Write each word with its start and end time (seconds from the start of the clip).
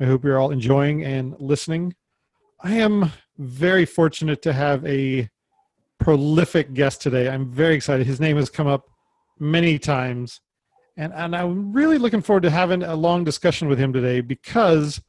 I 0.00 0.04
hope 0.04 0.24
you're 0.24 0.40
all 0.40 0.50
enjoying 0.50 1.04
and 1.04 1.34
listening. 1.38 1.94
I 2.60 2.74
am 2.74 3.12
very 3.38 3.84
fortunate 3.84 4.42
to 4.42 4.52
have 4.52 4.84
a 4.86 5.28
prolific 5.98 6.74
guest 6.74 7.00
today. 7.02 7.28
I'm 7.28 7.50
very 7.50 7.74
excited. 7.74 8.06
His 8.06 8.20
name 8.20 8.36
has 8.36 8.50
come 8.50 8.66
up 8.66 8.84
many 9.38 9.78
times, 9.78 10.40
and, 10.96 11.12
and 11.12 11.34
I'm 11.34 11.72
really 11.72 11.98
looking 11.98 12.22
forward 12.22 12.42
to 12.44 12.50
having 12.50 12.82
a 12.82 12.94
long 12.94 13.24
discussion 13.24 13.68
with 13.68 13.78
him 13.78 13.92
today 13.92 14.20
because 14.20 15.00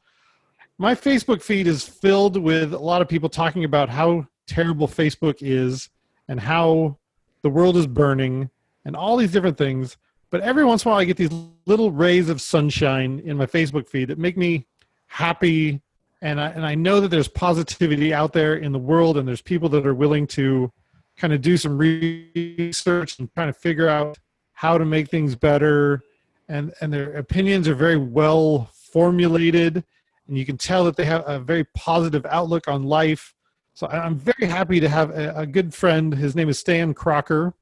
my 0.78 0.94
Facebook 0.94 1.42
feed 1.42 1.66
is 1.66 1.84
filled 1.84 2.36
with 2.36 2.74
a 2.74 2.78
lot 2.78 3.02
of 3.02 3.08
people 3.08 3.28
talking 3.28 3.64
about 3.64 3.88
how 3.88 4.26
terrible 4.46 4.88
Facebook 4.88 5.36
is 5.40 5.88
and 6.28 6.40
how 6.40 6.98
the 7.42 7.50
world 7.50 7.76
is 7.76 7.86
burning 7.86 8.50
and 8.84 8.96
all 8.96 9.16
these 9.16 9.32
different 9.32 9.58
things. 9.58 9.96
But 10.30 10.40
every 10.40 10.64
once 10.64 10.84
in 10.84 10.88
a 10.88 10.92
while, 10.92 11.00
I 11.00 11.04
get 11.04 11.16
these 11.16 11.30
little 11.66 11.92
rays 11.92 12.28
of 12.28 12.40
sunshine 12.40 13.22
in 13.24 13.36
my 13.36 13.46
Facebook 13.46 13.88
feed 13.88 14.08
that 14.08 14.18
make 14.18 14.36
me 14.36 14.66
happy 15.14 15.80
and 16.22 16.40
I, 16.40 16.48
and 16.48 16.66
I 16.66 16.74
know 16.74 17.00
that 17.00 17.08
there's 17.08 17.28
positivity 17.28 18.12
out 18.12 18.32
there 18.32 18.56
in 18.56 18.72
the 18.72 18.80
world 18.80 19.16
and 19.16 19.28
there's 19.28 19.42
people 19.42 19.68
that 19.68 19.86
are 19.86 19.94
willing 19.94 20.26
to 20.28 20.72
kind 21.16 21.32
of 21.32 21.40
do 21.40 21.56
some 21.56 21.78
research 21.78 23.20
and 23.20 23.32
kind 23.34 23.48
of 23.48 23.56
figure 23.56 23.88
out 23.88 24.18
how 24.54 24.76
to 24.76 24.84
make 24.84 25.08
things 25.08 25.36
better. 25.36 26.02
And 26.48 26.74
and 26.80 26.92
their 26.92 27.16
opinions 27.16 27.68
are 27.68 27.76
very 27.76 27.96
well 27.96 28.70
formulated 28.72 29.84
and 30.26 30.36
you 30.36 30.44
can 30.44 30.58
tell 30.58 30.84
that 30.84 30.96
they 30.96 31.04
have 31.04 31.22
a 31.28 31.38
very 31.38 31.64
positive 31.76 32.26
outlook 32.26 32.66
on 32.66 32.82
life. 32.82 33.34
So 33.74 33.86
i'm 33.86 34.16
very 34.16 34.46
happy 34.46 34.80
to 34.80 34.88
have 34.88 35.10
a, 35.10 35.32
a 35.36 35.46
good 35.46 35.72
friend. 35.72 36.12
His 36.12 36.34
name 36.34 36.48
is 36.48 36.58
stan 36.58 36.92
crocker. 36.92 37.54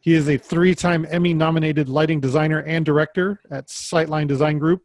He 0.00 0.14
is 0.14 0.28
a 0.28 0.38
three-time 0.38 1.06
emmy 1.10 1.34
nominated 1.34 1.88
lighting 1.90 2.20
designer 2.20 2.60
and 2.62 2.84
director 2.84 3.40
at 3.50 3.66
sightline 3.66 4.26
design 4.26 4.58
group 4.58 4.82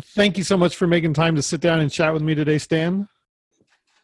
Thank 0.00 0.38
you 0.38 0.44
so 0.44 0.56
much 0.56 0.76
for 0.76 0.86
making 0.86 1.14
time 1.14 1.34
to 1.36 1.42
sit 1.42 1.60
down 1.60 1.80
and 1.80 1.90
chat 1.90 2.12
with 2.12 2.22
me 2.22 2.34
today, 2.34 2.58
Stan. 2.58 3.08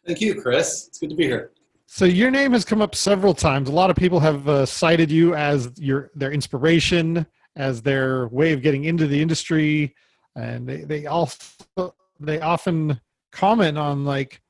Thank 0.07 0.21
you, 0.21 0.41
Chris. 0.41 0.89
It's 0.89 0.99
good 0.99 1.11
to 1.11 1.17
be 1.17 1.25
here. 1.25 1.53
So 1.87 2.05
your 2.05 2.31
name 2.31 2.53
has 2.53 2.65
come 2.65 2.83
up 2.83 2.95
several 2.95 3.35
times. 3.35 3.69
A 3.69 3.73
lot 3.73 3.91
of 3.91 3.97
people 3.97 4.19
have 4.21 4.49
uh, 4.49 4.67
cited 4.67 5.11
you 5.11 5.35
as 5.35 5.71
your 5.77 6.11
their 6.15 6.33
inspiration, 6.33 7.27
as 7.57 7.83
their 7.83 8.29
way 8.29 8.53
of 8.53 8.63
getting 8.63 8.85
into 8.85 9.07
the 9.07 9.21
industry, 9.21 9.95
and 10.35 10.67
they 10.67 10.79
they 10.79 11.07
also 11.07 11.95
they 12.19 12.41
often 12.41 13.01
comment 13.31 13.79
on 13.79 14.05
like, 14.05 14.41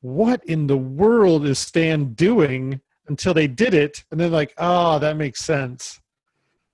what 0.00 0.44
in 0.44 0.66
the 0.66 0.76
world 0.76 1.46
is 1.46 1.58
Stan 1.58 2.12
doing 2.14 2.80
until 3.08 3.34
they 3.34 3.48
did 3.48 3.74
it, 3.74 4.04
and 4.10 4.20
then 4.20 4.30
like, 4.30 4.54
oh, 4.58 4.98
that 4.98 5.16
makes 5.16 5.44
sense. 5.44 6.00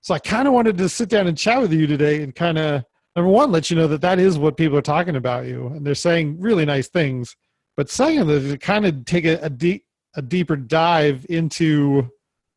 So 0.01 0.13
I 0.13 0.19
kind 0.19 0.47
of 0.47 0.53
wanted 0.53 0.77
to 0.77 0.89
sit 0.89 1.09
down 1.09 1.27
and 1.27 1.37
chat 1.37 1.61
with 1.61 1.73
you 1.73 1.87
today 1.87 2.21
and 2.21 2.35
kind 2.35 2.57
of 2.57 2.83
number 3.15 3.31
one, 3.31 3.51
lets 3.51 3.69
you 3.69 3.77
know 3.77 3.87
that 3.87 4.01
that 4.01 4.19
is 4.19 4.37
what 4.37 4.57
people 4.57 4.77
are 4.77 4.81
talking 4.81 5.15
about 5.15 5.45
you, 5.45 5.67
and 5.67 5.85
they're 5.85 5.95
saying 5.95 6.39
really 6.39 6.65
nice 6.65 6.87
things. 6.87 7.35
But 7.75 7.89
second, 7.89 8.27
to 8.27 8.57
kind 8.57 8.85
of 8.85 9.05
take 9.05 9.25
a, 9.25 9.39
a 9.41 9.49
deep 9.49 9.85
a 10.15 10.21
deeper 10.21 10.55
dive 10.55 11.25
into 11.29 12.09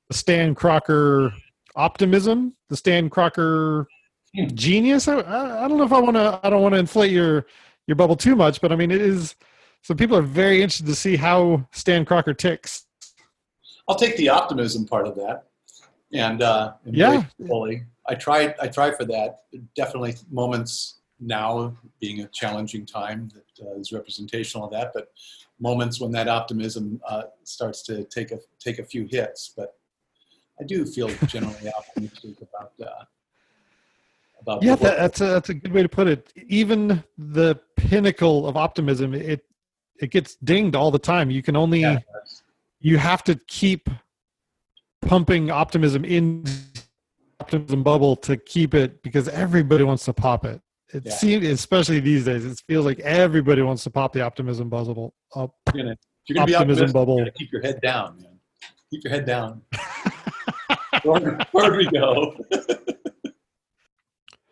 the 0.09 0.15
Stan 0.15 0.55
Crocker 0.55 1.33
optimism, 1.75 2.55
the 2.69 2.77
Stan 2.77 3.09
Crocker 3.11 3.87
hmm. 4.35 4.47
genius. 4.55 5.09
I, 5.09 5.19
I 5.19 5.69
don't 5.69 5.79
know 5.79 5.85
if 5.85 5.93
I 5.93 6.01
want 6.01 6.17
to. 6.17 6.41
I 6.43 6.51
don't 6.51 6.63
want 6.63 6.75
to 6.75 6.79
inflate 6.79 7.13
your 7.13 7.47
your 7.87 7.97
bubble 7.97 8.17
too 8.17 8.37
much, 8.37 8.61
but 8.61 8.73
I 8.73 8.77
mean, 8.77 8.91
it 8.91 9.01
is. 9.01 9.35
So 9.83 9.95
people 9.95 10.17
are 10.17 10.23
very 10.23 10.63
interested 10.63 10.87
to 10.87 10.97
see 10.97 11.15
how 11.17 11.67
Stan 11.73 12.05
Crocker 12.05 12.35
ticks. 12.35 12.87
I'll 13.89 13.95
take 13.95 14.17
the 14.17 14.29
optimism 14.29 14.85
part 14.85 15.07
of 15.07 15.15
that, 15.15 15.45
and, 16.13 16.43
uh, 16.43 16.73
yeah, 16.85 17.25
fully. 17.47 17.85
I 18.09 18.15
try 18.15 18.55
I 18.61 18.69
try 18.69 18.91
for 18.93 19.05
that. 19.05 19.41
Definitely 19.75 20.15
moments 20.31 21.01
now 21.19 21.77
being 22.01 22.21
a 22.21 22.29
challenging 22.29 22.85
time 22.87 23.31
that 23.35 23.67
uh, 23.67 23.79
is 23.79 23.93
representational 23.93 24.67
of 24.67 24.73
that, 24.73 24.93
but 24.95 25.09
moments 25.59 26.01
when 26.01 26.13
that 26.13 26.29
optimism 26.29 27.01
uh, 27.09 27.23
starts 27.45 27.83
to 27.85 28.05
take 28.05 28.33
a 28.33 28.39
take 28.59 28.79
a 28.79 28.85
few 28.85 29.07
hits. 29.11 29.53
But 29.57 29.75
I 30.61 30.65
do 30.65 30.85
feel 30.85 31.09
generally 31.27 31.71
optimistic 31.79 32.37
about. 32.43 32.73
Uh, 32.81 33.05
about 34.41 34.63
yeah, 34.63 34.75
that, 34.77 34.99
that's 34.99 35.21
a, 35.21 35.27
that's 35.27 35.49
a 35.49 35.55
good 35.55 35.73
way 35.73 35.83
to 35.83 35.89
put 35.89 36.07
it. 36.07 36.33
Even 36.47 37.03
the 37.17 37.59
pinnacle 37.77 38.47
of 38.47 38.57
optimism, 38.57 39.15
it 39.15 39.45
it 39.99 40.11
gets 40.11 40.37
dinged 40.37 40.77
all 40.77 40.91
the 40.91 40.99
time. 40.99 41.31
You 41.31 41.43
can 41.43 41.57
only 41.57 41.81
yeah, 41.81 41.99
you 42.81 42.99
have 42.99 43.25
to 43.25 43.35
keep 43.47 43.89
pumping 45.03 45.51
optimism 45.51 46.05
in 46.05 46.45
optimism 47.41 47.83
bubble 47.83 48.17
to 48.17 48.37
keep 48.37 48.75
it 48.75 49.03
because 49.03 49.29
everybody 49.29 49.85
wants 49.85 50.05
to 50.07 50.13
pop 50.13 50.45
it. 50.45 50.61
It 50.93 51.05
yeah. 51.07 51.13
seems, 51.13 51.47
especially 51.47 52.01
these 52.01 52.25
days, 52.25 52.45
it 52.45 52.63
feels 52.69 52.85
like 52.85 53.01
everybody 53.01 53.63
wants 53.63 53.83
to 53.85 53.91
pop 53.91 54.13
the 54.13 54.21
optimism 54.21 54.69
bubble. 54.69 55.15
Up, 55.35 55.55
you're 55.75 55.85
gonna, 55.85 55.97
you're 56.29 56.37
gonna 56.37 56.53
optimism 56.53 56.93
bubble. 56.93 57.25
You 57.25 57.31
keep 57.33 57.53
your 57.53 57.63
head 57.63 57.81
down, 57.81 58.19
man. 58.21 58.39
Keep 58.91 59.05
your 59.05 59.13
head 59.13 59.27
down. 59.27 59.63
where, 61.03 61.39
where 61.51 61.77
we 61.77 61.87
go? 61.87 62.37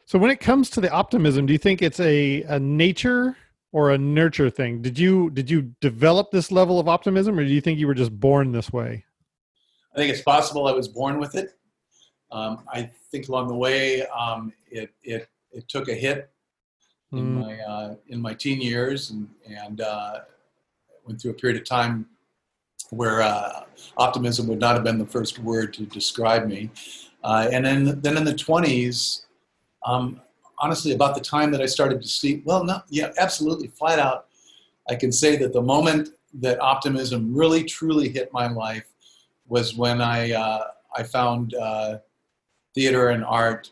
so, 0.07 0.19
when 0.19 0.31
it 0.31 0.41
comes 0.41 0.71
to 0.71 0.81
the 0.81 0.91
optimism, 0.91 1.47
do 1.47 1.53
you 1.53 1.59
think 1.59 1.83
it's 1.83 2.01
a, 2.01 2.43
a 2.43 2.59
nature 2.59 3.37
or 3.73 3.93
a 3.93 3.99
nurture 3.99 4.51
thing? 4.51 4.83
Did 4.83 4.99
you 4.99 5.31
did 5.31 5.49
you 5.49 5.73
develop 5.81 6.33
this 6.33 6.51
level 6.51 6.81
of 6.81 6.89
optimism, 6.89 7.39
or 7.39 7.45
do 7.45 7.51
you 7.51 7.61
think 7.61 7.79
you 7.79 7.87
were 7.87 7.95
just 7.95 8.19
born 8.19 8.51
this 8.51 8.73
way? 8.73 9.05
I 9.95 9.97
think 9.97 10.13
it's 10.13 10.23
possible 10.23 10.67
I 10.67 10.73
was 10.73 10.89
born 10.89 11.21
with 11.21 11.37
it. 11.37 11.51
Um, 12.33 12.65
I 12.73 12.91
think 13.11 13.29
along 13.29 13.49
the 13.49 13.55
way, 13.55 14.07
um, 14.07 14.53
it, 14.71 14.93
it, 15.03 15.29
it 15.53 15.69
took 15.69 15.89
a 15.89 15.95
hit 15.95 16.31
in 17.13 17.19
mm. 17.19 17.47
my 17.47 17.61
uh, 17.61 17.95
in 18.09 18.21
my 18.21 18.35
teen 18.35 18.61
years, 18.61 19.11
and 19.11 19.29
and 19.47 19.81
uh, 19.81 20.21
went 21.07 21.21
through 21.21 21.31
a 21.33 21.35
period 21.35 21.61
of 21.61 21.67
time 21.67 22.07
where 22.91 23.23
uh, 23.23 23.65
optimism 23.97 24.47
would 24.49 24.61
not 24.61 24.75
have 24.75 24.85
been 24.85 24.99
the 24.99 25.07
first 25.07 25.39
word 25.39 25.73
to 25.75 25.87
describe 25.87 26.47
me. 26.47 26.71
Uh, 27.23 27.49
and 27.53 27.65
then 27.65 28.01
then 28.01 28.17
in 28.17 28.25
the 28.25 28.35
twenties, 28.35 29.27
um, 29.85 30.21
honestly, 30.59 30.93
about 30.93 31.15
the 31.15 31.21
time 31.21 31.51
that 31.53 31.61
I 31.61 31.67
started 31.67 32.03
to 32.03 32.09
see, 32.09 32.43
well, 32.45 32.65
no, 32.65 32.81
yeah, 32.89 33.13
absolutely, 33.19 33.69
flat 33.69 33.99
out, 33.99 34.27
I 34.89 34.95
can 34.95 35.13
say 35.13 35.37
that 35.37 35.53
the 35.53 35.63
moment 35.63 36.11
that 36.41 36.61
optimism 36.61 37.35
really 37.35 37.65
truly 37.65 38.09
hit 38.09 38.33
my 38.33 38.49
life 38.49 38.87
was 39.47 39.77
when 39.77 40.01
I 40.01 40.33
uh, 40.33 40.65
I 40.97 41.03
found 41.03 41.55
uh, 41.55 41.99
theater 42.75 43.11
and 43.11 43.25
art, 43.25 43.71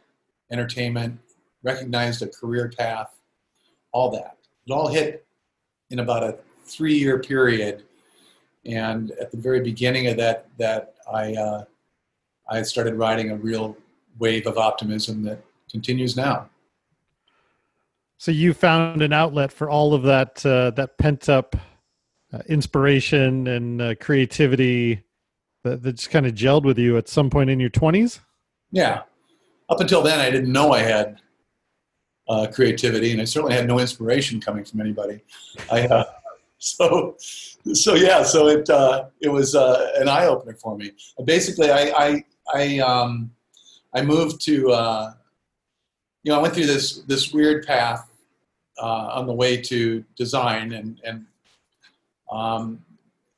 entertainment, 0.51 1.19
recognized 1.63 2.23
a 2.23 2.29
career 2.29 2.73
path, 2.77 3.15
all 3.93 4.11
that. 4.11 4.37
It 4.67 4.73
all 4.73 4.89
hit 4.89 5.25
in 5.91 5.99
about 5.99 6.23
a 6.23 6.39
three 6.65 6.95
year 6.95 7.19
period. 7.19 7.85
And 8.65 9.11
at 9.13 9.31
the 9.31 9.37
very 9.37 9.61
beginning 9.61 10.07
of 10.07 10.17
that, 10.19 10.47
that 10.59 10.95
I, 11.13 11.35
uh, 11.35 11.65
I 12.49 12.63
started 12.63 12.95
riding 12.95 13.31
a 13.31 13.37
real 13.37 13.77
wave 14.19 14.47
of 14.47 14.59
optimism 14.59 15.23
that 15.25 15.43
continues 15.71 16.17
now. 16.17 16.49
So 18.19 18.31
you 18.31 18.55
found 18.55 19.03
an 19.03 19.13
outlet 19.13 19.51
for 19.51 19.69
all 19.69 19.95
of 19.95 20.05
that 20.05 20.47
uh, 20.47 20.71
that 20.73 20.97
pent 20.97 21.29
up 21.29 21.57
uh, 22.33 22.39
inspiration 22.49 23.49
and 23.49 23.83
uh, 23.83 23.95
creativity 23.97 25.03
that, 25.65 25.83
that 25.83 25.95
just 25.95 26.11
kind 26.11 26.25
of 26.25 26.33
gelled 26.33 26.63
with 26.63 26.79
you 26.79 26.97
at 26.97 27.09
some 27.09 27.31
point 27.31 27.51
in 27.51 27.59
your 27.59 27.71
twenties. 27.71 28.21
Yeah. 28.73 29.03
Up 29.69 29.81
until 29.81 30.03
then, 30.03 30.19
I 30.19 30.31
didn't 30.31 30.51
know 30.51 30.73
I 30.73 30.81
had 30.81 31.21
uh, 32.29 32.47
creativity, 32.53 33.13
and 33.13 33.21
I 33.21 33.25
certainly 33.25 33.55
had 33.55 33.67
no 33.67 33.79
inspiration 33.79 34.41
coming 34.41 34.65
from 34.65 34.81
anybody. 34.81 35.21
I, 35.71 35.87
uh, 35.87 36.05
so, 36.59 37.17
so 37.19 37.95
yeah, 37.95 38.23
so 38.23 38.49
it 38.49 38.69
uh, 38.69 39.07
it 39.21 39.29
was 39.29 39.55
uh, 39.55 39.93
an 39.97 40.09
eye 40.09 40.27
opener 40.27 40.55
for 40.55 40.77
me. 40.77 40.93
Basically, 41.25 41.71
I 41.71 41.93
I 41.97 42.25
I, 42.55 42.79
um, 42.79 43.31
I 43.95 44.03
moved 44.03 44.41
to 44.47 44.71
uh, 44.71 45.13
you 46.23 46.33
know 46.33 46.39
I 46.39 46.43
went 46.43 46.55
through 46.55 46.67
this 46.67 47.03
this 47.03 47.33
weird 47.33 47.67
path 47.67 48.11
uh, 48.79 49.11
on 49.13 49.27
the 49.27 49.35
way 49.35 49.61
to 49.61 50.05
design 50.17 50.73
and 50.73 51.01
and 51.05 51.27
um, 52.31 52.85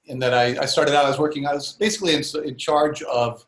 in 0.06 0.18
that 0.18 0.34
I, 0.34 0.60
I 0.60 0.66
started 0.66 0.94
out 0.94 1.04
I 1.04 1.08
was 1.08 1.18
working 1.18 1.46
I 1.46 1.54
was 1.54 1.72
basically 1.72 2.14
in, 2.14 2.22
in 2.44 2.56
charge 2.56 3.02
of 3.02 3.44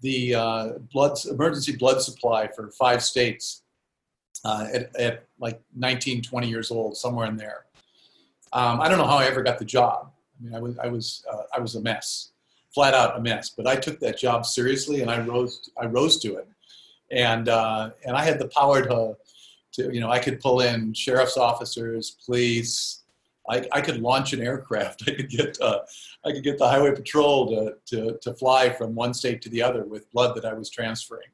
the 0.00 0.34
uh, 0.34 0.68
blood 0.92 1.18
emergency 1.30 1.76
blood 1.76 2.02
supply 2.02 2.48
for 2.48 2.70
five 2.70 3.02
states 3.02 3.62
uh, 4.44 4.66
at, 4.72 4.96
at, 4.96 5.24
like 5.38 5.60
19, 5.74 6.22
20 6.22 6.48
years 6.48 6.70
old, 6.70 6.96
somewhere 6.96 7.26
in 7.26 7.36
there. 7.36 7.64
Um, 8.52 8.80
I 8.80 8.88
don't 8.88 8.98
know 8.98 9.06
how 9.06 9.16
I 9.16 9.24
ever 9.26 9.42
got 9.42 9.58
the 9.58 9.64
job. 9.64 10.12
I 10.38 10.44
mean, 10.44 10.54
I 10.54 10.60
was 10.60 10.78
I 10.78 10.86
was 10.88 11.24
uh, 11.30 11.42
I 11.56 11.60
was 11.60 11.74
a 11.74 11.80
mess, 11.80 12.30
flat 12.74 12.94
out 12.94 13.18
a 13.18 13.20
mess. 13.20 13.50
But 13.50 13.66
I 13.66 13.76
took 13.76 14.00
that 14.00 14.18
job 14.18 14.46
seriously, 14.46 15.02
and 15.02 15.10
I 15.10 15.20
rose 15.20 15.70
I 15.80 15.86
rose 15.86 16.18
to 16.20 16.36
it, 16.36 16.48
and 17.10 17.48
uh, 17.48 17.90
and 18.04 18.16
I 18.16 18.24
had 18.24 18.38
the 18.38 18.48
power 18.48 18.82
to 18.82 19.16
to 19.72 19.94
you 19.94 20.00
know 20.00 20.10
I 20.10 20.18
could 20.18 20.40
pull 20.40 20.60
in 20.60 20.92
sheriff's 20.94 21.36
officers, 21.36 22.16
police. 22.24 23.02
I, 23.48 23.64
I 23.72 23.80
could 23.80 24.00
launch 24.00 24.32
an 24.32 24.40
aircraft. 24.40 25.04
I 25.08 25.12
could 25.12 25.28
get 25.30 25.60
uh, 25.60 25.80
I 26.24 26.32
could 26.32 26.42
get 26.42 26.58
the 26.58 26.68
highway 26.68 26.94
patrol 26.94 27.48
to, 27.48 27.74
to, 27.86 28.18
to 28.20 28.34
fly 28.34 28.70
from 28.70 28.94
one 28.94 29.14
state 29.14 29.42
to 29.42 29.48
the 29.48 29.62
other 29.62 29.84
with 29.84 30.10
blood 30.12 30.36
that 30.36 30.44
I 30.44 30.52
was 30.54 30.70
transferring, 30.70 31.28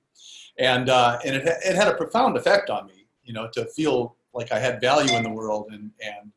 and 0.59 0.89
uh, 0.89 1.19
and 1.25 1.37
it, 1.37 1.47
it 1.47 1.75
had 1.77 1.89
a 1.89 1.95
profound 1.95 2.37
effect 2.37 2.71
on 2.71 2.87
me. 2.87 3.07
You 3.25 3.33
know, 3.33 3.49
to 3.53 3.67
feel 3.67 4.17
like 4.35 4.53
I 4.53 4.59
had 4.59 4.81
value 4.81 5.15
in 5.15 5.23
the 5.23 5.31
world 5.31 5.69
and 5.71 5.91
and 6.03 6.33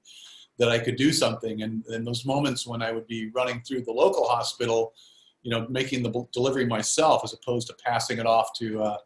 that 0.57 0.69
I 0.69 0.79
could 0.79 0.95
do 0.95 1.11
something. 1.11 1.61
And 1.61 1.85
in 1.87 2.03
those 2.03 2.25
moments 2.25 2.65
when 2.65 2.81
I 2.81 2.91
would 2.91 3.07
be 3.07 3.29
running 3.31 3.61
through 3.61 3.81
the 3.81 3.91
local 3.91 4.25
hospital, 4.27 4.93
you 5.43 5.51
know, 5.51 5.67
making 5.69 6.01
the 6.03 6.25
delivery 6.31 6.65
myself 6.65 7.21
as 7.23 7.33
opposed 7.33 7.67
to 7.67 7.75
passing 7.85 8.19
it 8.19 8.25
off 8.25 8.49
to 8.59 8.81
uh, 8.81 8.97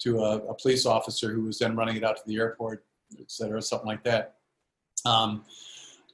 to 0.00 0.20
a, 0.20 0.38
a, 0.38 0.54
police 0.54 0.86
officer 0.86 1.32
who 1.32 1.42
was 1.42 1.58
then 1.58 1.74
running 1.74 1.96
it 1.96 2.04
out 2.04 2.16
to 2.16 2.22
the 2.26 2.36
airport, 2.36 2.84
et 3.18 3.30
cetera, 3.30 3.60
something 3.60 3.86
like 3.86 4.04
that. 4.04 4.36
Um, 5.04 5.44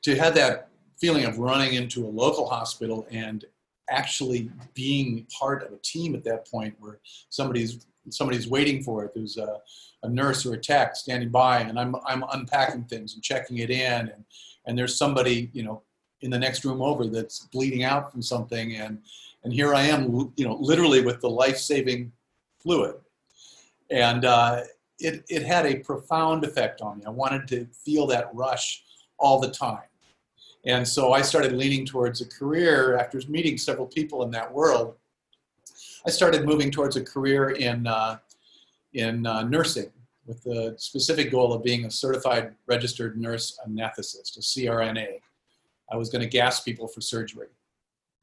to 0.05 0.15
have 0.17 0.35
that 0.35 0.69
feeling 0.99 1.25
of 1.25 1.39
running 1.39 1.75
into 1.75 2.07
a 2.07 2.09
local 2.09 2.49
hospital 2.49 3.07
and 3.11 3.45
actually 3.91 4.51
being 4.73 5.27
part 5.39 5.63
of 5.63 5.73
a 5.73 5.77
team 5.79 6.15
at 6.15 6.25
that 6.25 6.49
point 6.49 6.75
where 6.79 7.01
somebody's 7.29 7.87
somebody's 8.11 8.47
waiting 8.47 8.83
for 8.83 9.05
it. 9.05 9.13
There's 9.15 9.39
a, 9.39 9.59
a 10.03 10.09
nurse 10.09 10.45
or 10.45 10.55
a 10.55 10.59
tech 10.59 10.95
standing 10.97 11.31
by, 11.31 11.61
and 11.61 11.79
I'm 11.79 11.97
I'm 12.07 12.25
unpacking 12.33 12.85
things 12.85 13.15
and 13.15 13.23
checking 13.23 13.59
it 13.59 13.71
in, 13.71 14.09
and 14.09 14.25
and 14.67 14.79
there's 14.79 14.97
somebody 14.97 15.51
you 15.53 15.63
know 15.63 15.83
in 16.21 16.31
the 16.31 16.39
next 16.39 16.65
room 16.65 16.81
over 16.81 17.07
that's 17.07 17.41
bleeding 17.47 17.85
out 17.85 18.13
from 18.13 18.23
something, 18.23 18.77
and 18.77 18.99
and 19.43 19.53
here 19.53 19.75
I 19.75 19.83
am, 19.83 20.33
you 20.37 20.47
know, 20.47 20.57
literally 20.59 21.03
with 21.03 21.21
the 21.21 21.29
life-saving 21.29 22.11
fluid, 22.59 22.97
and 23.91 24.25
uh, 24.25 24.63
it 24.99 25.25
it 25.29 25.43
had 25.43 25.67
a 25.67 25.77
profound 25.77 26.45
effect 26.45 26.81
on 26.81 26.99
me. 26.99 27.05
I 27.07 27.11
wanted 27.11 27.49
to 27.49 27.67
feel 27.85 28.07
that 28.09 28.31
rush 28.35 28.85
all 29.19 29.41
the 29.41 29.51
time. 29.51 29.89
And 30.67 30.87
so 30.87 31.13
I 31.13 31.23
started 31.23 31.53
leaning 31.53 31.85
towards 31.85 32.21
a 32.21 32.27
career 32.27 32.97
after 32.97 33.21
meeting 33.29 33.59
several 33.59 33.87
people 33.87 34.23
in 34.23 34.31
that 34.31 34.53
world. 34.53 34.95
I 36.07 36.11
started 36.11 36.45
moving 36.45 36.71
towards 36.71 36.97
a 36.97 37.05
career 37.05 37.51
in, 37.51 37.87
uh, 37.87 38.19
in 38.95 39.27
uh, 39.27 39.43
nursing 39.43 39.91
with 40.27 40.43
the 40.43 40.75
specific 40.79 41.31
goal 41.31 41.53
of 41.53 41.63
being 41.63 41.85
a 41.85 41.91
certified 41.91 42.55
registered 42.67 43.19
nurse 43.19 43.59
anesthetist, 43.67 44.39
a 44.39 44.41
CRNA. 44.41 45.21
I 45.91 45.97
was 45.97 46.09
going 46.09 46.23
to 46.23 46.29
gas 46.29 46.61
people 46.61 46.89
for 46.89 47.01
surgery. 47.01 47.49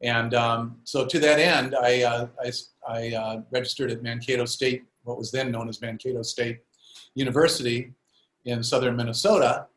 And 0.01 0.33
um, 0.33 0.77
so 0.83 1.05
to 1.05 1.19
that 1.19 1.37
end, 1.39 1.75
I, 1.75 2.01
uh, 2.03 2.27
I, 2.43 2.51
I 2.87 3.13
uh, 3.13 3.41
registered 3.51 3.91
at 3.91 4.01
Mankato 4.01 4.45
State, 4.45 4.83
what 5.03 5.17
was 5.17 5.31
then 5.31 5.51
known 5.51 5.69
as 5.69 5.79
Mankato 5.79 6.23
State 6.23 6.61
University 7.13 7.93
in 8.45 8.63
southern 8.63 8.95
Minnesota. 8.95 9.67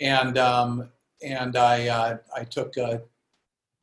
And 0.00 0.38
um, 0.38 0.88
and 1.22 1.56
I, 1.56 1.88
uh, 1.88 2.18
I 2.34 2.44
took 2.44 2.76
a 2.76 3.02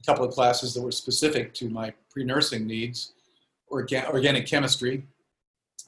couple 0.06 0.26
of 0.26 0.34
classes 0.34 0.74
that 0.74 0.82
were 0.82 0.92
specific 0.92 1.54
to 1.56 1.70
my 1.70 1.94
pre-nursing 2.10 2.66
needs, 2.66 3.14
orga- 3.72 4.10
organic 4.10 4.48
chemistry 4.48 5.06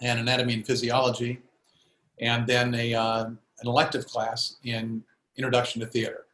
and 0.01 0.19
anatomy 0.19 0.53
and 0.53 0.65
physiology, 0.65 1.41
and 2.19 2.45
then 2.45 2.75
a, 2.75 2.93
uh, 2.93 3.25
an 3.25 3.37
elective 3.67 4.05
class 4.05 4.57
in 4.63 5.03
introduction 5.37 5.81
to 5.81 5.87
theater. 5.87 6.25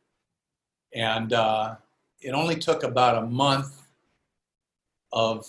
And 0.93 1.33
uh, 1.33 1.75
it 2.21 2.31
only 2.31 2.55
took 2.55 2.83
about 2.83 3.23
a 3.23 3.27
month 3.27 3.83
of, 5.11 5.45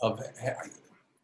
of 0.00 0.20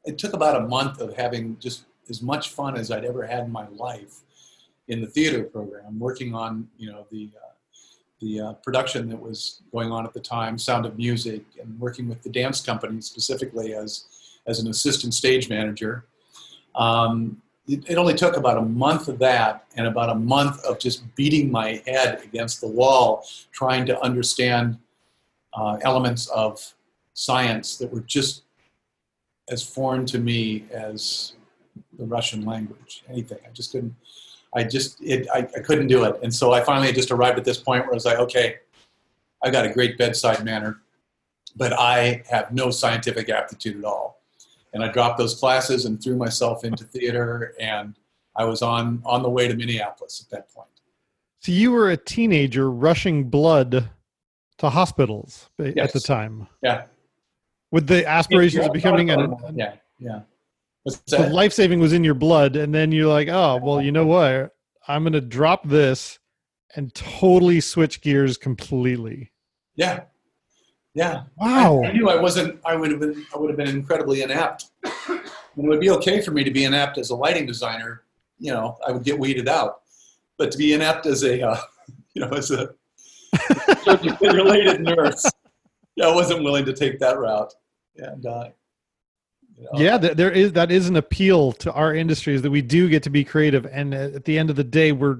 it 0.05 0.19
took 0.19 0.32
about 0.32 0.56
a 0.56 0.67
month 0.67 1.00
of 1.00 1.17
having 1.17 1.58
just 1.58 1.84
as 2.08 2.23
much 2.23 2.50
fun 2.50 2.76
as 2.76 2.91
I'd 2.91 3.05
ever 3.05 3.26
had 3.26 3.44
in 3.44 3.52
my 3.52 3.69
life 3.69 4.20
in 4.88 5.00
the 5.00 5.06
theater 5.06 5.44
program, 5.44 5.99
working 5.99 6.35
on 6.35 6.69
you 6.79 6.90
know 6.90 7.06
the 7.11 7.31
uh, 7.37 7.49
the 8.20 8.40
uh, 8.40 8.52
production 8.55 9.08
that 9.08 9.20
was 9.20 9.62
going 9.70 9.93
on 9.93 10.05
at 10.05 10.12
the 10.12 10.20
time, 10.20 10.58
Sound 10.58 10.87
of 10.87 10.99
Music, 10.99 11.44
and 11.61 11.79
working 11.79 12.08
with 12.08 12.23
the 12.23 12.31
dance 12.31 12.61
company 12.61 13.00
specifically 13.00 13.75
as 13.75 14.06
as 14.46 14.58
an 14.61 14.69
assistant 14.69 15.14
stage 15.14 15.49
manager. 15.49 16.06
Um, 16.75 17.43
it, 17.69 17.85
it, 17.90 17.99
only 17.99 18.14
took 18.14 18.37
about 18.37 18.56
a 18.56 18.62
month 18.62 19.08
of 19.08 19.19
that 19.19 19.67
and 19.76 19.87
about 19.87 20.08
a 20.08 20.14
month 20.14 20.64
of 20.64 20.79
just 20.79 21.14
beating 21.17 21.50
my 21.50 21.82
head 21.87 22.23
against 22.25 22.62
the 22.62 22.69
wall, 22.69 23.26
trying 23.52 23.84
to 23.87 24.00
understand 24.00 24.79
uh, 25.52 25.76
elements 25.82 26.29
of 26.29 26.75
science 27.12 27.76
that 27.76 27.93
were 27.93 28.00
just 28.00 28.44
as 29.50 29.62
foreign 29.62 30.06
to 30.06 30.19
me 30.19 30.64
as 30.70 31.34
the 31.99 32.06
Russian 32.06 32.46
language. 32.46 33.02
Anything, 33.08 33.38
I 33.44 33.50
just 33.50 33.73
couldn't 33.73 33.94
I 34.55 34.65
just 34.65 35.00
it, 35.03 35.27
I, 35.33 35.39
I 35.39 35.61
couldn't 35.61 35.89
do 35.89 36.05
it, 36.05 36.19
and 36.23 36.35
so 36.35 36.53
I 36.53 36.62
finally 36.62 36.93
just 36.93 37.11
arrived 37.11 37.39
at 37.39 37.45
this 37.45 37.59
point 37.59 37.85
where 37.85 37.93
I 37.93 37.95
was 37.95 38.05
like, 38.05 38.19
okay, 38.19 38.56
I've 39.43 39.53
got 39.53 39.67
a 39.67 39.71
great 39.71 39.99
bedside 39.99 40.45
manner, 40.45 40.81
but 41.56 41.73
I 41.73 42.23
have 42.31 42.53
no 42.53 42.71
scientific 42.71 43.29
aptitude 43.29 43.79
at 43.79 43.85
all. 43.85 44.23
And 44.73 44.83
I 44.83 44.89
dropped 44.89 45.19
those 45.19 45.35
classes 45.35 45.87
and 45.87 46.03
threw 46.03 46.17
myself 46.17 46.65
into 46.65 46.85
theater, 46.85 47.55
and 47.61 47.95
I 48.37 48.45
was 48.45 48.62
on 48.62 49.03
on 49.05 49.23
the 49.23 49.31
way 49.31 49.49
to 49.49 49.55
Minneapolis 49.55 50.25
at 50.25 50.31
that 50.31 50.53
point. 50.53 50.69
So 51.41 51.53
you 51.53 51.73
were 51.73 51.91
a 51.91 51.97
teenager 51.97 52.71
rushing 52.71 53.25
blood 53.31 53.91
to 54.59 54.71
hospitals 54.71 55.51
yes. 55.59 55.75
at 55.77 55.93
the 55.93 56.01
time. 56.01 56.49
Yeah. 56.62 56.85
With 57.70 57.87
the 57.87 58.06
aspirations 58.06 58.67
of 58.67 58.72
becoming 58.72 59.11
an 59.11 59.34
yeah 59.55 59.75
yeah 59.99 60.20
so 61.07 61.27
life 61.29 61.53
saving 61.53 61.81
was 61.81 61.93
in 61.93 62.05
your 62.05 62.15
blood, 62.15 62.57
and 62.57 62.75
then 62.75 62.93
you're 62.93 63.09
like, 63.09 63.29
oh 63.29 63.61
well, 63.63 63.81
you 63.83 63.93
know 63.93 64.07
what? 64.07 64.55
I'm 64.87 65.05
gonna 65.05 65.21
drop 65.21 65.67
this 65.67 66.19
and 66.77 66.95
totally 66.95 67.61
switch 67.61 68.01
gears 68.01 68.37
completely. 68.37 69.33
Yeah, 69.77 70.05
yeah. 70.95 71.23
Wow. 71.37 71.83
I, 71.85 71.89
I 71.89 71.93
knew 71.93 72.09
I 72.09 72.21
wasn't. 72.21 72.61
I 72.65 72.75
would 72.75 72.91
have 72.91 73.01
been. 73.01 73.25
I 73.35 73.39
would 73.39 73.51
have 73.51 73.57
been 73.57 73.69
incredibly 73.69 74.23
inept. 74.23 74.67
and 75.09 75.21
it 75.57 75.69
would 75.69 75.81
be 75.81 75.91
okay 75.91 76.21
for 76.21 76.33
me 76.33 76.43
to 76.45 76.51
be 76.51 76.65
inept 76.65 76.99
as 76.99 77.11
a 77.11 77.15
lighting 77.15 77.47
designer. 77.47 78.03
You 78.39 78.53
know, 78.53 78.79
I 78.87 78.91
would 78.91 79.05
get 79.05 79.19
weeded 79.19 79.49
out. 79.49 79.83
But 80.39 80.51
to 80.53 80.59
be 80.59 80.73
inept 80.73 81.07
as 81.07 81.25
a, 81.25 81.41
uh, 81.41 81.61
you 82.15 82.23
know, 82.23 82.31
as 82.31 82.51
a 82.51 82.75
related 84.21 84.81
nurse, 84.81 85.25
yeah, 85.97 86.07
I 86.07 86.15
wasn't 86.15 86.45
willing 86.45 86.65
to 86.65 86.73
take 86.73 86.99
that 87.01 87.19
route. 87.19 87.53
And 87.97 88.27
uh, 88.27 88.49
know? 89.65 89.81
Yeah, 89.81 89.98
there 89.98 90.31
is 90.31 90.53
that 90.53 90.70
is 90.70 90.88
an 90.88 90.96
appeal 90.96 91.53
to 91.53 91.72
our 91.72 91.94
industry 91.94 92.34
is 92.34 92.43
that 92.43 92.50
we 92.50 92.62
do 92.62 92.88
get 92.88 93.03
to 93.05 93.10
be 93.10 93.24
creative, 93.24 93.67
and 93.67 93.94
at 93.94 94.24
the 94.24 94.38
end 94.38 94.50
of 94.50 94.56
the 94.56 94.65
day, 94.65 94.93
we're 94.93 95.19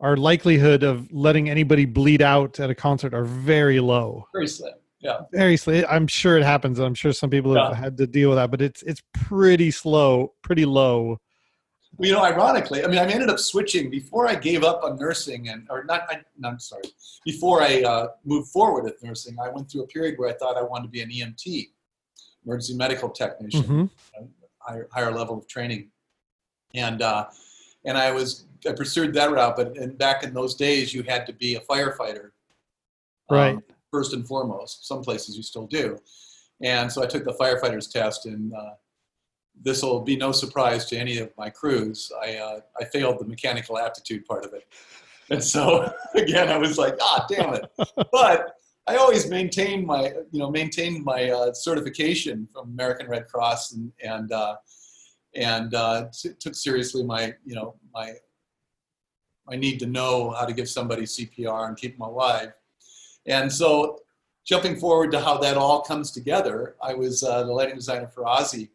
our 0.00 0.16
likelihood 0.16 0.82
of 0.82 1.12
letting 1.12 1.50
anybody 1.50 1.84
bleed 1.84 2.22
out 2.22 2.58
at 2.58 2.70
a 2.70 2.74
concert 2.74 3.12
are 3.12 3.24
very 3.24 3.80
low. 3.80 4.26
Very 4.32 4.48
slim. 4.48 4.72
Yeah. 5.00 5.20
Very 5.32 5.56
slim. 5.56 5.84
I'm 5.88 6.06
sure 6.06 6.36
it 6.38 6.42
happens. 6.42 6.78
I'm 6.78 6.94
sure 6.94 7.12
some 7.12 7.30
people 7.30 7.54
have 7.54 7.72
yeah. 7.72 7.76
had 7.76 7.96
to 7.98 8.06
deal 8.06 8.30
with 8.30 8.38
that, 8.38 8.50
but 8.50 8.62
it's 8.62 8.82
it's 8.82 9.02
pretty 9.12 9.70
slow, 9.70 10.34
pretty 10.42 10.64
low. 10.64 11.18
Well, 11.96 12.08
you 12.08 12.14
know, 12.14 12.22
ironically, 12.22 12.84
I 12.84 12.86
mean, 12.86 12.98
I 12.98 13.06
ended 13.06 13.28
up 13.28 13.38
switching 13.38 13.90
before 13.90 14.26
I 14.26 14.36
gave 14.36 14.62
up 14.62 14.84
on 14.84 14.98
nursing, 14.98 15.48
and 15.48 15.66
or 15.70 15.84
not. 15.84 16.06
I, 16.08 16.20
no, 16.38 16.48
I'm 16.48 16.60
sorry. 16.60 16.84
Before 17.24 17.62
I 17.62 17.82
uh, 17.82 18.08
moved 18.24 18.48
forward 18.48 18.84
with 18.84 19.02
nursing, 19.02 19.36
I 19.42 19.48
went 19.50 19.70
through 19.70 19.82
a 19.82 19.86
period 19.86 20.18
where 20.18 20.28
I 20.28 20.34
thought 20.34 20.56
I 20.56 20.62
wanted 20.62 20.84
to 20.84 20.90
be 20.90 21.02
an 21.02 21.10
EMT 21.10 21.68
emergency 22.44 22.74
medical 22.74 23.08
technician, 23.08 23.62
mm-hmm. 23.62 24.24
higher, 24.58 24.88
higher 24.92 25.12
level 25.12 25.38
of 25.38 25.46
training. 25.46 25.90
And, 26.74 27.02
uh, 27.02 27.26
and 27.84 27.98
I 27.98 28.10
was, 28.10 28.46
I 28.68 28.72
pursued 28.72 29.14
that 29.14 29.30
route, 29.30 29.56
but 29.56 29.76
and 29.76 29.96
back 29.96 30.22
in 30.22 30.34
those 30.34 30.54
days, 30.54 30.92
you 30.94 31.02
had 31.02 31.26
to 31.26 31.32
be 31.32 31.56
a 31.56 31.60
firefighter. 31.60 32.30
Um, 33.28 33.36
right. 33.36 33.54
Um, 33.56 33.62
first 33.90 34.12
and 34.12 34.26
foremost. 34.26 34.86
Some 34.86 35.02
places 35.02 35.36
you 35.36 35.42
still 35.42 35.66
do. 35.66 35.98
And 36.62 36.90
so 36.90 37.02
I 37.02 37.06
took 37.06 37.24
the 37.24 37.34
firefighter's 37.34 37.88
test, 37.88 38.26
and 38.26 38.52
uh, 38.54 38.74
this 39.62 39.82
will 39.82 40.00
be 40.00 40.16
no 40.16 40.32
surprise 40.32 40.86
to 40.86 40.96
any 40.96 41.18
of 41.18 41.30
my 41.36 41.50
crews. 41.50 42.10
I, 42.22 42.36
uh, 42.36 42.60
I 42.80 42.84
failed 42.84 43.18
the 43.18 43.24
mechanical 43.24 43.78
aptitude 43.78 44.24
part 44.26 44.44
of 44.44 44.52
it. 44.52 44.66
And 45.30 45.42
so 45.42 45.92
again, 46.14 46.48
I 46.48 46.58
was 46.58 46.78
like, 46.78 46.96
ah, 47.00 47.26
damn 47.28 47.54
it. 47.54 47.70
But 48.12 48.56
I 48.90 48.96
always 48.96 49.30
maintained 49.30 49.86
my, 49.86 50.12
you 50.32 50.40
know, 50.40 50.50
maintained 50.50 51.04
my 51.04 51.30
uh, 51.30 51.52
certification 51.52 52.48
from 52.52 52.70
American 52.70 53.08
Red 53.08 53.28
Cross 53.28 53.72
and 53.72 53.92
and 54.02 54.32
uh, 54.32 54.56
and 55.36 55.72
uh, 55.74 56.08
t- 56.12 56.32
took 56.40 56.56
seriously 56.56 57.04
my, 57.04 57.32
you 57.44 57.54
know, 57.54 57.76
my 57.94 58.14
my 59.46 59.54
need 59.54 59.78
to 59.78 59.86
know 59.86 60.30
how 60.30 60.44
to 60.44 60.52
give 60.52 60.68
somebody 60.68 61.02
CPR 61.02 61.68
and 61.68 61.76
keep 61.76 61.98
them 61.98 62.08
alive. 62.08 62.52
And 63.26 63.52
so, 63.52 64.00
jumping 64.44 64.74
forward 64.74 65.12
to 65.12 65.20
how 65.20 65.38
that 65.38 65.56
all 65.56 65.82
comes 65.82 66.10
together, 66.10 66.74
I 66.82 66.92
was 66.94 67.22
uh, 67.22 67.44
the 67.44 67.52
lighting 67.52 67.76
designer 67.76 68.08
for 68.08 68.24
Ozzy 68.24 68.70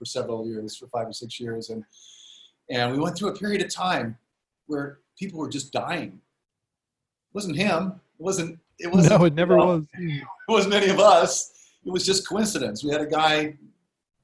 for 0.00 0.04
several 0.04 0.48
years, 0.48 0.76
for 0.76 0.88
five 0.88 1.06
or 1.06 1.12
six 1.12 1.38
years, 1.38 1.70
and 1.70 1.84
and 2.70 2.90
we 2.90 2.98
went 2.98 3.16
through 3.16 3.28
a 3.28 3.38
period 3.38 3.62
of 3.62 3.72
time 3.72 4.18
where 4.66 4.98
people 5.16 5.38
were 5.38 5.48
just 5.48 5.72
dying. 5.72 6.08
It 6.08 7.34
wasn't 7.34 7.56
him. 7.56 8.00
It 8.20 8.22
wasn't. 8.22 8.58
It 8.78 8.86
wasn't. 8.92 9.18
No, 9.18 9.24
it 9.24 9.34
never 9.34 9.56
know, 9.56 9.66
was. 9.66 9.84
It 9.98 10.52
wasn't 10.52 10.74
any 10.74 10.90
of 10.90 10.98
us. 10.98 11.52
It 11.84 11.90
was 11.90 12.04
just 12.04 12.28
coincidence. 12.28 12.84
We 12.84 12.90
had 12.90 13.00
a 13.00 13.06
guy 13.06 13.56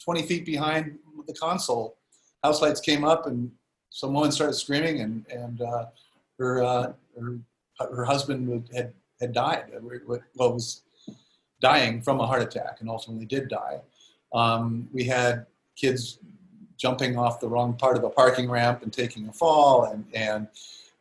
20 0.00 0.22
feet 0.22 0.44
behind 0.44 0.98
the 1.26 1.32
console. 1.34 1.96
House 2.42 2.60
lights 2.60 2.80
came 2.80 3.04
up, 3.04 3.26
and 3.26 3.50
some 3.90 4.12
woman 4.12 4.32
started 4.32 4.54
screaming, 4.54 5.00
and 5.00 5.24
and 5.30 5.62
uh, 5.62 5.86
her, 6.38 6.62
uh, 6.62 6.92
her 7.18 7.38
her 7.78 8.04
husband 8.04 8.68
had 8.74 8.92
had 9.20 9.32
died. 9.32 9.64
Well, 10.06 10.20
was 10.52 10.82
dying 11.60 12.02
from 12.02 12.20
a 12.20 12.26
heart 12.26 12.42
attack, 12.42 12.80
and 12.80 12.90
ultimately 12.90 13.24
did 13.24 13.48
die. 13.48 13.80
Um, 14.34 14.88
we 14.92 15.04
had 15.04 15.46
kids 15.76 16.18
jumping 16.76 17.16
off 17.16 17.40
the 17.40 17.48
wrong 17.48 17.74
part 17.74 17.96
of 17.96 18.04
a 18.04 18.10
parking 18.10 18.50
ramp 18.50 18.82
and 18.82 18.92
taking 18.92 19.28
a 19.28 19.32
fall, 19.32 19.84
and 19.84 20.04
and 20.12 20.48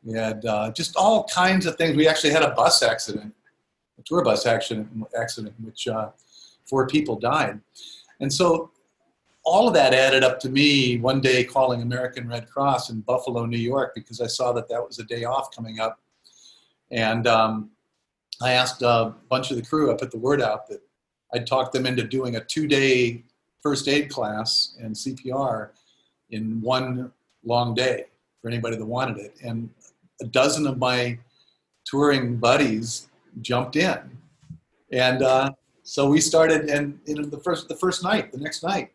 we 0.05 0.17
had 0.17 0.45
uh, 0.45 0.71
just 0.71 0.95
all 0.95 1.25
kinds 1.25 1.65
of 1.65 1.75
things. 1.75 1.97
We 1.97 2.07
actually 2.07 2.29
had 2.29 2.43
a 2.43 2.51
bus 2.51 2.83
accident, 2.83 3.33
a 3.99 4.03
tour 4.03 4.23
bus 4.23 4.45
accident, 4.45 4.87
accident 5.19 5.55
in 5.59 5.65
which 5.65 5.87
uh, 5.87 6.09
four 6.65 6.87
people 6.87 7.17
died, 7.17 7.59
and 8.19 8.31
so 8.31 8.71
all 9.43 9.67
of 9.67 9.73
that 9.73 9.93
added 9.93 10.23
up 10.23 10.39
to 10.39 10.49
me 10.49 10.97
one 10.97 11.21
day 11.21 11.43
calling 11.43 11.81
American 11.81 12.27
Red 12.27 12.49
Cross 12.49 12.89
in 12.89 13.01
Buffalo, 13.01 13.45
New 13.45 13.59
York, 13.59 13.93
because 13.93 14.19
I 14.19 14.25
saw 14.27 14.51
that 14.53 14.67
that 14.69 14.83
was 14.83 14.97
a 14.99 15.03
day 15.03 15.23
off 15.23 15.55
coming 15.55 15.79
up, 15.79 15.99
and 16.91 17.27
um, 17.27 17.71
I 18.41 18.53
asked 18.53 18.81
a 18.81 19.13
bunch 19.29 19.51
of 19.51 19.57
the 19.57 19.63
crew. 19.63 19.91
I 19.91 19.97
put 19.97 20.11
the 20.11 20.17
word 20.17 20.41
out 20.41 20.67
that 20.67 20.81
I'd 21.33 21.47
talked 21.47 21.73
them 21.73 21.85
into 21.85 22.03
doing 22.03 22.35
a 22.35 22.43
two-day 22.43 23.23
first 23.61 23.87
aid 23.87 24.09
class 24.09 24.77
and 24.79 24.95
CPR 24.95 25.69
in 26.29 26.61
one 26.61 27.11
long 27.43 27.73
day 27.73 28.05
for 28.41 28.49
anybody 28.49 28.75
that 28.77 28.85
wanted 28.85 29.17
it. 29.17 29.35
And 29.43 29.69
a 30.21 30.25
dozen 30.25 30.67
of 30.67 30.77
my 30.77 31.17
touring 31.85 32.37
buddies 32.37 33.07
jumped 33.41 33.75
in. 33.75 33.99
And 34.91 35.23
uh, 35.23 35.51
so 35.83 36.09
we 36.09 36.21
started, 36.21 36.69
and 36.69 36.99
in 37.05 37.29
the 37.29 37.39
first, 37.39 37.67
the 37.67 37.75
first 37.75 38.03
night, 38.03 38.31
the 38.31 38.39
next 38.39 38.63
night, 38.63 38.91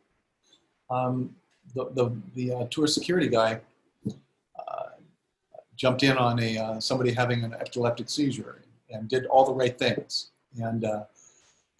um, 0.91 1.35
the, 1.75 1.91
the, 1.95 2.17
the 2.35 2.53
uh, 2.53 2.67
tour 2.71 2.87
security 2.87 3.29
guy 3.29 3.61
uh, 4.09 4.83
jumped 5.77 6.03
in 6.03 6.17
on 6.17 6.41
a, 6.41 6.59
uh, 6.59 6.81
somebody 6.81 7.12
having 7.12 7.45
an 7.45 7.55
epileptic 7.55 8.09
seizure 8.09 8.62
and 8.91 9.09
did 9.09 9.27
all 9.27 9.45
the 9.45 9.55
right 9.55 9.79
things. 9.79 10.31
And 10.61 10.85
uh, 10.85 11.05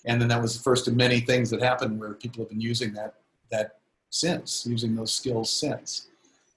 and 0.05 0.21
then 0.21 0.29
that 0.29 0.41
was 0.41 0.57
the 0.57 0.63
first 0.63 0.89
of 0.89 0.97
many 0.97 1.21
things 1.21 1.51
that 1.51 1.63
happened 1.63 1.99
where 1.99 2.15
people 2.15 2.43
have 2.43 2.49
been 2.49 2.61
using 2.61 2.93
that 2.95 3.15
that 3.51 3.79
since 4.11 4.67
using 4.67 4.95
those 4.95 5.13
skills 5.13 5.51
since 5.51 6.09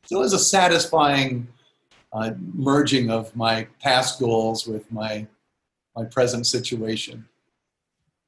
so 0.06 0.18
it 0.18 0.20
was 0.20 0.34
a 0.34 0.40
satisfying 0.40 1.48
uh, 2.13 2.32
merging 2.53 3.10
of 3.10 3.36
my 3.36 3.67
past 3.82 4.20
goals 4.20 4.67
with 4.67 4.89
my 4.91 5.25
my 5.96 6.03
present 6.05 6.46
situation 6.48 7.25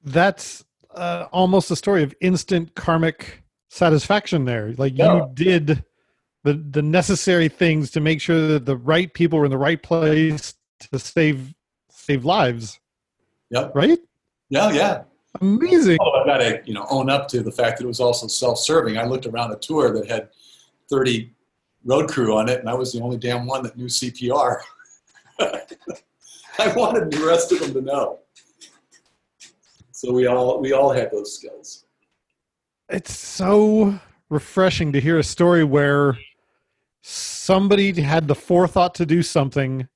That's 0.04 0.64
uh, 0.94 1.28
almost 1.32 1.72
a 1.72 1.76
story 1.76 2.04
of 2.04 2.14
instant 2.22 2.74
karmic 2.76 3.44
satisfaction 3.70 4.46
there. 4.46 4.74
Like 4.78 4.94
Yeah. 4.96 5.16
you 5.16 5.30
did 5.34 5.84
the 6.44 6.54
the 6.54 6.82
necessary 6.82 7.50
things 7.50 7.90
to 7.92 8.00
make 8.00 8.22
sure 8.22 8.48
that 8.48 8.66
the 8.66 8.78
right 8.78 9.12
people 9.14 9.40
were 9.40 9.46
in 9.46 9.52
the 9.52 9.58
right 9.58 9.82
place 9.82 10.54
to 10.92 11.00
save 11.00 11.54
save 11.90 12.24
lives. 12.24 12.80
Yep. 13.50 13.76
Right? 13.76 14.00
yeah 14.50 14.72
yeah 14.72 15.04
Amazing. 15.42 15.98
oh 16.02 16.12
i 16.22 16.26
gotta 16.26 16.62
you 16.66 16.74
know 16.74 16.86
own 16.90 17.10
up 17.10 17.28
to 17.30 17.42
the 17.42 17.52
fact 17.52 17.78
that 17.78 17.84
it 17.84 17.88
was 17.88 18.00
also 18.00 18.28
self-serving 18.28 18.96
i 18.98 19.04
looked 19.06 19.26
around 19.26 19.52
a 19.52 19.56
tour 19.58 19.92
that 19.92 20.08
had 20.08 20.30
30 20.90 21.32
road 21.86 22.10
crew 22.10 22.36
on 22.36 22.50
it 22.50 22.60
and 22.60 22.70
i 22.70 22.74
was 22.74 22.92
the 22.94 23.02
only 23.02 23.18
damn 23.18 23.46
one 23.46 23.64
that 23.64 23.78
knew 23.78 23.86
cpr 23.86 24.60
i 25.40 26.74
wanted 26.76 27.10
the 27.12 27.26
rest 27.26 27.52
of 27.52 27.60
them 27.60 27.74
to 27.74 27.82
know 27.82 28.20
so 29.92 30.12
we 30.12 30.26
all 30.28 30.60
we 30.60 30.74
all 30.74 30.92
had 30.92 31.10
those 31.12 31.36
skills 31.36 31.86
It's 32.90 33.18
so 33.18 34.00
refreshing 34.30 34.92
to 34.94 35.00
hear 35.02 35.20
a 35.20 35.24
story 35.24 35.64
where 35.64 36.18
somebody 37.02 37.94
had 38.02 38.28
the 38.28 38.36
forethought 38.36 38.96
to 38.96 39.06
do 39.06 39.22
something 39.22 39.88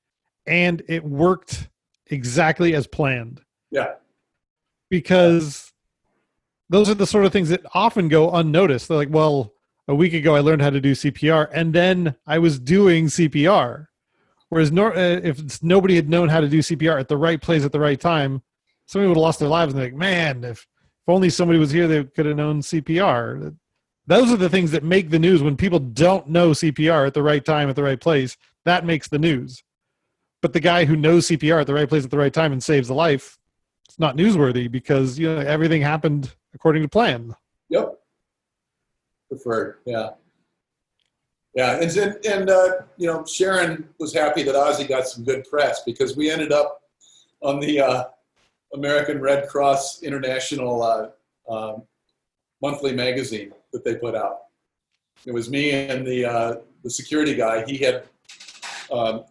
and 0.46 0.82
it 0.88 1.04
worked 1.04 1.68
exactly 2.06 2.74
as 2.74 2.86
planned. 2.86 3.40
yeah 3.70 3.94
because 4.90 5.72
those 6.68 6.88
are 6.88 6.94
the 6.94 7.06
sort 7.06 7.24
of 7.24 7.32
things 7.32 7.48
that 7.48 7.62
often 7.74 8.08
go 8.08 8.30
unnoticed. 8.30 8.88
They're 8.88 8.96
like, 8.96 9.10
well, 9.10 9.52
a 9.90 9.94
week 9.94 10.14
ago 10.14 10.36
I 10.36 10.40
learned 10.40 10.62
how 10.62 10.70
to 10.70 10.80
do 10.80 10.92
CPR, 10.92 11.48
and 11.52 11.72
then 11.72 12.14
I 12.24 12.38
was 12.38 12.60
doing 12.60 13.06
CPR. 13.06 13.86
Whereas 14.48 14.70
nor- 14.70 14.96
uh, 14.96 15.20
if 15.22 15.62
nobody 15.62 15.96
had 15.96 16.08
known 16.08 16.28
how 16.28 16.40
to 16.40 16.48
do 16.48 16.60
CPR 16.60 16.98
at 16.98 17.08
the 17.08 17.16
right 17.16 17.42
place 17.42 17.64
at 17.64 17.72
the 17.72 17.80
right 17.80 18.00
time, 18.00 18.42
somebody 18.86 19.08
would 19.08 19.16
have 19.16 19.22
lost 19.22 19.40
their 19.40 19.48
lives. 19.48 19.72
And 19.72 19.80
they're 19.80 19.90
like, 19.90 19.98
man, 19.98 20.44
if, 20.44 20.60
if 20.60 21.08
only 21.08 21.28
somebody 21.28 21.58
was 21.58 21.72
here, 21.72 21.88
they 21.88 22.04
could 22.04 22.26
have 22.26 22.36
known 22.36 22.60
CPR. 22.60 23.56
Those 24.06 24.32
are 24.32 24.36
the 24.36 24.48
things 24.48 24.70
that 24.70 24.84
make 24.84 25.10
the 25.10 25.18
news 25.18 25.42
when 25.42 25.56
people 25.56 25.78
don't 25.80 26.28
know 26.28 26.50
CPR 26.50 27.06
at 27.06 27.14
the 27.14 27.22
right 27.22 27.44
time 27.44 27.68
at 27.68 27.76
the 27.76 27.82
right 27.82 28.00
place. 28.00 28.36
That 28.64 28.84
makes 28.84 29.08
the 29.08 29.18
news. 29.18 29.62
But 30.40 30.52
the 30.52 30.60
guy 30.60 30.84
who 30.84 30.96
knows 30.96 31.28
CPR 31.28 31.60
at 31.60 31.66
the 31.66 31.74
right 31.74 31.88
place 31.88 32.04
at 32.04 32.10
the 32.10 32.18
right 32.18 32.32
time 32.32 32.52
and 32.52 32.62
saves 32.62 32.88
a 32.90 32.94
life, 32.94 33.38
it's 33.88 33.98
not 33.98 34.16
newsworthy 34.16 34.70
because 34.70 35.18
you 35.18 35.32
know 35.32 35.40
everything 35.40 35.82
happened 35.82 36.34
according 36.54 36.82
to 36.82 36.88
plan. 36.88 37.34
Preferred, 39.30 39.76
yeah. 39.86 40.10
Yeah, 41.54 41.80
and 41.80 41.96
and, 41.96 42.26
and 42.26 42.50
uh, 42.50 42.68
you 42.96 43.06
know 43.06 43.24
Sharon 43.24 43.88
was 43.98 44.12
happy 44.12 44.42
that 44.42 44.54
Ozzy 44.54 44.88
got 44.88 45.06
some 45.06 45.24
good 45.24 45.44
press 45.48 45.82
because 45.84 46.16
we 46.16 46.30
ended 46.30 46.52
up 46.52 46.82
on 47.42 47.60
the 47.60 47.80
uh, 47.80 48.04
American 48.74 49.20
Red 49.20 49.48
Cross 49.48 50.02
International 50.02 50.82
uh, 50.82 51.08
um, 51.48 51.82
monthly 52.62 52.92
magazine 52.92 53.52
that 53.72 53.84
they 53.84 53.96
put 53.96 54.14
out. 54.14 54.38
It 55.26 55.32
was 55.32 55.48
me 55.48 55.72
and 55.72 56.06
the 56.06 56.24
uh, 56.24 56.54
the 56.82 56.90
security 56.90 57.34
guy. 57.34 57.64
He 57.64 57.78
had 57.78 58.04
um, 58.92 59.24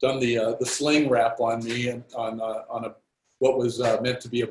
done 0.00 0.18
the 0.20 0.38
uh, 0.38 0.54
the 0.60 0.66
sling 0.66 1.08
wrap 1.08 1.40
on 1.40 1.64
me 1.64 1.88
and 1.88 2.04
on 2.16 2.40
uh, 2.40 2.64
on 2.68 2.84
a 2.84 2.94
what 3.38 3.58
was 3.58 3.80
meant 4.00 4.20
to 4.20 4.28
be 4.28 4.42
a 4.42 4.48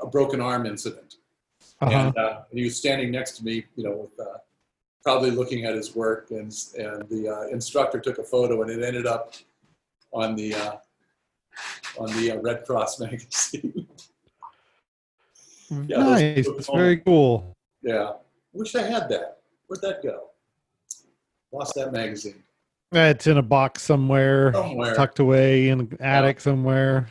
a 0.00 0.06
broken 0.06 0.40
arm 0.40 0.64
incident 0.64 1.16
Uh-huh. 1.84 2.06
and 2.08 2.18
uh, 2.18 2.40
he 2.52 2.64
was 2.64 2.76
standing 2.76 3.10
next 3.10 3.32
to 3.38 3.44
me, 3.44 3.64
you 3.76 3.84
know, 3.84 3.96
with, 3.96 4.18
uh, 4.26 4.38
probably 5.02 5.30
looking 5.30 5.64
at 5.66 5.74
his 5.74 5.94
work, 5.94 6.30
and 6.30 6.52
and 6.78 7.08
the 7.08 7.28
uh, 7.28 7.46
instructor 7.48 8.00
took 8.00 8.18
a 8.18 8.24
photo, 8.24 8.62
and 8.62 8.70
it 8.70 8.82
ended 8.82 9.06
up 9.06 9.34
on 10.12 10.34
the 10.36 10.54
uh, 10.54 10.76
on 11.98 12.08
the 12.16 12.32
uh, 12.32 12.36
Red 12.38 12.64
Cross 12.64 13.00
magazine. 13.06 13.86
yeah, 15.70 15.98
nice. 15.98 16.46
those 16.46 16.58
It's 16.58 16.70
very 16.70 16.98
cool. 16.98 17.54
yeah, 17.82 18.12
wish 18.52 18.74
I 18.74 18.82
had 18.82 19.08
that. 19.10 19.38
Where'd 19.66 19.82
that 19.82 20.02
go? 20.02 20.30
Lost 21.52 21.74
that 21.76 21.92
magazine 21.92 22.42
It's 22.92 23.26
in 23.28 23.38
a 23.38 23.42
box 23.42 23.82
somewhere, 23.82 24.52
somewhere. 24.52 24.94
tucked 24.94 25.20
away 25.20 25.68
in 25.68 25.80
an 25.80 25.96
attic 26.00 26.40
somewhere. 26.40 27.06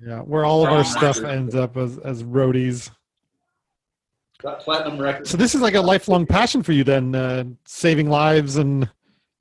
Yeah, 0.00 0.20
where 0.20 0.44
all 0.46 0.66
of 0.66 0.72
our 0.72 0.84
stuff 0.84 1.22
ends 1.22 1.54
up 1.54 1.76
as 1.76 1.98
as 1.98 2.22
roadies. 2.22 2.90
Got 4.44 4.60
platinum 4.60 5.00
record. 5.00 5.26
So 5.26 5.38
this 5.38 5.54
is 5.54 5.62
like 5.62 5.74
a 5.74 5.80
lifelong 5.80 6.26
passion 6.26 6.62
for 6.62 6.72
you, 6.72 6.84
then, 6.84 7.14
uh, 7.14 7.44
saving 7.64 8.10
lives 8.10 8.58
and 8.58 8.90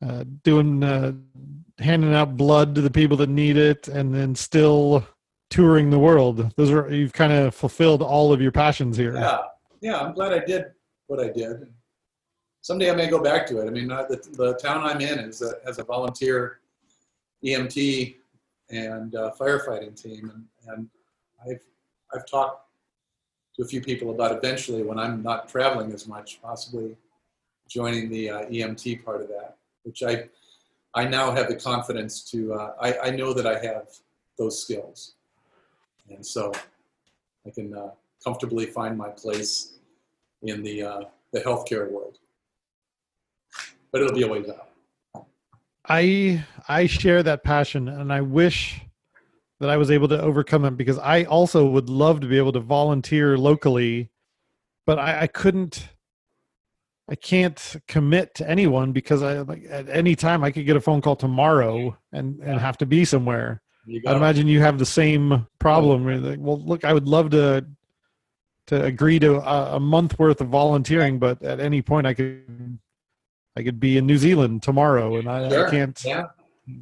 uh, 0.01 0.24
doing 0.43 0.81
uh, 0.81 1.12
handing 1.77 2.13
out 2.13 2.38
blood 2.38 2.74
to 2.75 2.81
the 2.81 2.89
people 2.89 3.17
that 3.17 3.27
need 3.27 3.57
it, 3.57 3.89
and 3.89 4.15
then 4.15 4.33
still 4.33 5.05
touring 5.50 5.89
the 5.89 6.00
world. 6.00 6.53
Those 6.55 6.72
are 6.72 6.89
you've 6.89 7.12
kind 7.12 7.33
of 7.33 7.53
fulfilled 7.53 8.01
all 8.01 8.31
of 8.31 8.41
your 8.41 8.53
passions 8.53 8.95
here. 8.95 9.13
Yeah, 9.15 9.39
yeah. 9.81 10.00
I'm 10.00 10.13
glad 10.13 10.31
I 10.31 10.39
did 10.39 10.72
what 11.07 11.19
I 11.19 11.27
did. 11.27 11.67
Someday 12.62 12.89
I 12.89 12.95
may 12.95 13.10
go 13.10 13.22
back 13.22 13.45
to 13.48 13.60
it. 13.60 13.67
I 13.67 13.72
mean, 13.72 13.91
uh, 13.91 14.05
the, 14.07 14.15
the 14.38 14.53
town 14.53 14.86
I'm 14.86 15.01
in 15.01 15.19
is 15.19 15.41
a, 15.41 15.55
has 15.65 15.79
a 15.79 15.83
volunteer 15.83 16.62
EMT 17.43 18.15
and 18.69 19.15
uh, 19.15 19.31
firefighting 19.38 20.01
team, 20.01 20.31
and, 20.33 20.45
and 20.74 20.89
I've 21.45 21.62
I've 22.13 22.25
talked 22.25 22.69
to 23.55 23.63
a 23.63 23.65
few 23.65 23.81
people 23.81 24.12
about 24.12 24.36
eventually 24.36 24.83
when 24.83 24.98
I'm 24.98 25.22
not 25.22 25.48
traveling 25.48 25.91
as 25.91 26.07
much, 26.07 26.41
possibly 26.41 26.95
joining 27.67 28.10
the 28.10 28.29
uh, 28.29 28.45
EMT 28.45 29.03
part 29.05 29.22
of 29.22 29.27
that, 29.29 29.57
which 29.83 30.03
I 30.03 30.29
I 30.95 31.05
now 31.05 31.31
have 31.31 31.48
the 31.48 31.55
confidence 31.55 32.22
to, 32.31 32.53
uh, 32.53 32.74
I, 32.79 33.07
I 33.07 33.10
know 33.10 33.33
that 33.33 33.48
I 33.48 33.57
have 33.65 33.88
those 34.38 34.62
skills. 34.62 35.13
And 36.10 36.24
so 36.24 36.51
I 37.45 37.50
can 37.50 37.74
uh, 37.74 37.91
comfortably 38.24 38.67
find 38.67 38.98
my 38.98 39.10
place 39.10 39.74
in 40.43 40.62
the, 40.62 40.83
uh, 40.83 41.01
the 41.31 41.39
healthcare 41.39 41.89
world. 41.89 42.19
But 43.91 44.01
it'll 44.01 44.13
be 44.13 44.24
a 44.24 44.27
ways 44.27 44.50
out. 44.50 44.69
I 45.88 46.45
I 46.69 46.88
share 46.88 47.24
that 47.24 47.43
passion 47.43 47.89
and 47.89 48.13
I 48.13 48.22
wish 48.22 48.81
that 49.63 49.70
I 49.70 49.77
was 49.77 49.89
able 49.89 50.10
to 50.10 50.22
overcome 50.22 50.65
it 50.65 50.75
because 50.75 51.00
I 51.00 51.24
also 51.24 51.65
would 51.65 51.89
love 51.89 52.20
to 52.20 52.27
be 52.27 52.38
able 52.38 52.51
to 52.51 52.60
volunteer 52.60 53.38
locally, 53.38 54.10
but 54.86 55.00
I, 55.00 55.22
I 55.22 55.27
couldn't 55.27 55.88
I 57.10 57.15
can't 57.15 57.77
commit 57.88 58.36
to 58.36 58.50
anyone 58.50 58.91
because 58.91 59.24
I 59.24 59.39
like 59.39 59.63
at 59.70 59.88
any 59.88 60.17
time 60.17 60.43
I 60.43 60.51
could 60.51 60.65
get 60.65 60.75
a 60.75 60.82
phone 60.82 61.00
call 61.00 61.15
tomorrow 61.15 61.98
and 62.12 62.41
and 62.41 62.60
have 62.60 62.77
to 62.79 62.86
be 62.86 63.05
somewhere. 63.05 63.62
I 64.05 64.15
imagine 64.15 64.48
you 64.48 64.60
have 64.60 64.79
the 64.79 64.86
same 64.86 65.48
problem. 65.60 66.08
Like, 66.08 66.39
well, 66.41 66.62
look, 66.62 66.84
I 66.84 66.91
would 66.91 67.08
love 67.08 67.29
to 67.29 67.65
to 68.67 68.84
agree 68.84 69.20
to 69.20 69.36
a, 69.36 69.77
a, 69.77 69.79
month 69.79 70.20
worth 70.20 70.41
of 70.41 70.50
volunteering, 70.50 71.20
but 71.20 71.41
at 71.41 71.62
any 71.62 71.82
point 71.82 72.05
I 72.05 72.13
could 72.13 72.79
I 73.55 73.63
could 73.63 73.79
be 73.79 73.98
in 73.98 74.05
New 74.05 74.17
Zealand 74.17 74.62
tomorrow, 74.62 75.15
and 75.15 75.29
I, 75.29 75.48
sure. 75.48 75.67
I 75.67 75.72
can't 75.72 76.03
yeah. 76.03 76.25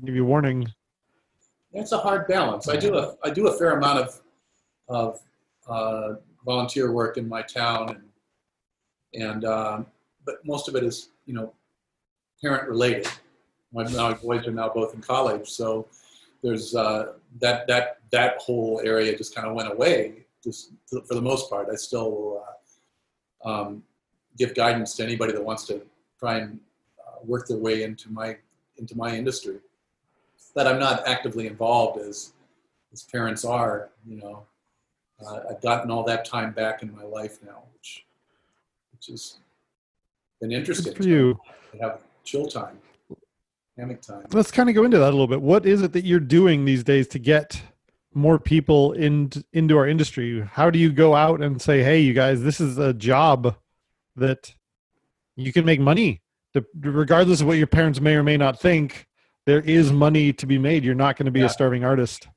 give 0.03 0.15
you 0.15 0.25
warning. 0.25 0.67
It's 1.73 1.91
a 1.91 1.97
hard 1.97 2.27
balance. 2.27 2.67
I 2.67 2.75
do 2.75 2.97
a 2.97 3.15
I 3.23 3.29
do 3.29 3.47
a 3.47 3.57
fair 3.57 3.77
amount 3.77 3.99
of 3.99 4.21
of 4.89 5.21
uh, 5.67 6.15
volunteer 6.45 6.91
work 6.91 7.17
in 7.17 7.27
my 7.27 7.41
town, 7.41 7.89
and 9.13 9.23
and 9.23 9.45
um, 9.45 9.85
but 10.25 10.45
most 10.45 10.67
of 10.67 10.75
it 10.75 10.83
is 10.83 11.09
you 11.25 11.33
know 11.33 11.53
parent 12.41 12.67
related. 12.67 13.07
My, 13.73 13.83
my 13.83 14.13
boys 14.13 14.45
are 14.47 14.51
now 14.51 14.69
both 14.69 14.93
in 14.93 15.01
college, 15.01 15.49
so 15.49 15.87
there's 16.43 16.75
uh, 16.75 17.13
that 17.39 17.67
that 17.67 17.99
that 18.11 18.37
whole 18.39 18.81
area 18.83 19.17
just 19.17 19.33
kind 19.33 19.47
of 19.47 19.53
went 19.55 19.71
away. 19.71 20.25
Just 20.43 20.71
for 20.89 21.13
the 21.13 21.21
most 21.21 21.49
part, 21.49 21.69
I 21.71 21.75
still 21.75 22.43
uh, 23.45 23.49
um, 23.49 23.83
give 24.37 24.55
guidance 24.55 24.95
to 24.95 25.03
anybody 25.03 25.31
that 25.33 25.43
wants 25.43 25.65
to 25.67 25.81
try 26.19 26.39
and 26.39 26.59
uh, 26.99 27.19
work 27.23 27.47
their 27.47 27.57
way 27.57 27.83
into 27.83 28.11
my 28.11 28.37
into 28.77 28.97
my 28.97 29.15
industry. 29.15 29.59
That 30.55 30.67
I'm 30.67 30.79
not 30.79 31.07
actively 31.07 31.47
involved 31.47 31.99
as 31.99 32.33
as 32.91 33.03
parents 33.03 33.45
are. 33.45 33.89
You 34.05 34.17
know, 34.17 34.45
uh, 35.25 35.39
I've 35.49 35.61
gotten 35.61 35.91
all 35.91 36.03
that 36.03 36.25
time 36.25 36.51
back 36.51 36.83
in 36.83 36.93
my 36.93 37.03
life 37.03 37.39
now, 37.45 37.63
which 37.73 38.05
which 38.91 39.09
is 39.09 39.39
been 40.41 40.51
interesting 40.51 40.93
for 40.93 41.03
you. 41.03 41.39
To 41.71 41.77
have 41.81 42.01
chill 42.23 42.47
time, 42.47 42.77
hammock 43.77 44.01
time. 44.01 44.25
Let's 44.33 44.51
kind 44.51 44.67
of 44.67 44.75
go 44.75 44.83
into 44.83 44.97
that 44.97 45.09
a 45.09 45.11
little 45.11 45.27
bit. 45.27 45.41
What 45.41 45.65
is 45.65 45.81
it 45.81 45.93
that 45.93 46.03
you're 46.03 46.19
doing 46.19 46.65
these 46.65 46.83
days 46.83 47.07
to 47.09 47.19
get 47.19 47.61
more 48.13 48.37
people 48.37 48.91
in, 48.91 49.31
into 49.53 49.77
our 49.77 49.87
industry? 49.87 50.41
How 50.41 50.69
do 50.69 50.77
you 50.77 50.91
go 50.91 51.15
out 51.15 51.41
and 51.41 51.61
say, 51.61 51.81
"Hey, 51.81 52.01
you 52.01 52.13
guys, 52.13 52.41
this 52.41 52.59
is 52.59 52.77
a 52.77 52.93
job 52.93 53.55
that 54.17 54.53
you 55.37 55.53
can 55.53 55.63
make 55.63 55.79
money, 55.79 56.21
regardless 56.81 57.39
of 57.39 57.47
what 57.47 57.57
your 57.57 57.67
parents 57.67 58.01
may 58.01 58.15
or 58.15 58.23
may 58.23 58.35
not 58.35 58.59
think." 58.59 59.07
There 59.45 59.61
is 59.61 59.91
money 59.91 60.31
to 60.33 60.45
be 60.45 60.57
made. 60.57 60.83
You're 60.83 60.93
not 60.93 61.17
going 61.17 61.25
to 61.25 61.31
be 61.31 61.39
yeah. 61.39 61.47
a 61.47 61.49
starving 61.49 61.83
artist. 61.83 62.27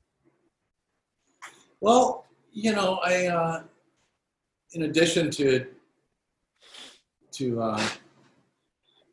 Well, 1.79 2.25
you 2.51 2.73
know, 2.73 2.99
I, 3.03 3.27
uh, 3.27 3.63
in 4.73 4.83
addition 4.83 5.29
to 5.31 5.67
to, 7.33 7.61
uh, 7.61 7.87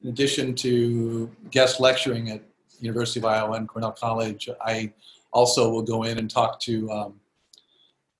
in 0.02 0.10
addition 0.10 0.54
to 0.54 1.28
guest 1.50 1.80
lecturing 1.80 2.30
at 2.30 2.40
University 2.78 3.18
of 3.18 3.24
Iowa 3.24 3.56
and 3.56 3.68
Cornell 3.68 3.92
College, 3.92 4.48
I 4.64 4.92
also 5.32 5.70
will 5.70 5.82
go 5.82 6.04
in 6.04 6.18
and 6.18 6.30
talk 6.30 6.60
to. 6.60 6.90
Um, 6.90 7.20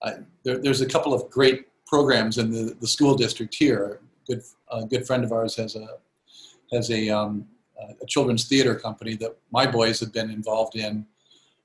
I, 0.03 0.15
there, 0.45 0.59
there's 0.59 0.81
a 0.81 0.87
couple 0.87 1.15
of 1.15 1.31
great 1.31 1.67
programs 1.87 2.39
in 2.39 2.51
the, 2.51 2.77
the 2.81 2.87
school 2.87 3.15
district 3.15 3.55
here. 3.55 4.01
A 4.29 4.35
good, 4.35 4.43
a 4.71 4.85
good 4.85 5.07
friend 5.07 5.23
of 5.23 5.31
ours 5.31 5.57
has 5.57 5.77
a 5.77 5.87
has 6.73 6.91
a, 6.91 7.09
um, 7.11 7.47
a 8.01 8.07
children's 8.07 8.45
theater 8.49 8.75
company 8.75 9.17
that 9.17 9.37
my 9.51 9.67
boys 9.67 10.01
have 10.01 10.13
been 10.13 10.31
involved 10.31 10.77
in 10.77 11.07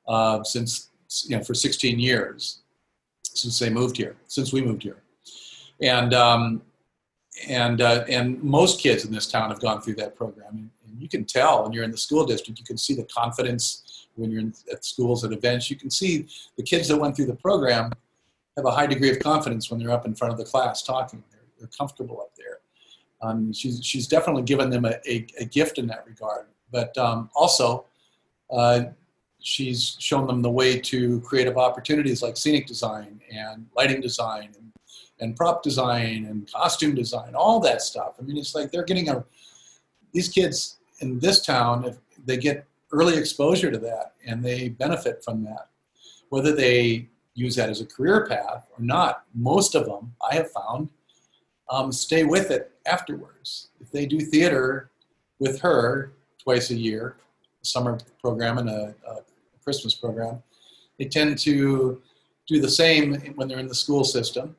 uh, 0.08 0.44
since 0.44 0.90
you 1.26 1.38
know 1.38 1.44
for 1.44 1.54
16 1.54 2.00
years 2.00 2.62
since 3.24 3.60
they 3.60 3.70
moved 3.70 3.98
here 3.98 4.16
since 4.28 4.52
we 4.52 4.62
moved 4.62 4.84
here 4.84 5.02
and 5.82 6.14
um, 6.14 6.62
and 7.48 7.82
uh, 7.82 8.04
and 8.10 8.42
most 8.42 8.80
kids 8.80 9.06
in 9.06 9.12
this 9.12 9.28
town 9.28 9.50
have 9.50 9.60
gone 9.60 9.82
through 9.82 9.96
that 9.96 10.16
program. 10.16 10.48
And, 10.58 10.70
you 11.00 11.08
can 11.08 11.26
tell 11.26 11.62
when 11.62 11.74
you're 11.74 11.84
in 11.84 11.92
the 11.92 11.98
school 11.98 12.26
district, 12.26 12.60
you 12.60 12.66
can 12.66 12.76
see 12.76 12.96
the 12.96 13.04
confidence 13.04 14.08
when 14.16 14.32
you're 14.32 14.40
in, 14.40 14.52
at 14.72 14.84
schools 14.84 15.24
at 15.24 15.32
events. 15.32 15.70
You 15.70 15.76
can 15.76 15.92
see 15.92 16.26
the 16.58 16.64
kids 16.64 16.88
that 16.88 16.98
went 16.98 17.16
through 17.16 17.28
the 17.28 17.36
program 17.36 17.92
have 18.56 18.66
a 18.66 18.72
high 18.72 18.88
degree 18.88 19.12
of 19.12 19.20
confidence 19.20 19.70
when 19.70 19.80
they're 19.80 19.92
up 19.92 20.08
in 20.08 20.16
front 20.16 20.34
of 20.34 20.40
the 20.40 20.46
class 20.46 20.82
talking. 20.82 21.24
They're, 21.30 21.42
they're 21.60 21.70
comfortable 21.78 22.20
up 22.20 22.32
there. 22.36 22.62
Um, 23.22 23.52
she's 23.52 23.84
she's 23.84 24.08
definitely 24.08 24.44
given 24.44 24.70
them 24.70 24.86
a, 24.86 24.96
a, 25.08 25.26
a 25.40 25.46
gift 25.46 25.80
in 25.80 25.88
that 25.88 26.06
regard. 26.06 26.48
But 26.72 26.98
um, 26.98 27.30
also, 27.36 27.86
uh, 28.52 28.86
she's 29.40 29.96
shown 30.00 30.28
them 30.28 30.42
the 30.42 30.50
way 30.50 30.80
to 30.80 31.22
creative 31.22 31.58
opportunities 31.58 32.22
like 32.22 32.38
scenic 32.38 32.68
design 32.68 33.22
and 33.32 33.66
lighting 33.76 34.02
design 34.02 34.52
and 34.58 34.72
and 35.20 35.36
prop 35.36 35.64
design 35.64 36.26
and 36.26 36.52
costume 36.52 36.94
design, 36.94 37.34
all 37.34 37.60
that 37.60 37.82
stuff. 37.82 38.14
I 38.20 38.24
mean, 38.24 38.38
it's 38.38 38.54
like 38.54 38.72
they're 38.72 38.84
getting 38.84 39.10
a, 39.10 39.26
these 40.14 40.30
kids 40.30 40.78
in 41.00 41.20
this 41.20 41.46
town, 41.46 41.86
if 41.86 41.98
they 42.26 42.38
get 42.38 42.66
early 42.92 43.18
exposure 43.18 43.72
to 43.72 43.78
that 43.80 44.14
and 44.26 44.44
they 44.44 44.70
benefit 44.70 45.24
from 45.24 45.44
that. 45.44 45.70
Whether 46.30 46.56
they 46.56 47.08
use 47.34 47.56
that 47.56 47.70
as 47.70 47.82
a 47.82 47.86
career 47.86 48.28
path 48.28 48.68
or 48.78 48.84
not, 48.84 49.24
most 49.34 49.76
of 49.76 49.86
them, 49.86 50.14
I 50.30 50.36
have 50.36 50.52
found, 50.52 50.90
um, 51.70 51.92
stay 51.92 52.24
with 52.24 52.52
it 52.52 52.72
afterwards. 52.86 53.70
If 53.80 53.92
they 53.92 54.06
do 54.06 54.20
theater 54.20 54.90
with 55.40 55.60
her 55.62 56.14
twice 56.42 56.70
a 56.70 56.76
year, 56.76 57.18
a 57.62 57.66
summer 57.66 58.00
program 58.22 58.58
and 58.58 58.70
a, 58.70 58.96
a 59.08 59.18
Christmas 59.64 59.94
program, 59.94 60.42
they 60.98 61.06
tend 61.06 61.38
to 61.40 62.02
do 62.48 62.62
the 62.62 62.70
same 62.70 63.16
when 63.36 63.48
they're 63.48 63.60
in 63.60 63.68
the 63.68 63.76
school 63.76 64.04
system 64.04 64.56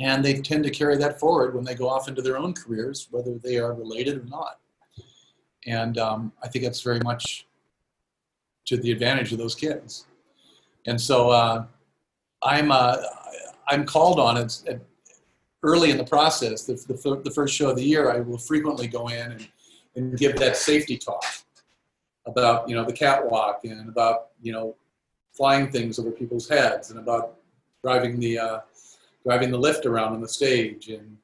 and 0.00 0.24
they 0.24 0.34
tend 0.34 0.64
to 0.64 0.70
carry 0.70 0.96
that 0.96 1.18
forward 1.18 1.54
when 1.54 1.64
they 1.64 1.74
go 1.74 1.88
off 1.88 2.08
into 2.08 2.20
their 2.20 2.36
own 2.36 2.52
careers, 2.52 3.08
whether 3.10 3.38
they 3.38 3.56
are 3.58 3.72
related 3.72 4.18
or 4.18 4.24
not. 4.24 4.58
And 5.66 5.98
um, 5.98 6.32
I 6.42 6.48
think 6.48 6.64
that's 6.64 6.82
very 6.82 7.00
much 7.00 7.46
to 8.66 8.76
the 8.76 8.92
advantage 8.92 9.32
of 9.32 9.38
those 9.38 9.54
kids. 9.54 10.06
And 10.86 11.00
so 11.00 11.30
uh, 11.30 11.66
I'm 12.42 12.70
uh, 12.70 12.96
I'm 13.68 13.84
called 13.84 14.20
on 14.20 14.36
it 14.36 14.62
early 15.66 15.90
in 15.90 15.98
the 15.98 16.04
process. 16.04 16.64
The, 16.64 16.74
the, 16.74 17.20
the, 17.22 17.30
first 17.30 17.54
show 17.54 17.70
of 17.70 17.76
the 17.76 17.84
year, 17.84 18.10
I 18.10 18.20
will 18.20 18.38
frequently 18.38 18.86
go 18.86 19.08
in 19.08 19.32
and, 19.32 19.48
and 19.96 20.16
give 20.16 20.36
that 20.36 20.56
safety 20.56 20.96
talk 20.96 21.24
about 22.26 22.68
you 22.68 22.74
know 22.74 22.84
the 22.84 22.92
catwalk 22.92 23.60
and 23.64 23.88
about 23.88 24.28
you 24.42 24.52
know 24.52 24.74
flying 25.32 25.70
things 25.70 25.98
over 25.98 26.10
people's 26.10 26.48
heads 26.48 26.90
and 26.90 26.98
about 26.98 27.36
driving 27.82 28.18
the 28.18 28.38
uh, 28.38 28.58
driving 29.26 29.50
the 29.50 29.58
lift 29.58 29.86
around 29.86 30.12
on 30.12 30.20
the 30.20 30.28
stage 30.28 30.88
and, 30.88 31.16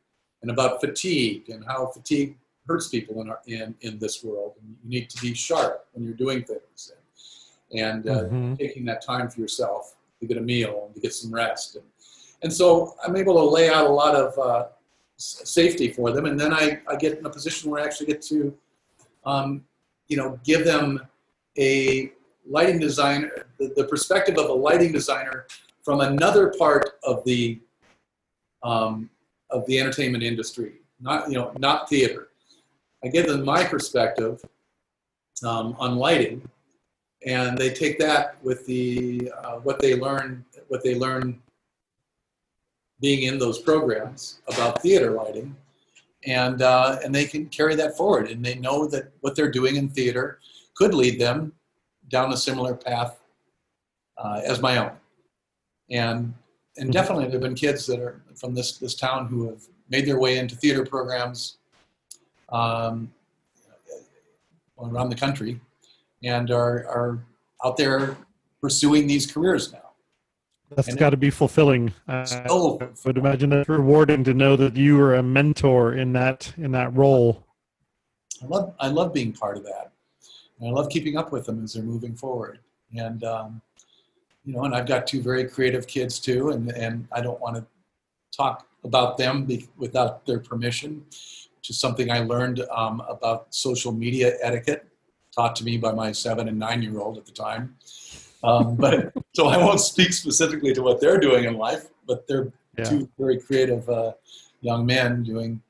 and 0.42 0.50
about 0.50 0.80
fatigue 0.80 1.48
and 1.50 1.64
how 1.64 1.86
fatigue 1.86 2.36
hurts 2.66 2.88
people 2.88 3.20
in, 3.20 3.30
our, 3.30 3.40
in, 3.46 3.74
in 3.82 3.96
this 3.98 4.24
world. 4.24 4.54
And 4.60 4.76
you 4.82 5.00
need 5.00 5.08
to 5.10 5.22
be 5.22 5.34
sharp 5.34 5.86
when 5.92 6.04
you're 6.04 6.14
doing 6.14 6.42
things 6.42 6.92
and, 7.70 7.80
and 7.80 8.08
uh, 8.08 8.24
mm-hmm. 8.24 8.54
taking 8.54 8.84
that 8.86 9.02
time 9.02 9.30
for 9.30 9.40
yourself 9.40 9.94
to 10.20 10.26
get 10.26 10.36
a 10.36 10.40
meal 10.40 10.84
and 10.86 10.94
to 10.96 11.00
get 11.00 11.14
some 11.14 11.32
rest. 11.32 11.76
And, 11.76 11.84
and 12.42 12.52
so 12.52 12.96
I'm 13.04 13.16
able 13.16 13.34
to 13.34 13.44
lay 13.44 13.68
out 13.68 13.86
a 13.86 13.92
lot 13.92 14.14
of 14.14 14.38
uh, 14.38 14.66
safety 15.16 15.92
for 15.92 16.10
them. 16.10 16.26
And 16.26 16.38
then 16.38 16.52
I, 16.52 16.80
I 16.88 16.96
get 16.96 17.18
in 17.18 17.26
a 17.26 17.30
position 17.30 17.70
where 17.70 17.80
I 17.80 17.84
actually 17.84 18.06
get 18.06 18.22
to, 18.22 18.54
um, 19.24 19.64
you 20.08 20.16
know, 20.16 20.38
give 20.44 20.64
them 20.64 21.00
a 21.58 22.12
lighting 22.48 22.80
designer, 22.80 23.46
the, 23.58 23.72
the 23.76 23.84
perspective 23.84 24.38
of 24.38 24.50
a 24.50 24.52
lighting 24.52 24.92
designer 24.92 25.46
from 25.82 26.00
another 26.00 26.52
part 26.58 26.98
of 27.04 27.24
the 27.24 27.60
um, 28.62 29.10
of 29.50 29.66
the 29.66 29.78
entertainment 29.78 30.22
industry, 30.22 30.74
not 31.00 31.28
you 31.28 31.34
know 31.34 31.52
not 31.58 31.88
theater. 31.88 32.28
I 33.04 33.08
give 33.08 33.26
them 33.26 33.44
my 33.44 33.64
perspective 33.64 34.40
um, 35.44 35.76
on 35.78 35.96
lighting, 35.96 36.48
and 37.26 37.58
they 37.58 37.70
take 37.70 37.98
that 37.98 38.42
with 38.42 38.64
the 38.66 39.30
uh, 39.36 39.56
what 39.56 39.80
they 39.80 39.96
learn 39.96 40.44
what 40.68 40.84
they 40.84 40.94
learn 40.94 41.42
being 43.02 43.24
in 43.24 43.38
those 43.38 43.58
programs 43.58 44.40
about 44.48 44.80
theater 44.80 45.10
lighting, 45.10 45.54
and 46.24 46.62
uh, 46.62 46.98
and 47.04 47.14
they 47.14 47.26
can 47.26 47.46
carry 47.46 47.74
that 47.74 47.96
forward, 47.96 48.30
and 48.30 48.42
they 48.42 48.54
know 48.54 48.86
that 48.86 49.12
what 49.20 49.36
they're 49.36 49.50
doing 49.50 49.76
in 49.76 49.88
theater 49.88 50.38
could 50.74 50.94
lead 50.94 51.20
them 51.20 51.52
down 52.08 52.32
a 52.32 52.36
similar 52.36 52.74
path 52.74 53.20
uh, 54.16 54.40
as 54.46 54.62
my 54.62 54.78
own, 54.78 54.92
and 55.90 56.32
and 56.76 56.86
mm-hmm. 56.86 56.90
definitely 56.92 57.24
there 57.24 57.32
have 57.32 57.42
been 57.42 57.54
kids 57.54 57.86
that 57.86 57.98
are 57.98 58.22
from 58.36 58.54
this 58.54 58.78
this 58.78 58.94
town 58.94 59.26
who 59.26 59.48
have 59.48 59.62
made 59.90 60.06
their 60.06 60.20
way 60.20 60.38
into 60.38 60.54
theater 60.54 60.86
programs 60.86 61.58
um, 62.50 63.12
around 64.80 65.10
the 65.10 65.16
country, 65.16 65.60
and 66.22 66.52
are 66.52 66.86
are 66.86 67.18
out 67.64 67.76
there 67.76 68.16
pursuing 68.60 69.08
these 69.08 69.30
careers 69.30 69.72
now. 69.72 69.81
That's 70.76 70.94
got 70.94 71.10
to 71.10 71.16
be 71.16 71.30
fulfilling. 71.30 71.92
So, 72.24 72.78
I 72.80 72.88
would 73.06 73.18
imagine 73.18 73.50
that's 73.50 73.68
rewarding 73.68 74.24
to 74.24 74.34
know 74.34 74.56
that 74.56 74.76
you 74.76 74.96
were 74.96 75.14
a 75.14 75.22
mentor 75.22 75.94
in 75.94 76.12
that 76.14 76.52
in 76.56 76.72
that 76.72 76.94
role. 76.96 77.46
I 78.42 78.46
love 78.46 78.74
I 78.80 78.88
love 78.88 79.12
being 79.12 79.32
part 79.32 79.56
of 79.56 79.64
that. 79.64 79.92
And 80.58 80.68
I 80.68 80.72
love 80.72 80.88
keeping 80.90 81.16
up 81.16 81.32
with 81.32 81.46
them 81.46 81.62
as 81.64 81.74
they're 81.74 81.82
moving 81.82 82.14
forward. 82.14 82.58
And 82.96 83.24
um, 83.24 83.62
you 84.44 84.54
know, 84.54 84.64
and 84.64 84.74
I've 84.74 84.86
got 84.86 85.06
two 85.06 85.22
very 85.22 85.44
creative 85.48 85.86
kids 85.86 86.18
too, 86.18 86.50
and 86.50 86.70
and 86.70 87.06
I 87.12 87.20
don't 87.20 87.40
want 87.40 87.56
to 87.56 87.64
talk 88.36 88.66
about 88.84 89.16
them 89.16 89.44
be, 89.44 89.68
without 89.76 90.26
their 90.26 90.40
permission, 90.40 91.04
which 91.08 91.70
is 91.70 91.78
something 91.78 92.10
I 92.10 92.20
learned 92.20 92.64
um, 92.74 93.02
about 93.08 93.54
social 93.54 93.92
media 93.92 94.36
etiquette, 94.42 94.86
taught 95.34 95.54
to 95.56 95.64
me 95.64 95.76
by 95.76 95.92
my 95.92 96.10
seven 96.12 96.48
and 96.48 96.58
nine 96.58 96.82
year 96.82 96.98
old 96.98 97.18
at 97.18 97.26
the 97.26 97.32
time. 97.32 97.76
Um, 98.42 98.76
but 98.76 99.12
so 99.34 99.48
I 99.48 99.56
won't 99.56 99.80
speak 99.80 100.12
specifically 100.12 100.72
to 100.74 100.82
what 100.82 101.00
they're 101.00 101.18
doing 101.18 101.44
in 101.44 101.56
life, 101.56 101.88
but 102.06 102.26
they're 102.26 102.52
yeah. 102.78 102.84
two 102.84 103.08
very 103.18 103.38
creative 103.38 103.88
uh, 103.88 104.12
young 104.60 104.86
men 104.86 105.22
doing 105.22 105.60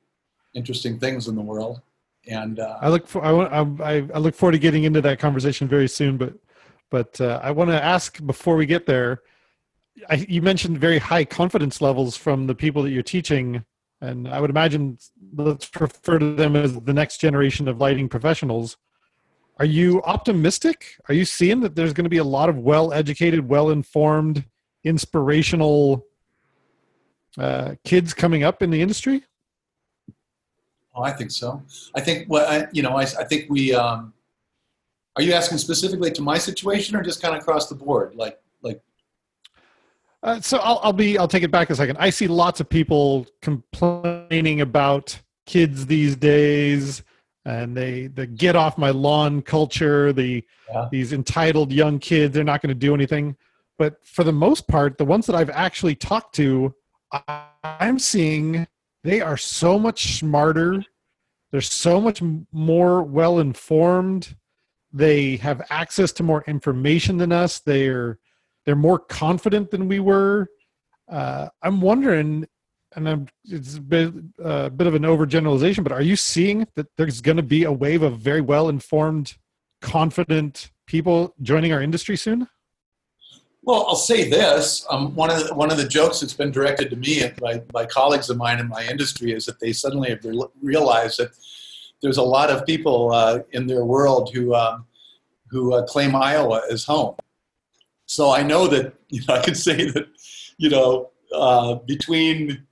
interesting 0.55 0.99
things 0.99 1.29
in 1.29 1.35
the 1.35 1.43
world. 1.43 1.81
And 2.29 2.61
uh, 2.61 2.79
I 2.81 2.89
look 2.89 3.07
for 3.09 3.25
I, 3.25 3.63
I, 3.83 3.97
I 4.15 4.19
look 4.19 4.35
forward 4.35 4.53
to 4.53 4.59
getting 4.59 4.85
into 4.85 5.01
that 5.01 5.19
conversation 5.19 5.67
very 5.67 5.89
soon. 5.89 6.17
But 6.17 6.35
but 6.91 7.21
uh, 7.21 7.41
I 7.43 7.51
want 7.51 7.71
to 7.71 7.83
ask 7.83 8.25
before 8.25 8.55
we 8.55 8.67
get 8.67 8.87
there. 8.87 9.23
I, 10.09 10.25
you 10.29 10.41
mentioned 10.41 10.79
very 10.79 10.99
high 10.99 11.25
confidence 11.25 11.81
levels 11.81 12.17
from 12.17 12.47
the 12.47 12.55
people 12.55 12.83
that 12.83 12.91
you're 12.91 13.03
teaching, 13.03 13.65
and 14.01 14.29
I 14.29 14.41
would 14.41 14.51
imagine 14.51 14.99
let's 15.35 15.69
refer 15.79 16.19
to 16.19 16.35
them 16.35 16.55
as 16.55 16.81
the 16.81 16.93
next 16.93 17.19
generation 17.19 17.67
of 17.67 17.81
lighting 17.81 18.09
professionals. 18.09 18.77
Are 19.59 19.65
you 19.65 20.03
optimistic? 20.03 20.97
Are 21.09 21.15
you 21.15 21.25
seeing 21.25 21.61
that 21.61 21.77
there's 21.77 21.93
going 21.93 22.05
to 22.05 22.11
be 22.11 22.19
a 22.19 22.25
lot 22.25 22.49
of 22.49 22.59
well-educated, 22.59 23.49
well-informed, 23.49 24.45
inspirational 24.85 26.07
uh, 27.39 27.75
kids 27.85 28.15
coming 28.15 28.43
up 28.43 28.63
in 28.63 28.71
the 28.71 28.81
industry? 28.81 29.23
Oh, 30.95 31.03
I 31.03 31.13
think 31.13 31.31
so. 31.31 31.63
I 31.95 32.01
think 32.01 32.29
what 32.29 32.49
well, 32.49 32.67
you 32.73 32.83
know. 32.83 32.97
I, 32.97 33.03
I 33.03 33.25
think 33.25 33.49
we. 33.49 33.75
Um, 33.75 34.13
are 35.17 35.23
you 35.23 35.33
asking 35.33 35.59
specifically 35.59 36.11
to 36.11 36.23
my 36.23 36.37
situation, 36.39 36.97
or 36.97 37.03
just 37.03 37.23
kind 37.23 37.35
of 37.35 37.41
across 37.41 37.69
the 37.69 37.75
board, 37.75 38.15
like 38.15 38.39
like? 38.61 38.83
Uh, 40.23 40.41
so 40.41 40.59
I'll, 40.59 40.81
I'll 40.83 40.93
be. 40.93 41.17
I'll 41.17 41.29
take 41.29 41.45
it 41.45 41.51
back 41.51 41.71
a 41.71 41.75
second. 41.75 41.97
I 41.99 42.11
see 42.11 42.27
lots 42.27 42.61
of 42.61 42.69
people 42.69 43.27
complaining 43.41 44.61
about 44.61 45.19
kids 45.47 45.87
these 45.87 46.15
days 46.15 47.03
and 47.45 47.77
they 47.77 48.07
the 48.09 48.27
get 48.27 48.55
off 48.57 48.79
my 48.79 48.91
lawn 48.91 49.43
culture 49.43 50.13
the 50.13 50.45
yeah. 50.71 50.89
these 50.91 51.13
entitled 51.13 51.73
young 51.73 51.99
kids 51.99 52.35
they're 52.35 52.45
not 52.45 52.63
going 52.63 52.69
to 52.69 52.75
do 52.75 52.95
anything. 52.95 53.37
But 53.79 54.05
for 54.05 54.23
the 54.23 54.33
most 54.33 54.69
part 54.69 54.97
the 54.97 55.05
ones 55.05 55.27
that 55.27 55.35
i've 55.35 55.51
actually 55.51 55.97
talked 55.97 56.35
to 56.37 56.75
i'm 57.65 57.99
seeing 57.99 58.67
they 59.03 59.21
are 59.21 59.37
so 59.37 59.79
much 59.79 60.19
smarter 60.19 60.85
they're 61.51 61.61
so 61.61 62.01
much 62.01 62.23
more 62.53 63.03
well 63.03 63.41
informed 63.41 64.37
they 64.93 65.37
have 65.37 65.63
access 65.71 66.13
to 66.13 66.23
more 66.23 66.45
information 66.47 67.17
than 67.17 67.33
us. 67.33 67.61
They're 67.61 68.19
they're 68.65 68.77
more 68.77 68.99
confident 68.99 69.71
than 69.71 69.89
we 69.89 70.01
were. 70.01 70.49
Uh, 71.11 71.49
i'm 71.63 71.81
wondering 71.81 72.47
and 72.95 73.09
I'm, 73.09 73.29
it's 73.45 73.77
a 73.77 73.81
bit, 73.81 74.13
uh, 74.43 74.69
bit 74.69 74.87
of 74.87 74.95
an 74.95 75.03
overgeneralization, 75.03 75.83
but 75.83 75.93
are 75.93 76.03
you 76.03 76.17
seeing 76.17 76.67
that 76.75 76.87
there's 76.97 77.21
going 77.21 77.37
to 77.37 77.43
be 77.43 77.65
a 77.65 77.73
wave 77.73 78.03
of 78.03 78.19
very 78.19 78.41
well 78.41 78.69
informed, 78.69 79.37
confident 79.81 80.71
people 80.87 81.35
joining 81.43 81.73
our 81.73 81.83
industry 81.83 82.17
soon? 82.17 82.49
Well, 83.65 83.87
I'll 83.87 83.95
say 83.95 84.29
this: 84.29 84.85
um, 84.91 85.15
one 85.15 85.31
of 85.31 85.47
the, 85.47 85.55
one 85.55 85.71
of 85.71 85.77
the 85.77 85.87
jokes 85.87 86.21
that's 86.21 86.35
been 86.35 86.51
directed 86.51 86.91
to 86.91 86.97
me 86.97 87.31
by, 87.41 87.59
by 87.73 87.87
colleagues 87.87 88.29
of 88.29 88.37
mine 88.37 88.59
in 88.59 88.69
my 88.69 88.85
industry 88.85 89.33
is 89.33 89.47
that 89.47 89.61
they 89.61 89.73
suddenly 89.73 90.11
have 90.11 90.25
realized 90.61 91.21
that 91.21 91.31
there's 92.03 92.17
a 92.17 92.23
lot 92.23 92.51
of 92.51 92.67
people 92.67 93.13
uh, 93.13 93.39
in 93.53 93.69
their 93.69 93.85
world 93.85 94.31
who 94.35 94.55
um, 94.55 94.85
who 95.49 95.75
uh, 95.75 95.85
claim 95.87 96.17
Iowa 96.17 96.63
as 96.71 96.85
home. 96.85 97.15
So 98.07 98.33
I 98.33 98.43
know 98.43 98.67
that 98.67 98.95
you 99.11 99.23
know 99.29 99.35
I 99.35 99.43
can 99.43 99.55
say 99.55 99.91
that 99.91 100.09
you 100.59 100.69
know 100.69 101.11
uh, 101.33 101.77
between 101.77 102.67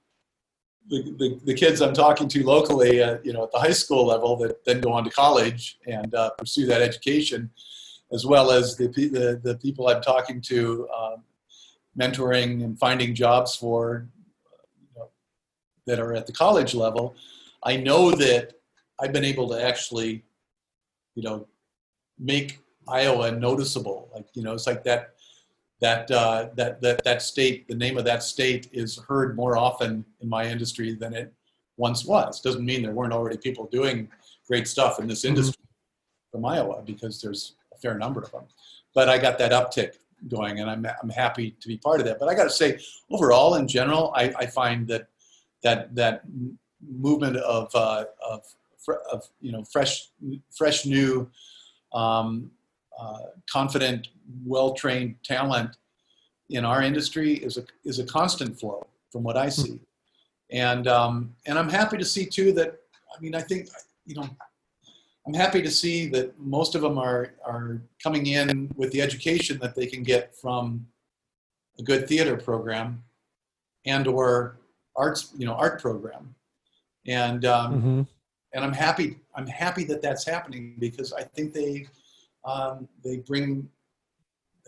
the, 0.91 1.03
the, 1.19 1.41
the, 1.45 1.55
kids 1.55 1.81
I'm 1.81 1.95
talking 1.95 2.29
to 2.29 2.45
locally, 2.45 3.01
uh, 3.01 3.19
you 3.23 3.33
know, 3.33 3.45
at 3.45 3.53
the 3.53 3.59
high 3.59 3.73
school 3.73 4.07
level 4.07 4.37
that 4.39 4.65
then 4.65 4.81
go 4.81 4.93
on 4.93 5.05
to 5.05 5.11
college 5.11 5.79
and 5.87 6.13
uh, 6.15 6.31
pursue 6.31 6.67
that 6.67 6.83
education, 6.83 7.49
as 8.13 8.27
well 8.27 8.51
as 8.51 8.77
the, 8.77 8.89
the, 8.89 9.41
the 9.43 9.57
people 9.59 9.89
I'm 9.89 10.03
talking 10.03 10.41
to, 10.43 10.89
um, 10.97 11.23
mentoring 11.99 12.65
and 12.65 12.79
finding 12.79 13.15
jobs 13.15 13.55
for, 13.55 14.09
you 14.81 14.89
know, 14.97 15.09
that 15.87 16.01
are 16.01 16.13
at 16.13 16.27
the 16.27 16.33
college 16.33 16.75
level, 16.75 17.15
I 17.63 17.77
know 17.77 18.11
that 18.11 18.55
I've 19.01 19.13
been 19.13 19.25
able 19.25 19.49
to 19.51 19.65
actually, 19.65 20.25
you 21.15 21.23
know, 21.23 21.47
make 22.19 22.59
Iowa 22.89 23.31
noticeable. 23.31 24.11
Like, 24.13 24.27
you 24.35 24.43
know, 24.43 24.55
it's 24.55 24.67
like 24.67 24.83
that 24.85 25.15
that, 25.81 26.11
uh, 26.11 26.49
that, 26.57 26.81
that, 26.83 27.03
that 27.05 27.23
state, 27.23 27.67
the 27.69 27.75
name 27.75 27.97
of 27.97 28.05
that 28.05 28.23
state 28.23 28.69
is 28.73 28.99
heard 29.09 29.35
more 29.37 29.57
often 29.57 30.05
in 30.21 30.29
my 30.29 30.45
industry 30.45 30.95
than 30.95 31.15
it 31.15 31.33
once 31.77 32.05
was. 32.05 32.41
Doesn't 32.41 32.65
mean 32.65 32.83
there 32.83 32.93
weren't 32.93 33.13
already 33.13 33.39
people 33.39 33.67
doing 33.67 34.09
great 34.47 34.69
stuff 34.69 34.99
in 35.01 35.09
this 35.09 35.21
mm-hmm. 35.21 35.29
industry 35.29 35.65
from 36.31 36.45
Iowa 36.45 36.83
because 36.85 37.21
there's 37.21 37.55
a 37.75 37.79
fair 37.79 37.97
number 37.97 38.21
of 38.21 38.31
them. 38.31 38.45
But 38.95 39.09
I 39.09 39.19
got 39.19 39.39
that 39.39 39.53
uptick 39.53 39.95
going 40.29 40.61
and 40.61 40.71
I'm, 40.71 40.87
I'm 41.03 41.09
happy 41.09 41.57
to 41.61 41.69
be 41.69 41.79
part 41.79 42.01
of 42.01 42.07
that. 42.07 42.19
But 42.19 42.29
I 42.29 42.35
got 42.35 42.45
to 42.45 42.51
say, 42.51 42.79
overall, 43.11 43.55
in 43.55 43.67
general, 43.67 44.13
I, 44.15 44.33
I 44.39 44.47
find 44.47 44.87
that 44.89 45.09
that, 45.63 45.95
that 45.95 46.23
movement 46.87 47.37
of, 47.37 47.75
uh, 47.75 48.05
of, 48.27 48.45
of, 49.13 49.29
you 49.41 49.53
know, 49.53 49.65
fresh, 49.65 50.09
fresh 50.51 50.85
new, 50.85 51.31
um, 51.93 52.51
confident, 53.51 54.09
well-trained 54.45 55.17
talent 55.25 55.77
in 56.51 56.65
our 56.65 56.83
industry 56.83 57.35
is 57.35 57.57
a 57.59 57.65
is 57.85 57.99
a 57.99 58.05
constant 58.05 58.59
flow 58.59 58.87
from 59.11 59.23
what 59.23 59.37
I 59.37 59.47
hmm. 59.47 59.51
see, 59.51 59.81
and 60.51 60.87
um, 60.89 61.35
and 61.47 61.59
I'm 61.59 61.69
happy 61.69 61.97
to 61.97 62.05
see 62.05 62.27
too 62.27 62.53
that 62.53 62.79
I 63.17 63.21
mean 63.21 63.35
I 63.35 63.41
think 63.41 63.69
you 64.07 64.17
know 64.17 64.29
I'm 65.27 65.35
happy 65.35 65.63
to 65.63 65.71
see 65.71 66.09
that 66.09 66.39
most 66.39 66.75
of 66.75 66.83
them 66.83 66.99
are 66.99 67.35
are 67.45 67.81
coming 68.03 68.27
in 68.27 68.71
with 68.77 68.91
the 68.93 69.01
education 69.01 69.59
that 69.61 69.75
they 69.75 69.87
can 69.87 70.03
get 70.03 70.35
from 70.35 70.87
a 71.79 71.83
good 71.83 72.09
theater 72.09 72.37
program 72.37 73.03
and 73.87 74.07
or 74.07 74.59
arts 74.97 75.33
you 75.37 75.47
know 75.47 75.55
art 75.55 75.81
program 75.81 76.35
and 77.07 77.45
um, 77.45 77.75
mm-hmm. 77.75 78.03
and 78.55 78.65
I'm 78.65 78.73
happy 78.73 79.19
I'm 79.35 79.47
happy 79.47 79.85
that 79.85 80.03
that's 80.03 80.27
happening 80.27 80.77
because 80.79 81.13
I 81.13 81.23
think 81.23 81.53
they 81.53 81.87
um, 82.45 82.89
they 83.05 83.19
bring 83.19 83.69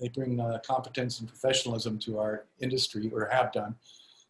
they 0.01 0.09
bring 0.09 0.41
uh, 0.41 0.59
competence 0.67 1.21
and 1.21 1.29
professionalism 1.29 1.99
to 2.01 2.19
our 2.19 2.47
industry, 2.61 3.11
or 3.13 3.29
have 3.31 3.53
done. 3.53 3.75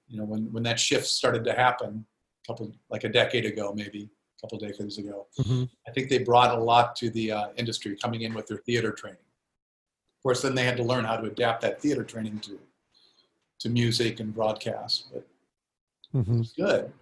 You 0.09 0.19
know, 0.19 0.25
when 0.25 0.53
when 0.53 0.63
that 0.65 0.79
shift 0.79 1.07
started 1.07 1.45
to 1.45 1.53
happen, 1.53 2.05
a 2.45 2.47
couple 2.47 2.75
like 2.91 3.05
a 3.05 3.09
decade 3.09 3.47
ago, 3.47 3.73
maybe 3.75 4.11
a 4.39 4.41
couple 4.41 4.59
decades 4.59 4.99
ago, 4.99 5.27
mm-hmm. 5.41 5.65
I 5.87 5.91
think 5.93 6.09
they 6.09 6.19
brought 6.19 6.57
a 6.57 6.61
lot 6.63 6.97
to 6.97 7.11
the 7.11 7.33
uh, 7.33 7.49
industry, 7.57 7.97
coming 7.97 8.23
in 8.23 8.35
with 8.35 8.47
their 8.47 8.59
theater 8.59 8.93
training. 8.93 9.19
Of 9.19 10.23
course, 10.23 10.43
then 10.43 10.55
they 10.55 10.65
had 10.65 10.77
to 10.77 10.85
learn 10.85 11.05
how 11.05 11.17
to 11.17 11.27
adapt 11.27 11.63
that 11.63 11.81
theater 11.81 12.05
training 12.05 12.41
to 12.41 12.59
to 13.61 13.69
music 13.69 14.21
and 14.21 14.35
broadcast, 14.35 15.07
but 15.13 15.27
mm-hmm. 16.15 16.41
it's 16.41 16.53
good. 16.53 16.93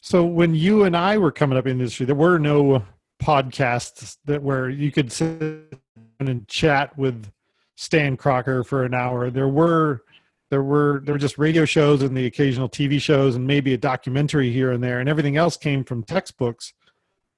So 0.00 0.24
when 0.24 0.54
you 0.54 0.84
and 0.84 0.96
I 0.96 1.18
were 1.18 1.30
coming 1.30 1.58
up 1.58 1.66
in 1.66 1.76
the 1.76 1.82
industry, 1.82 2.06
there 2.06 2.14
were 2.14 2.38
no 2.38 2.82
podcasts 3.20 4.16
that 4.24 4.42
where 4.42 4.68
you 4.68 4.90
could 4.90 5.12
sit 5.12 5.74
and 6.18 6.48
chat 6.48 6.96
with 6.98 7.30
Stan 7.76 8.16
Crocker 8.16 8.64
for 8.64 8.84
an 8.84 8.94
hour. 8.94 9.30
There 9.30 9.48
were 9.48 10.02
there 10.50 10.62
were 10.62 11.00
there 11.04 11.14
were 11.14 11.18
just 11.18 11.38
radio 11.38 11.64
shows 11.64 12.02
and 12.02 12.16
the 12.16 12.26
occasional 12.26 12.68
TV 12.68 13.00
shows 13.00 13.36
and 13.36 13.46
maybe 13.46 13.72
a 13.72 13.78
documentary 13.78 14.52
here 14.52 14.72
and 14.72 14.82
there, 14.82 15.00
and 15.00 15.08
everything 15.08 15.36
else 15.36 15.56
came 15.56 15.84
from 15.84 16.02
textbooks. 16.02 16.72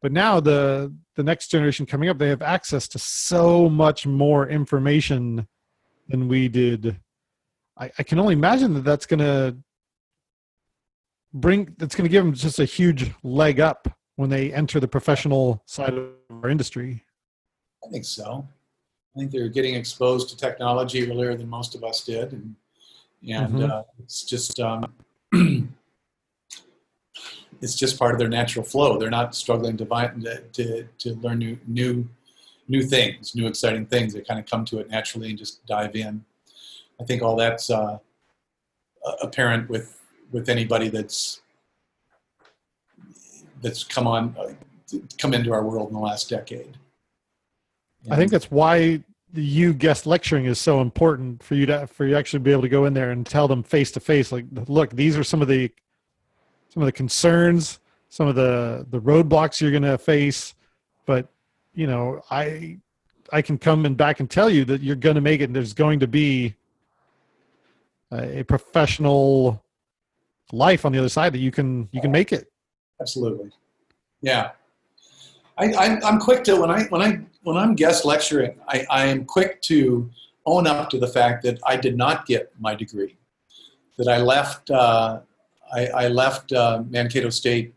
But 0.01 0.13
now 0.13 0.41
the 0.41 0.95
the 1.15 1.23
next 1.23 1.49
generation 1.49 1.87
coming 1.87 2.09
up, 2.09 2.19
they 2.19 2.29
have 2.29 2.43
access 2.43 2.89
to 2.89 2.99
so 2.99 3.69
much 3.69 4.07
more 4.07 4.49
information 4.49 5.47
than 6.09 6.27
we 6.27 6.49
did. 6.49 6.97
I, 7.79 7.91
I 7.99 8.03
can 8.03 8.19
only 8.19 8.35
imagine 8.35 8.75
that 8.75 8.85
that's 8.85 9.07
going 9.07 9.21
to 9.21 9.57
bring 11.35 11.75
that's 11.79 11.95
going 11.95 12.05
to 12.05 12.11
give 12.11 12.25
them 12.25 12.35
just 12.35 12.59
a 12.59 12.65
huge 12.65 13.13
leg 13.23 13.61
up 13.61 13.89
when 14.17 14.31
they 14.31 14.53
enter 14.53 14.81
the 14.81 14.89
professional 14.89 15.63
side 15.67 15.95
of 15.95 16.11
our 16.31 16.51
industry? 16.51 17.05
I 17.85 17.91
think 17.91 18.05
so. 18.05 18.47
I 19.15 19.19
think 19.19 19.31
they're 19.31 19.49
getting 19.49 19.75
exposed 19.75 20.29
to 20.31 20.37
technology 20.37 21.11
earlier 21.11 21.37
than 21.37 21.49
most 21.49 21.75
of 21.75 21.85
us 21.85 22.05
did, 22.05 22.33
and 22.33 22.55
and 23.29 23.55
mm-hmm. 23.55 23.71
uh, 23.71 23.83
it's 23.99 24.25
just 24.25 24.59
um, 24.59 24.93
it's 27.61 27.75
just 27.75 27.99
part 27.99 28.13
of 28.13 28.19
their 28.19 28.29
natural 28.29 28.65
flow. 28.65 28.99
They're 28.99 29.11
not 29.11 29.35
struggling 29.35 29.77
to, 29.77 29.85
to 29.85 30.43
to, 30.53 30.89
to 30.99 31.15
learn 31.17 31.39
new 31.39 31.59
new 31.67 32.09
new 32.69 32.83
things, 32.83 33.35
new 33.35 33.47
exciting 33.47 33.87
things. 33.87 34.15
They 34.15 34.23
kind 34.23 34.41
of 34.41 34.47
come 34.47 34.65
to 34.67 34.79
it 34.79 34.89
naturally 34.89 35.31
and 35.31 35.39
just 35.39 35.65
dive 35.67 35.95
in. 35.95 36.25
I 37.01 37.05
think 37.05 37.23
all 37.23 37.37
that's 37.37 37.69
uh, 37.69 37.99
apparent 39.21 39.69
with 39.69 40.01
with 40.31 40.49
anybody 40.49 40.89
that's 40.89 41.42
that's 43.63 43.85
come 43.85 44.07
on 44.07 44.37
uh, 44.39 44.53
come 45.19 45.33
into 45.33 45.53
our 45.53 45.65
world 45.65 45.89
in 45.89 45.95
the 45.95 46.01
last 46.01 46.29
decade. 46.29 46.77
And 48.05 48.13
I 48.13 48.17
think 48.17 48.31
that's 48.31 48.51
why 48.51 49.03
the 49.33 49.43
you 49.43 49.73
guest 49.73 50.07
lecturing 50.07 50.45
is 50.45 50.59
so 50.59 50.81
important 50.81 51.43
for 51.43 51.55
you 51.55 51.67
to 51.67 51.87
for 51.87 52.07
you 52.07 52.17
actually 52.17 52.41
be 52.41 52.53
able 52.53 52.63
to 52.63 52.69
go 52.69 52.85
in 52.85 52.93
there 52.93 53.13
and 53.13 53.25
tell 53.25 53.49
them 53.49 53.63
face 53.63 53.91
to 53.93 54.01
face 54.01 54.31
like 54.31 54.45
look 54.67 54.91
these 54.91 55.17
are 55.17 55.25
some 55.25 55.41
of 55.41 55.49
the 55.49 55.71
some 56.69 56.83
of 56.83 56.87
the 56.87 56.93
concerns 56.93 57.81
some 58.09 58.29
of 58.29 58.35
the 58.35 58.87
the 58.91 59.01
roadblocks 59.01 59.61
you're 59.61 59.71
going 59.71 59.83
to 59.83 59.97
face 59.97 60.55
but 61.07 61.29
you 61.75 61.87
know 61.87 62.21
i 62.31 62.77
i 63.33 63.41
can 63.41 63.57
come 63.57 63.87
and 63.87 63.97
back 63.97 64.21
and 64.21 64.31
tell 64.31 64.51
you 64.51 64.67
that 64.67 64.83
you're 64.83 64.97
going 64.97 65.15
to 65.15 65.23
make 65.23 65.41
it 65.41 65.45
and 65.45 65.57
there's 65.57 65.73
going 65.73 65.99
to 65.99 66.07
be 66.07 66.55
a 68.11 68.43
professional 68.43 69.65
life 70.53 70.85
on 70.85 70.93
the 70.93 70.99
other 70.99 71.09
side 71.09 71.33
that 71.33 71.39
you 71.39 71.51
can 71.51 71.89
you 71.93 72.03
can 72.03 72.13
make 72.13 72.33
it 72.33 72.52
absolutely. 73.03 73.51
Yeah. 74.23 74.53
I, 75.59 75.75
I'm, 75.75 76.05
I'm 76.05 76.19
quick 76.19 76.45
to 76.45 76.57
when 76.61 76.71
I 76.71 76.85
when 76.85 77.03
I 77.03 77.21
when 77.43 77.57
I'm 77.57 77.75
guest 77.75 78.05
lecturing, 78.05 78.55
I, 78.69 78.87
I 78.89 79.07
am 79.07 79.25
quick 79.25 79.61
to 79.63 80.09
own 80.47 80.67
up 80.67 80.89
to 80.91 80.99
the 80.99 81.07
fact 81.07 81.43
that 81.43 81.59
I 81.67 81.77
did 81.77 81.97
not 81.97 82.25
get 82.27 82.53
my 82.59 82.75
degree, 82.75 83.17
that 83.99 84.09
I 84.09 84.19
left 84.19 84.71
uh, 84.71 85.21
I, 85.75 85.87
I, 85.87 86.09
left 86.09 86.53
uh, 86.53 86.83
Mankato 86.89 87.31
State 87.31 87.75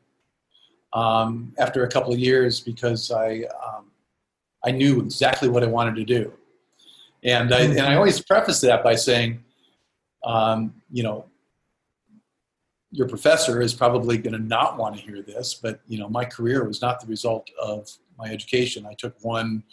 um, 0.93 1.53
after 1.57 1.83
a 1.83 1.89
couple 1.89 2.13
of 2.13 2.19
years 2.19 2.59
because 2.59 3.11
I 3.11 3.43
um, 3.65 3.91
I 4.63 4.71
knew 4.71 5.01
exactly 5.01 5.49
what 5.49 5.63
I 5.63 5.67
wanted 5.67 5.95
to 5.95 6.05
do, 6.05 6.31
and 7.23 7.53
I 7.53 7.61
and 7.61 7.81
I 7.81 7.95
always 7.95 8.21
preface 8.21 8.61
that 8.61 8.83
by 8.83 8.95
saying, 8.95 9.43
um, 10.23 10.73
you 10.91 11.03
know, 11.03 11.25
your 12.95 13.07
professor 13.07 13.61
is 13.61 13.73
probably 13.73 14.17
going 14.17 14.33
to 14.33 14.39
not 14.39 14.77
want 14.77 14.95
to 14.95 15.01
hear 15.01 15.21
this, 15.21 15.53
but 15.53 15.81
you 15.87 15.99
know, 15.99 16.07
my 16.07 16.23
career 16.23 16.63
was 16.63 16.81
not 16.81 17.01
the 17.01 17.07
result 17.07 17.49
of 17.61 17.91
my 18.17 18.27
education. 18.27 18.85
I 18.85 18.93
took 18.93 19.13
one, 19.21 19.63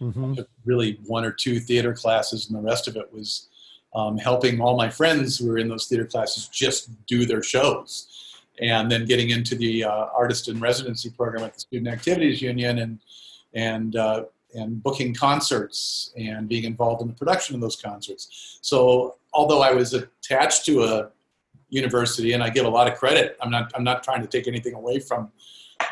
mm-hmm. 0.00 0.34
took 0.34 0.48
really 0.64 0.98
one 1.06 1.24
or 1.24 1.30
two 1.30 1.60
theater 1.60 1.94
classes, 1.94 2.48
and 2.48 2.58
the 2.58 2.62
rest 2.62 2.88
of 2.88 2.96
it 2.96 3.12
was 3.12 3.48
um, 3.94 4.18
helping 4.18 4.60
all 4.60 4.76
my 4.76 4.90
friends 4.90 5.38
who 5.38 5.48
were 5.48 5.58
in 5.58 5.68
those 5.68 5.86
theater 5.86 6.06
classes 6.06 6.48
just 6.48 6.90
do 7.06 7.24
their 7.24 7.42
shows, 7.42 8.08
and 8.60 8.90
then 8.90 9.04
getting 9.04 9.30
into 9.30 9.54
the 9.54 9.84
uh, 9.84 10.06
artist 10.16 10.48
in 10.48 10.58
residency 10.58 11.10
program 11.10 11.44
at 11.44 11.54
the 11.54 11.60
Student 11.60 11.88
Activities 11.88 12.42
Union, 12.42 12.78
and 12.78 12.98
and 13.54 13.94
uh, 13.94 14.24
and 14.54 14.82
booking 14.82 15.14
concerts 15.14 16.12
and 16.16 16.48
being 16.48 16.64
involved 16.64 17.00
in 17.00 17.08
the 17.08 17.14
production 17.14 17.54
of 17.54 17.60
those 17.60 17.76
concerts. 17.76 18.58
So 18.60 19.16
although 19.32 19.62
I 19.62 19.72
was 19.72 19.94
attached 19.94 20.66
to 20.66 20.82
a 20.82 21.10
university, 21.72 22.34
and 22.34 22.42
I 22.42 22.50
give 22.50 22.66
a 22.66 22.68
lot 22.68 22.86
of 22.86 22.98
credit. 22.98 23.36
I'm 23.40 23.50
not 23.50 23.72
I'm 23.74 23.82
not 23.82 24.04
trying 24.04 24.20
to 24.20 24.28
take 24.28 24.46
anything 24.46 24.74
away 24.74 25.00
from 25.00 25.32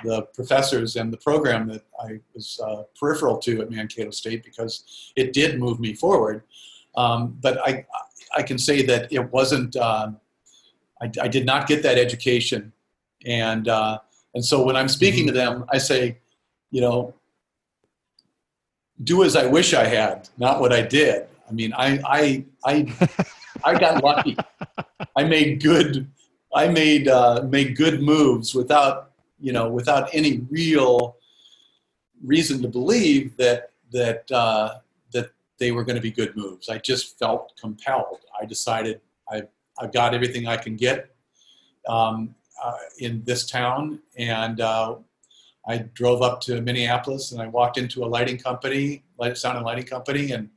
the 0.04 0.22
professors 0.34 0.96
and 0.96 1.12
the 1.12 1.16
program 1.16 1.66
that 1.68 1.82
I 1.98 2.20
was 2.34 2.60
uh, 2.64 2.82
peripheral 2.98 3.38
to 3.38 3.62
at 3.62 3.70
Mankato 3.70 4.10
State 4.10 4.44
because 4.44 5.12
it 5.16 5.32
did 5.32 5.58
move 5.58 5.80
me 5.80 5.94
forward. 5.94 6.42
Um, 6.96 7.36
but 7.40 7.58
I 7.66 7.86
I 8.36 8.42
can 8.42 8.58
say 8.58 8.82
that 8.86 9.12
it 9.12 9.32
wasn't. 9.32 9.74
Uh, 9.74 10.12
I, 11.02 11.10
I, 11.22 11.28
did 11.28 11.46
not 11.46 11.66
get 11.66 11.82
that 11.82 11.96
education, 11.96 12.72
and 13.24 13.66
uh, 13.66 13.98
and 14.34 14.44
so 14.44 14.62
when 14.62 14.76
I'm 14.76 14.88
speaking 14.88 15.26
to 15.28 15.32
them, 15.32 15.64
I 15.70 15.78
say, 15.78 16.18
you 16.70 16.82
know, 16.82 17.14
do 19.02 19.24
as 19.24 19.34
I 19.34 19.46
wish 19.46 19.72
I 19.72 19.86
had, 19.86 20.28
not 20.36 20.60
what 20.60 20.74
I 20.74 20.82
did. 20.82 21.26
I 21.48 21.52
mean, 21.52 21.72
I 21.72 22.00
I 22.04 22.44
I 22.64 23.08
I 23.64 23.78
got 23.78 24.02
lucky. 24.02 24.36
I 25.16 25.24
made 25.24 25.62
good. 25.62 26.10
I 26.54 26.68
made 26.68 27.08
uh, 27.08 27.46
made 27.48 27.76
good 27.76 28.02
moves 28.02 28.54
without 28.54 29.12
you 29.38 29.52
know 29.52 29.68
without 29.68 30.08
any 30.12 30.38
real 30.50 31.16
reason 32.24 32.62
to 32.62 32.68
believe 32.68 33.36
that 33.36 33.70
that 33.92 34.30
uh, 34.30 34.78
that 35.12 35.30
they 35.58 35.72
were 35.72 35.84
going 35.84 35.96
to 35.96 36.02
be 36.02 36.10
good 36.10 36.36
moves. 36.36 36.68
I 36.68 36.78
just 36.78 37.18
felt 37.18 37.52
compelled. 37.60 38.20
I 38.40 38.44
decided 38.46 39.00
I 39.30 39.42
I've 39.78 39.92
got 39.92 40.14
everything 40.14 40.46
I 40.46 40.56
can 40.56 40.76
get 40.76 41.14
um, 41.88 42.34
uh, 42.62 42.76
in 42.98 43.22
this 43.24 43.48
town, 43.48 44.00
and 44.16 44.60
uh, 44.60 44.96
I 45.66 45.78
drove 45.94 46.22
up 46.22 46.40
to 46.42 46.60
Minneapolis 46.60 47.32
and 47.32 47.40
I 47.40 47.46
walked 47.46 47.78
into 47.78 48.04
a 48.04 48.06
lighting 48.06 48.38
company, 48.38 49.04
light 49.18 49.36
sound 49.38 49.56
and 49.56 49.66
lighting 49.66 49.86
company, 49.86 50.32
and 50.32 50.50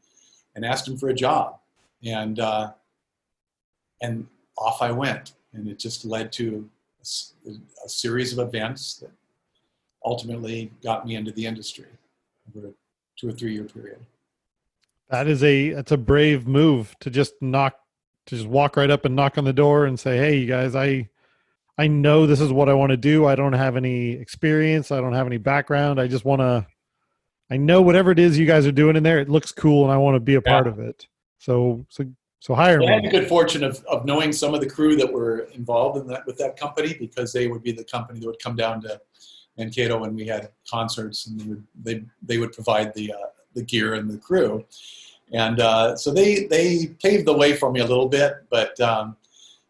and 0.55 0.65
asked 0.65 0.85
them 0.85 0.97
for 0.97 1.09
a 1.09 1.13
job, 1.13 1.59
and 2.03 2.39
uh, 2.39 2.71
and 4.01 4.27
off 4.57 4.81
I 4.81 4.91
went. 4.91 5.33
And 5.53 5.67
it 5.67 5.79
just 5.79 6.05
led 6.05 6.31
to 6.33 6.67
a, 7.45 7.49
a 7.85 7.89
series 7.89 8.35
of 8.37 8.47
events 8.47 8.95
that 8.95 9.11
ultimately 10.05 10.71
got 10.83 11.05
me 11.05 11.15
into 11.15 11.31
the 11.31 11.45
industry 11.45 11.85
over 12.55 12.67
a 12.67 12.71
two 13.17 13.29
or 13.29 13.31
three 13.31 13.53
year 13.53 13.63
period. 13.63 13.99
That 15.09 15.27
is 15.27 15.43
a 15.43 15.71
that's 15.71 15.91
a 15.91 15.97
brave 15.97 16.47
move 16.47 16.95
to 17.01 17.09
just 17.09 17.33
knock 17.41 17.75
to 18.25 18.35
just 18.35 18.47
walk 18.47 18.77
right 18.77 18.89
up 18.89 19.05
and 19.05 19.15
knock 19.15 19.37
on 19.37 19.43
the 19.43 19.53
door 19.53 19.85
and 19.85 19.99
say, 19.99 20.17
"Hey, 20.17 20.37
you 20.37 20.47
guys, 20.47 20.75
I 20.75 21.09
I 21.77 21.87
know 21.87 22.25
this 22.25 22.41
is 22.41 22.51
what 22.51 22.69
I 22.69 22.73
want 22.73 22.91
to 22.91 22.97
do. 22.97 23.25
I 23.25 23.35
don't 23.35 23.53
have 23.53 23.75
any 23.75 24.11
experience. 24.11 24.91
I 24.91 25.01
don't 25.01 25.13
have 25.13 25.27
any 25.27 25.37
background. 25.37 25.99
I 25.99 26.07
just 26.07 26.25
want 26.25 26.41
to 26.41 26.65
I 27.51 27.57
know 27.57 27.81
whatever 27.81 28.11
it 28.11 28.19
is 28.19 28.39
you 28.39 28.47
guys 28.47 28.65
are 28.65 28.71
doing 28.71 28.95
in 28.95 29.03
there, 29.03 29.19
it 29.19 29.29
looks 29.29 29.51
cool 29.51 29.83
and 29.83 29.91
I 29.91 29.97
want 29.97 30.15
to 30.15 30.19
be 30.19 30.35
a 30.35 30.41
part 30.41 30.67
of 30.67 30.79
it." 30.79 31.07
So 31.37 31.85
so 31.89 32.05
so 32.43 32.53
hire 32.53 32.77
me. 32.77 32.89
I 32.89 32.95
had 32.95 33.05
the 33.05 33.09
good 33.09 33.29
fortune 33.29 33.63
of, 33.63 33.81
of 33.85 34.03
knowing 34.03 34.33
some 34.33 34.53
of 34.53 34.59
the 34.59 34.69
crew 34.69 34.97
that 34.97 35.09
were 35.09 35.47
involved 35.53 35.97
in 35.97 36.07
that 36.07 36.25
with 36.25 36.37
that 36.39 36.57
company 36.57 36.93
because 36.93 37.31
they 37.31 37.47
would 37.47 37.63
be 37.63 37.71
the 37.71 37.85
company 37.85 38.19
that 38.19 38.25
would 38.25 38.43
come 38.43 38.57
down 38.57 38.81
to 38.81 38.99
Mankato 39.57 39.97
when 39.97 40.13
we 40.13 40.27
had 40.27 40.51
concerts 40.69 41.25
and 41.25 41.39
they 41.39 41.45
would 41.45 41.63
they, 41.81 42.03
they 42.21 42.37
would 42.39 42.51
provide 42.51 42.93
the 42.95 43.13
uh, 43.13 43.27
the 43.53 43.63
gear 43.63 43.93
and 43.93 44.09
the 44.09 44.17
crew, 44.17 44.65
and 45.31 45.61
uh, 45.61 45.95
so 45.95 46.11
they 46.11 46.43
they 46.47 46.87
paved 47.01 47.25
the 47.25 47.31
way 47.31 47.55
for 47.55 47.71
me 47.71 47.79
a 47.79 47.85
little 47.85 48.09
bit, 48.09 48.33
but 48.49 48.77
um, 48.81 49.15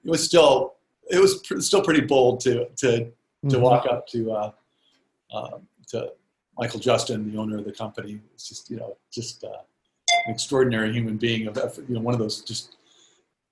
it 0.04 0.10
was 0.10 0.26
still 0.26 0.74
it 1.12 1.20
was 1.20 1.44
pr- 1.44 1.60
still 1.60 1.84
pretty 1.84 2.02
bold 2.02 2.40
to 2.40 2.70
to 2.78 2.98
to 2.98 3.12
mm-hmm. 3.46 3.62
walk 3.62 3.86
up 3.86 4.08
to 4.08 4.32
uh, 4.32 4.52
uh, 5.32 5.58
to 5.90 6.12
Michael 6.58 6.80
Justin, 6.80 7.32
the 7.32 7.38
owner 7.38 7.60
of 7.60 7.66
the 7.66 7.72
company. 7.72 8.20
It's 8.34 8.50
just 8.50 8.72
you 8.72 8.78
know 8.78 8.98
just 9.12 9.44
uh, 9.44 9.62
an 10.26 10.34
extraordinary 10.34 10.92
human 10.92 11.18
being 11.18 11.48
of 11.48 11.58
you 11.88 11.96
know 11.96 12.02
one 12.02 12.14
of 12.14 12.20
those 12.20 12.42
just 12.42 12.76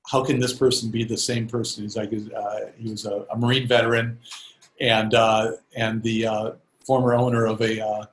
how 0.08 0.24
can 0.24 0.40
this 0.40 0.54
person 0.54 0.90
be 0.90 1.04
the 1.04 1.18
same 1.18 1.48
person 1.48 1.84
he's 1.84 1.96
like 1.96 2.12
uh, 2.14 2.60
he 2.78 2.90
was 2.90 3.06
a, 3.06 3.26
a, 3.32 3.38
marine 3.38 3.68
veteran 3.68 4.18
and 4.80 5.14
uh, 5.14 5.52
and 5.76 6.02
the 6.04 6.28
uh, 6.28 6.52
former 6.86 7.14
owner 7.14 7.46
of 7.46 7.62
a 7.62 7.86
uh, 7.86 8.06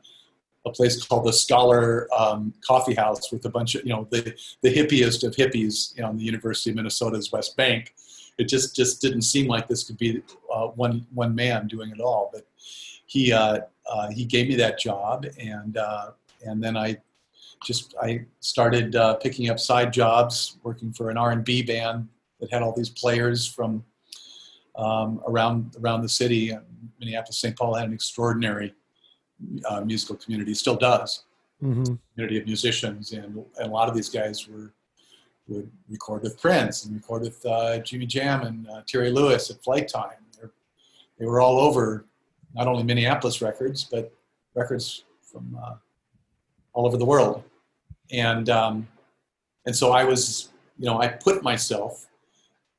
a 0.67 0.71
place 0.71 1.03
called 1.03 1.25
the 1.25 1.33
Scholar 1.33 2.09
um, 2.17 2.53
Coffee 2.67 2.95
House 2.95 3.33
with 3.33 3.45
a 3.47 3.49
bunch 3.49 3.75
of 3.75 3.85
you 3.85 3.93
know 3.93 4.07
the 4.11 4.35
the 4.63 4.73
hippiest 4.73 5.27
of 5.27 5.35
hippies 5.35 5.97
you 5.97 6.03
know, 6.03 6.09
on 6.09 6.17
the 6.17 6.25
University 6.25 6.71
of 6.71 6.77
Minnesota's 6.77 7.33
West 7.33 7.57
Bank. 7.57 7.95
It 8.37 8.49
just 8.49 8.77
just 8.77 9.01
didn't 9.01 9.23
seem 9.23 9.49
like 9.49 9.67
this 9.67 9.85
could 9.85 9.99
be 9.99 10.23
uh, 10.53 10.69
one 10.69 11.07
one 11.13 11.35
man 11.35 11.67
doing 11.69 11.91
it 11.91 12.01
all, 12.01 12.31
but 12.33 12.47
he 13.07 13.33
uh, 13.33 13.61
he 14.13 14.25
gave 14.25 14.49
me 14.49 14.57
that 14.57 14.79
job 14.79 15.27
and 15.41 15.79
and 16.45 16.63
then 16.63 16.77
I 16.77 16.99
just 17.65 17.95
I 18.01 18.25
started 18.41 18.97
uh, 18.97 19.15
picking 19.17 19.51
up 19.51 19.59
side 19.59 19.93
jobs, 19.93 20.59
working 20.63 20.93
for 20.93 21.11
an 21.11 21.17
R&B 21.17 21.63
band 21.63 22.09
that 22.41 22.53
had 22.53 22.63
all 22.63 22.73
these 22.73 22.91
players 22.91 23.47
from 23.47 23.85
um, 24.77 25.21
around 25.27 25.77
around 25.81 26.03
the 26.03 26.09
city. 26.09 26.57
Minneapolis, 27.01 27.39
St. 27.39 27.57
Paul 27.57 27.75
had 27.75 27.89
an 27.89 27.95
extraordinary 27.95 28.75
uh, 29.69 29.81
musical 29.81 30.17
community, 30.17 30.55
still 30.55 30.77
does. 30.77 31.25
Mm-hmm. 31.63 31.95
Community 32.15 32.39
of 32.39 32.47
musicians, 32.47 33.13
and, 33.13 33.45
and, 33.59 33.67
a 33.67 33.67
lot 33.67 33.89
of 33.89 33.95
these 33.95 34.09
guys 34.09 34.49
were 34.49 34.73
would 35.49 35.71
record 35.89 36.23
with 36.23 36.41
Prince 36.41 36.85
and 36.85 36.95
record 36.95 37.23
with 37.23 37.45
uh, 37.47 37.79
Jimmy 37.79 38.07
Jam 38.07 38.43
and 38.43 38.69
uh, 38.69 38.83
Terry 38.87 39.11
Lewis 39.11 39.51
at 39.51 39.63
Flyte 39.63 39.89
Tyme. 39.89 40.11
They're, 40.39 40.51
they 41.19 41.27
were 41.27 41.41
all 41.41 41.59
over, 41.59 42.05
not 42.55 42.69
only 42.69 42.83
Minneapolis 42.83 43.41
records, 43.41 43.85
but 43.85 44.13
records 44.55 45.05
from 45.23 45.59
uh, 45.61 45.75
all 46.79 46.87
over 46.87 46.97
the 46.97 47.05
world. 47.05 47.43
And, 48.13 48.49
um, 48.49 48.87
and 49.67 49.75
so 49.75 49.91
I 49.91 50.05
was, 50.05 50.51
you 50.79 50.87
know, 50.87 51.01
I 51.01 51.09
put 51.09 51.43
myself 51.43 52.07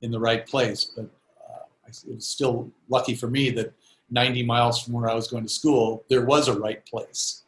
in 0.01 0.09
the 0.09 0.19
right 0.19 0.47
place, 0.47 0.85
but 0.95 1.09
uh, 1.51 1.65
it 2.07 2.15
was 2.15 2.25
still 2.25 2.71
lucky 2.87 3.13
for 3.13 3.29
me 3.29 3.49
that 3.49 3.73
90 4.09 4.43
miles 4.43 4.81
from 4.81 4.93
where 4.93 5.09
I 5.09 5.13
was 5.13 5.27
going 5.27 5.43
to 5.43 5.49
school, 5.49 6.05
there 6.09 6.23
was 6.25 6.47
a 6.47 6.57
right 6.57 6.83
place. 6.85 7.43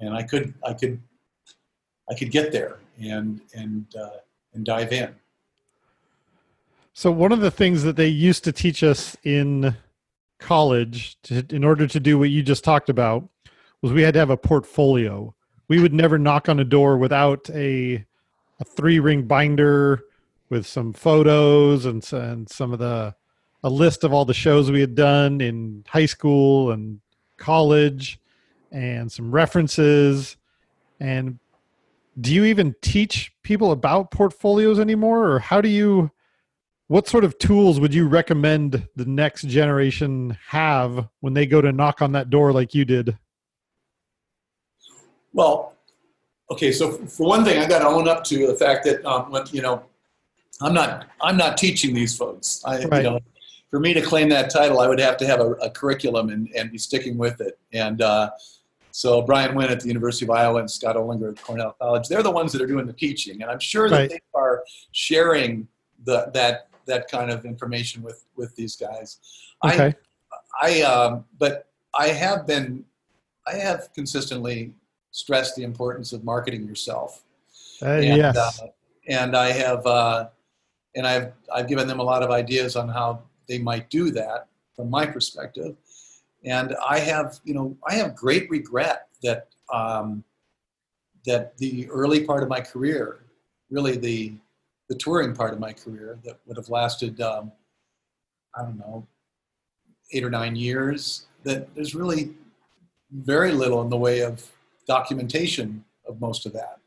And 0.00 0.12
I 0.12 0.24
could, 0.24 0.52
I 0.66 0.72
could, 0.72 1.00
I 2.10 2.14
could 2.14 2.32
get 2.32 2.50
there 2.50 2.78
and, 3.00 3.40
and, 3.54 3.86
uh, 3.94 4.18
and 4.54 4.64
dive 4.64 4.92
in. 4.92 5.14
So 6.94 7.12
one 7.12 7.30
of 7.30 7.38
the 7.38 7.50
things 7.52 7.84
that 7.84 7.94
they 7.94 8.08
used 8.08 8.42
to 8.42 8.50
teach 8.50 8.82
us 8.82 9.16
in 9.22 9.76
college 10.40 11.16
to, 11.22 11.46
in 11.50 11.62
order 11.62 11.86
to 11.86 12.00
do 12.00 12.18
what 12.18 12.30
you 12.30 12.42
just 12.42 12.64
talked 12.64 12.88
about 12.88 13.28
was 13.82 13.92
we 13.92 14.02
had 14.02 14.14
to 14.14 14.20
have 14.20 14.30
a 14.30 14.36
portfolio 14.36 15.32
we 15.72 15.80
would 15.80 15.94
never 15.94 16.18
knock 16.18 16.50
on 16.50 16.60
a 16.60 16.64
door 16.64 16.98
without 16.98 17.48
a 17.48 18.04
a 18.60 18.64
three 18.76 19.00
ring 19.00 19.22
binder 19.22 20.04
with 20.50 20.66
some 20.66 20.92
photos 20.92 21.86
and, 21.86 22.06
and 22.12 22.46
some 22.50 22.74
of 22.74 22.78
the 22.78 23.14
a 23.64 23.70
list 23.70 24.04
of 24.04 24.12
all 24.12 24.26
the 24.26 24.34
shows 24.34 24.70
we 24.70 24.82
had 24.82 24.94
done 24.94 25.40
in 25.40 25.82
high 25.88 26.04
school 26.04 26.72
and 26.72 27.00
college 27.38 28.20
and 28.70 29.10
some 29.10 29.30
references. 29.30 30.36
And 31.00 31.38
do 32.20 32.34
you 32.34 32.44
even 32.44 32.74
teach 32.82 33.32
people 33.42 33.72
about 33.72 34.10
portfolios 34.10 34.78
anymore? 34.78 35.26
Or 35.26 35.38
how 35.38 35.62
do 35.62 35.70
you 35.70 36.10
what 36.88 37.08
sort 37.08 37.24
of 37.24 37.38
tools 37.38 37.80
would 37.80 37.94
you 37.94 38.06
recommend 38.06 38.86
the 38.94 39.06
next 39.06 39.48
generation 39.48 40.36
have 40.48 41.08
when 41.20 41.32
they 41.32 41.46
go 41.46 41.62
to 41.62 41.72
knock 41.72 42.02
on 42.02 42.12
that 42.12 42.28
door 42.28 42.52
like 42.52 42.74
you 42.74 42.84
did 42.84 43.16
well 45.32 45.74
okay 46.50 46.72
so 46.72 46.92
for 46.92 47.26
one 47.26 47.44
thing 47.44 47.58
i 47.58 47.66
got 47.66 47.80
to 47.80 47.86
own 47.86 48.08
up 48.08 48.24
to 48.24 48.46
the 48.46 48.54
fact 48.54 48.84
that 48.84 49.04
um, 49.04 49.30
when, 49.30 49.44
you 49.52 49.62
know 49.62 49.82
i'm 50.60 50.74
not 50.74 51.06
i'm 51.20 51.36
not 51.36 51.56
teaching 51.56 51.94
these 51.94 52.16
folks 52.16 52.62
i 52.64 52.84
right. 52.84 53.04
you 53.04 53.10
know 53.10 53.20
for 53.70 53.80
me 53.80 53.94
to 53.94 54.02
claim 54.02 54.28
that 54.28 54.50
title 54.50 54.80
i 54.80 54.86
would 54.86 55.00
have 55.00 55.16
to 55.16 55.26
have 55.26 55.40
a, 55.40 55.52
a 55.52 55.70
curriculum 55.70 56.30
and, 56.30 56.48
and 56.56 56.70
be 56.70 56.78
sticking 56.78 57.16
with 57.16 57.40
it 57.40 57.58
and 57.72 58.02
uh, 58.02 58.30
so 58.94 59.22
Brian 59.22 59.54
Wynn 59.54 59.70
at 59.70 59.80
the 59.80 59.88
University 59.88 60.26
of 60.26 60.30
Iowa 60.30 60.60
and 60.60 60.70
Scott 60.70 60.96
Olinger 60.96 61.30
at 61.30 61.42
Cornell 61.42 61.74
College, 61.80 62.08
they're 62.08 62.22
the 62.22 62.30
ones 62.30 62.52
that 62.52 62.60
are 62.60 62.66
doing 62.66 62.86
the 62.86 62.92
teaching, 62.92 63.40
and 63.40 63.50
I'm 63.50 63.58
sure 63.58 63.88
that 63.88 63.96
right. 63.96 64.10
they 64.10 64.20
are 64.34 64.62
sharing 64.92 65.66
the, 66.04 66.30
that 66.34 66.68
that 66.86 67.08
kind 67.10 67.30
of 67.30 67.44
information 67.44 68.02
with 68.02 68.24
with 68.36 68.54
these 68.54 68.76
guys. 68.76 69.18
Okay. 69.64 69.94
I, 70.60 70.80
I 70.80 70.82
um, 70.82 71.24
but 71.38 71.68
I 71.94 72.08
have 72.08 72.46
been, 72.46 72.84
I 73.46 73.54
have 73.54 73.88
consistently 73.94 74.74
stressed 75.12 75.54
the 75.54 75.62
importance 75.62 76.12
of 76.12 76.24
marketing 76.24 76.66
yourself. 76.66 77.22
Uh, 77.80 77.86
and, 77.86 78.16
yes. 78.16 78.60
Uh, 78.60 78.66
and 79.08 79.36
I 79.36 79.52
have, 79.52 79.86
uh, 79.86 80.28
and 80.96 81.06
I've 81.06 81.32
I've 81.54 81.68
given 81.68 81.86
them 81.86 82.00
a 82.00 82.02
lot 82.02 82.22
of 82.22 82.30
ideas 82.30 82.76
on 82.76 82.88
how 82.88 83.22
they 83.48 83.58
might 83.58 83.88
do 83.90 84.10
that 84.10 84.48
from 84.74 84.90
my 84.90 85.06
perspective. 85.06 85.76
And 86.44 86.74
I 86.88 86.98
have, 86.98 87.38
you 87.44 87.54
know, 87.54 87.76
I 87.86 87.94
have 87.94 88.16
great 88.16 88.50
regret 88.50 89.08
that 89.22 89.48
um, 89.72 90.24
that 91.24 91.56
the 91.58 91.88
early 91.88 92.24
part 92.24 92.42
of 92.42 92.48
my 92.48 92.60
career, 92.60 93.24
really 93.70 93.96
the 93.96 94.34
the 94.88 94.96
touring 94.96 95.34
part 95.34 95.52
of 95.52 95.60
my 95.60 95.72
career, 95.72 96.18
that 96.24 96.38
would 96.46 96.56
have 96.56 96.68
lasted, 96.68 97.20
um, 97.20 97.52
I 98.54 98.62
don't 98.62 98.78
know, 98.78 99.06
eight 100.12 100.24
or 100.24 100.30
nine 100.30 100.56
years. 100.56 101.26
That 101.44 101.74
there's 101.74 101.94
really 101.94 102.34
very 103.10 103.52
little 103.52 103.82
in 103.82 103.90
the 103.90 103.96
way 103.96 104.20
of 104.20 104.48
documentation 104.86 105.84
of 106.06 106.20
most 106.20 106.46
of 106.46 106.52
that, 106.52 106.78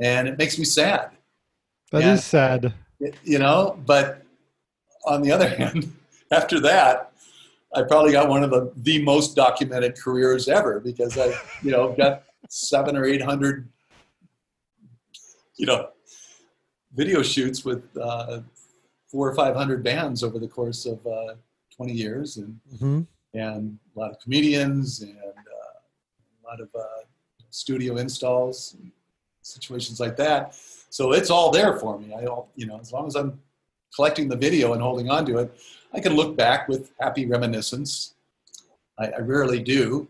and 0.00 0.28
it 0.28 0.38
makes 0.38 0.58
me 0.58 0.64
sad. 0.64 1.10
That 1.92 2.02
and, 2.02 2.12
is 2.12 2.24
sad. 2.24 2.74
You 3.24 3.38
know, 3.38 3.78
but 3.86 4.22
on 5.06 5.22
the 5.22 5.32
other 5.32 5.48
hand, 5.56 5.92
after 6.30 6.60
that, 6.60 7.12
I 7.74 7.82
probably 7.82 8.12
got 8.12 8.28
one 8.28 8.42
of 8.42 8.50
the, 8.50 8.72
the 8.76 9.02
most 9.02 9.36
documented 9.36 9.98
careers 9.98 10.48
ever 10.48 10.80
because 10.80 11.18
I, 11.18 11.32
you 11.62 11.70
know, 11.70 11.92
got 11.92 12.24
seven 12.48 12.96
or 12.96 13.04
eight 13.04 13.22
hundred, 13.22 13.68
you 15.56 15.66
know, 15.66 15.90
video 16.94 17.22
shoots 17.22 17.64
with 17.64 17.84
uh, 18.00 18.40
four 19.10 19.28
or 19.28 19.34
five 19.34 19.54
hundred 19.54 19.84
bands 19.84 20.22
over 20.22 20.38
the 20.38 20.48
course 20.48 20.86
of 20.86 21.06
uh, 21.06 21.34
twenty 21.74 21.92
years, 21.92 22.38
and 22.38 22.58
mm-hmm. 22.74 23.00
and 23.34 23.78
a 23.94 23.98
lot 23.98 24.10
of 24.10 24.18
comedians 24.20 25.02
and 25.02 25.18
lot 26.56 26.60
of 26.60 26.68
uh, 26.74 27.04
studio 27.50 27.96
installs, 27.96 28.76
situations 29.42 30.00
like 30.00 30.16
that. 30.16 30.54
So 30.90 31.12
it's 31.12 31.30
all 31.30 31.50
there 31.50 31.78
for 31.78 31.98
me. 31.98 32.14
I, 32.14 32.24
all, 32.24 32.50
you 32.56 32.66
know, 32.66 32.78
as 32.80 32.92
long 32.92 33.06
as 33.06 33.14
I'm 33.14 33.38
collecting 33.94 34.28
the 34.28 34.36
video 34.36 34.72
and 34.72 34.82
holding 34.82 35.10
on 35.10 35.26
to 35.26 35.38
it, 35.38 35.58
I 35.92 36.00
can 36.00 36.14
look 36.14 36.36
back 36.36 36.68
with 36.68 36.92
happy 37.00 37.26
reminiscence. 37.26 38.14
I, 38.98 39.06
I 39.08 39.18
rarely 39.20 39.62
do 39.62 40.08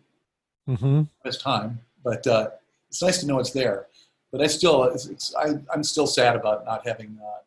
mm-hmm. 0.69 1.03
this 1.25 1.39
time, 1.39 1.81
but 2.05 2.27
uh, 2.27 2.51
it's 2.89 3.03
nice 3.03 3.19
to 3.21 3.27
know 3.27 3.39
it's 3.39 3.51
there. 3.51 3.87
But 4.33 4.43
I 4.43 4.47
still, 4.49 4.85
it's, 4.85 5.07
it's, 5.07 5.35
I, 5.35 5.55
am 5.75 5.83
still 5.83 6.07
sad 6.07 6.37
about 6.37 6.65
not 6.65 6.87
having 6.87 7.19
uh, 7.23 7.41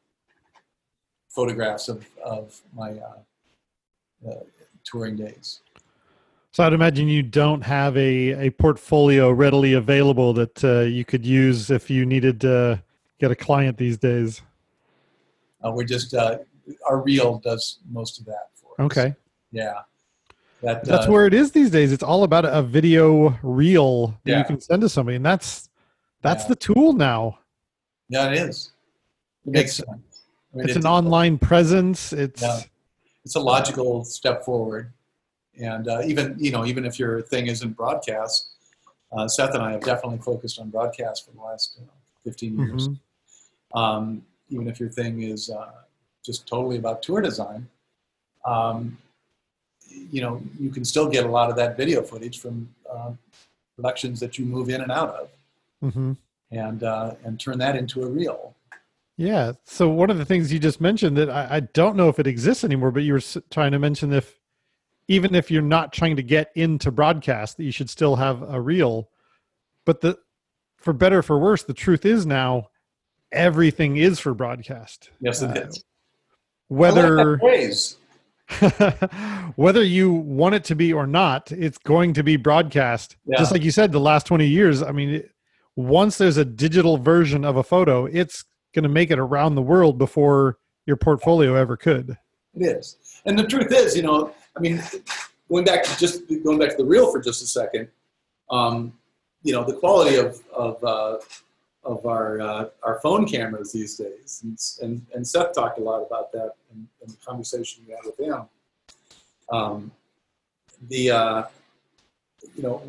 photographs 1.30 1.88
of, 1.90 2.06
of 2.24 2.60
my 2.74 2.92
uh, 2.92 4.30
uh, 4.30 4.44
touring 4.84 5.16
days. 5.16 5.62
So 6.52 6.64
I'd 6.64 6.74
imagine 6.74 7.08
you 7.08 7.22
don't 7.22 7.62
have 7.62 7.96
a, 7.96 8.48
a 8.48 8.50
portfolio 8.52 9.30
readily 9.30 9.74
available 9.74 10.34
that 10.34 10.64
uh, 10.64 10.82
you 10.82 11.06
could 11.06 11.26
use 11.26 11.70
if 11.70 11.90
you 11.90 12.06
needed 12.06 12.42
to 12.42 12.82
get 13.20 13.30
a 13.30 13.36
client 13.36 13.78
these 13.78 13.98
days. 13.98 14.42
Uh, 15.64 15.72
we're 15.72 15.84
just 15.84 16.14
uh, 16.14 16.40
our 16.88 17.02
reel 17.02 17.40
does 17.40 17.80
most 17.90 18.20
of 18.20 18.26
that 18.26 18.50
for 18.56 18.74
us. 18.82 18.86
Okay. 18.86 19.16
Yeah. 19.52 19.82
That, 20.62 20.84
that's 20.84 21.08
uh, 21.08 21.12
where 21.12 21.26
it 21.26 21.34
is 21.34 21.52
these 21.52 21.70
days. 21.70 21.92
It's 21.92 22.04
all 22.04 22.24
about 22.24 22.46
a 22.46 22.62
video 22.62 23.38
reel 23.44 24.08
that 24.24 24.32
yeah. 24.32 24.38
you 24.40 24.44
can 24.44 24.60
send 24.60 24.82
to 24.82 24.90
somebody, 24.90 25.16
and 25.16 25.26
that's 25.26 25.70
that's 26.22 26.44
yeah. 26.44 26.50
the 26.50 26.56
tool 26.56 26.94
now. 26.94 27.40
Yeah, 28.10 28.30
it 28.30 28.34
is. 28.34 28.72
It 29.46 29.52
makes 29.52 29.76
sense. 29.76 29.90
I 29.90 30.58
mean, 30.58 30.66
it's, 30.66 30.76
it's, 30.76 30.86
an 30.86 30.90
online 30.90 31.38
presence. 31.38 32.12
It's 32.12 32.42
yeah. 32.42 32.60
it's 33.24 33.36
a 33.36 33.40
logical 33.40 34.04
step 34.04 34.44
forward, 34.44 34.92
and 35.60 35.88
uh, 35.88 36.02
even 36.06 36.36
you 36.40 36.52
know 36.52 36.66
even 36.66 36.86
if 36.86 36.98
your 36.98 37.22
thing 37.22 37.48
isn't 37.48 37.76
broadcast, 37.76 38.50
uh, 39.12 39.28
Seth 39.28 39.54
and 39.54 39.64
I 39.64 39.72
have 39.72 39.82
definitely 39.82 40.20
focused 40.20 40.60
on 40.60 40.70
broadcast 40.70 41.26
for 41.26 41.32
the 41.32 41.42
last 41.42 41.78
you 41.80 41.86
know, 41.86 41.92
15 42.24 42.60
years. 42.60 42.88
Mm-hmm. 42.88 43.78
Um, 43.78 44.24
even 44.50 44.68
if 44.68 44.80
your 44.80 44.90
thing 44.90 45.24
is 45.24 45.50
uh, 45.50 45.72
just 46.26 46.48
totally 46.48 46.78
about 46.78 47.02
tour 47.02 47.22
design, 47.22 47.68
um, 48.46 48.98
you 50.12 50.22
know, 50.22 50.42
you 50.60 50.70
can 50.70 50.86
still 50.86 51.10
get 51.10 51.26
a 51.26 51.30
lot 51.30 51.50
of 51.50 51.56
that 51.56 51.78
video 51.78 52.02
footage 52.02 52.40
from 52.40 52.70
uh, 52.92 53.12
productions 53.76 54.20
that 54.20 54.38
you 54.38 54.46
move 54.46 54.70
in 54.70 54.82
and 54.82 54.92
out 54.92 55.10
of, 55.10 55.30
mm-hmm. 55.84 56.14
and 56.52 56.84
uh, 56.84 57.16
and 57.24 57.40
turn 57.40 57.58
that 57.60 57.76
into 57.76 58.04
a 58.04 58.08
reel. 58.08 58.56
Yeah. 59.18 59.52
So 59.66 59.90
one 59.90 60.10
of 60.10 60.18
the 60.18 60.24
things 60.24 60.54
you 60.54 60.60
just 60.60 60.80
mentioned 60.80 61.18
that 61.18 61.30
I, 61.30 61.58
I 61.58 61.60
don't 61.60 61.98
know 61.98 62.08
if 62.08 62.20
it 62.20 62.28
exists 62.28 62.64
anymore, 62.64 62.92
but 62.92 63.04
you 63.04 63.14
were 63.14 63.22
trying 63.52 63.74
to 63.74 63.80
mention 63.80 64.14
if 64.14 64.39
even 65.10 65.34
if 65.34 65.50
you're 65.50 65.64
not 65.64 65.92
trying 65.92 66.16
to 66.16 66.24
get 66.24 66.52
into 66.56 66.92
broadcast, 66.92 67.58
that 67.58 67.64
you 67.64 67.72
should 67.72 67.90
still 67.90 68.16
have 68.16 68.44
a 68.44 68.62
reel. 68.62 69.10
But 69.86 70.02
the 70.02 70.18
for 70.78 70.94
better 70.94 71.22
for 71.22 71.38
worse, 71.38 71.64
the 71.64 71.74
truth 71.74 72.06
is 72.06 72.26
now 72.26 72.70
everything 73.32 73.98
is 73.98 74.20
for 74.20 74.34
broadcast. 74.34 75.10
Yes, 75.20 75.42
it 75.42 75.58
uh, 75.58 75.62
is. 75.62 75.84
Whether 76.68 77.38
whether 79.56 79.84
you 79.84 80.14
want 80.14 80.56
it 80.56 80.64
to 80.66 80.76
be 80.76 80.94
or 80.94 81.08
not, 81.08 81.52
it's 81.52 81.80
going 81.80 82.14
to 82.14 82.24
be 82.24 82.38
broadcast. 82.38 83.18
Yeah. 83.26 83.40
Just 83.40 83.52
like 83.52 83.64
you 83.64 83.72
said, 83.72 83.92
the 83.92 84.00
last 84.00 84.28
twenty 84.28 84.48
years. 84.48 84.84
I 84.84 84.92
mean, 84.92 85.10
it, 85.10 85.32
once 85.76 86.20
there's 86.20 86.38
a 86.38 86.46
digital 86.46 86.98
version 86.98 87.44
of 87.44 87.58
a 87.58 87.64
photo, 87.64 88.06
it's 88.06 88.46
going 88.76 88.84
to 88.84 88.90
make 88.90 89.10
it 89.10 89.18
around 89.18 89.56
the 89.56 89.62
world 89.64 89.98
before 89.98 90.60
your 90.86 90.98
portfolio 90.98 91.56
ever 91.56 91.76
could. 91.76 92.16
It 92.54 92.66
is, 92.66 92.98
and 93.26 93.38
the 93.38 93.48
truth 93.48 93.72
is, 93.72 93.96
you 93.96 94.04
know, 94.04 94.34
I 94.60 94.62
mean, 94.62 94.84
going 95.50 95.64
back 95.64 95.84
to 95.86 95.98
just 95.98 96.28
going 96.44 96.60
back 96.60 96.72
to 96.72 96.78
the 96.78 96.86
reel 96.86 97.10
for 97.12 97.22
just 97.22 97.42
a 97.42 97.48
second. 97.48 97.88
Um, 98.52 98.94
you 99.42 99.54
know, 99.54 99.64
the 99.64 99.74
quality 99.74 100.18
of 100.18 100.38
of 100.54 100.84
uh, 100.84 101.18
of 101.86 102.06
our 102.06 102.42
uh, 102.42 102.66
our 102.84 103.00
phone 103.00 103.26
cameras 103.26 103.72
these 103.72 103.96
days, 103.96 104.42
and, 104.44 104.60
and, 104.82 105.06
and 105.16 105.26
Seth 105.26 105.54
talked 105.54 105.80
a 105.80 105.82
lot 105.82 106.06
about 106.06 106.34
that 106.34 106.56
in, 106.74 106.88
in 107.02 107.08
the 107.08 107.18
conversation 107.26 107.86
we 107.88 107.94
had 107.94 108.04
with 108.04 108.20
him. 108.20 108.42
Um, 109.50 109.92
the 110.90 111.12
uh, 111.12 111.44
you 112.56 112.64
know 112.64 112.84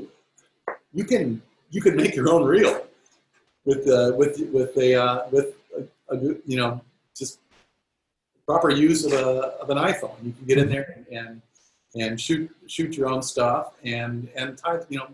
you 0.92 1.04
can 1.04 1.40
you 1.70 1.80
can 1.80 1.94
make 1.94 2.16
your 2.16 2.32
own 2.32 2.44
reel 2.44 2.84
with 3.64 3.86
uh, 3.88 4.12
with 4.16 4.40
with 4.52 4.76
a 4.76 4.96
uh, 4.96 5.28
with 5.30 5.54
a, 5.78 6.14
a, 6.14 6.18
you 6.46 6.56
know 6.56 6.80
just 7.14 7.38
proper 8.44 8.70
use 8.70 9.04
of, 9.04 9.12
a, 9.12 9.54
of 9.62 9.70
an 9.70 9.78
iPhone. 9.78 10.16
You 10.24 10.32
can 10.32 10.46
get 10.46 10.58
in 10.58 10.68
there 10.68 11.04
and, 11.12 11.40
and 11.96 12.20
shoot 12.20 12.50
shoot 12.66 12.96
your 12.96 13.08
own 13.08 13.22
stuff 13.22 13.72
and 13.84 14.28
and 14.36 14.56
type 14.56 14.86
you 14.88 14.98
know 14.98 15.08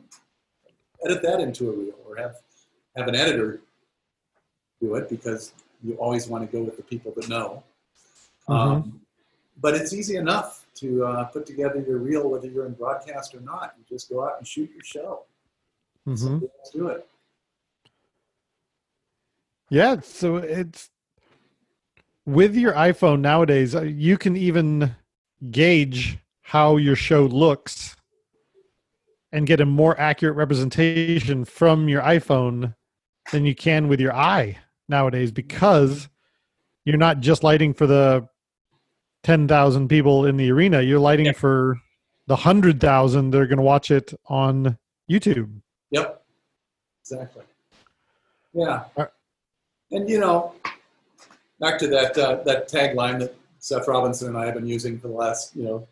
edit 1.05 1.23
that 1.23 1.41
into 1.41 1.71
a 1.71 1.73
reel 1.73 1.95
or 2.07 2.17
have 2.17 2.37
have 2.97 3.09
an 3.09 3.15
editor 3.15 3.61
do 4.81 4.95
it 4.95 5.09
because 5.09 5.53
you 5.83 5.95
always 5.95 6.29
want 6.29 6.49
to 6.49 6.57
go 6.57 6.63
with 6.63 6.77
the 6.77 6.83
people 6.83 7.13
that 7.17 7.29
know. 7.29 7.63
Mm-hmm. 8.49 8.53
Um, 8.53 9.01
but 9.61 9.75
it's 9.75 9.93
easy 9.93 10.17
enough 10.17 10.67
to 10.77 11.05
uh, 11.05 11.25
put 11.25 11.47
together 11.47 11.83
your 11.87 11.99
reel, 11.99 12.29
whether 12.29 12.47
you're 12.47 12.67
in 12.67 12.75
broadcast 12.75 13.35
or 13.35 13.41
not. 13.41 13.75
You 13.79 13.85
just 13.89 14.11
go 14.11 14.25
out 14.25 14.35
and 14.39 14.47
shoot 14.47 14.71
your 14.71 14.85
show. 14.85 15.23
Mm-hmm. 16.07 16.39
let's 16.41 16.71
do 16.71 16.89
it. 16.89 17.09
Yeah, 19.71 19.97
so 20.01 20.37
it's 20.37 20.91
with 22.25 22.55
your 22.55 22.73
iPhone 22.75 23.21
nowadays, 23.21 23.75
uh, 23.75 23.83
you 23.83 24.17
can 24.17 24.37
even 24.37 24.95
gauge 25.51 26.19
how 26.47 26.77
your 26.77 26.95
show 26.95 27.27
looks 27.27 27.97
and 29.33 29.49
get 29.49 29.61
a 29.61 29.67
more 29.67 29.99
accurate 29.99 30.37
representation 30.37 31.45
from 31.45 31.89
your 31.89 32.01
iPhone 32.03 32.73
than 33.33 33.45
you 33.45 33.53
can 33.53 33.89
with 33.89 34.01
your 34.01 34.15
eye 34.15 34.57
nowadays 34.89 35.33
because 35.33 36.09
you're 36.85 36.97
not 36.97 37.19
just 37.19 37.43
lighting 37.43 37.75
for 37.75 37.89
the 37.89 38.29
10,000 39.25 39.89
people 39.89 40.25
in 40.25 40.37
the 40.37 40.49
arena, 40.53 40.81
you're 40.83 41.01
lighting 41.01 41.27
yeah. 41.27 41.33
for 41.33 41.81
the 42.29 42.35
100,000 42.35 43.31
that 43.31 43.41
are 43.41 43.47
going 43.47 43.57
to 43.57 43.65
watch 43.65 43.91
it 43.91 44.15
on 44.27 44.79
YouTube. 45.11 45.51
Yep. 45.91 46.23
Exactly. 47.01 47.43
Yeah. 48.55 48.85
Right. 48.97 49.09
And 49.91 50.09
you 50.09 50.21
know, 50.21 50.55
back 51.59 51.79
to 51.81 51.89
that 51.89 52.17
uh, 52.17 52.43
that 52.45 52.69
tagline 52.69 53.19
that 53.19 53.35
Seth 53.59 53.89
Robinson 53.89 54.29
and 54.29 54.37
I 54.37 54.47
have 54.47 54.55
been 54.55 54.67
using 54.67 54.99
for 54.99 55.09
the 55.09 55.15
last, 55.15 55.55
you 55.57 55.65
know, 55.65 55.89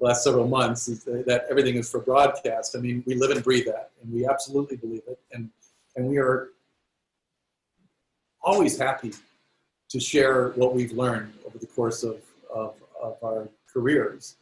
last 0.00 0.22
several 0.24 0.46
months 0.46 0.88
is 0.88 1.04
that 1.04 1.46
everything 1.50 1.76
is 1.76 1.90
for 1.90 2.00
broadcast. 2.00 2.76
I 2.76 2.80
mean, 2.80 3.02
we 3.06 3.14
live 3.14 3.30
and 3.30 3.42
breathe 3.42 3.66
that, 3.66 3.90
and 4.02 4.12
we 4.12 4.26
absolutely 4.26 4.76
believe 4.76 5.02
it, 5.08 5.18
and 5.32 5.50
and 5.96 6.06
we 6.06 6.18
are 6.18 6.50
always 8.42 8.78
happy 8.78 9.12
to 9.88 10.00
share 10.00 10.50
what 10.50 10.74
we've 10.74 10.92
learned 10.92 11.32
over 11.46 11.58
the 11.58 11.66
course 11.66 12.02
of 12.02 12.20
of, 12.54 12.74
of 13.02 13.16
our 13.22 13.48
careers. 13.72 14.36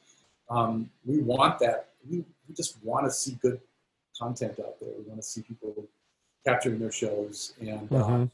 Um, 0.51 0.91
we 1.05 1.19
want 1.19 1.59
that. 1.61 1.89
We, 2.09 2.19
we 2.49 2.55
just 2.55 2.77
want 2.85 3.07
to 3.07 3.11
see 3.11 3.37
good 3.43 3.61
content 4.19 4.59
out 4.61 4.79
there. 4.81 4.91
We 4.97 5.05
want 5.05 5.21
to 5.21 5.27
see 5.27 5.43
people 5.43 5.75
capturing 6.47 6.79
their 6.79 6.93
shows 6.93 7.55
and 7.61 7.93
uh, 7.93 7.95
mm-hmm. 7.95 8.23
uh, 8.23 8.27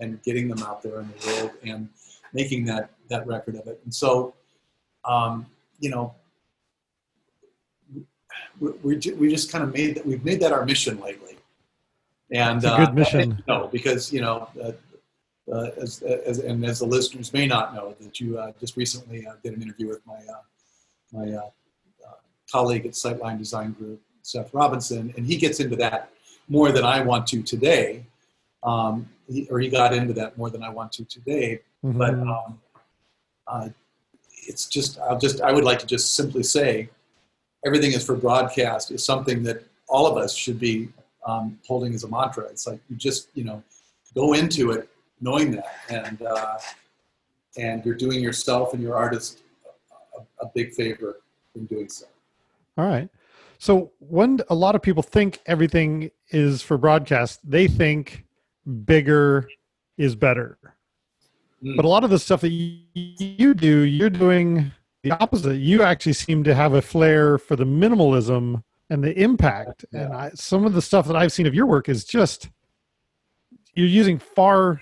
and 0.00 0.22
getting 0.22 0.48
them 0.48 0.62
out 0.62 0.82
there 0.82 1.00
in 1.00 1.08
the 1.08 1.26
world 1.26 1.50
and 1.62 1.88
making 2.32 2.64
that 2.64 2.90
that 3.08 3.26
record 3.26 3.56
of 3.56 3.66
it. 3.66 3.80
And 3.84 3.94
so, 3.94 4.34
um, 5.04 5.46
you 5.78 5.90
know, 5.90 6.14
we, 8.60 8.70
we, 8.82 8.96
we 9.18 9.28
just 9.30 9.50
kind 9.50 9.64
of 9.64 9.72
made 9.72 9.96
that 9.96 10.06
we've 10.06 10.24
made 10.24 10.40
that 10.40 10.52
our 10.52 10.64
mission 10.64 11.00
lately. 11.00 11.36
And 12.32 12.58
a 12.64 12.76
good 12.76 12.88
uh, 12.88 12.92
mission. 12.92 13.42
no, 13.48 13.68
because 13.72 14.12
you 14.12 14.20
know, 14.20 14.48
uh, 14.62 14.72
uh, 15.52 15.70
as, 15.80 16.02
as 16.02 16.38
and 16.38 16.64
as 16.64 16.78
the 16.78 16.86
listeners 16.86 17.32
may 17.32 17.46
not 17.46 17.74
know, 17.74 17.94
that 18.00 18.20
you 18.20 18.38
uh, 18.38 18.52
just 18.60 18.76
recently 18.76 19.26
uh, 19.26 19.34
did 19.42 19.56
an 19.56 19.62
interview 19.62 19.88
with 19.88 20.00
my 20.06 20.14
uh, 20.14 20.42
my 21.12 21.40
colleague 22.50 22.86
at 22.86 22.92
Sightline 22.92 23.38
Design 23.38 23.72
Group, 23.72 24.00
Seth 24.22 24.52
Robinson, 24.52 25.12
and 25.16 25.26
he 25.26 25.36
gets 25.36 25.60
into 25.60 25.76
that 25.76 26.10
more 26.48 26.72
than 26.72 26.84
I 26.84 27.00
want 27.00 27.26
to 27.28 27.42
today. 27.42 28.04
Um, 28.62 29.08
he, 29.28 29.46
or 29.50 29.60
he 29.60 29.68
got 29.68 29.94
into 29.94 30.12
that 30.14 30.36
more 30.36 30.50
than 30.50 30.62
I 30.62 30.68
want 30.68 30.92
to 30.92 31.04
today. 31.04 31.60
Mm-hmm. 31.84 31.98
But 31.98 32.14
um, 32.14 32.60
uh, 33.46 33.68
it's 34.46 34.66
just, 34.66 34.98
I'll 35.00 35.18
just, 35.18 35.40
I 35.40 35.52
would 35.52 35.64
like 35.64 35.78
to 35.78 35.86
just 35.86 36.14
simply 36.14 36.42
say, 36.42 36.90
everything 37.64 37.92
is 37.92 38.04
for 38.04 38.16
broadcast 38.16 38.90
is 38.90 39.04
something 39.04 39.42
that 39.42 39.64
all 39.88 40.06
of 40.06 40.16
us 40.16 40.34
should 40.34 40.58
be 40.58 40.88
um, 41.26 41.58
holding 41.66 41.94
as 41.94 42.04
a 42.04 42.08
mantra. 42.08 42.44
It's 42.44 42.66
like 42.66 42.80
you 42.88 42.96
just, 42.96 43.28
you 43.34 43.44
know, 43.44 43.62
go 44.14 44.32
into 44.32 44.70
it 44.72 44.88
knowing 45.20 45.50
that, 45.52 45.74
and 45.88 46.22
uh, 46.22 46.58
and 47.56 47.84
you're 47.84 47.94
doing 47.94 48.20
yourself 48.20 48.74
and 48.74 48.82
your 48.82 48.96
artist 48.96 49.40
a, 50.16 50.44
a 50.44 50.50
big 50.54 50.72
favor 50.72 51.20
in 51.54 51.66
doing 51.66 51.88
so. 51.88 52.06
All 52.78 52.86
right. 52.86 53.08
So 53.58 53.92
when 53.98 54.40
a 54.48 54.54
lot 54.54 54.74
of 54.74 54.80
people 54.80 55.02
think 55.02 55.40
everything 55.44 56.10
is 56.30 56.62
for 56.62 56.78
broadcast, 56.78 57.40
they 57.44 57.68
think 57.68 58.24
bigger 58.84 59.48
is 59.98 60.16
better. 60.16 60.56
Mm. 61.62 61.76
But 61.76 61.84
a 61.84 61.88
lot 61.88 62.04
of 62.04 62.10
the 62.10 62.18
stuff 62.18 62.40
that 62.40 62.48
you 62.48 63.54
do, 63.54 63.80
you're 63.80 64.08
doing 64.08 64.72
the 65.02 65.12
opposite. 65.12 65.56
You 65.56 65.82
actually 65.82 66.12
seem 66.14 66.44
to 66.44 66.54
have 66.54 66.74
a 66.74 66.82
flair 66.82 67.38
for 67.38 67.56
the 67.56 67.64
minimalism 67.64 68.62
and 68.88 69.04
the 69.04 69.18
impact. 69.20 69.84
Yeah. 69.92 70.00
And 70.00 70.14
I, 70.14 70.30
some 70.34 70.64
of 70.64 70.74
the 70.74 70.82
stuff 70.82 71.06
that 71.06 71.16
I've 71.16 71.32
seen 71.32 71.46
of 71.46 71.54
your 71.54 71.66
work 71.66 71.88
is 71.88 72.04
just 72.04 72.50
you're 73.74 73.86
using 73.86 74.18
far 74.18 74.80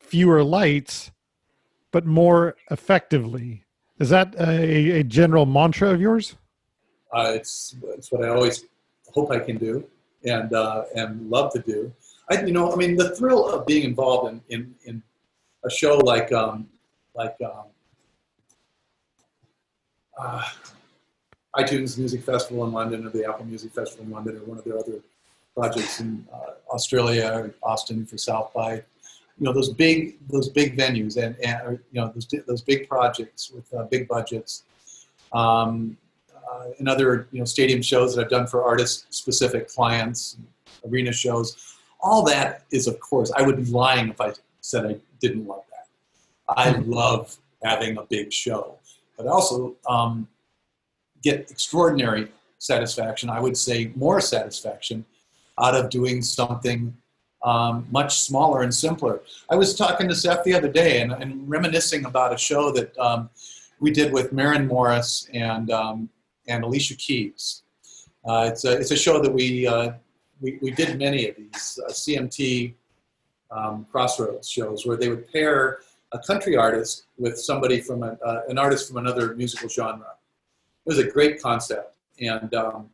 fewer 0.00 0.42
lights, 0.42 1.10
but 1.90 2.06
more 2.06 2.56
effectively. 2.70 3.64
Is 3.98 4.08
that 4.08 4.34
a, 4.38 5.00
a 5.00 5.04
general 5.04 5.46
mantra 5.46 5.90
of 5.90 6.00
yours? 6.00 6.36
Uh, 7.12 7.32
it's 7.34 7.76
it's 7.88 8.10
what 8.10 8.24
I 8.24 8.28
always 8.28 8.64
hope 9.12 9.30
I 9.30 9.38
can 9.38 9.58
do 9.58 9.86
and 10.24 10.52
uh, 10.52 10.84
and 10.94 11.28
love 11.30 11.52
to 11.52 11.60
do. 11.60 11.92
I 12.30 12.42
you 12.42 12.52
know 12.52 12.72
I 12.72 12.76
mean 12.76 12.96
the 12.96 13.14
thrill 13.14 13.48
of 13.48 13.66
being 13.66 13.84
involved 13.84 14.32
in 14.32 14.40
in, 14.48 14.74
in 14.86 15.02
a 15.64 15.70
show 15.70 15.98
like 15.98 16.32
um, 16.32 16.68
like 17.14 17.36
um, 17.44 17.66
uh, 20.18 20.42
iTunes 21.56 21.98
Music 21.98 22.22
Festival 22.22 22.64
in 22.64 22.72
London 22.72 23.06
or 23.06 23.10
the 23.10 23.28
Apple 23.28 23.44
Music 23.44 23.72
Festival 23.72 24.04
in 24.04 24.10
London 24.10 24.36
or 24.36 24.44
one 24.44 24.58
of 24.58 24.64
their 24.64 24.78
other 24.78 25.00
projects 25.54 26.00
in 26.00 26.26
uh, 26.32 26.52
Australia, 26.70 27.50
Austin 27.62 28.06
for 28.06 28.18
South 28.18 28.52
by. 28.52 28.82
You 29.38 29.46
know 29.46 29.52
those 29.52 29.70
big 29.70 30.18
those 30.28 30.48
big 30.50 30.76
venues 30.76 31.16
and, 31.16 31.34
and 31.42 31.78
you 31.90 32.00
know 32.00 32.12
those 32.14 32.28
those 32.46 32.62
big 32.62 32.88
projects 32.88 33.50
with 33.50 33.72
uh, 33.74 33.84
big 33.84 34.06
budgets. 34.06 34.64
Um, 35.32 35.96
uh, 36.52 36.66
in 36.78 36.86
other 36.86 37.28
you 37.32 37.38
know 37.38 37.44
stadium 37.44 37.82
shows 37.82 38.14
that 38.14 38.24
I've 38.24 38.30
done 38.30 38.46
for 38.46 38.62
artist 38.62 39.12
specific 39.12 39.68
clients, 39.68 40.36
arena 40.86 41.12
shows. 41.12 41.76
All 42.00 42.22
that 42.24 42.64
is, 42.70 42.86
of 42.86 42.98
course, 43.00 43.32
I 43.36 43.42
would 43.42 43.56
be 43.56 43.64
lying 43.64 44.08
if 44.08 44.20
I 44.20 44.32
said 44.60 44.86
I 44.86 44.96
didn't 45.20 45.46
love 45.46 45.62
that. 45.70 46.56
I 46.56 46.72
hmm. 46.72 46.90
love 46.90 47.36
having 47.62 47.96
a 47.96 48.02
big 48.02 48.32
show, 48.32 48.78
but 49.22 49.30
also 49.30 49.76
um, 49.88 50.28
get 51.22 51.50
extraordinary 51.50 52.28
satisfaction. 52.58 53.30
I 53.30 53.40
would 53.40 53.56
say 53.56 53.92
more 53.94 54.20
satisfaction 54.20 55.04
out 55.58 55.74
of 55.74 55.90
doing 55.90 56.22
something 56.22 56.96
um, 57.44 57.86
much 57.90 58.20
smaller 58.20 58.62
and 58.62 58.72
simpler. 58.72 59.20
I 59.50 59.56
was 59.56 59.74
talking 59.74 60.08
to 60.08 60.14
Seth 60.14 60.44
the 60.44 60.54
other 60.54 60.68
day 60.68 61.00
and, 61.00 61.12
and 61.12 61.48
reminiscing 61.48 62.04
about 62.04 62.32
a 62.32 62.38
show 62.38 62.70
that 62.72 62.96
um, 62.98 63.30
we 63.80 63.90
did 63.90 64.12
with 64.12 64.32
Maren 64.32 64.66
Morris 64.66 65.28
and 65.32 65.70
um, 65.70 66.08
and 66.46 66.64
Alicia 66.64 66.94
Keys. 66.94 67.62
Uh, 68.24 68.48
it's, 68.50 68.64
a, 68.64 68.72
it's 68.72 68.90
a 68.90 68.96
show 68.96 69.20
that 69.20 69.32
we, 69.32 69.66
uh, 69.66 69.92
we, 70.40 70.58
we 70.62 70.70
did 70.70 70.98
many 70.98 71.28
of 71.28 71.36
these 71.36 71.78
uh, 71.84 71.90
CMT 71.90 72.74
um, 73.50 73.86
Crossroads 73.90 74.48
shows 74.48 74.86
where 74.86 74.96
they 74.96 75.08
would 75.08 75.30
pair 75.32 75.80
a 76.12 76.18
country 76.18 76.56
artist 76.56 77.04
with 77.18 77.38
somebody 77.38 77.80
from 77.80 78.02
a, 78.02 78.18
uh, 78.24 78.42
an 78.48 78.58
artist 78.58 78.88
from 78.88 78.98
another 78.98 79.34
musical 79.34 79.68
genre. 79.68 80.14
It 80.84 80.88
was 80.88 80.98
a 80.98 81.08
great 81.08 81.40
concept, 81.40 81.96
and 82.20 82.54
um, 82.54 82.90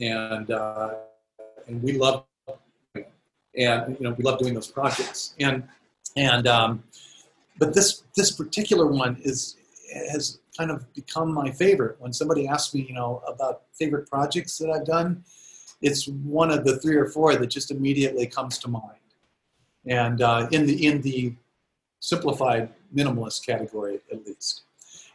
and 0.00 0.50
uh, 0.50 0.94
and 1.66 1.82
we 1.82 1.92
love 1.92 2.24
and 2.94 3.96
you 3.98 4.04
know 4.04 4.12
we 4.12 4.24
love 4.24 4.38
doing 4.38 4.54
those 4.54 4.68
projects 4.68 5.34
and 5.40 5.64
and 6.16 6.46
um, 6.46 6.82
but 7.58 7.74
this 7.74 8.02
this 8.16 8.30
particular 8.30 8.86
one 8.86 9.16
is 9.22 9.56
has 10.12 10.38
kind 10.56 10.70
of 10.70 10.92
become 10.94 11.32
my 11.32 11.50
favorite. 11.50 11.96
When 12.00 12.12
somebody 12.12 12.48
asks 12.48 12.74
me, 12.74 12.82
you 12.82 12.94
know, 12.94 13.22
about 13.26 13.62
favorite 13.72 14.08
projects 14.08 14.58
that 14.58 14.70
I've 14.70 14.84
done, 14.84 15.24
it's 15.80 16.08
one 16.08 16.50
of 16.50 16.64
the 16.64 16.78
three 16.78 16.96
or 16.96 17.06
four 17.06 17.36
that 17.36 17.46
just 17.46 17.70
immediately 17.70 18.26
comes 18.26 18.58
to 18.58 18.68
mind. 18.68 18.84
And 19.86 20.20
uh, 20.20 20.48
in 20.50 20.66
the 20.66 20.86
in 20.86 21.00
the 21.02 21.34
simplified 22.00 22.70
minimalist 22.94 23.44
category, 23.44 24.00
at 24.12 24.24
least. 24.26 24.62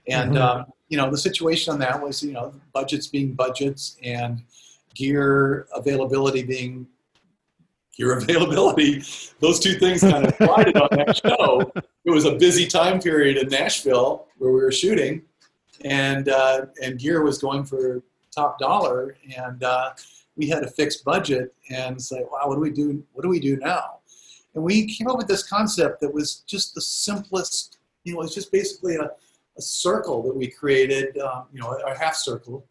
And 0.07 0.33
mm-hmm. 0.33 0.41
um, 0.41 0.65
you 0.89 0.97
know, 0.97 1.09
the 1.09 1.17
situation 1.17 1.73
on 1.73 1.79
that 1.79 2.01
was, 2.01 2.21
you 2.21 2.33
know, 2.33 2.53
budgets 2.73 3.07
being 3.07 3.33
budgets 3.33 3.97
and 4.03 4.43
gear 4.93 5.67
availability 5.73 6.43
being 6.43 6.87
gear 7.95 8.17
availability. 8.17 9.03
Those 9.39 9.59
two 9.59 9.75
things 9.75 10.01
kind 10.01 10.25
of 10.25 10.37
collided 10.37 10.77
on 10.77 10.89
that 10.91 11.17
show. 11.17 11.71
It 12.05 12.11
was 12.11 12.25
a 12.25 12.35
busy 12.35 12.67
time 12.67 12.99
period 12.99 13.37
in 13.37 13.49
Nashville 13.49 14.27
where 14.37 14.51
we 14.51 14.61
were 14.61 14.71
shooting, 14.71 15.23
and 15.83 16.29
uh, 16.29 16.65
and 16.81 16.99
gear 16.99 17.23
was 17.23 17.37
going 17.37 17.63
for 17.63 18.03
top 18.31 18.59
dollar, 18.59 19.15
and 19.37 19.63
uh, 19.63 19.91
we 20.35 20.47
had 20.47 20.63
a 20.63 20.69
fixed 20.69 21.05
budget, 21.05 21.53
and 21.69 22.01
say, 22.01 22.23
wow, 22.31 22.41
what 22.45 22.55
do 22.55 22.61
we 22.61 22.71
do? 22.71 23.03
What 23.13 23.23
do 23.23 23.29
we 23.29 23.39
do 23.39 23.57
now? 23.57 23.99
And 24.55 24.63
we 24.63 24.85
came 24.85 25.07
up 25.07 25.17
with 25.17 25.27
this 25.27 25.43
concept 25.43 26.01
that 26.01 26.13
was 26.13 26.43
just 26.47 26.75
the 26.75 26.81
simplest. 26.81 27.77
You 28.03 28.15
know, 28.15 28.21
it's 28.21 28.35
just 28.35 28.51
basically 28.51 28.95
a, 28.95 29.11
a 29.57 29.61
circle 29.61 30.21
that 30.23 30.35
we 30.35 30.47
created. 30.47 31.17
Um, 31.17 31.45
you 31.53 31.61
know, 31.61 31.71
a 31.71 31.97
half 31.97 32.15
circle. 32.15 32.65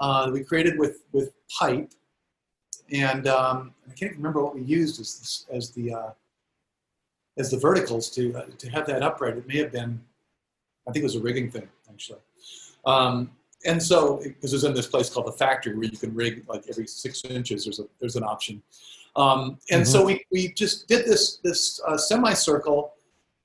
Uh, 0.00 0.30
we 0.32 0.42
created 0.42 0.78
with 0.78 1.02
with 1.12 1.32
pipe, 1.58 1.92
and 2.90 3.26
um, 3.28 3.72
I 3.88 3.92
can't 3.94 4.16
remember 4.16 4.42
what 4.42 4.54
we 4.54 4.62
used 4.62 5.00
as 5.00 5.46
as 5.52 5.70
the 5.70 5.94
uh, 5.94 6.10
as 7.38 7.50
the 7.50 7.58
verticals 7.58 8.10
to 8.10 8.34
uh, 8.36 8.46
to 8.58 8.70
have 8.70 8.86
that 8.86 9.02
upright. 9.02 9.36
It 9.36 9.46
may 9.46 9.58
have 9.58 9.72
been, 9.72 10.00
I 10.88 10.92
think 10.92 11.02
it 11.02 11.06
was 11.06 11.16
a 11.16 11.20
rigging 11.20 11.50
thing 11.50 11.68
actually. 11.88 12.20
Um, 12.84 13.30
and 13.64 13.80
so, 13.80 14.20
because 14.22 14.52
it, 14.52 14.56
it's 14.56 14.64
in 14.64 14.74
this 14.74 14.88
place 14.88 15.08
called 15.08 15.26
the 15.26 15.32
factory 15.32 15.74
where 15.74 15.84
you 15.84 15.96
can 15.96 16.14
rig 16.14 16.44
like 16.48 16.64
every 16.68 16.86
six 16.86 17.24
inches, 17.24 17.64
there's 17.64 17.78
a 17.78 17.84
there's 18.00 18.16
an 18.16 18.24
option. 18.24 18.62
Um, 19.14 19.58
and 19.70 19.82
mm-hmm. 19.82 19.90
so 19.90 20.04
we, 20.04 20.24
we 20.32 20.52
just 20.52 20.88
did 20.88 21.04
this 21.04 21.38
this 21.44 21.80
uh, 21.86 21.98
semicircle 21.98 22.92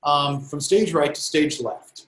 um, 0.04 0.42
from 0.42 0.62
stage 0.62 0.94
right 0.94 1.14
to 1.14 1.22
stage 1.22 1.60
left, 1.60 2.08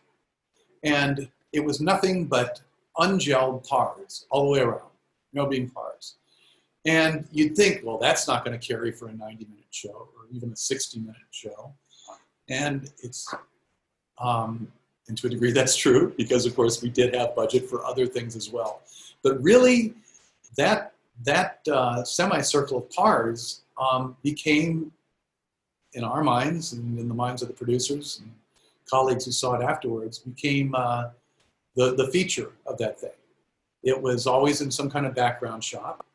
and 0.83 1.27
it 1.51 1.63
was 1.63 1.81
nothing 1.81 2.25
but 2.25 2.61
ungelled 2.97 3.67
pars 3.67 4.25
all 4.29 4.45
the 4.45 4.51
way 4.51 4.59
around, 4.59 4.89
no 5.33 5.45
beam 5.45 5.69
pars. 5.69 6.15
And 6.85 7.27
you'd 7.31 7.55
think, 7.55 7.81
well, 7.83 7.97
that's 7.97 8.27
not 8.27 8.45
going 8.45 8.57
to 8.57 8.65
carry 8.65 8.91
for 8.91 9.09
a 9.09 9.13
90 9.13 9.45
minute 9.45 9.65
show 9.71 9.89
or 9.89 10.27
even 10.31 10.51
a 10.51 10.55
60 10.55 10.99
minute 10.99 11.15
show. 11.31 11.73
And 12.49 12.91
it's, 13.03 13.33
um, 14.17 14.71
and 15.07 15.17
to 15.17 15.27
a 15.27 15.29
degree, 15.29 15.51
that's 15.51 15.75
true 15.75 16.13
because, 16.17 16.45
of 16.45 16.55
course, 16.55 16.81
we 16.81 16.89
did 16.89 17.15
have 17.15 17.35
budget 17.35 17.69
for 17.69 17.85
other 17.85 18.07
things 18.07 18.35
as 18.35 18.49
well. 18.49 18.81
But 19.23 19.41
really, 19.41 19.93
that 20.55 20.88
that 21.25 21.59
uh, 21.71 22.03
semicircle 22.03 22.77
of 22.77 22.89
pars 22.89 23.61
um, 23.77 24.15
became, 24.23 24.91
in 25.93 26.03
our 26.03 26.23
minds 26.23 26.73
and 26.73 26.99
in 26.99 27.07
the 27.07 27.13
minds 27.13 27.41
of 27.41 27.47
the 27.47 27.53
producers 27.53 28.19
and 28.21 28.31
colleagues 28.89 29.25
who 29.25 29.31
saw 29.31 29.53
it 29.53 29.63
afterwards, 29.63 30.19
became 30.19 30.73
uh, 30.75 31.09
the 31.75 31.95
the 31.95 32.07
feature 32.07 32.51
of 32.65 32.77
that 32.77 32.99
thing. 32.99 33.11
It 33.83 33.99
was 33.99 34.27
always 34.27 34.61
in 34.61 34.71
some 34.71 34.89
kind 34.89 35.05
of 35.05 35.15
background 35.15 35.63
shot. 35.63 36.05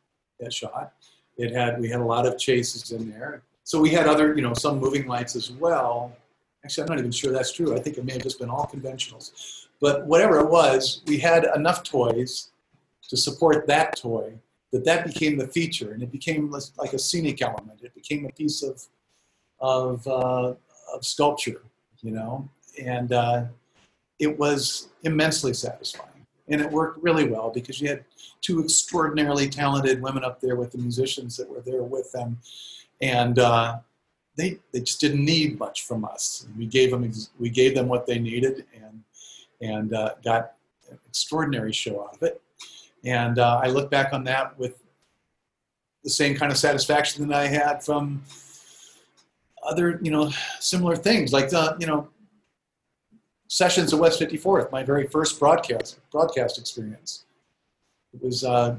That 0.41 0.53
shot. 0.53 0.93
It 1.37 1.53
had 1.53 1.81
we 1.81 1.89
had 1.89 2.01
a 2.01 2.05
lot 2.05 2.27
of 2.27 2.39
chases 2.39 2.93
in 2.93 3.11
there. 3.11 3.43
So 3.65 3.81
we 3.81 3.91
had 3.91 4.07
other, 4.07 4.35
you 4.35 4.43
know, 4.43 4.53
some 4.53 4.79
moving 4.79 5.07
lights 5.07 5.37
as 5.37 5.51
well. 5.51 6.15
Actually, 6.65 6.83
I'm 6.85 6.89
not 6.91 6.99
even 6.99 7.13
sure 7.13 7.33
that's 7.33 7.53
true. 7.53 7.75
I 7.75 7.81
think 7.81 7.97
it 7.97 8.05
may 8.05 8.13
have 8.13 8.23
just 8.23 8.39
been 8.39 8.51
all 8.51 8.67
conventionals. 8.67 9.67
But 9.81 10.07
whatever 10.07 10.39
it 10.41 10.49
was, 10.49 11.03
we 11.07 11.19
had 11.19 11.47
enough 11.57 11.83
toys 11.83 12.51
to 13.09 13.17
support 13.17 13.67
that 13.67 13.97
toy 13.97 14.35
that 14.75 14.85
that 14.85 15.07
became 15.07 15.39
the 15.39 15.47
feature, 15.47 15.93
and 15.93 16.03
it 16.03 16.11
became 16.11 16.51
like 16.51 16.93
a 16.95 16.99
scenic 16.99 17.41
element. 17.41 17.79
It 17.81 17.95
became 17.95 18.27
a 18.27 18.33
piece 18.33 18.61
of 18.65 18.85
of, 19.61 20.07
uh, 20.07 20.55
of 20.93 21.07
sculpture, 21.07 21.63
you 22.03 22.11
know, 22.11 22.49
and 22.83 23.13
uh, 23.13 23.45
it 24.19 24.37
was 24.37 24.89
immensely 25.05 25.55
satisfying. 25.55 26.27
And 26.49 26.61
it 26.61 26.71
worked 26.71 27.03
really 27.03 27.27
well 27.29 27.51
because 27.51 27.81
you 27.81 27.89
had 27.89 28.05
two 28.41 28.63
extraordinarily 28.63 29.49
talented 29.49 30.03
women 30.03 30.25
up 30.25 30.41
there 30.41 30.57
with 30.57 30.73
the 30.73 30.79
musicians 30.79 31.37
that 31.37 31.49
were 31.49 31.61
there 31.61 31.85
with 31.85 32.11
them, 32.11 32.39
and 33.01 33.39
uh, 33.39 33.79
they 34.37 34.59
they 34.73 34.81
just 34.81 35.01
didn't 35.01 35.25
need 35.25 35.57
much 35.57 35.87
from 35.87 36.05
us. 36.05 36.49
We 36.59 36.67
gave 36.67 36.91
them 36.91 37.11
we 37.39 37.49
gave 37.49 37.77
them 37.77 37.87
what 37.87 38.07
they 38.09 38.19
needed, 38.19 38.67
and 38.75 39.05
and 39.61 39.95
uh, 39.95 40.15
got 40.25 40.55
an 40.91 40.99
extraordinary 41.09 41.73
show 41.73 42.03
out 42.03 42.17
of 42.17 42.23
it. 42.25 42.43
And 43.05 43.39
uh, 43.39 43.61
I 43.63 43.69
look 43.69 43.91
back 43.91 44.13
on 44.13 44.25
that 44.25 44.59
with 44.59 44.83
the 46.03 46.11
same 46.11 46.37
kind 46.37 46.51
of 46.51 46.59
satisfaction 46.59 47.27
that 47.29 47.37
I 47.37 47.47
had 47.47 47.83
from 47.83 48.23
other, 49.63 49.99
you 50.03 50.11
know, 50.11 50.31
similar 50.61 50.97
things 50.97 51.33
like 51.33 51.51
the, 51.51 51.77
you 51.79 51.87
know, 51.87 52.09
sessions 53.49 53.93
at 53.93 54.01
West 54.01 54.21
54th, 54.21 54.73
my 54.73 54.83
very 54.83 55.07
first 55.07 55.39
broadcast 55.39 55.99
broadcast 56.11 56.59
experience. 56.59 57.25
It 58.13 58.23
was 58.23 58.45
uh, 58.45 58.77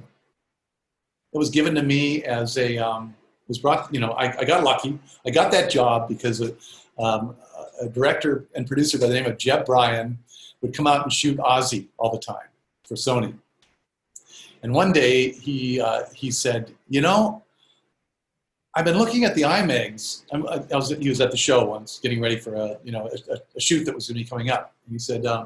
it 1.33 1.37
was 1.37 1.49
given 1.49 1.75
to 1.75 1.83
me 1.83 2.23
as 2.23 2.57
a 2.57 2.77
um, 2.77 3.15
was 3.47 3.57
brought. 3.57 3.93
You 3.93 3.99
know, 3.99 4.11
I, 4.11 4.37
I 4.39 4.45
got 4.45 4.63
lucky. 4.63 4.99
I 5.25 5.29
got 5.29 5.51
that 5.51 5.69
job 5.69 6.07
because 6.07 6.41
a, 6.41 6.53
um, 6.97 7.35
a 7.81 7.87
director 7.89 8.45
and 8.55 8.67
producer 8.67 8.97
by 8.97 9.07
the 9.07 9.13
name 9.13 9.25
of 9.25 9.37
Jeb 9.37 9.65
Brien 9.65 10.17
would 10.61 10.73
come 10.73 10.87
out 10.87 11.03
and 11.03 11.11
shoot 11.11 11.37
Ozzy 11.37 11.87
all 11.97 12.11
the 12.11 12.19
time 12.19 12.47
for 12.85 12.95
Sony. 12.95 13.33
And 14.65 14.73
one 14.73 14.91
day 14.91 15.29
he 15.29 15.79
uh, 15.79 16.05
he 16.15 16.31
said, 16.31 16.73
you 16.89 16.99
know, 16.99 17.43
I've 18.73 18.83
been 18.83 18.97
looking 18.97 19.23
at 19.23 19.35
the 19.35 19.43
IMAGs. 19.43 20.23
I, 20.33 20.75
was, 20.75 20.89
he 20.89 21.07
was 21.07 21.21
at 21.21 21.29
the 21.29 21.37
show 21.37 21.63
once, 21.65 21.99
getting 22.01 22.19
ready 22.19 22.39
for 22.39 22.55
a 22.55 22.79
you 22.83 22.91
know 22.91 23.07
a, 23.29 23.37
a 23.55 23.61
shoot 23.61 23.85
that 23.85 23.93
was 23.93 24.07
going 24.07 24.17
to 24.17 24.23
be 24.23 24.27
coming 24.27 24.49
up. 24.49 24.73
And 24.87 24.93
he 24.93 24.97
said, 24.97 25.27
uh, 25.27 25.45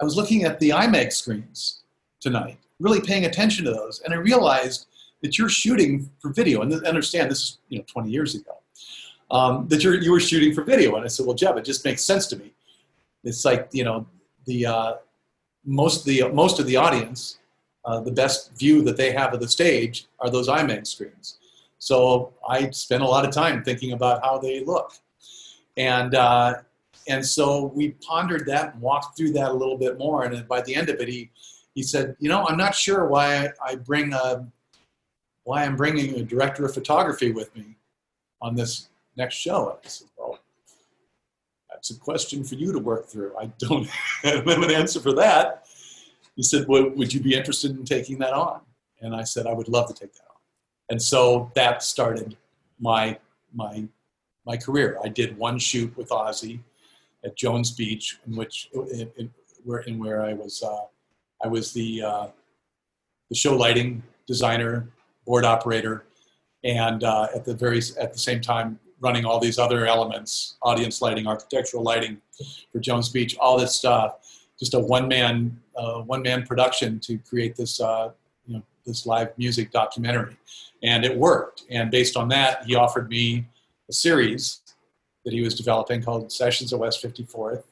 I 0.00 0.04
was 0.04 0.16
looking 0.16 0.44
at 0.44 0.58
the 0.60 0.70
IMAG 0.70 1.12
screens 1.12 1.82
tonight, 2.20 2.56
really 2.80 3.02
paying 3.02 3.26
attention 3.26 3.66
to 3.66 3.70
those, 3.70 4.00
and 4.00 4.14
I 4.14 4.16
realized 4.16 4.86
that 5.20 5.36
you're 5.36 5.50
shooting 5.50 6.08
for 6.18 6.32
video. 6.32 6.62
And 6.62 6.72
understand 6.86 7.30
this 7.30 7.40
is 7.40 7.58
you 7.68 7.80
know 7.80 7.84
20 7.86 8.10
years 8.10 8.34
ago. 8.34 8.56
Um, 9.30 9.68
that 9.68 9.84
you 9.84 10.10
were 10.10 10.20
shooting 10.20 10.54
for 10.54 10.62
video, 10.62 10.96
and 10.96 11.04
I 11.04 11.08
said, 11.08 11.26
well, 11.26 11.34
Jeb, 11.34 11.58
it 11.58 11.66
just 11.66 11.84
makes 11.84 12.02
sense 12.02 12.26
to 12.28 12.36
me. 12.36 12.54
It's 13.24 13.44
like 13.44 13.68
you 13.72 13.84
know 13.84 14.06
the 14.46 14.64
uh, 14.64 14.92
most 15.66 16.06
the 16.06 16.30
most 16.30 16.58
of 16.58 16.64
the 16.64 16.76
audience 16.76 17.37
uh, 17.88 18.00
the 18.00 18.12
best 18.12 18.52
view 18.58 18.82
that 18.82 18.98
they 18.98 19.12
have 19.12 19.32
of 19.32 19.40
the 19.40 19.48
stage 19.48 20.08
are 20.20 20.28
those 20.28 20.46
IMAG 20.46 20.86
screens. 20.86 21.38
So 21.78 22.34
I 22.46 22.68
spent 22.68 23.02
a 23.02 23.06
lot 23.06 23.24
of 23.24 23.30
time 23.30 23.64
thinking 23.64 23.92
about 23.92 24.22
how 24.22 24.36
they 24.36 24.62
look. 24.62 24.92
And, 25.78 26.14
uh, 26.14 26.56
and 27.08 27.24
so 27.24 27.72
we 27.74 27.92
pondered 28.06 28.44
that 28.46 28.74
and 28.74 28.82
walked 28.82 29.16
through 29.16 29.32
that 29.32 29.52
a 29.52 29.54
little 29.54 29.78
bit 29.78 29.96
more. 29.96 30.24
And 30.24 30.46
by 30.46 30.60
the 30.60 30.74
end 30.74 30.90
of 30.90 31.00
it, 31.00 31.08
he, 31.08 31.30
he 31.74 31.82
said, 31.82 32.14
you 32.18 32.28
know, 32.28 32.44
I'm 32.46 32.58
not 32.58 32.74
sure 32.74 33.06
why 33.06 33.48
I 33.64 33.76
bring 33.76 34.12
a, 34.12 34.46
why 35.44 35.64
I'm 35.64 35.76
bringing 35.76 36.16
a 36.16 36.22
director 36.22 36.66
of 36.66 36.74
photography 36.74 37.32
with 37.32 37.56
me 37.56 37.76
on 38.42 38.54
this 38.54 38.90
next 39.16 39.36
show. 39.36 39.78
I 39.82 39.88
said, 39.88 40.08
well, 40.18 40.38
that's 41.70 41.90
a 41.90 41.98
question 41.98 42.44
for 42.44 42.56
you 42.56 42.70
to 42.70 42.78
work 42.78 43.06
through. 43.06 43.32
I 43.40 43.46
don't 43.58 43.86
have 44.24 44.46
an 44.46 44.70
answer 44.70 45.00
for 45.00 45.14
that 45.14 45.64
he 46.38 46.44
said, 46.44 46.68
well, 46.68 46.88
would 46.90 47.12
you 47.12 47.18
be 47.18 47.34
interested 47.34 47.72
in 47.72 47.84
taking 47.84 48.16
that 48.18 48.32
on? 48.32 48.60
And 49.00 49.12
I 49.12 49.24
said, 49.24 49.48
I 49.48 49.52
would 49.52 49.66
love 49.66 49.88
to 49.88 49.92
take 49.92 50.12
that 50.12 50.22
on. 50.30 50.36
And 50.88 51.02
so 51.02 51.50
that 51.56 51.82
started 51.82 52.36
my, 52.78 53.18
my, 53.52 53.88
my 54.46 54.56
career. 54.56 54.98
I 55.02 55.08
did 55.08 55.36
one 55.36 55.58
shoot 55.58 55.94
with 55.96 56.10
Ozzy 56.10 56.60
at 57.24 57.36
Jones 57.36 57.72
Beach, 57.72 58.20
in 58.24 58.36
which, 58.36 58.70
in, 58.72 59.10
in 59.16 59.30
where, 59.64 59.80
in 59.80 59.98
where 59.98 60.22
I 60.22 60.32
was, 60.32 60.62
uh, 60.62 60.84
I 61.42 61.48
was 61.48 61.72
the, 61.72 62.02
uh, 62.02 62.26
the 63.30 63.34
show 63.34 63.56
lighting 63.56 64.00
designer, 64.28 64.88
board 65.26 65.44
operator, 65.44 66.04
and 66.62 67.02
uh, 67.02 67.26
at 67.34 67.44
the 67.44 67.54
very, 67.54 67.82
at 68.00 68.12
the 68.12 68.18
same 68.18 68.40
time, 68.40 68.78
running 69.00 69.24
all 69.24 69.40
these 69.40 69.58
other 69.58 69.86
elements, 69.86 70.56
audience 70.62 71.02
lighting, 71.02 71.26
architectural 71.26 71.82
lighting 71.82 72.18
for 72.70 72.78
Jones 72.78 73.08
Beach, 73.08 73.36
all 73.40 73.58
this 73.58 73.74
stuff 73.74 74.18
just 74.58 74.74
a 74.74 74.78
one 74.78 75.08
man 75.08 75.58
uh, 75.76 76.00
one 76.00 76.22
man 76.22 76.44
production 76.44 76.98
to 77.00 77.18
create 77.18 77.56
this 77.56 77.80
uh, 77.80 78.10
you 78.46 78.54
know 78.54 78.62
this 78.84 79.06
live 79.06 79.36
music 79.38 79.70
documentary, 79.70 80.36
and 80.82 81.04
it 81.04 81.16
worked. 81.16 81.64
And 81.70 81.90
based 81.90 82.16
on 82.16 82.28
that, 82.28 82.64
he 82.64 82.74
offered 82.74 83.08
me 83.08 83.46
a 83.88 83.92
series 83.92 84.60
that 85.24 85.32
he 85.32 85.40
was 85.42 85.54
developing 85.54 86.02
called 86.02 86.32
Sessions 86.32 86.72
at 86.72 86.78
West 86.78 87.04
54th, 87.04 87.62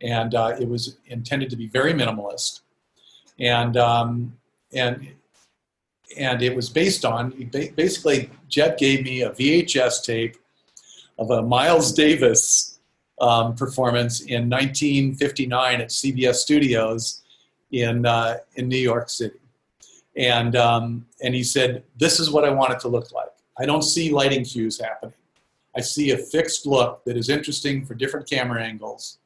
and 0.00 0.34
uh, 0.34 0.56
it 0.58 0.68
was 0.68 0.96
intended 1.06 1.50
to 1.50 1.56
be 1.56 1.68
very 1.68 1.92
minimalist, 1.92 2.60
and 3.38 3.76
um, 3.76 4.36
and 4.72 5.08
and 6.16 6.42
it 6.42 6.56
was 6.56 6.68
based 6.68 7.04
on 7.04 7.30
basically 7.76 8.30
Jeb 8.48 8.78
gave 8.78 9.04
me 9.04 9.22
a 9.22 9.30
VHS 9.30 10.04
tape 10.04 10.36
of 11.18 11.30
a 11.30 11.42
Miles 11.42 11.92
Davis 11.92 12.77
um, 13.20 13.54
performance 13.54 14.20
in 14.20 14.48
1959 14.48 15.80
at 15.80 15.88
CBS 15.88 16.36
Studios 16.36 17.22
in 17.72 18.06
uh, 18.06 18.38
in 18.56 18.68
New 18.68 18.78
York 18.78 19.10
City, 19.10 19.38
and 20.16 20.56
um, 20.56 21.06
and 21.22 21.34
he 21.34 21.42
said, 21.42 21.84
"This 21.96 22.20
is 22.20 22.30
what 22.30 22.44
I 22.44 22.50
want 22.50 22.72
it 22.72 22.80
to 22.80 22.88
look 22.88 23.12
like. 23.12 23.28
I 23.58 23.66
don't 23.66 23.82
see 23.82 24.10
lighting 24.10 24.44
cues 24.44 24.80
happening. 24.80 25.14
I 25.76 25.80
see 25.80 26.12
a 26.12 26.18
fixed 26.18 26.66
look 26.66 27.04
that 27.04 27.16
is 27.16 27.28
interesting 27.28 27.84
for 27.84 27.94
different 27.94 28.28
camera 28.28 28.62
angles, 28.62 29.18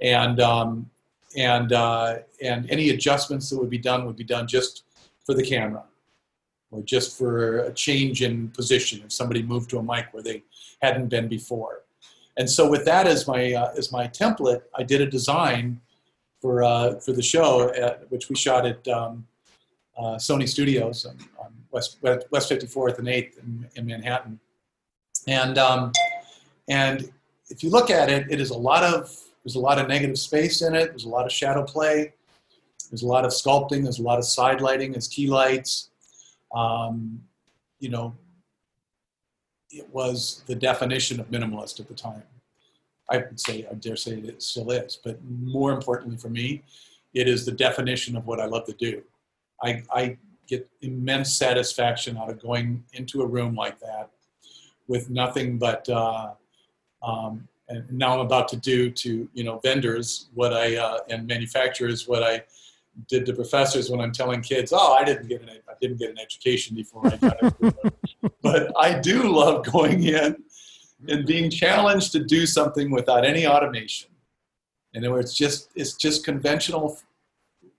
and 0.00 0.40
um, 0.40 0.90
and 1.36 1.72
uh, 1.72 2.18
and 2.42 2.70
any 2.70 2.90
adjustments 2.90 3.48
that 3.50 3.58
would 3.58 3.70
be 3.70 3.78
done 3.78 4.04
would 4.06 4.16
be 4.16 4.24
done 4.24 4.46
just 4.46 4.84
for 5.24 5.34
the 5.34 5.44
camera." 5.44 5.84
Or 6.72 6.82
just 6.82 7.18
for 7.18 7.64
a 7.64 7.72
change 7.72 8.22
in 8.22 8.48
position 8.50 9.02
if 9.04 9.10
somebody 9.10 9.42
moved 9.42 9.70
to 9.70 9.78
a 9.78 9.82
mic 9.82 10.06
where 10.12 10.22
they 10.22 10.44
hadn't 10.80 11.08
been 11.08 11.26
before 11.26 11.82
and 12.40 12.48
so 12.48 12.66
with 12.70 12.86
that 12.86 13.06
as 13.06 13.28
my 13.28 13.52
uh, 13.52 13.70
as 13.76 13.92
my 13.92 14.08
template, 14.08 14.62
I 14.74 14.82
did 14.82 15.02
a 15.02 15.06
design 15.06 15.78
for 16.40 16.64
uh, 16.64 16.94
for 16.94 17.12
the 17.12 17.20
show, 17.22 17.70
at, 17.74 18.10
which 18.10 18.30
we 18.30 18.34
shot 18.34 18.64
at 18.64 18.88
um, 18.88 19.26
uh, 19.98 20.16
Sony 20.16 20.48
Studios 20.48 21.04
on, 21.04 21.18
on, 21.38 21.52
West 21.70 21.98
West 22.02 22.50
54th 22.50 22.98
and 22.98 23.08
8th 23.08 23.38
in, 23.40 23.68
in 23.76 23.86
Manhattan. 23.86 24.40
And 25.28 25.58
um, 25.58 25.92
and 26.66 27.12
if 27.50 27.62
you 27.62 27.68
look 27.68 27.90
at 27.90 28.08
it, 28.08 28.26
it 28.30 28.40
is 28.40 28.48
a 28.48 28.58
lot 28.58 28.84
of 28.84 29.14
there's 29.44 29.56
a 29.56 29.60
lot 29.60 29.78
of 29.78 29.86
negative 29.86 30.18
space 30.18 30.62
in 30.62 30.74
it. 30.74 30.86
There's 30.86 31.04
a 31.04 31.10
lot 31.10 31.26
of 31.26 31.32
shadow 31.32 31.62
play. 31.62 32.14
There's 32.90 33.02
a 33.02 33.06
lot 33.06 33.26
of 33.26 33.32
sculpting. 33.32 33.82
There's 33.82 33.98
a 33.98 34.02
lot 34.02 34.18
of 34.18 34.24
side 34.24 34.62
lighting. 34.62 34.92
There's 34.92 35.08
key 35.08 35.26
lights. 35.26 35.90
Um, 36.54 37.20
you 37.80 37.90
know, 37.90 38.16
it 39.70 39.88
was 39.92 40.42
the 40.46 40.54
definition 40.54 41.20
of 41.20 41.30
minimalist 41.30 41.80
at 41.80 41.88
the 41.88 41.94
time. 41.94 42.22
I 43.10 43.18
would 43.18 43.40
say, 43.40 43.66
I 43.70 43.74
dare 43.74 43.96
say 43.96 44.12
it 44.12 44.42
still 44.42 44.70
is, 44.70 44.98
but 45.02 45.18
more 45.24 45.72
importantly 45.72 46.16
for 46.16 46.28
me, 46.28 46.62
it 47.12 47.26
is 47.26 47.44
the 47.44 47.52
definition 47.52 48.16
of 48.16 48.26
what 48.26 48.40
I 48.40 48.46
love 48.46 48.66
to 48.66 48.72
do. 48.72 49.02
I, 49.62 49.82
I 49.92 50.16
get 50.46 50.68
immense 50.80 51.34
satisfaction 51.34 52.16
out 52.16 52.30
of 52.30 52.40
going 52.40 52.84
into 52.92 53.22
a 53.22 53.26
room 53.26 53.54
like 53.54 53.80
that 53.80 54.10
with 54.86 55.10
nothing 55.10 55.58
but, 55.58 55.88
uh, 55.88 56.30
um, 57.02 57.46
and 57.68 57.90
now 57.92 58.14
I'm 58.14 58.20
about 58.20 58.48
to 58.48 58.56
do 58.56 58.90
to, 58.90 59.28
you 59.32 59.44
know, 59.44 59.58
vendors 59.58 60.28
what 60.34 60.52
I, 60.52 60.76
uh, 60.76 60.98
and 61.08 61.26
manufacturers 61.26 62.08
what 62.08 62.22
I 62.22 62.42
did 63.08 63.26
to 63.26 63.32
professors 63.32 63.90
when 63.90 64.00
I'm 64.00 64.12
telling 64.12 64.40
kids, 64.40 64.72
"Oh, 64.74 64.92
I 64.92 65.04
didn't 65.04 65.28
get 65.28 65.42
an 65.42 65.48
I 65.48 65.72
didn't 65.80 65.98
get 65.98 66.10
an 66.10 66.18
education 66.18 66.76
before 66.76 67.06
I 67.06 67.16
got 67.16 67.36
it." 67.40 67.74
but 68.42 68.72
I 68.78 68.98
do 68.98 69.32
love 69.32 69.64
going 69.64 70.02
in 70.02 70.42
and 71.08 71.26
being 71.26 71.50
challenged 71.50 72.12
to 72.12 72.24
do 72.24 72.46
something 72.46 72.90
without 72.90 73.24
any 73.24 73.46
automation, 73.46 74.10
and 74.94 75.04
it's 75.04 75.36
just 75.36 75.70
it's 75.74 75.94
just 75.94 76.24
conventional 76.24 76.98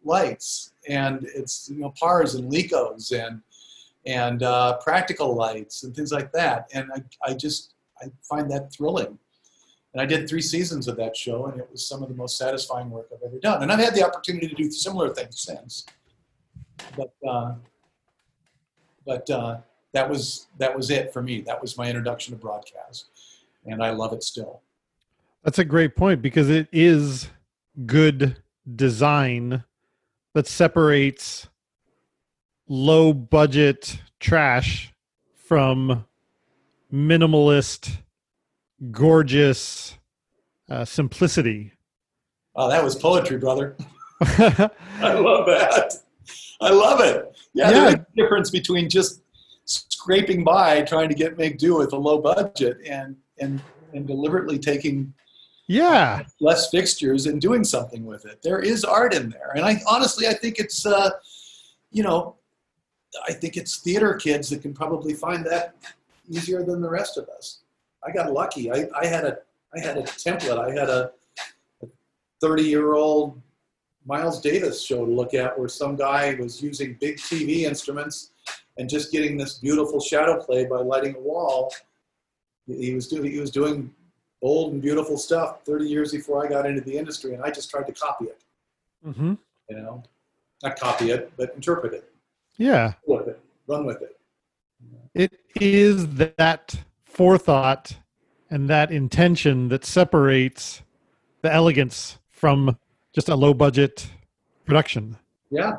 lights 0.03 0.73
and 0.87 1.27
it's 1.35 1.69
you 1.69 1.79
know 1.79 1.93
pars 1.99 2.35
and 2.35 2.51
lekos 2.51 3.11
and 3.11 3.41
and 4.05 4.41
uh, 4.43 4.77
practical 4.77 5.35
lights 5.35 5.83
and 5.83 5.95
things 5.95 6.11
like 6.11 6.31
that. 6.31 6.67
And 6.73 6.89
I, 6.93 7.29
I 7.29 7.33
just 7.33 7.73
I 8.01 8.07
find 8.27 8.49
that 8.51 8.73
thrilling. 8.73 9.17
And 9.93 10.01
I 10.01 10.05
did 10.05 10.27
three 10.27 10.41
seasons 10.41 10.87
of 10.87 10.95
that 10.97 11.17
show, 11.17 11.47
and 11.47 11.59
it 11.59 11.67
was 11.69 11.85
some 11.85 12.01
of 12.01 12.07
the 12.07 12.15
most 12.15 12.37
satisfying 12.37 12.89
work 12.89 13.09
I've 13.13 13.21
ever 13.23 13.37
done. 13.39 13.61
And 13.61 13.71
I've 13.71 13.79
had 13.79 13.93
the 13.93 14.05
opportunity 14.05 14.47
to 14.47 14.55
do 14.55 14.71
similar 14.71 15.13
things 15.13 15.41
since. 15.41 15.85
But 16.95 17.13
uh, 17.27 17.55
but 19.05 19.29
uh, 19.29 19.57
that 19.93 20.09
was 20.09 20.47
that 20.57 20.75
was 20.75 20.89
it 20.89 21.13
for 21.13 21.21
me. 21.21 21.41
That 21.41 21.61
was 21.61 21.77
my 21.77 21.87
introduction 21.87 22.33
to 22.33 22.39
broadcast, 22.39 23.05
and 23.65 23.83
I 23.83 23.91
love 23.91 24.13
it 24.13 24.23
still. 24.23 24.61
That's 25.43 25.59
a 25.59 25.65
great 25.65 25.95
point 25.95 26.21
because 26.21 26.49
it 26.49 26.67
is 26.71 27.29
good 27.85 28.37
design 28.75 29.63
that 30.33 30.47
separates 30.47 31.47
low 32.67 33.13
budget 33.13 33.99
trash 34.19 34.93
from 35.33 36.05
minimalist 36.93 37.97
gorgeous 38.91 39.97
uh, 40.69 40.85
simplicity. 40.85 41.73
Oh, 42.55 42.69
that 42.69 42.83
was 42.83 42.95
poetry, 42.95 43.37
brother. 43.37 43.75
I 44.21 45.13
love 45.13 45.45
that. 45.47 45.93
I 46.61 46.69
love 46.69 47.01
it. 47.01 47.35
Yeah, 47.53 47.71
yeah. 47.71 47.71
there's 47.71 47.93
a 47.93 48.05
difference 48.15 48.49
between 48.51 48.87
just 48.87 49.20
scraping 49.65 50.43
by 50.43 50.81
trying 50.81 51.09
to 51.09 51.15
get 51.15 51.37
make 51.37 51.57
do 51.57 51.77
with 51.77 51.93
a 51.93 51.97
low 51.97 52.19
budget 52.19 52.77
and 52.87 53.15
and 53.39 53.61
and 53.93 54.07
deliberately 54.07 54.57
taking 54.57 55.13
yeah 55.67 56.23
less 56.39 56.69
fixtures 56.69 57.25
and 57.27 57.39
doing 57.39 57.63
something 57.63 58.05
with 58.05 58.25
it. 58.25 58.41
There 58.41 58.59
is 58.59 58.83
art 58.83 59.13
in 59.13 59.29
there, 59.29 59.51
and 59.55 59.65
I 59.65 59.81
honestly 59.87 60.27
I 60.27 60.33
think 60.33 60.59
it's 60.59 60.85
uh, 60.85 61.11
you 61.91 62.03
know 62.03 62.35
I 63.27 63.33
think 63.33 63.57
it's 63.57 63.77
theater 63.77 64.15
kids 64.15 64.49
that 64.49 64.61
can 64.61 64.73
probably 64.73 65.13
find 65.13 65.45
that 65.45 65.75
easier 66.29 66.63
than 66.63 66.81
the 66.81 66.89
rest 66.89 67.17
of 67.17 67.27
us. 67.29 67.59
I 68.05 68.11
got 68.11 68.31
lucky. 68.31 68.71
I, 68.71 68.87
I 68.99 69.05
had 69.05 69.25
a 69.25 69.37
I 69.75 69.79
had 69.79 69.97
a 69.97 70.03
template. 70.03 70.57
I 70.57 70.71
had 70.71 70.89
a 70.89 71.11
30 72.41 72.63
year 72.63 72.93
old 72.93 73.39
Miles 74.05 74.41
Davis 74.41 74.83
show 74.83 75.05
to 75.05 75.11
look 75.11 75.33
at 75.33 75.57
where 75.57 75.69
some 75.69 75.95
guy 75.95 76.33
was 76.39 76.61
using 76.61 76.97
big 76.99 77.17
TV 77.17 77.61
instruments 77.61 78.30
and 78.81 78.89
just 78.89 79.11
getting 79.11 79.37
this 79.37 79.59
beautiful 79.59 80.01
shadow 80.01 80.41
play 80.41 80.65
by 80.65 80.77
lighting 80.77 81.15
a 81.15 81.19
wall. 81.19 81.71
He 82.65 82.95
was 82.95 83.07
doing 83.07 83.31
he 83.31 83.39
was 83.39 83.51
doing 83.51 83.93
bold 84.41 84.73
and 84.73 84.81
beautiful 84.81 85.17
stuff 85.17 85.63
30 85.65 85.85
years 85.85 86.11
before 86.11 86.43
I 86.43 86.49
got 86.49 86.65
into 86.65 86.81
the 86.81 86.97
industry, 86.97 87.35
and 87.35 87.43
I 87.43 87.51
just 87.51 87.69
tried 87.69 87.85
to 87.85 87.93
copy 87.93 88.25
it. 88.25 88.43
Mm-hmm. 89.05 89.33
You 89.69 89.75
know, 89.77 90.03
not 90.63 90.79
copy 90.79 91.11
it, 91.11 91.31
but 91.37 91.53
interpret 91.53 91.93
it. 91.93 92.11
Yeah, 92.57 92.93
with 93.05 93.27
it, 93.27 93.39
run 93.67 93.85
with 93.85 94.01
it. 94.01 94.17
It 95.13 95.39
is 95.59 96.15
that 96.15 96.75
forethought 97.05 97.97
and 98.49 98.67
that 98.67 98.91
intention 98.91 99.69
that 99.69 99.85
separates 99.85 100.81
the 101.43 101.53
elegance 101.53 102.17
from 102.31 102.77
just 103.13 103.29
a 103.29 103.35
low 103.35 103.53
budget 103.53 104.09
production. 104.65 105.17
Yeah. 105.51 105.77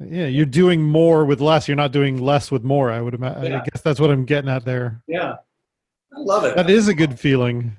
Yeah, 0.00 0.26
you're 0.26 0.46
doing 0.46 0.82
more 0.82 1.24
with 1.24 1.40
less. 1.40 1.66
You're 1.66 1.76
not 1.76 1.92
doing 1.92 2.18
less 2.22 2.50
with 2.50 2.62
more. 2.62 2.90
I 2.90 3.00
would 3.00 3.14
imagine. 3.14 3.52
Yeah. 3.52 3.60
I 3.60 3.64
guess 3.64 3.82
that's 3.82 3.98
what 3.98 4.10
I'm 4.10 4.24
getting 4.24 4.48
at 4.48 4.64
there. 4.64 5.02
Yeah, 5.08 5.36
I 6.16 6.20
love 6.20 6.44
it. 6.44 6.54
That 6.54 6.70
is 6.70 6.88
a 6.88 6.94
good 6.94 7.18
feeling. 7.18 7.76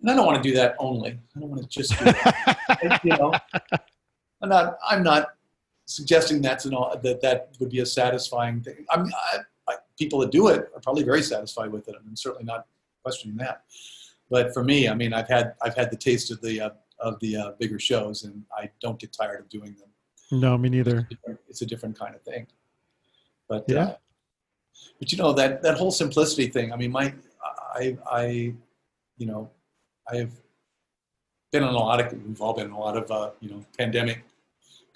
And 0.00 0.10
I 0.10 0.14
don't 0.14 0.26
want 0.26 0.42
to 0.42 0.48
do 0.48 0.54
that 0.56 0.74
only. 0.78 1.12
I 1.36 1.40
don't 1.40 1.50
want 1.50 1.62
to 1.62 1.68
just 1.68 1.96
do 1.98 2.04
that. 2.04 3.00
you 3.04 3.10
know, 3.16 3.32
I'm 4.42 4.48
not. 4.48 4.78
I'm 4.88 5.02
not 5.02 5.28
suggesting 5.86 6.42
that's 6.42 6.64
an 6.64 6.72
that 7.02 7.20
that 7.22 7.50
would 7.60 7.70
be 7.70 7.80
a 7.80 7.86
satisfying 7.86 8.60
thing. 8.60 8.84
I'm 8.90 9.06
I, 9.68 9.74
people 9.98 10.18
that 10.20 10.30
do 10.30 10.48
it 10.48 10.68
are 10.74 10.80
probably 10.80 11.02
very 11.02 11.22
satisfied 11.22 11.70
with 11.72 11.88
it. 11.88 11.94
I'm 11.98 12.16
certainly 12.16 12.44
not 12.44 12.66
questioning 13.02 13.36
that. 13.36 13.62
But 14.28 14.52
for 14.52 14.64
me, 14.64 14.88
I 14.88 14.94
mean, 14.94 15.12
I've 15.12 15.28
had 15.28 15.54
I've 15.62 15.76
had 15.76 15.90
the 15.90 15.96
taste 15.96 16.30
of 16.30 16.40
the 16.40 16.60
uh, 16.60 16.70
of 16.98 17.18
the 17.20 17.36
uh, 17.36 17.50
bigger 17.58 17.78
shows, 17.78 18.24
and 18.24 18.42
I 18.56 18.70
don't 18.80 18.98
get 18.98 19.12
tired 19.12 19.40
of 19.40 19.48
doing 19.48 19.76
them. 19.78 19.88
No, 20.30 20.58
me 20.58 20.68
neither. 20.68 21.08
It's 21.48 21.62
a, 21.62 21.66
different 21.66 21.98
kind 21.98 22.14
of 22.14 22.22
thing. 22.22 22.46
But 23.48 23.64
yeah. 23.68 23.78
Uh, 23.78 23.96
but 24.98 25.12
you 25.12 25.18
know 25.18 25.32
that 25.32 25.62
that 25.62 25.76
whole 25.76 25.90
simplicity 25.90 26.48
thing. 26.48 26.72
I 26.72 26.76
mean, 26.76 26.90
my 26.90 27.14
I 27.74 27.96
I 28.10 28.54
you 29.18 29.26
know 29.26 29.50
I've 30.10 30.32
been 31.52 31.62
in 31.62 31.68
a 31.68 31.72
lot 31.72 32.00
of 32.00 32.12
we've 32.26 32.40
all 32.40 32.54
been 32.54 32.66
in 32.66 32.72
a 32.72 32.78
lot 32.78 32.96
of 32.96 33.10
uh, 33.10 33.30
you 33.40 33.50
know 33.50 33.64
pandemic 33.78 34.24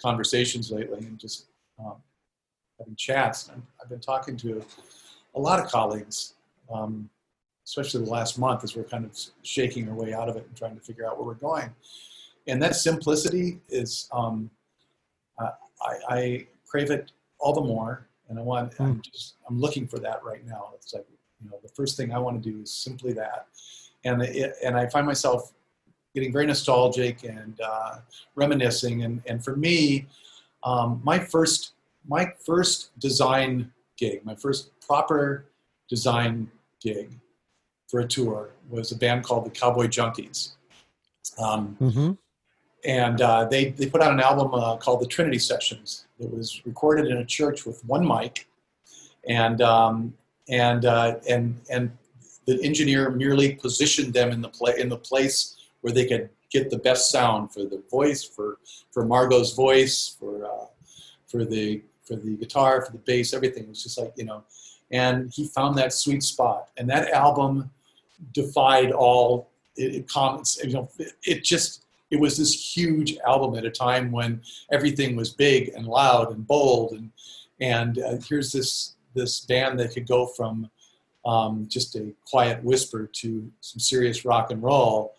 conversations 0.00 0.70
lately, 0.70 0.98
and 0.98 1.18
just 1.18 1.46
um, 1.78 1.96
having 2.78 2.96
chats. 2.96 3.50
I've 3.80 3.88
been 3.88 4.00
talking 4.00 4.36
to 4.38 4.64
a 5.34 5.40
lot 5.40 5.60
of 5.60 5.70
colleagues, 5.70 6.34
um, 6.72 7.08
especially 7.66 8.04
the 8.04 8.10
last 8.10 8.38
month 8.38 8.64
as 8.64 8.74
we're 8.74 8.84
kind 8.84 9.04
of 9.04 9.16
shaking 9.42 9.88
our 9.88 9.94
way 9.94 10.12
out 10.12 10.28
of 10.28 10.36
it 10.36 10.46
and 10.46 10.56
trying 10.56 10.74
to 10.74 10.80
figure 10.80 11.06
out 11.06 11.18
where 11.18 11.26
we're 11.26 11.34
going. 11.34 11.70
And 12.46 12.60
that 12.62 12.74
simplicity 12.74 13.60
is, 13.68 14.08
um, 14.12 14.50
I, 15.82 15.94
I, 16.08 16.46
crave 16.66 16.90
it 16.92 17.10
all 17.40 17.52
the 17.52 17.60
more. 17.60 18.06
And 18.28 18.38
I 18.38 18.42
want, 18.42 18.72
mm. 18.76 18.80
I'm 18.80 18.94
hmm. 18.94 19.00
just, 19.00 19.34
I'm 19.48 19.58
looking 19.58 19.88
for 19.88 19.98
that 19.98 20.22
right 20.22 20.46
now. 20.46 20.70
It's 20.76 20.94
like, 20.94 21.04
you 21.42 21.50
know, 21.50 21.58
the 21.62 21.68
first 21.70 21.96
thing 21.96 22.12
I 22.12 22.18
want 22.18 22.40
to 22.40 22.50
do 22.50 22.60
is 22.62 22.72
simply 22.72 23.12
that. 23.14 23.46
And, 24.04 24.22
it, 24.22 24.54
and 24.64 24.76
I 24.76 24.86
find 24.86 25.04
myself 25.04 25.52
getting 26.14 26.32
very 26.32 26.46
nostalgic 26.46 27.24
and 27.24 27.58
uh, 27.60 27.96
reminiscing. 28.36 29.02
And, 29.02 29.20
and 29.26 29.42
for 29.42 29.56
me, 29.56 30.06
um, 30.62 31.00
my 31.02 31.18
first 31.18 31.72
my 32.08 32.32
first 32.44 32.98
design 32.98 33.72
gig, 33.96 34.24
my 34.24 34.34
first 34.34 34.70
proper 34.80 35.46
design 35.88 36.50
gig 36.80 37.18
for 37.88 38.00
a 38.00 38.06
tour 38.06 38.50
was 38.68 38.92
a 38.92 38.96
band 38.96 39.24
called 39.24 39.44
the 39.44 39.50
Cowboy 39.50 39.86
Junkies. 39.86 40.52
Um, 41.38 41.76
mm-hmm. 41.80 42.12
And 42.84 43.20
uh, 43.20 43.44
they, 43.44 43.70
they 43.70 43.86
put 43.86 44.00
out 44.00 44.12
an 44.12 44.20
album 44.20 44.54
uh, 44.54 44.76
called 44.76 45.00
the 45.00 45.06
Trinity 45.06 45.38
Sessions. 45.38 46.06
It 46.18 46.30
was 46.30 46.62
recorded 46.64 47.06
in 47.08 47.18
a 47.18 47.24
church 47.24 47.66
with 47.66 47.84
one 47.84 48.06
mic. 48.06 48.48
And, 49.28 49.60
um, 49.60 50.14
and, 50.48 50.84
uh, 50.84 51.16
and, 51.28 51.60
and 51.70 51.90
the 52.46 52.62
engineer 52.62 53.10
merely 53.10 53.54
positioned 53.54 54.14
them 54.14 54.30
in 54.30 54.40
the, 54.40 54.48
play, 54.48 54.74
in 54.78 54.88
the 54.88 54.96
place 54.96 55.56
where 55.82 55.92
they 55.92 56.06
could 56.06 56.30
get 56.50 56.70
the 56.70 56.78
best 56.78 57.10
sound 57.10 57.52
for 57.52 57.60
the 57.60 57.82
voice, 57.90 58.24
for, 58.24 58.58
for 58.90 59.04
Margo's 59.04 59.54
voice, 59.54 60.16
for, 60.18 60.46
uh, 60.46 60.66
for 61.26 61.44
the 61.44 61.82
for 62.10 62.16
the 62.16 62.36
guitar, 62.36 62.84
for 62.84 62.90
the 62.90 62.98
bass, 62.98 63.32
everything. 63.32 63.62
It 63.62 63.68
was 63.68 63.84
just 63.84 63.96
like, 63.96 64.12
you 64.16 64.24
know, 64.24 64.42
and 64.90 65.30
he 65.32 65.46
found 65.46 65.78
that 65.78 65.92
sweet 65.92 66.24
spot. 66.24 66.70
And 66.76 66.90
that 66.90 67.10
album 67.12 67.70
defied 68.32 68.90
all 68.90 69.48
it, 69.76 69.94
it 69.94 70.08
comments. 70.08 70.58
You 70.64 70.72
know, 70.72 70.90
it, 70.98 71.12
it 71.22 71.44
just, 71.44 71.84
it 72.10 72.18
was 72.18 72.36
this 72.36 72.76
huge 72.76 73.16
album 73.26 73.56
at 73.56 73.64
a 73.64 73.70
time 73.70 74.10
when 74.10 74.42
everything 74.72 75.16
was 75.16 75.30
big 75.30 75.70
and 75.74 75.86
loud 75.86 76.32
and 76.32 76.46
bold. 76.46 76.92
And, 76.92 77.10
and 77.60 77.98
uh, 77.98 78.16
here's 78.28 78.52
this, 78.52 78.94
this 79.14 79.40
band 79.40 79.78
that 79.80 79.92
could 79.92 80.06
go 80.06 80.26
from 80.26 80.70
um, 81.24 81.66
just 81.68 81.94
a 81.96 82.12
quiet 82.24 82.62
whisper 82.64 83.08
to 83.12 83.50
some 83.60 83.78
serious 83.78 84.24
rock 84.24 84.50
and 84.50 84.62
roll. 84.62 85.14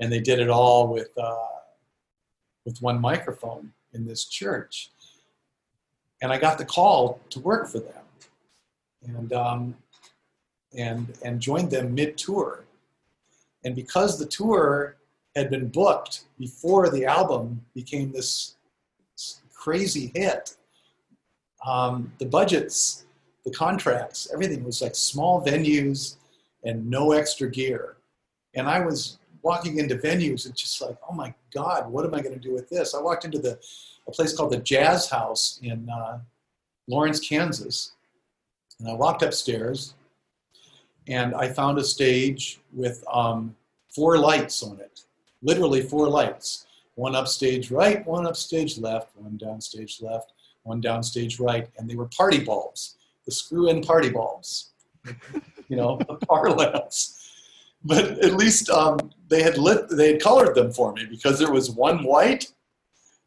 And 0.00 0.12
they 0.12 0.20
did 0.20 0.38
it 0.38 0.50
all 0.50 0.88
with, 0.88 1.10
uh, 1.16 1.36
with 2.64 2.82
one 2.82 3.00
microphone 3.00 3.72
in 3.92 4.06
this 4.06 4.24
church 4.24 4.90
and 6.24 6.32
I 6.32 6.38
got 6.38 6.56
the 6.56 6.64
call 6.64 7.20
to 7.28 7.40
work 7.40 7.68
for 7.68 7.80
them, 7.80 8.02
and 9.02 9.32
um, 9.34 9.76
and 10.74 11.12
and 11.22 11.38
joined 11.38 11.70
them 11.70 11.94
mid 11.94 12.16
tour. 12.16 12.64
And 13.62 13.74
because 13.74 14.18
the 14.18 14.24
tour 14.24 14.96
had 15.34 15.50
been 15.50 15.68
booked 15.68 16.24
before 16.38 16.90
the 16.90 17.04
album 17.04 17.64
became 17.74 18.12
this 18.12 18.56
crazy 19.52 20.12
hit, 20.14 20.56
um, 21.64 22.12
the 22.18 22.26
budgets, 22.26 23.06
the 23.44 23.50
contracts, 23.50 24.28
everything 24.32 24.62
was 24.64 24.82
like 24.82 24.94
small 24.94 25.44
venues 25.44 26.16
and 26.64 26.88
no 26.88 27.12
extra 27.12 27.50
gear. 27.50 27.96
And 28.54 28.68
I 28.68 28.80
was 28.80 29.18
walking 29.42 29.78
into 29.78 29.96
venues 29.96 30.46
and 30.46 30.54
just 30.54 30.80
like, 30.80 30.96
oh 31.08 31.14
my 31.14 31.34
God, 31.52 31.90
what 31.90 32.04
am 32.04 32.14
I 32.14 32.20
going 32.20 32.34
to 32.34 32.40
do 32.40 32.52
with 32.52 32.68
this? 32.70 32.94
I 32.94 33.00
walked 33.00 33.24
into 33.24 33.38
the 33.38 33.58
a 34.06 34.10
place 34.10 34.36
called 34.36 34.52
the 34.52 34.58
Jazzhaus 34.58 35.62
in 35.62 35.88
uh, 35.88 36.18
Lawrence, 36.88 37.20
Kansas. 37.20 37.92
And 38.78 38.88
I 38.88 38.94
walked 38.94 39.22
upstairs 39.22 39.94
and 41.06 41.34
I 41.34 41.48
found 41.48 41.78
a 41.78 41.84
stage 41.84 42.60
with 42.72 43.04
um, 43.12 43.54
four 43.94 44.18
lights 44.18 44.62
on 44.62 44.80
it, 44.80 45.03
literally 45.44 45.82
four 45.82 46.08
lights. 46.08 46.66
one 46.96 47.16
upstage 47.16 47.70
right, 47.72 48.06
one 48.06 48.24
upstage 48.24 48.78
left, 48.78 49.16
one 49.16 49.36
downstage 49.36 50.00
left, 50.00 50.32
one 50.62 50.80
downstage 50.80 51.40
right, 51.40 51.68
and 51.76 51.90
they 51.90 51.96
were 51.96 52.06
party 52.06 52.42
bulbs, 52.42 52.96
the 53.26 53.32
screw-in 53.32 53.82
party 53.82 54.10
bulbs, 54.10 54.70
you 55.68 55.76
know, 55.76 55.98
the 56.08 56.14
par 56.26 56.50
lamps. 56.50 57.20
But 57.84 58.24
at 58.24 58.34
least 58.34 58.70
um, 58.70 59.10
they 59.28 59.42
had 59.42 59.58
lit, 59.58 59.88
they 59.90 60.12
had 60.12 60.22
colored 60.22 60.54
them 60.54 60.72
for 60.72 60.92
me 60.92 61.04
because 61.04 61.38
there 61.38 61.52
was 61.52 61.70
one 61.70 62.04
white, 62.04 62.52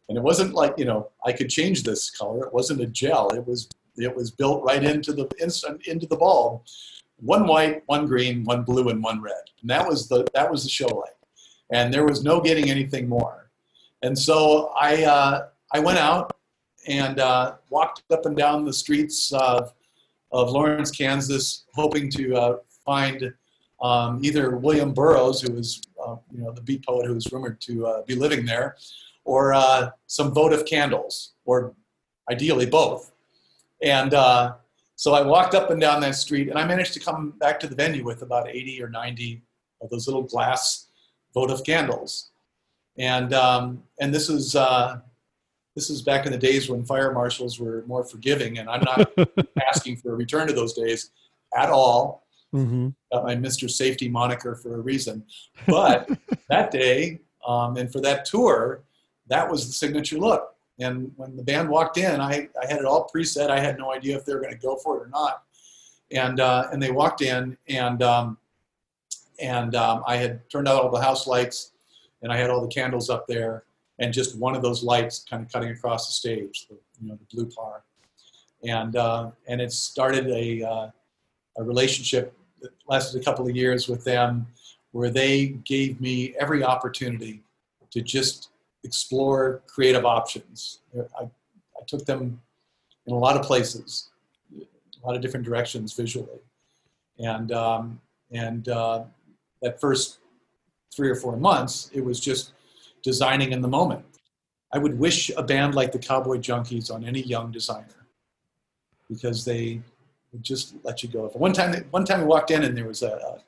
and 0.10 0.18
it 0.18 0.24
wasn't 0.24 0.54
like 0.54 0.74
you 0.78 0.86
know 0.86 1.10
I 1.26 1.32
could 1.32 1.50
change 1.50 1.84
this 1.84 2.10
color. 2.10 2.46
It 2.46 2.54
wasn't 2.54 2.82
a 2.82 2.88
gel. 2.88 3.30
It 3.36 3.46
was 3.46 3.70
it 3.98 4.16
was 4.16 4.32
built 4.32 4.64
right 4.64 4.84
into 4.84 5.14
the 5.14 5.30
into 5.86 6.08
the 6.08 6.16
bulb. 6.16 6.64
One 7.20 7.48
white, 7.48 7.84
one 7.88 8.08
green, 8.08 8.44
one 8.46 8.64
blue, 8.64 8.90
and 8.90 9.04
one 9.04 9.22
red. 9.22 9.44
And 9.62 9.70
that 9.70 9.88
was 9.88 10.08
the 10.08 10.26
that 10.34 10.50
was 10.50 10.64
the 10.64 10.70
show 10.70 10.88
light. 10.88 11.17
And 11.72 11.94
there 11.94 12.06
was 12.06 12.24
no 12.24 12.40
getting 12.40 12.70
anything 12.70 13.10
more. 13.10 13.50
And 14.02 14.18
so 14.18 14.72
I 14.80 15.04
uh, 15.04 15.48
I 15.74 15.80
went 15.80 16.00
out 16.00 16.32
and 16.88 17.20
uh, 17.20 17.56
walked 17.70 18.04
up 18.12 18.26
and 18.26 18.38
down 18.38 18.64
the 18.64 18.74
streets 18.74 19.34
of, 19.34 19.74
of 20.32 20.50
Lawrence, 20.50 20.92
Kansas, 20.92 21.66
hoping 21.74 22.10
to 22.12 22.36
uh, 22.36 22.58
find 22.86 23.34
um, 23.82 24.20
either 24.24 24.56
William 24.58 24.94
Burroughs, 24.94 25.42
who 25.42 25.54
was 25.54 25.82
uh, 26.04 26.16
you 26.32 26.42
know 26.44 26.52
the 26.52 26.62
beat 26.62 26.86
poet 26.86 27.06
who 27.06 27.14
was 27.14 27.32
rumored 27.32 27.60
to 27.62 27.86
uh, 27.86 28.02
be 28.04 28.16
living 28.16 28.46
there, 28.46 28.78
or 29.26 29.54
uh, 29.54 29.90
some 30.08 30.34
votive 30.34 30.66
candles, 30.66 31.34
or 31.46 31.74
ideally 32.32 32.66
both. 32.66 33.12
And 33.84 34.14
so 35.00 35.14
I 35.14 35.22
walked 35.22 35.54
up 35.54 35.70
and 35.70 35.80
down 35.80 36.02
that 36.02 36.16
street, 36.16 36.50
and 36.50 36.58
I 36.58 36.66
managed 36.66 36.94
to 36.94 37.00
come 37.00 37.32
back 37.40 37.60
to 37.60 37.68
the 37.68 37.76
venue 37.76 38.04
with 38.04 38.24
about 38.24 38.50
80 38.50 38.82
or 38.82 38.90
90 38.90 39.44
of 39.80 39.92
those 39.92 40.08
little 40.08 40.24
glass 40.24 40.87
votive 41.38 41.64
candles. 41.64 42.32
And 42.98 43.32
um, 43.34 43.84
and 44.02 44.12
this 44.12 44.28
is 44.28 44.56
uh, 44.56 45.00
this 45.76 45.92
is 45.92 46.02
back 46.02 46.26
in 46.26 46.32
the 46.32 46.38
days 46.50 46.68
when 46.68 46.84
fire 46.84 47.12
marshals 47.14 47.60
were 47.60 47.84
more 47.86 48.04
forgiving, 48.04 48.58
and 48.58 48.68
I'm 48.68 48.82
not 48.82 49.12
asking 49.70 49.98
for 49.98 50.14
a 50.14 50.16
return 50.16 50.48
to 50.48 50.54
those 50.54 50.74
days 50.74 51.12
at 51.56 51.70
all. 51.70 52.26
Mm-hmm. 52.56 52.90
Got 53.12 53.26
my 53.26 53.36
Mr. 53.36 53.70
Safety 53.70 54.10
moniker 54.10 54.56
for 54.56 54.76
a 54.76 54.82
reason. 54.82 55.26
But 55.68 56.10
that 56.50 56.72
day, 56.72 57.20
um, 57.46 57.78
and 57.78 57.92
for 57.92 58.02
that 58.02 58.26
tour, 58.26 58.84
that 59.28 59.48
was 59.52 59.68
the 59.68 59.74
signature 59.74 60.18
look. 60.18 60.56
And 60.80 61.12
when 61.18 61.36
the 61.36 61.44
band 61.44 61.70
walked 61.70 61.98
in, 61.98 62.20
I, 62.20 62.50
I 62.62 62.66
had 62.68 62.80
it 62.80 62.86
all 62.86 63.12
preset. 63.14 63.52
I 63.52 63.60
had 63.60 63.78
no 63.78 63.92
idea 63.94 64.18
if 64.18 64.26
they 64.26 64.34
were 64.34 64.42
going 64.42 64.54
to 64.54 64.60
go 64.60 64.78
for 64.78 64.98
it 64.98 65.02
or 65.02 65.10
not. 65.10 65.44
And 66.10 66.40
uh, 66.40 66.70
and 66.72 66.82
they 66.82 66.92
walked 66.92 67.22
in, 67.22 67.58
and 67.68 68.02
um, 68.02 68.38
and 69.40 69.76
um, 69.76 70.04
I 70.08 70.18
had 70.18 70.50
turned 70.50 70.68
out 70.68 70.82
all 70.82 70.90
the 70.90 71.02
house 71.02 71.28
lights, 71.28 71.72
and 72.22 72.32
I 72.32 72.38
had 72.38 72.50
all 72.50 72.62
the 72.62 72.68
candles 72.68 73.10
up 73.10 73.28
there, 73.28 73.64
and 74.00 74.14
just 74.14 74.38
one 74.38 74.56
of 74.56 74.62
those 74.62 74.84
lights 74.84 75.26
kind 75.30 75.44
of 75.44 75.52
cutting 75.52 75.70
across 75.70 76.08
the 76.08 76.14
stage, 76.14 76.68
the, 76.70 76.78
you 77.02 77.10
know, 77.10 77.16
the 77.16 77.36
blue 77.36 77.50
par, 77.50 77.84
and 78.64 78.96
uh, 78.96 79.32
and 79.48 79.62
it 79.62 79.72
started 79.72 80.28
a 80.28 80.64
uh, 80.64 80.90
a 81.58 81.64
relationship 81.64 82.34
that 82.62 82.72
lasted 82.88 83.22
a 83.22 83.24
couple 83.24 83.48
of 83.48 83.56
years 83.56 83.88
with 83.88 84.04
them, 84.04 84.48
where 84.92 85.10
they 85.10 85.48
gave 85.66 86.02
me 86.02 86.36
every 86.40 86.64
opportunity 86.64 87.44
to 87.92 88.02
just 88.02 88.50
explore 88.84 89.62
creative 89.68 90.06
options. 90.06 90.80
I, 91.20 91.24
I 91.24 91.86
took 91.86 92.06
them 92.06 92.42
in 93.06 93.14
a 93.14 93.18
lot 93.18 93.36
of 93.36 93.44
places, 93.44 94.10
a 94.56 95.06
lot 95.06 95.16
of 95.16 95.22
different 95.22 95.46
directions 95.46 95.94
visually, 95.94 96.40
and 97.20 97.52
um, 97.52 98.02
and 98.32 98.68
uh, 98.70 99.04
that 99.62 99.80
first 99.80 100.20
three 100.96 101.10
or 101.10 101.16
four 101.16 101.38
months, 101.38 101.90
it 101.94 102.04
was 102.04 102.20
just 102.20 102.54
designing 103.04 103.52
in 103.52 103.62
the 103.62 103.68
moment. 103.68 104.04
I 104.74 104.78
would 104.78 105.00
wish 105.00 105.32
a 105.38 105.44
band 105.44 105.76
like 105.76 105.92
the 105.92 106.00
Cowboy 106.00 106.38
Junkies 106.38 106.94
on 106.94 107.06
any 107.06 107.22
young 107.22 107.52
designer 107.52 108.08
because 109.10 109.46
they 109.46 109.82
would 110.34 110.44
just 110.44 110.76
let 110.84 111.04
you 111.04 111.10
go. 111.10 111.28
One 111.34 111.54
time, 111.54 111.86
one 111.92 112.04
time 112.04 112.22
we 112.22 112.26
walked 112.26 112.52
in 112.52 112.64
and 112.64 112.76
there 112.76 112.88
was 112.88 113.02
a, 113.02 113.12
a 113.12 113.40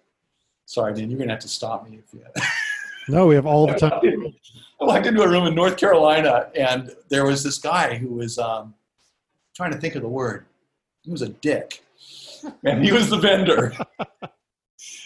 sorry, 0.65 0.93
Dan, 0.93 1.09
you're 1.09 1.19
gonna 1.19 1.31
have 1.31 1.41
to 1.41 1.49
stop 1.49 1.89
me 1.89 1.99
if 1.99 2.13
you. 2.13 2.23
no, 3.13 3.27
we 3.27 3.35
have 3.35 3.45
all 3.45 3.67
the 3.67 3.73
time. 3.73 3.99
I 4.81 4.85
walked 4.85 5.05
into 5.05 5.21
a 5.21 5.27
room 5.27 5.45
in 5.45 5.55
North 5.55 5.75
Carolina 5.75 6.49
and 6.55 6.95
there 7.09 7.25
was 7.25 7.43
this 7.43 7.57
guy 7.57 7.97
who 7.97 8.13
was 8.13 8.39
um, 8.39 8.73
trying 9.53 9.71
to 9.71 9.77
think 9.77 9.95
of 9.95 10.01
the 10.01 10.07
word. 10.07 10.45
He 11.01 11.11
was 11.11 11.21
a 11.21 11.29
dick, 11.29 11.83
and 12.63 12.83
he 12.83 12.91
was 12.91 13.09
the 13.09 13.17
vendor, 13.17 13.73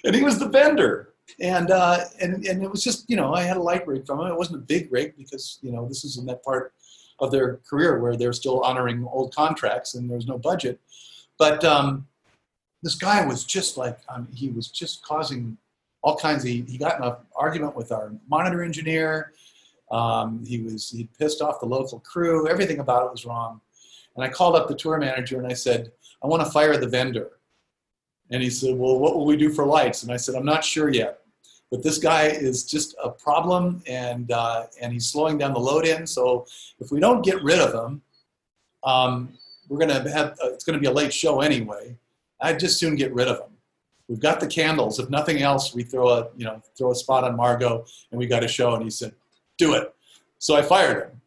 and 0.03 0.15
he 0.15 0.23
was 0.23 0.39
the 0.39 0.47
vendor 0.47 1.13
and 1.39 1.71
uh, 1.71 2.05
and 2.21 2.45
and 2.45 2.63
it 2.63 2.69
was 2.69 2.83
just 2.83 3.09
you 3.09 3.15
know 3.15 3.33
I 3.33 3.43
had 3.43 3.57
a 3.57 3.61
light 3.61 3.87
rig 3.87 4.05
from 4.05 4.19
him. 4.19 4.27
It 4.27 4.37
wasn't 4.37 4.57
a 4.57 4.65
big 4.65 4.91
rig 4.91 5.15
because 5.17 5.59
you 5.61 5.71
know 5.71 5.87
this 5.87 6.03
is 6.03 6.17
in 6.17 6.25
that 6.27 6.43
part 6.43 6.73
of 7.19 7.31
their 7.31 7.57
career 7.69 7.99
where 7.99 8.15
they're 8.15 8.33
still 8.33 8.61
honoring 8.61 9.07
old 9.09 9.33
contracts 9.33 9.95
and 9.95 10.09
there's 10.09 10.27
no 10.27 10.37
budget. 10.37 10.79
But 11.37 11.63
um, 11.63 12.07
this 12.81 12.95
guy 12.95 13.25
was 13.25 13.45
just 13.45 13.77
like 13.77 13.99
um, 14.09 14.27
he 14.33 14.49
was 14.49 14.67
just 14.67 15.03
causing 15.03 15.57
all 16.01 16.17
kinds 16.17 16.43
of. 16.43 16.49
He, 16.49 16.61
he 16.67 16.77
got 16.77 16.97
in 16.97 17.05
an 17.05 17.15
argument 17.35 17.75
with 17.75 17.91
our 17.91 18.11
monitor 18.27 18.63
engineer. 18.63 19.33
Um, 19.91 20.43
he 20.45 20.61
was 20.61 20.89
he 20.89 21.09
pissed 21.17 21.41
off 21.41 21.59
the 21.59 21.65
local 21.65 21.99
crew. 21.99 22.47
Everything 22.47 22.79
about 22.79 23.05
it 23.05 23.11
was 23.11 23.25
wrong. 23.25 23.61
And 24.15 24.23
I 24.23 24.29
called 24.29 24.55
up 24.55 24.67
the 24.67 24.75
tour 24.75 24.97
manager 24.97 25.39
and 25.39 25.47
I 25.47 25.53
said, 25.53 25.91
I 26.23 26.27
want 26.27 26.43
to 26.45 26.51
fire 26.51 26.77
the 26.77 26.87
vendor. 26.87 27.31
And 28.33 28.41
he 28.41 28.49
said, 28.49 28.75
Well, 28.75 28.97
what 28.99 29.15
will 29.15 29.25
we 29.25 29.37
do 29.37 29.49
for 29.51 29.65
lights? 29.65 30.03
And 30.03 30.11
I 30.11 30.17
said, 30.17 30.35
I'm 30.35 30.43
not 30.45 30.65
sure 30.65 30.89
yet. 30.89 31.19
But 31.71 31.81
this 31.81 31.97
guy 31.97 32.25
is 32.25 32.65
just 32.65 32.95
a 33.03 33.09
problem, 33.09 33.81
and 33.87 34.31
uh, 34.31 34.65
and 34.79 34.93
he's 34.93 35.07
slowing 35.07 35.39
down 35.39 35.53
the 35.53 35.59
load 35.59 35.87
in. 35.87 36.05
So 36.05 36.45
if 36.79 36.91
we 36.91 36.99
don't 36.99 37.25
get 37.25 37.41
rid 37.41 37.57
of 37.57 37.73
him, 37.73 38.01
um, 38.83 39.33
we're 39.69 39.79
gonna 39.79 40.07
have 40.07 40.33
uh, 40.43 40.49
it's 40.53 40.63
gonna 40.63 40.77
be 40.77 40.85
a 40.85 40.91
late 40.91 41.11
show 41.11 41.41
anyway. 41.41 41.97
I'd 42.41 42.59
just 42.59 42.77
soon 42.77 42.95
get 42.95 43.11
rid 43.11 43.27
of 43.27 43.39
him. 43.39 43.57
We've 44.07 44.19
got 44.19 44.39
the 44.39 44.45
candles. 44.45 44.99
If 44.99 45.09
nothing 45.09 45.41
else, 45.41 45.73
we 45.73 45.81
throw 45.81 46.09
a 46.09 46.27
you 46.37 46.45
know 46.45 46.61
throw 46.77 46.91
a 46.91 46.95
spot 46.95 47.23
on 47.23 47.35
Margo, 47.35 47.85
and 48.11 48.19
we 48.19 48.27
got 48.27 48.43
a 48.43 48.47
show. 48.47 48.75
And 48.75 48.83
he 48.83 48.91
said, 48.91 49.15
"Do 49.57 49.73
it." 49.73 49.95
So 50.37 50.55
I 50.55 50.61
fired 50.61 51.07
him, 51.07 51.21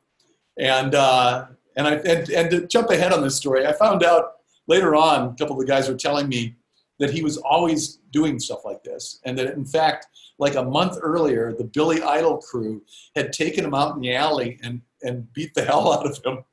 and 0.59 0.95
uh, 0.95 1.47
and 1.77 1.89
I 1.89 1.95
and, 1.95 2.31
and 2.31 2.51
to 2.53 2.67
jump 2.69 2.91
ahead 2.91 3.13
on 3.13 3.21
this 3.21 3.35
story, 3.35 3.67
I 3.67 3.73
found 3.73 4.05
out 4.05 4.35
later 4.69 4.95
on. 4.95 5.31
A 5.31 5.35
couple 5.35 5.57
of 5.57 5.61
the 5.61 5.67
guys 5.67 5.89
were 5.89 5.97
telling 5.97 6.29
me 6.29 6.55
that 6.99 7.11
he 7.11 7.23
was 7.23 7.37
always 7.39 7.99
doing 8.11 8.39
stuff 8.39 8.65
like 8.65 8.83
this, 8.83 9.21
and 9.25 9.37
that 9.39 9.55
in 9.55 9.65
fact 9.65 10.07
like 10.39 10.55
a 10.55 10.63
month 10.63 10.99
earlier, 11.01 11.55
the 11.55 11.65
Billy 11.65 12.03
Idol 12.03 12.39
crew 12.39 12.83
had 13.15 13.33
taken 13.33 13.65
him 13.65 13.75
out 13.75 13.95
in 13.95 14.03
the 14.03 14.15
alley 14.15 14.59
and, 14.63 14.83
and 15.03 15.33
beat 15.33 15.55
the 15.55 15.65
hell 15.65 15.93
out 15.93 16.07
of 16.07 16.23
him. 16.25 16.45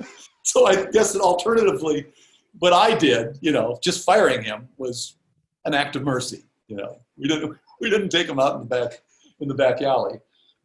so 0.42 0.66
I 0.66 0.86
guess 0.90 1.12
that 1.12 1.22
alternatively, 1.22 2.06
what 2.58 2.72
I 2.72 2.94
did, 2.94 3.38
you 3.40 3.52
know, 3.52 3.78
just 3.82 4.04
firing 4.04 4.42
him 4.42 4.68
was 4.76 5.16
an 5.64 5.74
act 5.74 5.96
of 5.96 6.02
mercy. 6.02 6.44
You 6.68 6.76
know, 6.76 7.00
we 7.16 7.28
didn't 7.28 7.56
we 7.80 7.90
didn't 7.90 8.10
take 8.10 8.28
him 8.28 8.38
out 8.38 8.54
in 8.54 8.60
the 8.60 8.66
back 8.66 9.02
in 9.40 9.48
the 9.48 9.54
back 9.54 9.82
alley. 9.82 10.18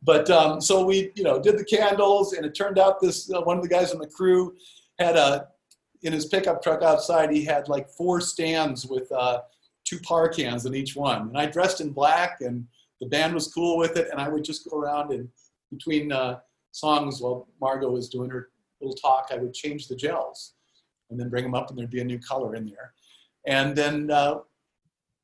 But 0.03 0.29
um, 0.29 0.61
so 0.61 0.85
we, 0.85 1.11
you 1.15 1.23
know, 1.23 1.41
did 1.41 1.57
the 1.57 1.65
candles, 1.65 2.33
and 2.33 2.45
it 2.45 2.53
turned 2.53 2.77
out 2.77 3.01
this 3.01 3.31
uh, 3.31 3.41
one 3.41 3.57
of 3.57 3.63
the 3.63 3.69
guys 3.69 3.91
on 3.91 3.99
the 3.99 4.07
crew 4.07 4.55
had 4.99 5.15
a 5.15 5.47
in 6.05 6.13
his 6.13 6.25
pickup 6.25 6.61
truck 6.61 6.83
outside. 6.83 7.31
He 7.31 7.43
had 7.43 7.67
like 7.67 7.89
four 7.89 8.21
stands 8.21 8.85
with 8.85 9.11
uh, 9.11 9.41
two 9.83 9.99
par 9.99 10.29
cans 10.29 10.65
in 10.65 10.75
each 10.75 10.95
one. 10.95 11.29
And 11.29 11.37
I 11.37 11.47
dressed 11.47 11.81
in 11.81 11.91
black, 11.91 12.41
and 12.41 12.65
the 13.01 13.07
band 13.07 13.33
was 13.33 13.51
cool 13.51 13.77
with 13.77 13.97
it. 13.97 14.09
And 14.11 14.21
I 14.21 14.29
would 14.29 14.43
just 14.43 14.69
go 14.69 14.77
around 14.77 15.11
and 15.11 15.27
between 15.71 16.11
uh, 16.11 16.39
songs 16.71 17.21
while 17.21 17.47
Margo 17.59 17.89
was 17.89 18.07
doing 18.07 18.29
her 18.29 18.49
little 18.81 18.95
talk, 18.95 19.29
I 19.31 19.37
would 19.37 19.53
change 19.53 19.87
the 19.87 19.95
gels 19.95 20.53
and 21.09 21.19
then 21.19 21.29
bring 21.29 21.43
them 21.43 21.55
up, 21.55 21.69
and 21.69 21.77
there'd 21.77 21.89
be 21.89 22.01
a 22.01 22.05
new 22.05 22.19
color 22.19 22.55
in 22.55 22.65
there. 22.65 22.93
And 23.45 23.75
then 23.75 24.09
uh, 24.11 24.39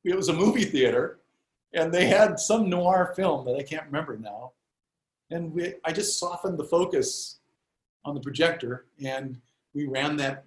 it 0.04 0.16
was 0.16 0.28
a 0.28 0.32
movie 0.32 0.64
theater, 0.64 1.20
and 1.74 1.92
they 1.92 2.06
had 2.06 2.38
some 2.38 2.68
noir 2.68 3.12
film 3.16 3.44
that 3.46 3.56
I 3.56 3.62
can't 3.62 3.86
remember 3.86 4.16
now. 4.16 4.52
And 5.30 5.52
we, 5.52 5.74
I 5.84 5.92
just 5.92 6.18
softened 6.18 6.58
the 6.58 6.64
focus 6.64 7.38
on 8.04 8.14
the 8.14 8.20
projector, 8.20 8.86
and 9.04 9.40
we 9.74 9.86
ran 9.86 10.16
that 10.16 10.44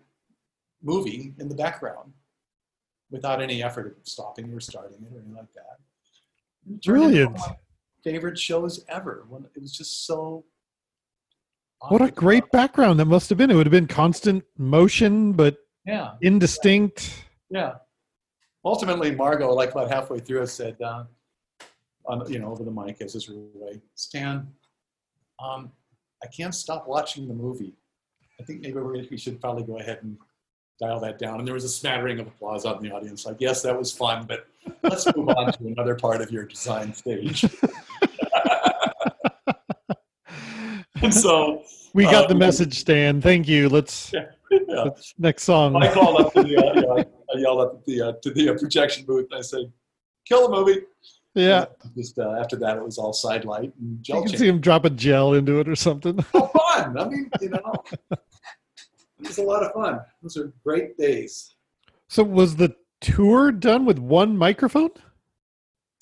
movie 0.85 1.33
in 1.39 1.49
the 1.49 1.55
background 1.55 2.13
without 3.11 3.41
any 3.41 3.63
effort 3.63 3.97
of 3.99 4.07
stopping 4.07 4.53
or 4.53 4.59
starting 4.59 4.97
it 5.01 5.13
or 5.13 5.19
anything 5.19 5.35
like 5.35 5.53
that. 5.55 6.81
Brilliant. 6.83 7.37
favorite 8.03 8.37
shows 8.37 8.85
ever. 8.87 9.25
It 9.55 9.61
was 9.61 9.75
just 9.75 10.05
so. 10.05 10.45
What 11.89 12.01
a 12.01 12.09
great 12.09 12.49
background 12.51 12.99
that 12.99 13.05
must 13.05 13.29
have 13.29 13.37
been. 13.37 13.51
It 13.51 13.55
would 13.55 13.65
have 13.65 13.71
been 13.71 13.87
constant 13.87 14.43
motion, 14.57 15.33
but 15.33 15.57
yeah, 15.85 16.13
indistinct. 16.21 17.25
Yeah. 17.49 17.75
Ultimately, 18.63 19.11
Margo, 19.11 19.53
like 19.53 19.71
about 19.71 19.91
halfway 19.91 20.19
through, 20.19 20.41
it 20.41 20.47
said, 20.47 20.81
uh, 20.81 21.03
on 22.07 22.31
you 22.31 22.39
know, 22.39 22.51
over 22.51 22.63
the 22.63 22.71
mic 22.71 23.01
as 23.01 23.13
his 23.13 23.29
way, 23.29 23.79
Stan, 23.93 24.47
um, 25.43 25.71
I 26.23 26.27
can't 26.27 26.55
stop 26.55 26.87
watching 26.87 27.27
the 27.27 27.33
movie. 27.35 27.75
I 28.39 28.43
think 28.43 28.61
maybe 28.61 28.79
we 28.79 29.17
should 29.17 29.39
probably 29.39 29.63
go 29.63 29.77
ahead 29.77 29.99
and 30.01 30.17
dial 30.79 30.99
that 31.01 31.19
down. 31.19 31.39
And 31.39 31.47
there 31.47 31.53
was 31.53 31.63
a 31.63 31.69
smattering 31.69 32.19
of 32.19 32.27
applause 32.27 32.65
out 32.65 32.77
in 32.77 32.83
the 32.83 32.91
audience. 32.93 33.25
Like, 33.25 33.37
yes, 33.39 33.61
that 33.61 33.77
was 33.77 33.91
fun, 33.91 34.25
but 34.27 34.47
let's 34.83 35.05
move 35.15 35.29
on 35.29 35.51
to 35.53 35.67
another 35.67 35.95
part 35.95 36.21
of 36.21 36.31
your 36.31 36.45
design 36.45 36.93
stage. 36.93 37.43
and 41.01 41.13
so 41.13 41.63
we 41.93 42.03
got 42.03 42.25
uh, 42.25 42.27
the 42.27 42.35
message, 42.35 42.79
Stan. 42.79 43.21
Thank 43.21 43.47
you. 43.47 43.69
Let's, 43.69 44.11
yeah. 44.13 44.25
let's 44.51 45.13
next 45.17 45.43
song. 45.43 45.75
I 45.77 45.93
called 45.93 46.19
up 46.19 46.33
to 46.33 46.43
the, 46.43 46.57
uh, 46.57 47.03
I 47.33 47.39
yelled 47.39 47.61
up 47.61 47.75
at 47.75 47.85
the 47.85 48.01
uh, 48.01 48.13
to 48.21 48.31
the 48.31 48.49
uh, 48.49 48.57
projection 48.57 49.05
booth. 49.05 49.27
and 49.31 49.39
I 49.39 49.41
said, 49.41 49.71
"Kill 50.27 50.49
the 50.49 50.55
movie." 50.55 50.81
Yeah. 51.33 51.65
just 51.97 52.17
uh, 52.17 52.31
after 52.39 52.55
that, 52.57 52.77
it 52.77 52.83
was 52.83 52.97
all 52.97 53.11
side 53.11 53.43
light 53.43 53.73
and 53.79 54.01
gel. 54.01 54.17
You 54.17 54.21
can 54.23 54.31
change. 54.31 54.39
see 54.39 54.47
him 54.47 54.61
drop 54.61 54.85
a 54.85 54.89
gel 54.89 55.33
into 55.33 55.59
it 55.59 55.67
or 55.67 55.75
something. 55.75 56.23
Oh, 56.33 56.47
fun! 56.47 56.97
I 56.97 57.09
mean, 57.09 57.29
you 57.41 57.49
know, 57.49 57.83
it 59.25 59.29
was 59.29 59.37
a 59.39 59.43
lot 59.43 59.63
of 59.63 59.71
fun. 59.73 59.99
Those 60.21 60.37
are 60.37 60.53
great 60.63 60.97
days. 60.97 61.55
So, 62.07 62.23
was 62.23 62.55
the 62.55 62.75
tour 63.01 63.51
done 63.51 63.85
with 63.85 63.99
one 63.99 64.37
microphone, 64.37 64.91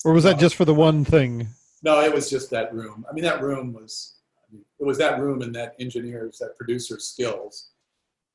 or 0.04 0.12
was 0.12 0.24
that 0.24 0.38
just 0.38 0.54
for 0.54 0.64
the 0.64 0.74
one 0.74 1.04
thing? 1.04 1.48
No, 1.82 2.00
it 2.00 2.12
was 2.12 2.30
just 2.30 2.50
that 2.50 2.74
room. 2.74 3.04
I 3.08 3.12
mean, 3.12 3.24
that 3.24 3.42
room 3.42 3.72
was, 3.72 4.16
it 4.52 4.84
was 4.84 4.98
that 4.98 5.20
room 5.20 5.42
and 5.42 5.54
that 5.54 5.74
engineer's, 5.80 6.38
that 6.38 6.56
producer's 6.56 7.04
skills. 7.04 7.70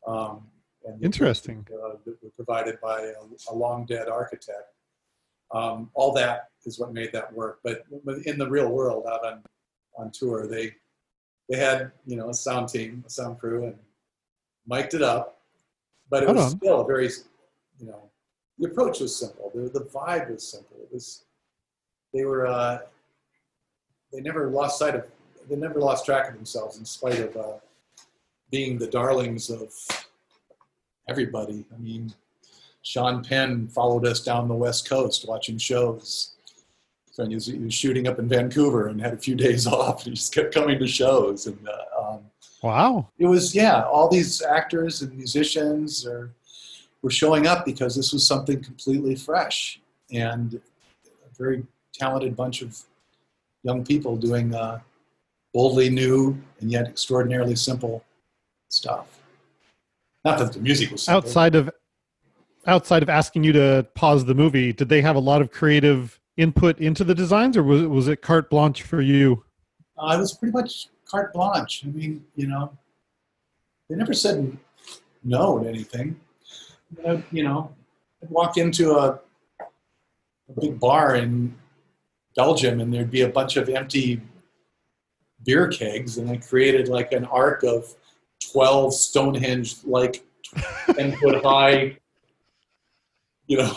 Um, 0.07 0.47
and 0.85 1.03
Interesting. 1.03 1.67
Uh, 1.71 1.95
that 2.05 2.23
were 2.23 2.29
provided 2.35 2.79
by 2.81 3.01
a, 3.01 3.51
a 3.51 3.55
long 3.55 3.85
dead 3.85 4.07
architect. 4.07 4.73
Um, 5.51 5.89
all 5.93 6.13
that 6.13 6.49
is 6.65 6.79
what 6.79 6.93
made 6.93 7.11
that 7.13 7.31
work. 7.33 7.59
But 7.63 7.83
in 8.25 8.37
the 8.37 8.49
real 8.49 8.69
world, 8.69 9.05
out 9.07 9.25
on 9.25 9.43
on 9.97 10.11
tour, 10.11 10.47
they 10.47 10.73
they 11.49 11.57
had 11.57 11.91
you 12.05 12.15
know 12.15 12.29
a 12.29 12.33
sound 12.33 12.69
team, 12.69 13.03
a 13.05 13.09
sound 13.09 13.39
crew, 13.39 13.65
and 13.65 13.75
mic'd 14.69 14.93
it 14.93 15.01
up. 15.01 15.37
But 16.09 16.23
it 16.23 16.27
Hold 16.27 16.37
was 16.37 16.53
on. 16.53 16.59
still 16.59 16.83
very 16.85 17.09
you 17.79 17.87
know 17.87 18.01
the 18.57 18.67
approach 18.67 18.99
was 18.99 19.15
simple. 19.15 19.51
The 19.53 19.69
the 19.69 19.85
vibe 19.85 20.31
was 20.31 20.47
simple. 20.47 20.77
It 20.81 20.93
was 20.93 21.23
they 22.13 22.25
were 22.25 22.47
uh, 22.47 22.79
they 24.13 24.21
never 24.21 24.49
lost 24.49 24.79
sight 24.79 24.95
of 24.95 25.03
they 25.49 25.55
never 25.55 25.79
lost 25.79 26.05
track 26.05 26.29
of 26.29 26.35
themselves 26.35 26.77
in 26.77 26.85
spite 26.85 27.19
of 27.19 27.35
uh, 27.37 27.53
being 28.51 28.77
the 28.77 28.87
darlings 28.87 29.49
of 29.49 29.73
everybody. 31.07 31.65
I 31.73 31.77
mean, 31.79 32.13
Sean 32.81 33.23
Penn 33.23 33.67
followed 33.67 34.05
us 34.05 34.21
down 34.21 34.47
the 34.47 34.55
West 34.55 34.87
Coast 34.89 35.27
watching 35.27 35.57
shows. 35.57 36.35
So 37.11 37.27
he 37.27 37.35
was, 37.35 37.47
he 37.47 37.57
was 37.57 37.73
shooting 37.73 38.07
up 38.07 38.19
in 38.19 38.27
Vancouver 38.29 38.87
and 38.87 39.01
had 39.01 39.13
a 39.13 39.17
few 39.17 39.35
days 39.35 39.67
off. 39.77 40.05
And 40.05 40.11
He 40.11 40.15
just 40.15 40.33
kept 40.33 40.53
coming 40.53 40.79
to 40.79 40.87
shows. 40.87 41.47
And 41.47 41.67
uh, 41.67 41.98
wow, 42.61 43.09
it 43.17 43.27
was 43.27 43.53
yeah. 43.55 43.83
All 43.83 44.09
these 44.09 44.41
actors 44.41 45.01
and 45.01 45.15
musicians 45.15 46.05
are 46.05 46.31
were 47.01 47.09
showing 47.09 47.47
up 47.47 47.65
because 47.65 47.95
this 47.95 48.11
was 48.11 48.25
something 48.25 48.61
completely 48.61 49.15
fresh 49.15 49.79
and 50.11 50.55
a 50.55 51.37
very 51.37 51.65
talented 51.93 52.35
bunch 52.35 52.61
of 52.61 52.77
young 53.63 53.85
people 53.85 54.15
doing 54.15 54.53
uh, 54.53 54.79
boldly 55.53 55.89
new 55.89 56.37
and 56.59 56.71
yet 56.71 56.87
extraordinarily 56.87 57.55
simple 57.55 58.03
stuff. 58.69 59.19
Not 60.25 60.37
that 60.39 60.53
the 60.53 60.59
music 60.59 60.91
was 60.91 61.03
simple. 61.03 61.17
outside 61.17 61.55
of 61.55 61.69
outside 62.67 63.01
of 63.01 63.09
asking 63.09 63.43
you 63.43 63.53
to 63.53 63.87
pause 63.95 64.25
the 64.25 64.35
movie. 64.35 64.73
Did 64.73 64.89
they 64.89 65.01
have 65.01 65.15
a 65.15 65.19
lot 65.19 65.41
of 65.41 65.51
creative 65.51 66.19
input 66.37 66.79
into 66.79 67.03
the 67.03 67.15
designs, 67.15 67.57
or 67.57 67.63
was 67.63 67.81
it, 67.81 67.87
was 67.87 68.07
it 68.07 68.21
carte 68.21 68.49
blanche 68.49 68.83
for 68.83 69.01
you? 69.01 69.43
Uh, 69.97 70.15
it 70.15 70.19
was 70.19 70.33
pretty 70.33 70.51
much 70.51 70.87
carte 71.09 71.33
blanche. 71.33 71.83
I 71.85 71.89
mean, 71.89 72.25
you 72.35 72.47
know, 72.47 72.71
they 73.89 73.95
never 73.95 74.13
said 74.13 74.57
no 75.23 75.59
to 75.59 75.67
anything. 75.67 76.19
you 77.31 77.43
know, 77.43 77.71
I'd 78.21 78.29
walk 78.29 78.57
into 78.57 78.91
a, 78.91 79.19
a 79.59 80.59
big 80.59 80.79
bar 80.79 81.15
in 81.15 81.55
Belgium, 82.35 82.79
and 82.79 82.93
there'd 82.93 83.11
be 83.11 83.21
a 83.21 83.29
bunch 83.29 83.57
of 83.57 83.69
empty 83.69 84.21
beer 85.43 85.67
kegs, 85.67 86.17
and 86.17 86.29
I 86.29 86.37
created 86.37 86.87
like 86.87 87.11
an 87.11 87.25
arc 87.25 87.63
of 87.63 87.95
12 88.51 88.93
Stonehenge 88.93 89.77
like 89.83 90.23
10 90.93 91.17
foot 91.17 91.43
high, 91.43 91.97
you 93.47 93.57
know, 93.57 93.75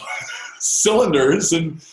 cylinders 0.59 1.53
and 1.53 1.85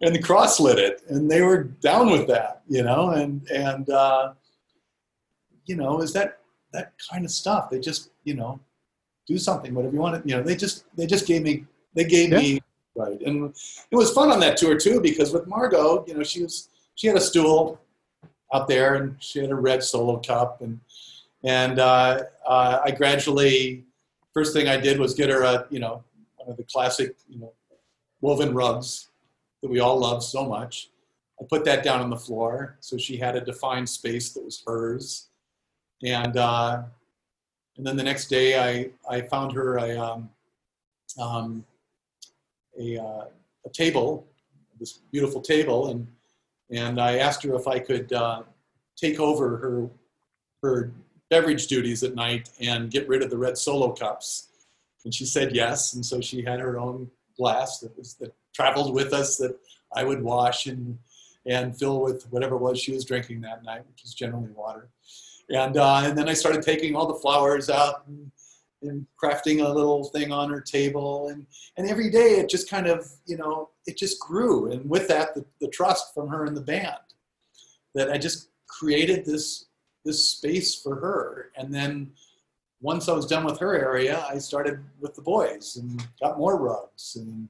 and 0.00 0.22
cross-lit 0.22 0.78
it, 0.78 1.02
and 1.08 1.28
they 1.28 1.42
were 1.42 1.64
down 1.64 2.10
with 2.10 2.28
that, 2.28 2.62
you 2.68 2.84
know, 2.84 3.10
and 3.10 3.48
and 3.50 3.90
uh, 3.90 4.32
you 5.68 5.76
know, 5.76 6.00
is 6.00 6.12
that 6.14 6.40
that 6.72 6.92
kind 7.10 7.24
of 7.24 7.30
stuff? 7.30 7.70
They 7.70 7.80
just, 7.80 8.10
you 8.24 8.34
know, 8.34 8.60
do 9.26 9.38
something, 9.38 9.74
whatever 9.74 9.94
you 9.94 10.00
want. 10.00 10.22
To, 10.22 10.28
you 10.28 10.36
know, 10.36 10.42
they 10.42 10.56
just 10.56 10.84
they 10.96 11.06
just 11.06 11.26
gave 11.26 11.42
me 11.42 11.64
they 11.94 12.04
gave 12.04 12.30
yeah. 12.30 12.38
me 12.38 12.60
right, 12.96 13.20
and 13.20 13.54
it 13.90 13.96
was 13.96 14.12
fun 14.12 14.30
on 14.30 14.40
that 14.40 14.56
tour 14.56 14.78
too 14.78 15.00
because 15.00 15.32
with 15.32 15.46
Margo, 15.46 16.04
you 16.06 16.14
know, 16.14 16.22
she 16.22 16.42
was 16.42 16.68
she 16.94 17.06
had 17.06 17.16
a 17.16 17.20
stool 17.20 17.80
out 18.52 18.66
there 18.66 18.94
and 18.96 19.14
she 19.22 19.40
had 19.40 19.50
a 19.50 19.54
red 19.54 19.82
solo 19.82 20.18
cup 20.18 20.62
and 20.62 20.80
and 21.44 21.78
uh, 21.78 22.22
uh, 22.46 22.80
I 22.84 22.90
gradually, 22.90 23.84
first 24.34 24.52
thing 24.52 24.68
I 24.68 24.76
did 24.76 24.98
was 24.98 25.14
get 25.14 25.30
her 25.30 25.42
a, 25.42 25.66
you 25.70 25.78
know, 25.78 26.02
one 26.36 26.50
of 26.50 26.56
the 26.56 26.64
classic, 26.64 27.16
you 27.28 27.38
know, 27.38 27.52
woven 28.20 28.54
rugs 28.54 29.08
that 29.62 29.70
we 29.70 29.80
all 29.80 29.98
love 29.98 30.24
so 30.24 30.44
much. 30.44 30.90
I 31.40 31.44
put 31.44 31.64
that 31.66 31.84
down 31.84 32.00
on 32.00 32.10
the 32.10 32.16
floor 32.16 32.76
so 32.80 32.96
she 32.96 33.16
had 33.16 33.36
a 33.36 33.40
defined 33.40 33.88
space 33.88 34.32
that 34.32 34.44
was 34.44 34.62
hers. 34.66 35.27
And 36.02 36.36
uh, 36.36 36.82
and 37.78 37.86
then 37.86 37.96
the 37.96 38.02
next 38.02 38.26
day 38.26 38.58
I, 38.58 38.90
I 39.08 39.22
found 39.22 39.52
her 39.52 39.78
a, 39.78 39.96
um, 39.96 40.30
um, 41.18 41.64
a, 42.78 42.98
uh, 42.98 43.24
a 43.64 43.70
table, 43.72 44.26
this 44.78 45.00
beautiful 45.12 45.40
table, 45.40 45.90
and 45.90 46.06
and 46.70 47.00
I 47.00 47.18
asked 47.18 47.42
her 47.44 47.54
if 47.54 47.66
I 47.66 47.78
could 47.78 48.12
uh, 48.12 48.42
take 48.96 49.20
over 49.20 49.56
her 49.58 49.90
her 50.62 50.92
beverage 51.30 51.68
duties 51.68 52.02
at 52.02 52.14
night 52.14 52.50
and 52.60 52.90
get 52.90 53.08
rid 53.08 53.22
of 53.22 53.30
the 53.30 53.38
red 53.38 53.56
solo 53.56 53.92
cups. 53.92 54.48
And 55.04 55.14
she 55.14 55.24
said 55.24 55.54
yes, 55.54 55.94
and 55.94 56.04
so 56.04 56.20
she 56.20 56.42
had 56.42 56.58
her 56.58 56.78
own 56.78 57.10
glass 57.36 57.78
that 57.78 57.96
was 57.96 58.14
that 58.14 58.34
traveled 58.52 58.92
with 58.92 59.12
us 59.12 59.36
that 59.36 59.56
I 59.94 60.04
would 60.04 60.22
wash 60.22 60.66
and 60.66 60.98
and 61.46 61.78
fill 61.78 62.00
with 62.00 62.26
whatever 62.30 62.56
it 62.56 62.60
was 62.60 62.80
she 62.80 62.92
was 62.92 63.04
drinking 63.04 63.40
that 63.42 63.62
night, 63.62 63.86
which 63.88 64.02
was 64.02 64.14
generally 64.14 64.50
water. 64.50 64.88
And 65.50 65.76
uh, 65.76 66.02
and 66.04 66.16
then 66.16 66.28
I 66.28 66.34
started 66.34 66.62
taking 66.62 66.94
all 66.94 67.06
the 67.06 67.14
flowers 67.14 67.70
out 67.70 68.06
and, 68.06 68.30
and 68.82 69.06
crafting 69.22 69.64
a 69.64 69.68
little 69.68 70.04
thing 70.04 70.30
on 70.30 70.50
her 70.50 70.60
table, 70.60 71.28
and 71.28 71.46
and 71.76 71.88
every 71.88 72.10
day 72.10 72.38
it 72.38 72.48
just 72.48 72.68
kind 72.68 72.86
of 72.86 73.08
you 73.26 73.36
know 73.36 73.70
it 73.86 73.96
just 73.96 74.20
grew, 74.20 74.70
and 74.70 74.88
with 74.88 75.08
that 75.08 75.34
the, 75.34 75.44
the 75.60 75.68
trust 75.68 76.12
from 76.14 76.28
her 76.28 76.44
and 76.44 76.56
the 76.56 76.60
band 76.60 76.98
that 77.94 78.10
I 78.10 78.18
just 78.18 78.48
created 78.66 79.24
this 79.24 79.66
this 80.04 80.30
space 80.30 80.74
for 80.74 80.96
her. 80.96 81.50
And 81.56 81.74
then 81.74 82.12
once 82.80 83.08
I 83.08 83.12
was 83.12 83.26
done 83.26 83.44
with 83.44 83.58
her 83.58 83.74
area, 83.74 84.24
I 84.28 84.38
started 84.38 84.80
with 85.00 85.14
the 85.14 85.22
boys 85.22 85.76
and 85.76 86.02
got 86.20 86.38
more 86.38 86.56
rugs. 86.56 87.16
And, 87.16 87.48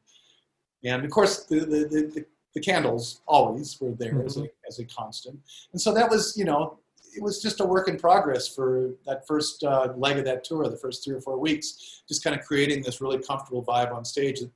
and 0.84 1.05
of 1.05 1.11
course, 1.11 1.44
the, 1.44 1.61
the, 1.61 1.84
the, 2.14 2.24
the 2.55 2.61
candles 2.61 3.20
always 3.26 3.80
were 3.80 3.92
there 3.92 4.14
mm-hmm. 4.14 4.26
as, 4.26 4.36
a, 4.38 4.51
as 4.66 4.78
a 4.78 4.84
constant. 4.84 5.38
And 5.72 5.80
so 5.80 5.92
that 5.94 6.11
was, 6.11 6.36
you 6.36 6.44
know, 6.44 6.78
it 7.18 7.22
was 7.24 7.42
just 7.42 7.58
a 7.58 7.64
work 7.64 7.88
in 7.88 7.98
progress 7.98 8.46
for 8.46 8.90
that 9.04 9.26
first 9.26 9.64
uh, 9.64 9.92
leg 9.96 10.18
of 10.18 10.24
that 10.24 10.44
tour, 10.44 10.68
the 10.68 10.76
first 10.76 11.04
three 11.04 11.16
or 11.16 11.20
four 11.20 11.36
weeks, 11.36 12.02
just 12.06 12.22
kind 12.22 12.38
of 12.38 12.46
creating 12.46 12.80
this 12.80 13.00
really 13.00 13.18
comfortable 13.18 13.64
vibe 13.64 13.92
on 13.92 14.04
stage 14.04 14.38
that 14.38 14.50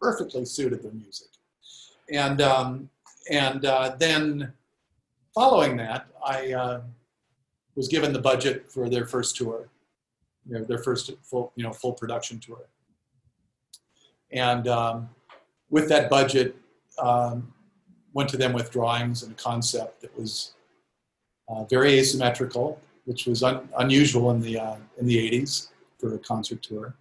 perfectly 0.00 0.44
suited 0.44 0.80
the 0.80 0.92
music. 0.92 1.26
And, 2.12 2.40
um, 2.40 2.88
and 3.32 3.64
uh, 3.64 3.96
then 3.98 4.52
following 5.34 5.76
that, 5.78 6.06
I, 6.24 6.52
uh, 6.52 6.80
was 7.74 7.88
given 7.88 8.12
the 8.12 8.20
budget 8.20 8.70
for 8.70 8.88
their 8.88 9.06
first 9.06 9.34
tour, 9.34 9.68
you 10.46 10.56
know, 10.56 10.64
their 10.64 10.78
first 10.78 11.10
full, 11.22 11.52
you 11.56 11.64
know, 11.64 11.72
full 11.72 11.94
production 11.94 12.38
tour. 12.38 12.68
And 14.30 14.68
um, 14.68 15.08
with 15.68 15.88
that 15.88 16.08
budget, 16.08 16.54
um, 17.02 17.52
went 18.12 18.28
to 18.28 18.36
them 18.36 18.52
with 18.52 18.70
drawings 18.70 19.24
and 19.24 19.32
a 19.32 19.34
concept 19.34 20.00
that 20.02 20.16
was 20.16 20.54
uh, 21.48 21.64
very 21.64 21.98
asymmetrical, 21.98 22.80
which 23.04 23.26
was 23.26 23.42
un- 23.42 23.68
unusual 23.78 24.30
in 24.30 24.40
the 24.40 24.58
uh, 24.58 24.76
in 24.98 25.06
the 25.06 25.16
80s 25.30 25.68
for 25.98 26.14
a 26.14 26.18
concert 26.18 26.62
tour. 26.62 26.94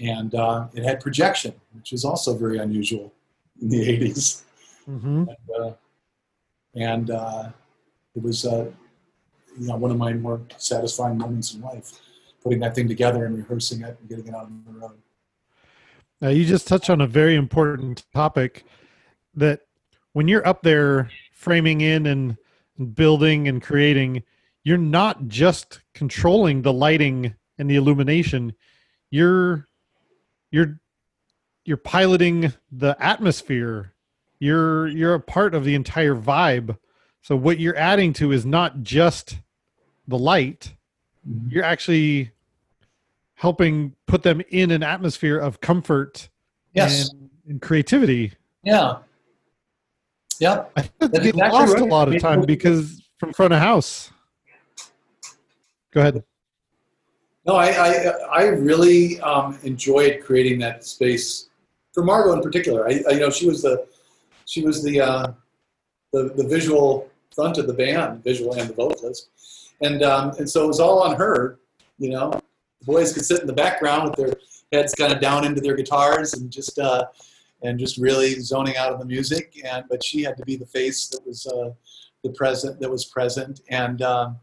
And 0.00 0.34
uh, 0.34 0.68
it 0.74 0.84
had 0.84 1.00
projection, 1.00 1.54
which 1.74 1.92
was 1.92 2.04
also 2.04 2.36
very 2.36 2.58
unusual 2.58 3.12
in 3.60 3.68
the 3.68 3.80
80s. 3.80 4.42
Mm-hmm. 4.88 5.24
And, 5.28 5.60
uh, 5.60 5.72
and 6.74 7.10
uh, 7.10 7.48
it 8.14 8.22
was 8.22 8.46
uh, 8.46 8.70
you 9.58 9.66
know, 9.66 9.76
one 9.76 9.90
of 9.90 9.96
my 9.96 10.12
more 10.12 10.40
satisfying 10.56 11.18
moments 11.18 11.54
in 11.54 11.60
life, 11.60 12.00
putting 12.42 12.60
that 12.60 12.74
thing 12.74 12.88
together 12.88 13.24
and 13.24 13.36
rehearsing 13.36 13.82
it 13.82 13.96
and 14.00 14.08
getting 14.08 14.28
it 14.28 14.34
out 14.34 14.44
on 14.44 14.62
the 14.66 14.72
road. 14.78 14.98
Now, 16.20 16.28
you 16.28 16.44
just 16.44 16.66
touched 16.66 16.90
on 16.90 17.00
a 17.00 17.06
very 17.06 17.36
important 17.36 18.04
topic 18.14 18.64
that 19.34 19.60
when 20.12 20.26
you're 20.26 20.46
up 20.46 20.62
there 20.62 21.10
framing 21.32 21.80
in 21.80 22.06
and 22.06 22.36
building 22.78 23.48
and 23.48 23.62
creating, 23.62 24.22
you're 24.64 24.78
not 24.78 25.28
just 25.28 25.80
controlling 25.94 26.62
the 26.62 26.72
lighting 26.72 27.34
and 27.58 27.68
the 27.70 27.76
illumination. 27.76 28.52
You're 29.10 29.66
you're 30.50 30.80
you're 31.64 31.76
piloting 31.76 32.52
the 32.72 32.96
atmosphere. 33.00 33.92
You're 34.38 34.88
you're 34.88 35.14
a 35.14 35.20
part 35.20 35.54
of 35.54 35.64
the 35.64 35.74
entire 35.74 36.14
vibe. 36.14 36.78
So 37.22 37.36
what 37.36 37.58
you're 37.58 37.76
adding 37.76 38.12
to 38.14 38.32
is 38.32 38.46
not 38.46 38.82
just 38.82 39.38
the 40.06 40.18
light, 40.18 40.74
Mhm. 41.28 41.50
you're 41.52 41.64
actually 41.64 42.30
helping 43.34 43.94
put 44.06 44.22
them 44.22 44.40
in 44.50 44.70
an 44.70 44.82
atmosphere 44.82 45.38
of 45.38 45.60
comfort 45.60 46.28
Yes. 46.74 47.10
and, 47.10 47.30
and 47.48 47.62
creativity. 47.62 48.32
Yeah. 48.62 48.98
Yeah. 50.40 50.64
I 50.76 50.82
think 50.82 50.98
that 50.98 51.12
That's 51.12 51.24
gets 51.24 51.36
exactly 51.36 51.58
lost 51.58 51.74
right. 51.74 51.82
a 51.82 51.86
lot 51.86 52.14
of 52.14 52.20
time 52.20 52.42
because 52.42 53.02
from 53.18 53.32
front 53.32 53.52
of 53.52 53.60
house. 53.60 54.10
Go 55.92 56.00
ahead. 56.00 56.22
No, 57.46 57.56
I, 57.56 57.68
I, 57.68 57.92
I 58.30 58.42
really 58.44 59.20
um, 59.20 59.58
enjoyed 59.62 60.20
creating 60.22 60.58
that 60.60 60.84
space 60.84 61.48
for 61.92 62.04
Margo 62.04 62.32
in 62.34 62.42
particular. 62.42 62.86
I, 62.86 63.02
I 63.08 63.12
you 63.12 63.20
know, 63.20 63.30
she 63.30 63.46
was 63.46 63.62
the, 63.62 63.86
she 64.44 64.62
was 64.62 64.82
the, 64.82 65.00
uh, 65.00 65.32
the, 66.12 66.34
the 66.36 66.46
visual 66.46 67.10
front 67.34 67.58
of 67.58 67.66
the 67.66 67.72
band, 67.72 68.22
visual 68.24 68.52
and 68.54 68.68
the 68.68 68.74
vocalist, 68.74 69.30
and 69.80 70.02
um, 70.02 70.32
and 70.38 70.48
so 70.48 70.64
it 70.64 70.66
was 70.66 70.80
all 70.80 71.02
on 71.02 71.16
her. 71.16 71.60
You 71.98 72.10
know, 72.10 72.30
the 72.80 72.86
boys 72.86 73.12
could 73.12 73.24
sit 73.24 73.40
in 73.40 73.46
the 73.46 73.52
background 73.52 74.10
with 74.10 74.16
their 74.16 74.34
heads 74.72 74.94
kind 74.94 75.12
of 75.12 75.20
down 75.20 75.44
into 75.44 75.60
their 75.60 75.76
guitars 75.76 76.34
and 76.34 76.50
just 76.50 76.78
uh, 76.78 77.06
and 77.62 77.78
just 77.78 77.98
really 77.98 78.40
zoning 78.40 78.76
out 78.76 78.92
of 78.92 78.98
the 78.98 79.06
music. 79.06 79.60
And 79.64 79.84
but 79.88 80.04
she 80.04 80.22
had 80.22 80.36
to 80.36 80.44
be 80.44 80.56
the 80.56 80.66
face 80.66 81.08
that 81.08 81.26
was 81.26 81.46
uh, 81.46 81.70
the 82.22 82.30
present 82.30 82.80
that 82.80 82.90
was 82.90 83.04
present 83.04 83.60
and. 83.68 84.02
Um, 84.02 84.38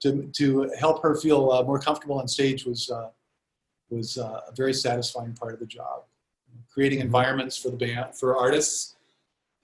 to, 0.00 0.30
to 0.32 0.72
help 0.78 1.02
her 1.02 1.14
feel 1.14 1.52
uh, 1.52 1.62
more 1.62 1.78
comfortable 1.78 2.18
on 2.18 2.26
stage 2.26 2.64
was 2.64 2.90
uh, 2.90 3.10
was 3.90 4.18
uh, 4.18 4.40
a 4.48 4.52
very 4.54 4.72
satisfying 4.72 5.32
part 5.34 5.52
of 5.52 5.60
the 5.60 5.66
job. 5.66 6.04
Creating 6.72 7.00
environments 7.00 7.56
for 7.56 7.70
the 7.70 7.76
band, 7.76 8.16
for 8.16 8.36
artists, 8.36 8.96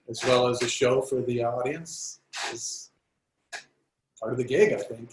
as 0.09 0.23
well 0.25 0.49
as 0.49 0.61
a 0.63 0.69
show 0.69 1.01
for 1.01 1.23
the 1.23 1.45
audience 1.45 2.21
is 2.53 2.91
part 4.21 4.33
of 4.33 4.39
the 4.39 4.45
gig, 4.45 4.73
I 4.73 4.79
think. 4.79 5.11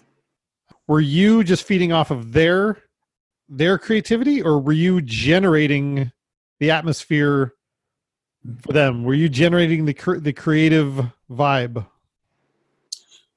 Were 0.87 0.99
you 0.99 1.43
just 1.43 1.63
feeding 1.63 1.91
off 1.91 2.11
of 2.11 2.33
their 2.33 2.83
their 3.47 3.77
creativity, 3.77 4.41
or 4.41 4.59
were 4.59 4.73
you 4.73 5.01
generating 5.01 6.11
the 6.59 6.71
atmosphere 6.71 7.53
for 8.61 8.73
them? 8.73 9.03
Were 9.03 9.13
you 9.13 9.29
generating 9.29 9.85
the 9.85 10.19
the 10.21 10.33
creative 10.33 11.05
vibe? 11.29 11.85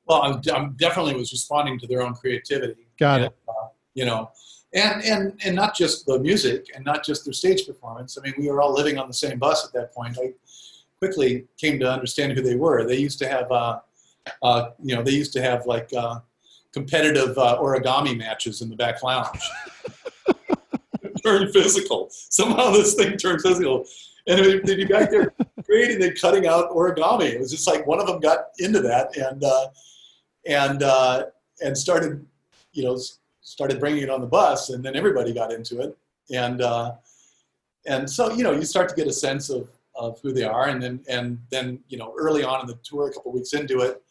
Well, 0.07 0.23
I'm, 0.23 0.41
I'm 0.55 0.73
definitely 0.75 1.15
was 1.15 1.33
responding 1.33 1.79
to 1.81 1.87
their 1.87 2.03
own 2.03 2.15
creativity. 2.15 2.87
Got 2.99 3.21
And, 3.23 3.27
it. 3.27 3.37
uh, 3.49 3.69
you 3.95 4.05
know, 4.05 4.31
and 4.75 5.03
and 5.05 5.41
and 5.45 5.57
not 5.57 5.75
just 5.75 6.07
the 6.07 6.19
music 6.19 6.67
and 6.75 6.85
not 6.85 7.05
just 7.05 7.25
their 7.25 7.33
stage 7.33 7.67
performance. 7.67 8.17
I 8.19 8.23
mean, 8.23 8.35
we 8.39 8.49
were 8.49 8.61
all 8.61 8.73
living 8.73 8.99
on 8.99 9.09
the 9.09 9.15
same 9.15 9.39
bus 9.39 9.67
at 9.67 9.73
that 9.73 9.93
point. 9.93 10.19
I 10.21 10.33
quickly 10.99 11.47
came 11.59 11.79
to 11.81 11.91
understand 11.91 12.33
who 12.33 12.43
they 12.43 12.57
were. 12.57 12.87
They 12.87 12.97
used 12.97 13.19
to 13.19 13.29
have, 13.29 13.51
uh, 13.51 13.81
uh, 14.43 14.71
you 14.83 14.95
know, 14.95 15.03
they 15.03 15.13
used 15.13 15.33
to 15.35 15.43
have 15.43 15.67
like 15.67 15.91
uh, 15.95 16.21
competitive 16.73 17.37
uh, 17.39 17.59
origami 17.61 18.17
matches 18.17 18.63
in 18.63 18.69
the 18.71 18.77
back 18.77 19.03
lounge. 19.03 19.41
turned 21.25 21.53
physical. 21.53 22.09
Somehow 22.11 22.71
this 22.71 22.95
thing 22.95 23.17
turned 23.17 23.43
physical, 23.43 23.85
and 24.27 24.63
they'd 24.65 24.77
be 24.77 24.85
back 24.85 25.11
there 25.11 25.33
creating 25.65 26.03
and 26.03 26.21
cutting 26.21 26.47
out 26.47 26.71
origami. 26.71 27.33
It 27.33 27.41
was 27.41 27.51
just 27.51 27.67
like 27.67 27.87
one 27.87 28.01
of 28.01 28.07
them 28.07 28.21
got 28.21 28.47
into 28.59 28.81
that 28.81 29.17
and 29.17 29.43
uh, 29.45 29.69
and 30.47 30.83
uh, 30.83 31.27
and 31.63 31.77
started, 31.77 32.25
you 32.73 32.85
know, 32.85 32.99
started 33.41 33.81
bringing 33.81 34.03
it 34.03 34.11
on 34.11 34.21
the 34.21 34.27
bus, 34.27 34.71
and 34.71 34.85
then 34.85 34.97
everybody 34.97 35.33
got 35.33 35.53
into 35.53 35.81
it, 35.81 35.97
and 36.33 36.61
uh, 36.61 36.93
and 37.87 38.09
so 38.09 38.33
you 38.33 38.43
know 38.43 38.53
you 38.53 38.65
start 38.65 38.89
to 38.89 38.95
get 38.95 39.07
a 39.07 39.13
sense 39.13 39.51
of 39.51 39.69
of 39.95 40.21
who 40.21 40.33
they 40.33 40.45
are, 40.45 40.69
and 40.69 40.83
then 40.83 41.01
and 41.09 41.39
then 41.51 41.79
you 41.89 41.99
know 41.99 42.15
early 42.19 42.43
on 42.43 42.61
in 42.61 42.67
the 42.67 42.79
tour, 42.83 43.09
a 43.09 43.13
couple 43.13 43.33
weeks 43.33 43.53
into 43.53 43.81
it, 43.81 44.03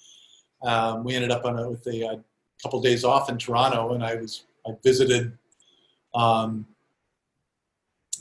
um, 0.64 1.04
we 1.04 1.16
ended 1.16 1.32
up 1.32 1.46
on 1.46 1.60
a, 1.60 1.70
with 1.70 1.86
a, 1.88 2.08
uh 2.08 2.16
couple 2.64 2.82
days 2.82 3.04
off 3.04 3.30
in 3.30 3.38
Toronto, 3.38 3.94
and 3.94 4.04
I 4.04 4.16
was 4.16 4.46
I 4.66 4.72
visited. 4.84 5.38
Um, 6.14 6.66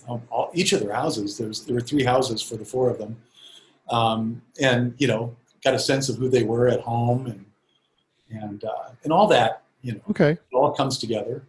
um, 0.09 0.23
all, 0.31 0.51
each 0.55 0.73
of 0.73 0.81
their 0.81 0.93
houses. 0.93 1.39
There's 1.39 1.65
there 1.65 1.75
were 1.75 1.81
three 1.81 2.05
houses 2.05 2.43
for 2.43 2.57
the 2.57 2.65
four 2.65 2.91
of 2.91 2.99
them, 2.99 3.17
um, 3.89 4.43
and 4.61 4.95
you 4.99 5.07
know 5.07 5.37
got 5.63 5.75
a 5.75 5.79
sense 5.79 6.09
of 6.09 6.17
who 6.17 6.29
they 6.29 6.43
were 6.43 6.69
at 6.69 6.81
home 6.81 7.27
and 7.27 7.45
and 8.31 8.65
uh, 8.65 8.91
and 9.05 9.13
all 9.13 9.27
that. 9.29 9.63
You 9.83 9.93
know, 9.95 10.01
Okay. 10.11 10.31
it 10.33 10.41
all 10.53 10.73
comes 10.73 10.99
together. 10.99 11.43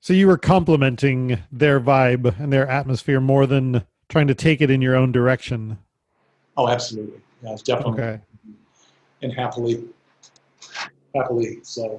So 0.00 0.12
you 0.12 0.26
were 0.26 0.38
complimenting 0.38 1.38
their 1.52 1.80
vibe 1.80 2.38
and 2.38 2.52
their 2.52 2.66
atmosphere 2.68 3.20
more 3.20 3.46
than 3.46 3.84
trying 4.08 4.26
to 4.28 4.34
take 4.34 4.60
it 4.60 4.70
in 4.70 4.80
your 4.80 4.96
own 4.96 5.12
direction. 5.12 5.78
Oh, 6.56 6.68
absolutely. 6.68 7.20
Yeah, 7.42 7.52
it's 7.52 7.62
definitely 7.62 8.02
Okay. 8.02 8.20
and 9.22 9.32
happily, 9.32 9.84
happily. 11.14 11.60
So 11.62 11.98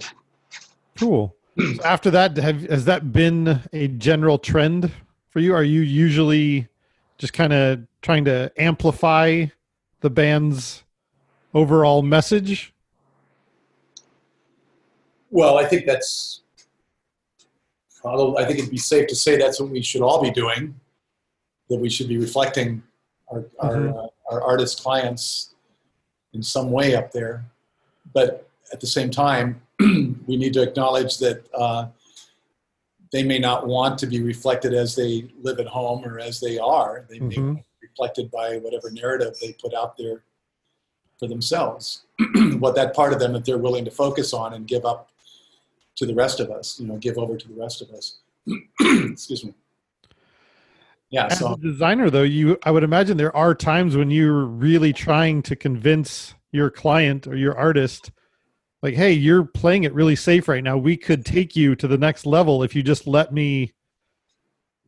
Cool. 0.97 1.35
So 1.57 1.83
after 1.83 2.09
that, 2.11 2.37
have 2.37 2.61
has 2.69 2.85
that 2.85 3.11
been 3.11 3.61
a 3.73 3.87
general 3.87 4.37
trend 4.37 4.91
for 5.31 5.39
you? 5.39 5.55
Are 5.55 5.63
you 5.63 5.81
usually 5.81 6.67
just 7.17 7.33
kind 7.33 7.53
of 7.53 7.79
trying 8.01 8.25
to 8.25 8.51
amplify 8.57 9.45
the 10.01 10.09
band's 10.09 10.83
overall 11.53 12.01
message? 12.01 12.73
Well, 15.31 15.57
I 15.57 15.65
think 15.65 15.85
that's. 15.87 16.37
Probably, 18.01 18.43
I 18.43 18.47
think 18.47 18.57
it'd 18.59 18.71
be 18.71 18.77
safe 18.77 19.07
to 19.07 19.15
say 19.15 19.37
that's 19.37 19.59
what 19.61 19.69
we 19.69 19.81
should 19.81 20.01
all 20.01 20.21
be 20.21 20.31
doing. 20.31 20.75
That 21.69 21.77
we 21.79 21.89
should 21.89 22.09
be 22.09 22.17
reflecting 22.17 22.83
our 23.31 23.45
our, 23.59 23.75
Mhm. 23.75 23.95
uh, 23.95 24.07
our 24.31 24.41
artist 24.41 24.81
clients 24.83 25.53
in 26.33 26.41
some 26.43 26.71
way 26.71 26.95
up 26.95 27.11
there, 27.11 27.45
but 28.13 28.49
at 28.73 28.79
the 28.81 28.87
same 28.87 29.09
time, 29.11 29.61
we 29.79 30.35
need 30.37 30.53
to 30.53 30.61
acknowledge 30.63 31.17
that 31.19 31.45
uh, 31.53 31.87
they 33.11 33.23
may 33.23 33.39
not 33.39 33.67
want 33.67 33.99
to 33.99 34.07
be 34.07 34.21
reflected 34.21 34.73
as 34.73 34.95
they 34.95 35.29
live 35.41 35.59
at 35.59 35.67
home 35.67 36.03
or 36.05 36.19
as 36.19 36.39
they 36.39 36.57
are. 36.57 37.05
They 37.09 37.19
may 37.19 37.35
Mhm. 37.35 37.55
be 37.55 37.63
reflected 37.81 38.31
by 38.31 38.57
whatever 38.57 38.89
narrative 38.89 39.35
they 39.39 39.53
put 39.53 39.73
out 39.73 39.97
there 39.97 40.23
for 41.19 41.27
themselves. 41.27 42.03
what 42.59 42.75
that 42.75 42.95
part 42.95 43.13
of 43.13 43.19
them 43.19 43.33
that 43.33 43.45
they're 43.45 43.57
willing 43.57 43.85
to 43.85 43.91
focus 43.91 44.33
on 44.33 44.53
and 44.53 44.65
give 44.65 44.85
up 44.85 45.09
to 45.97 46.05
the 46.05 46.15
rest 46.15 46.39
of 46.39 46.49
us, 46.49 46.79
you 46.79 46.87
know, 46.87 46.97
give 46.97 47.17
over 47.17 47.35
to 47.35 47.47
the 47.47 47.53
rest 47.53 47.81
of 47.81 47.89
us. 47.91 48.19
Excuse 48.79 49.43
me. 49.43 49.53
Yeah, 51.09 51.27
As 51.27 51.39
so 51.39 51.53
a 51.53 51.57
designer, 51.57 52.09
though, 52.09 52.23
you 52.23 52.57
I 52.63 52.71
would 52.71 52.83
imagine 52.83 53.17
there 53.17 53.35
are 53.35 53.53
times 53.53 53.97
when 53.97 54.09
you're 54.09 54.45
really 54.45 54.93
trying 54.93 55.41
to 55.43 55.57
convince 55.57 56.33
your 56.53 56.69
client 56.69 57.27
or 57.27 57.35
your 57.35 57.57
artist, 57.57 58.11
like, 58.81 58.95
"Hey, 58.95 59.11
you're 59.13 59.43
playing 59.43 59.83
it 59.83 59.93
really 59.93 60.15
safe 60.15 60.47
right 60.47 60.63
now. 60.63 60.77
We 60.77 60.97
could 60.97 61.25
take 61.25 61.55
you 61.55 61.75
to 61.75 61.87
the 61.87 61.97
next 61.97 62.25
level 62.25 62.63
if 62.63 62.75
you 62.75 62.83
just 62.83 63.07
let 63.07 63.33
me 63.33 63.73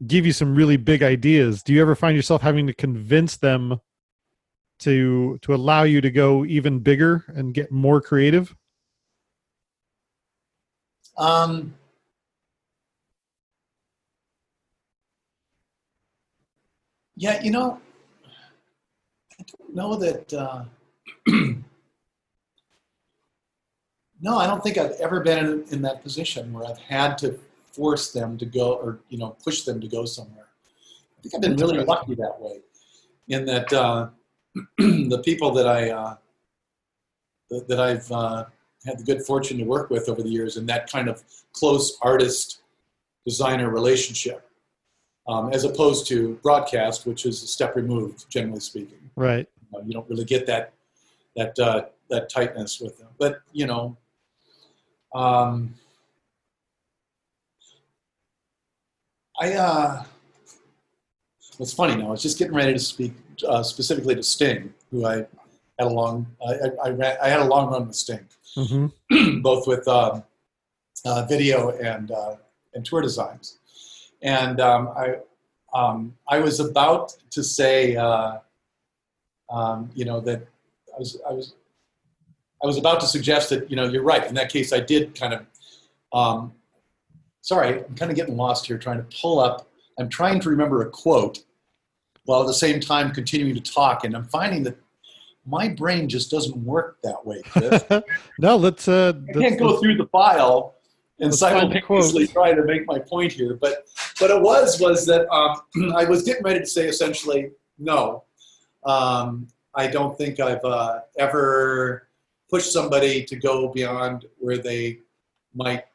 give 0.05 0.25
you 0.25 0.33
some 0.33 0.55
really 0.55 0.77
big 0.77 1.03
ideas." 1.03 1.63
Do 1.63 1.73
you 1.73 1.81
ever 1.81 1.95
find 1.95 2.15
yourself 2.15 2.41
having 2.41 2.67
to 2.67 2.73
convince 2.73 3.37
them 3.37 3.79
to 4.79 5.37
to 5.41 5.53
allow 5.53 5.83
you 5.83 6.01
to 6.01 6.11
go 6.11 6.45
even 6.45 6.79
bigger 6.79 7.25
and 7.35 7.53
get 7.53 7.71
more 7.71 8.01
creative? 8.01 8.55
Um, 11.17 11.75
yeah, 17.15 17.41
you 17.43 17.51
know, 17.51 17.79
I 19.39 19.43
don't 19.59 19.75
know 19.75 19.95
that. 19.95 20.33
Uh, 20.33 20.65
no, 24.23 24.37
I 24.37 24.47
don't 24.47 24.63
think 24.63 24.77
I've 24.77 24.93
ever 25.01 25.19
been 25.19 25.45
in, 25.45 25.65
in 25.69 25.81
that 25.81 26.01
position 26.01 26.53
where 26.53 26.65
I've 26.65 26.79
had 26.79 27.17
to 27.19 27.37
force 27.73 28.11
them 28.11 28.37
to 28.37 28.45
go 28.45 28.73
or 28.75 28.99
you 29.09 29.17
know 29.17 29.35
push 29.43 29.63
them 29.63 29.81
to 29.81 29.87
go 29.87 30.05
somewhere. 30.05 30.47
I 31.17 31.21
think 31.21 31.35
I've 31.35 31.41
been 31.41 31.57
really 31.57 31.83
lucky 31.83 32.15
that 32.15 32.39
way, 32.39 32.61
in 33.27 33.45
that 33.45 33.71
uh, 33.73 34.09
the 34.77 35.21
people 35.25 35.51
that 35.51 35.67
I 35.67 35.89
uh, 35.89 36.15
that, 37.67 37.79
I've 37.79 38.09
uh, 38.11 38.45
had 38.85 38.99
the 38.99 39.03
good 39.03 39.23
fortune 39.23 39.57
to 39.57 39.65
work 39.65 39.89
with 39.89 40.07
over 40.07 40.23
the 40.23 40.29
years 40.29 40.55
in 40.55 40.65
that 40.67 40.89
kind 40.89 41.09
of 41.09 41.21
close 41.51 41.97
artist 42.01 42.61
designer 43.25 43.69
relationship, 43.69 44.49
um, 45.27 45.51
as 45.51 45.65
opposed 45.65 46.07
to 46.07 46.39
broadcast, 46.43 47.05
which 47.05 47.25
is 47.25 47.43
a 47.43 47.47
step 47.47 47.75
removed, 47.75 48.29
generally 48.29 48.61
speaking. 48.61 49.09
Right. 49.17 49.47
You, 49.61 49.77
know, 49.77 49.85
you 49.85 49.93
don't 49.93 50.09
really 50.09 50.25
get 50.25 50.45
that 50.47 50.71
that 51.35 51.59
uh, 51.59 51.85
that 52.09 52.29
tightness 52.29 52.79
with 52.79 52.97
them. 52.99 53.09
But 53.17 53.41
you 53.51 53.67
know, 53.67 53.97
um, 55.13 55.73
I 59.39 59.53
uh, 59.53 60.03
what's 61.57 61.73
funny 61.73 61.95
now? 61.95 62.07
I 62.07 62.11
was 62.11 62.21
just 62.21 62.37
getting 62.37 62.53
ready 62.53 62.73
to 62.73 62.79
speak 62.79 63.13
uh, 63.47 63.63
specifically 63.63 64.15
to 64.15 64.23
Sting, 64.23 64.73
who 64.91 65.05
I 65.05 65.15
had 65.15 65.27
a 65.79 65.89
long 65.89 66.27
I, 66.45 66.51
I, 66.51 66.69
I, 66.85 66.89
ran, 66.89 67.17
I 67.21 67.29
had 67.29 67.39
a 67.39 67.45
long 67.45 67.71
run 67.71 67.87
with 67.87 67.95
Sting 67.95 68.27
hmm 68.55 68.87
both 69.41 69.67
with 69.67 69.87
um, 69.87 70.23
uh, 71.05 71.25
video 71.25 71.71
and 71.77 72.11
uh, 72.11 72.35
and 72.73 72.85
tour 72.85 73.01
designs. 73.01 73.59
And 74.21 74.59
um, 74.59 74.89
I 74.95 75.17
um, 75.73 76.15
I 76.27 76.39
was 76.39 76.59
about 76.59 77.15
to 77.31 77.43
say, 77.43 77.95
uh, 77.95 78.37
um, 79.49 79.89
you 79.95 80.05
know, 80.05 80.19
that 80.21 80.47
I 80.95 80.99
was 80.99 81.19
I 81.27 81.33
was 81.33 81.53
I 82.63 82.67
was 82.67 82.77
about 82.77 83.01
to 83.01 83.07
suggest 83.07 83.49
that 83.49 83.69
you 83.69 83.75
know 83.75 83.85
you're 83.85 84.03
right. 84.03 84.25
In 84.25 84.33
that 84.35 84.49
case, 84.49 84.71
I 84.71 84.79
did 84.79 85.19
kind 85.19 85.33
of. 85.33 85.45
Um, 86.13 86.53
sorry, 87.41 87.83
I'm 87.83 87.95
kind 87.95 88.09
of 88.09 88.15
getting 88.15 88.37
lost 88.37 88.67
here 88.67 88.77
trying 88.77 88.97
to 88.97 89.17
pull 89.21 89.39
up. 89.39 89.67
I'm 89.99 90.09
trying 90.09 90.39
to 90.41 90.49
remember 90.49 90.81
a 90.81 90.89
quote 90.89 91.43
while 92.25 92.41
at 92.41 92.47
the 92.47 92.53
same 92.53 92.79
time 92.79 93.11
continuing 93.11 93.55
to 93.55 93.61
talk, 93.61 94.05
and 94.05 94.15
I'm 94.15 94.25
finding 94.25 94.63
that 94.63 94.77
my 95.45 95.67
brain 95.67 96.07
just 96.07 96.31
doesn't 96.31 96.55
work 96.55 96.99
that 97.03 97.25
way. 97.25 97.41
no, 98.39 98.55
let's. 98.55 98.87
Uh, 98.87 99.13
I 99.29 99.33
can't 99.33 99.59
go 99.59 99.79
through 99.81 99.97
the 99.97 100.07
file 100.07 100.75
and 101.19 101.33
simultaneously 101.33 102.27
try 102.27 102.53
to 102.53 102.63
make 102.63 102.87
my 102.87 102.99
point 102.99 103.33
here. 103.33 103.55
But 103.55 103.85
what 104.19 104.31
it 104.31 104.41
was 104.41 104.79
was 104.79 105.05
that 105.07 105.29
um, 105.33 105.61
I 105.95 106.05
was 106.05 106.23
getting 106.23 106.43
ready 106.43 106.59
to 106.59 106.65
say 106.65 106.87
essentially 106.87 107.51
no. 107.77 108.23
Um, 108.85 109.47
I 109.75 109.87
don't 109.87 110.17
think 110.17 110.39
I've 110.39 110.63
uh, 110.63 110.99
ever 111.17 112.07
pushed 112.53 112.71
somebody 112.71 113.23
to 113.23 113.35
go 113.35 113.67
beyond 113.67 114.25
where 114.37 114.59
they 114.59 114.99
might 115.55 115.85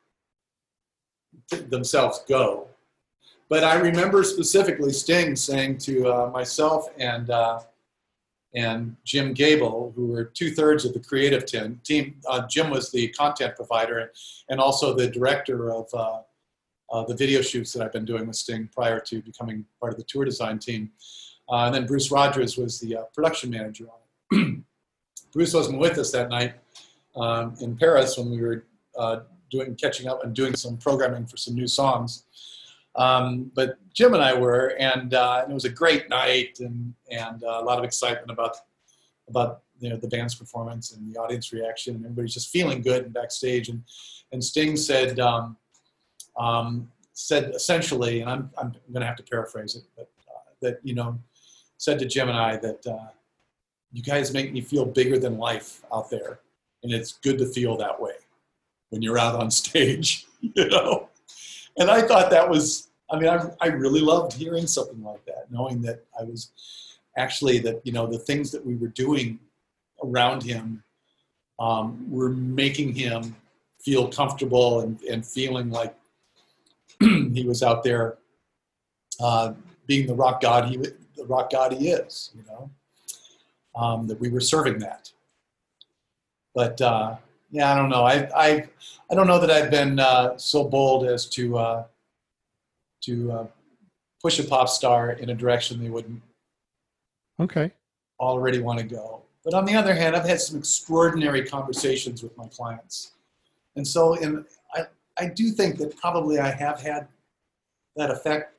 themselves 1.68 2.24
go. 2.28 2.66
But 3.48 3.62
I 3.62 3.76
remember 3.76 4.24
specifically 4.24 4.92
Sting 4.92 5.36
saying 5.36 5.78
to 5.86 6.12
uh, 6.12 6.30
myself 6.30 6.88
and 6.98 7.30
uh, 7.30 7.60
and 8.56 8.96
Jim 9.04 9.34
Gable, 9.34 9.92
who 9.94 10.08
were 10.08 10.24
two 10.24 10.50
thirds 10.50 10.84
of 10.84 10.94
the 10.94 10.98
creative 10.98 11.46
team. 11.46 11.80
team 11.84 12.16
uh, 12.28 12.44
Jim 12.48 12.70
was 12.70 12.90
the 12.90 13.06
content 13.10 13.54
provider 13.54 13.98
and, 13.98 14.10
and 14.48 14.58
also 14.58 14.94
the 14.94 15.06
director 15.06 15.70
of 15.70 15.86
uh, 15.94 16.22
uh, 16.90 17.04
the 17.04 17.14
video 17.14 17.40
shoots 17.40 17.72
that 17.72 17.84
I've 17.84 17.92
been 17.92 18.04
doing 18.04 18.26
with 18.26 18.34
Sting 18.34 18.68
prior 18.74 18.98
to 18.98 19.22
becoming 19.22 19.64
part 19.78 19.92
of 19.92 19.98
the 19.98 20.06
tour 20.08 20.24
design 20.24 20.58
team. 20.58 20.90
Uh, 21.48 21.66
and 21.66 21.74
then 21.74 21.86
Bruce 21.86 22.10
Rogers 22.10 22.58
was 22.58 22.80
the 22.80 23.06
production 23.14 23.48
manager 23.50 23.84
on 23.84 24.38
it. 24.40 24.64
Bruce 25.32 25.54
wasn't 25.54 25.78
with 25.78 25.98
us 25.98 26.10
that 26.12 26.28
night 26.28 26.54
um, 27.16 27.54
in 27.60 27.76
Paris 27.76 28.16
when 28.16 28.30
we 28.30 28.40
were 28.40 28.64
uh, 28.98 29.20
doing 29.50 29.74
catching 29.74 30.08
up 30.08 30.24
and 30.24 30.34
doing 30.34 30.54
some 30.54 30.76
programming 30.76 31.26
for 31.26 31.36
some 31.36 31.54
new 31.54 31.66
songs. 31.66 32.24
Um, 32.96 33.50
but 33.54 33.78
Jim 33.94 34.14
and 34.14 34.22
I 34.22 34.34
were, 34.34 34.74
and, 34.78 35.14
uh, 35.14 35.40
and, 35.42 35.52
it 35.52 35.54
was 35.54 35.64
a 35.64 35.70
great 35.70 36.08
night, 36.08 36.58
and 36.60 36.94
and 37.10 37.44
uh, 37.44 37.60
a 37.60 37.64
lot 37.64 37.78
of 37.78 37.84
excitement 37.84 38.30
about 38.30 38.56
about 39.28 39.62
you 39.78 39.90
know 39.90 39.96
the 39.96 40.08
band's 40.08 40.34
performance 40.34 40.92
and 40.92 41.14
the 41.14 41.18
audience 41.18 41.52
reaction, 41.52 41.94
and 41.94 42.04
everybody's 42.04 42.34
just 42.34 42.50
feeling 42.50 42.82
good 42.82 43.04
and 43.04 43.14
backstage. 43.14 43.68
And 43.68 43.84
and 44.32 44.42
Sting 44.42 44.76
said 44.76 45.20
um, 45.20 45.56
um, 46.36 46.90
said 47.12 47.54
essentially, 47.54 48.20
and 48.20 48.30
I'm 48.30 48.50
I'm 48.58 48.72
going 48.92 49.00
to 49.00 49.06
have 49.06 49.16
to 49.16 49.22
paraphrase 49.22 49.76
it, 49.76 49.84
but 49.96 50.10
uh, 50.28 50.50
that 50.62 50.80
you 50.82 50.94
know 50.94 51.18
said 51.76 51.98
to 52.00 52.06
Jim 52.06 52.28
and 52.28 52.38
I 52.38 52.56
that 52.56 52.84
uh, 52.86 53.08
you 53.92 54.02
guys 54.02 54.32
make 54.32 54.52
me 54.52 54.60
feel 54.60 54.84
bigger 54.84 55.18
than 55.18 55.38
life 55.38 55.82
out 55.92 56.10
there, 56.10 56.40
and 56.82 56.92
it's 56.92 57.12
good 57.12 57.38
to 57.38 57.46
feel 57.46 57.76
that 57.78 58.00
way 58.00 58.14
when 58.90 59.02
you're 59.02 59.18
out 59.18 59.34
on 59.34 59.50
stage, 59.62 60.26
you 60.40 60.68
know. 60.68 61.08
And 61.78 61.90
I 61.90 62.02
thought 62.02 62.30
that 62.30 62.48
was 62.48 62.88
I 63.10 63.18
mean, 63.18 63.28
I, 63.28 63.50
I 63.60 63.66
really 63.68 64.00
loved 64.00 64.32
hearing 64.34 64.66
something 64.66 65.02
like 65.02 65.24
that, 65.24 65.50
knowing 65.50 65.80
that 65.82 66.04
I 66.18 66.24
was 66.24 66.50
actually 67.16 67.58
that 67.58 67.80
you 67.84 67.92
know 67.92 68.06
the 68.06 68.18
things 68.18 68.50
that 68.50 68.64
we 68.64 68.76
were 68.76 68.88
doing 68.88 69.38
around 70.04 70.42
him 70.42 70.82
um, 71.58 72.06
were 72.10 72.30
making 72.30 72.94
him 72.94 73.34
feel 73.80 74.08
comfortable 74.08 74.80
and, 74.80 75.00
and 75.02 75.26
feeling 75.26 75.70
like 75.70 75.94
he 77.00 77.44
was 77.46 77.62
out 77.62 77.82
there 77.82 78.18
uh, 79.20 79.52
being 79.86 80.06
the 80.06 80.14
rock 80.14 80.40
god 80.40 80.68
he 80.68 80.76
the 80.76 81.26
rock 81.26 81.50
god 81.50 81.72
he 81.72 81.90
is 81.90 82.30
you 82.36 82.44
know 82.46 82.70
um, 83.76 84.06
that 84.06 84.18
we 84.20 84.28
were 84.28 84.40
serving 84.40 84.78
that 84.78 85.10
but 86.54 86.80
uh, 86.80 87.16
yeah 87.50 87.72
i 87.72 87.76
don't 87.76 87.88
know 87.88 88.04
i 88.04 88.28
i 88.36 88.68
i 89.10 89.14
don't 89.14 89.26
know 89.26 89.38
that 89.38 89.50
i've 89.50 89.70
been 89.70 89.98
uh, 89.98 90.36
so 90.36 90.64
bold 90.64 91.06
as 91.06 91.26
to 91.26 91.56
uh, 91.58 91.84
to 93.00 93.32
uh, 93.32 93.46
push 94.22 94.38
a 94.38 94.44
pop 94.44 94.68
star 94.68 95.12
in 95.12 95.30
a 95.30 95.34
direction 95.34 95.82
they 95.82 95.90
wouldn't 95.90 96.22
okay 97.40 97.72
already 98.20 98.60
want 98.60 98.78
to 98.78 98.84
go. 98.84 99.22
But 99.44 99.54
on 99.54 99.64
the 99.64 99.74
other 99.74 99.94
hand, 99.94 100.16
I've 100.16 100.26
had 100.26 100.40
some 100.40 100.58
extraordinary 100.58 101.44
conversations 101.44 102.22
with 102.22 102.36
my 102.36 102.46
clients, 102.48 103.12
and 103.76 103.86
so 103.86 104.14
in, 104.14 104.44
I 104.74 104.86
I 105.18 105.26
do 105.26 105.50
think 105.50 105.78
that 105.78 105.96
probably 105.96 106.38
I 106.38 106.50
have 106.50 106.80
had 106.80 107.08
that 107.96 108.10
effect 108.10 108.54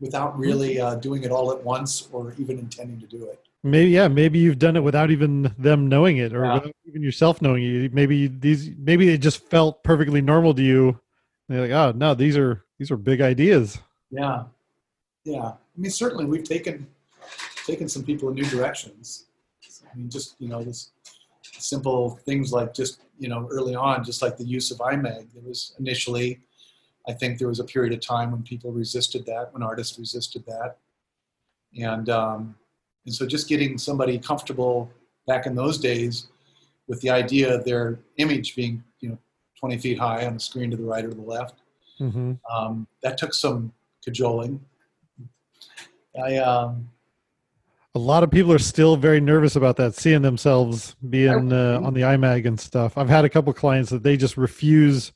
without 0.00 0.36
really 0.36 0.80
uh, 0.80 0.96
doing 0.96 1.22
it 1.22 1.30
all 1.30 1.52
at 1.52 1.62
once 1.62 2.08
or 2.12 2.34
even 2.38 2.58
intending 2.58 3.00
to 3.00 3.06
do 3.06 3.24
it. 3.26 3.40
Maybe 3.64 3.90
yeah, 3.90 4.08
maybe 4.08 4.38
you've 4.38 4.58
done 4.58 4.76
it 4.76 4.82
without 4.82 5.10
even 5.10 5.54
them 5.56 5.88
knowing 5.88 6.18
it, 6.18 6.34
or 6.34 6.44
yeah. 6.44 6.60
even 6.86 7.02
yourself 7.02 7.40
knowing 7.40 7.62
it. 7.62 7.94
Maybe 7.94 8.26
these, 8.26 8.70
maybe 8.76 9.08
it 9.10 9.18
just 9.18 9.48
felt 9.48 9.84
perfectly 9.84 10.20
normal 10.20 10.52
to 10.54 10.62
you. 10.62 11.00
And 11.48 11.58
you're 11.58 11.68
like, 11.68 11.70
oh 11.70 11.96
no, 11.96 12.14
these 12.14 12.36
are 12.36 12.64
these 12.78 12.90
are 12.90 12.96
big 12.96 13.20
ideas. 13.20 13.78
Yeah, 14.10 14.44
yeah. 15.24 15.52
I 15.52 15.80
mean, 15.80 15.92
certainly 15.92 16.24
we've 16.24 16.44
taken 16.44 16.88
taken 17.64 17.88
some 17.88 18.02
people 18.02 18.28
in 18.30 18.34
new 18.34 18.44
directions. 18.44 19.26
I 19.92 19.96
mean, 19.96 20.10
just 20.10 20.34
you 20.40 20.48
know, 20.48 20.64
this 20.64 20.90
simple 21.42 22.18
things 22.24 22.52
like 22.52 22.74
just 22.74 23.02
you 23.22 23.28
know, 23.28 23.48
early 23.52 23.76
on, 23.76 24.02
just 24.02 24.20
like 24.20 24.36
the 24.36 24.44
use 24.44 24.72
of 24.72 24.78
IMAG. 24.78 25.32
There 25.32 25.44
was 25.44 25.76
initially, 25.78 26.40
I 27.08 27.12
think 27.12 27.38
there 27.38 27.46
was 27.46 27.60
a 27.60 27.64
period 27.64 27.92
of 27.92 28.00
time 28.00 28.32
when 28.32 28.42
people 28.42 28.72
resisted 28.72 29.24
that, 29.26 29.52
when 29.52 29.62
artists 29.62 29.96
resisted 29.96 30.44
that, 30.46 30.78
and 31.78 32.10
um, 32.10 32.56
and 33.06 33.14
so 33.14 33.26
just 33.26 33.48
getting 33.48 33.78
somebody 33.78 34.18
comfortable 34.18 34.90
back 35.26 35.46
in 35.46 35.54
those 35.54 35.78
days 35.78 36.28
with 36.88 37.00
the 37.00 37.10
idea 37.10 37.54
of 37.54 37.64
their 37.64 38.00
image 38.18 38.54
being 38.56 38.82
you 39.00 39.08
know 39.08 39.18
20 39.58 39.78
feet 39.78 39.98
high 39.98 40.26
on 40.26 40.34
the 40.34 40.40
screen 40.40 40.70
to 40.70 40.76
the 40.76 40.84
right 40.84 41.04
or 41.04 41.14
the 41.14 41.22
left 41.22 41.62
Mm-hmm. 42.02 42.32
Um, 42.54 42.86
that 43.02 43.16
took 43.16 43.32
some 43.32 43.72
cajoling. 44.04 44.60
I 46.22 46.36
um, 46.38 46.88
a 47.94 47.98
lot 47.98 48.22
of 48.22 48.30
people 48.30 48.52
are 48.52 48.58
still 48.58 48.96
very 48.96 49.20
nervous 49.20 49.56
about 49.56 49.76
that, 49.76 49.94
seeing 49.94 50.22
themselves 50.22 50.96
being 51.08 51.52
uh, 51.52 51.80
on 51.82 51.94
the 51.94 52.00
IMAG 52.00 52.46
and 52.46 52.58
stuff. 52.58 52.98
I've 52.98 53.08
had 53.08 53.24
a 53.24 53.28
couple 53.28 53.52
clients 53.52 53.90
that 53.90 54.02
they 54.02 54.16
just 54.16 54.36
refuse. 54.36 55.12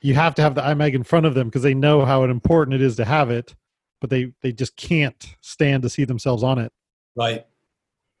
You 0.00 0.14
have 0.14 0.34
to 0.36 0.42
have 0.42 0.54
the 0.54 0.62
IMAG 0.62 0.94
in 0.94 1.04
front 1.04 1.26
of 1.26 1.34
them 1.34 1.48
because 1.48 1.62
they 1.62 1.74
know 1.74 2.04
how 2.04 2.24
important 2.24 2.74
it 2.74 2.82
is 2.82 2.96
to 2.96 3.04
have 3.04 3.30
it, 3.30 3.54
but 4.00 4.10
they 4.10 4.32
they 4.42 4.52
just 4.52 4.76
can't 4.76 5.36
stand 5.40 5.82
to 5.84 5.88
see 5.88 6.04
themselves 6.04 6.42
on 6.42 6.58
it. 6.58 6.72
Right. 7.18 7.44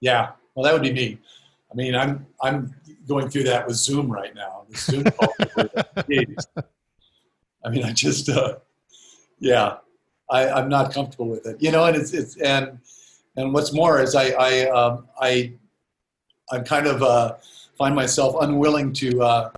Yeah. 0.00 0.32
Well, 0.54 0.64
that 0.64 0.72
would 0.72 0.82
be 0.82 0.92
me. 0.92 1.18
I 1.70 1.74
mean, 1.74 1.94
I'm 1.94 2.26
I'm 2.42 2.74
going 3.06 3.28
through 3.28 3.44
that 3.44 3.66
with 3.66 3.76
Zoom 3.76 4.10
right 4.10 4.34
now. 4.34 4.64
Zoom 4.74 5.04
I 7.64 7.70
mean, 7.70 7.84
I 7.84 7.92
just, 7.92 8.28
uh, 8.28 8.56
yeah, 9.40 9.76
I, 10.30 10.48
I'm 10.48 10.68
not 10.68 10.92
comfortable 10.92 11.28
with 11.28 11.46
it, 11.46 11.62
you 11.62 11.70
know. 11.70 11.84
And 11.84 11.96
it's, 11.96 12.12
it's 12.12 12.36
and 12.38 12.78
and 13.36 13.52
what's 13.52 13.72
more 13.72 14.00
is 14.00 14.14
I 14.14 14.30
I 14.30 14.68
um, 14.70 15.06
I 15.20 15.52
I'm 16.50 16.64
kind 16.64 16.86
of 16.86 17.02
uh, 17.02 17.34
find 17.76 17.94
myself 17.94 18.34
unwilling 18.40 18.92
to 18.94 19.22
uh, 19.22 19.50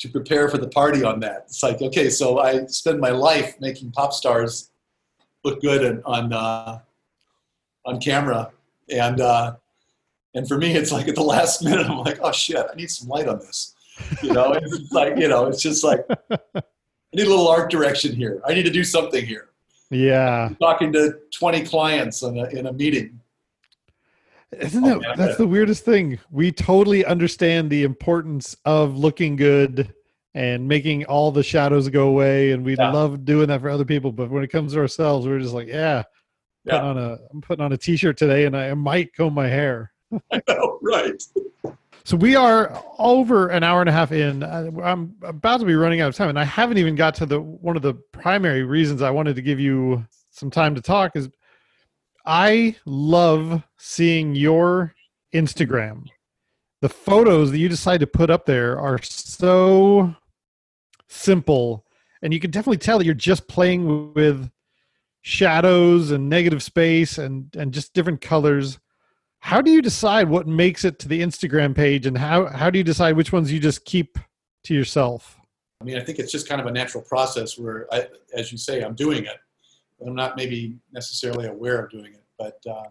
to 0.00 0.08
prepare 0.08 0.48
for 0.48 0.58
the 0.58 0.68
party 0.68 1.02
on 1.02 1.20
that. 1.20 1.44
It's 1.46 1.62
like 1.62 1.80
okay, 1.80 2.10
so 2.10 2.40
I 2.40 2.66
spend 2.66 3.00
my 3.00 3.10
life 3.10 3.58
making 3.60 3.92
pop 3.92 4.12
stars 4.12 4.70
look 5.44 5.62
good 5.62 5.82
and, 5.82 6.02
on 6.04 6.32
uh, 6.32 6.80
on 7.84 8.00
camera, 8.00 8.50
and 8.90 9.20
uh, 9.20 9.54
and 10.34 10.46
for 10.46 10.58
me, 10.58 10.74
it's 10.74 10.92
like 10.92 11.08
at 11.08 11.14
the 11.14 11.22
last 11.22 11.62
minute, 11.64 11.88
I'm 11.88 11.98
like, 11.98 12.18
oh 12.22 12.32
shit, 12.32 12.64
I 12.70 12.74
need 12.74 12.90
some 12.90 13.08
light 13.08 13.28
on 13.28 13.38
this. 13.38 13.74
You 14.22 14.32
know, 14.32 14.52
it's 14.52 14.92
like 14.92 15.16
you 15.16 15.28
know, 15.28 15.46
it's 15.46 15.62
just 15.62 15.84
like 15.84 16.04
I 16.30 17.16
need 17.16 17.26
a 17.26 17.30
little 17.30 17.48
art 17.48 17.70
direction 17.70 18.14
here. 18.14 18.40
I 18.46 18.54
need 18.54 18.64
to 18.64 18.70
do 18.70 18.84
something 18.84 19.24
here. 19.24 19.50
Yeah. 19.90 20.46
I'm 20.46 20.56
talking 20.56 20.92
to 20.92 21.18
20 21.36 21.64
clients 21.64 22.22
in 22.22 22.38
a, 22.38 22.44
in 22.50 22.66
a 22.66 22.72
meeting. 22.72 23.20
Isn't 24.52 24.82
that 24.82 24.96
oh, 24.96 25.14
that's 25.16 25.36
the 25.36 25.46
weirdest 25.46 25.84
thing? 25.84 26.18
We 26.30 26.50
totally 26.50 27.04
understand 27.04 27.70
the 27.70 27.84
importance 27.84 28.56
of 28.64 28.96
looking 28.96 29.36
good 29.36 29.94
and 30.34 30.66
making 30.66 31.04
all 31.06 31.30
the 31.30 31.42
shadows 31.42 31.88
go 31.88 32.08
away, 32.08 32.50
and 32.50 32.64
we 32.64 32.76
yeah. 32.76 32.90
love 32.90 33.24
doing 33.24 33.48
that 33.48 33.60
for 33.60 33.68
other 33.68 33.84
people. 33.84 34.10
But 34.10 34.28
when 34.28 34.42
it 34.42 34.48
comes 34.48 34.72
to 34.72 34.80
ourselves, 34.80 35.26
we're 35.26 35.38
just 35.38 35.54
like, 35.54 35.68
yeah, 35.68 36.02
yeah. 36.64 36.80
Putting 36.80 36.88
on 36.88 36.98
a 36.98 37.18
I'm 37.32 37.40
putting 37.40 37.64
on 37.64 37.72
a 37.72 37.76
t-shirt 37.76 38.16
today, 38.16 38.44
and 38.44 38.56
I 38.56 38.74
might 38.74 39.14
comb 39.14 39.34
my 39.34 39.48
hair. 39.48 39.92
I 40.32 40.42
know, 40.48 40.78
right? 40.82 41.22
So 42.04 42.16
we 42.16 42.34
are 42.34 42.82
over 42.98 43.48
an 43.48 43.62
hour 43.62 43.80
and 43.80 43.88
a 43.88 43.92
half 43.92 44.10
in. 44.10 44.42
I'm 44.42 45.14
about 45.22 45.60
to 45.60 45.66
be 45.66 45.74
running 45.74 46.00
out 46.00 46.08
of 46.08 46.16
time, 46.16 46.28
and 46.28 46.38
I 46.38 46.44
haven't 46.44 46.78
even 46.78 46.94
got 46.94 47.14
to 47.16 47.26
the 47.26 47.40
one 47.40 47.76
of 47.76 47.82
the 47.82 47.94
primary 48.12 48.64
reasons 48.64 49.02
I 49.02 49.10
wanted 49.10 49.36
to 49.36 49.42
give 49.42 49.60
you 49.60 50.06
some 50.30 50.50
time 50.50 50.74
to 50.74 50.80
talk 50.80 51.14
is 51.14 51.28
I 52.26 52.76
love 52.84 53.62
seeing 53.78 54.34
your 54.34 54.94
Instagram. 55.34 56.06
The 56.80 56.88
photos 56.88 57.50
that 57.50 57.58
you 57.58 57.68
decide 57.68 58.00
to 58.00 58.06
put 58.06 58.30
up 58.30 58.46
there 58.46 58.80
are 58.80 58.98
so 59.02 60.14
simple, 61.08 61.84
and 62.22 62.32
you 62.32 62.40
can 62.40 62.50
definitely 62.50 62.78
tell 62.78 62.98
that 62.98 63.04
you're 63.04 63.14
just 63.14 63.46
playing 63.46 64.14
with 64.14 64.50
shadows 65.22 66.10
and 66.10 66.28
negative 66.28 66.62
space 66.62 67.18
and 67.18 67.54
and 67.56 67.72
just 67.72 67.92
different 67.92 68.20
colors 68.20 68.78
how 69.40 69.60
do 69.60 69.70
you 69.70 69.82
decide 69.82 70.28
what 70.28 70.46
makes 70.46 70.84
it 70.84 70.98
to 71.00 71.08
the 71.08 71.20
Instagram 71.20 71.74
page, 71.74 72.06
and 72.06 72.16
how 72.16 72.46
how 72.46 72.70
do 72.70 72.78
you 72.78 72.84
decide 72.84 73.16
which 73.16 73.32
ones 73.32 73.50
you 73.50 73.58
just 73.58 73.84
keep 73.84 74.18
to 74.64 74.74
yourself? 74.74 75.38
I 75.80 75.84
mean, 75.84 75.96
I 75.96 76.04
think 76.04 76.18
it's 76.18 76.30
just 76.30 76.46
kind 76.46 76.60
of 76.60 76.66
a 76.66 76.70
natural 76.70 77.02
process 77.02 77.58
where, 77.58 77.86
I, 77.90 78.06
as 78.34 78.52
you 78.52 78.58
say, 78.58 78.82
I'm 78.82 78.94
doing 78.94 79.24
it, 79.24 79.38
but 79.98 80.08
I'm 80.08 80.14
not 80.14 80.36
maybe 80.36 80.76
necessarily 80.92 81.46
aware 81.46 81.82
of 81.82 81.90
doing 81.90 82.12
it. 82.12 82.24
But 82.38 82.60
uh, 82.70 82.84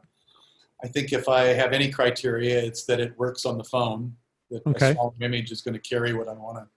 I 0.84 0.88
think 0.88 1.14
if 1.14 1.30
I 1.30 1.46
have 1.46 1.72
any 1.72 1.92
criteria, 1.92 2.60
it's 2.60 2.84
that 2.86 3.00
it 3.00 3.18
works 3.18 3.46
on 3.46 3.60
the 3.60 3.64
phone. 3.64 4.16
That 4.50 4.66
okay. 4.66 4.90
a 4.90 4.94
small 4.94 5.14
image 5.22 5.52
is 5.52 5.62
going 5.62 5.76
to 5.76 5.80
carry 5.80 6.14
what 6.14 6.28
I 6.28 6.34
want 6.34 6.58
to 6.58 6.68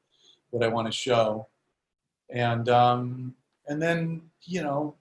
what 0.51 0.63
I 0.63 0.69
want 0.69 0.87
to 0.87 0.93
show, 0.93 1.49
and 2.29 2.69
um, 2.69 3.35
and 3.69 3.81
then 3.81 4.21
you 4.43 4.63
know, 4.63 4.97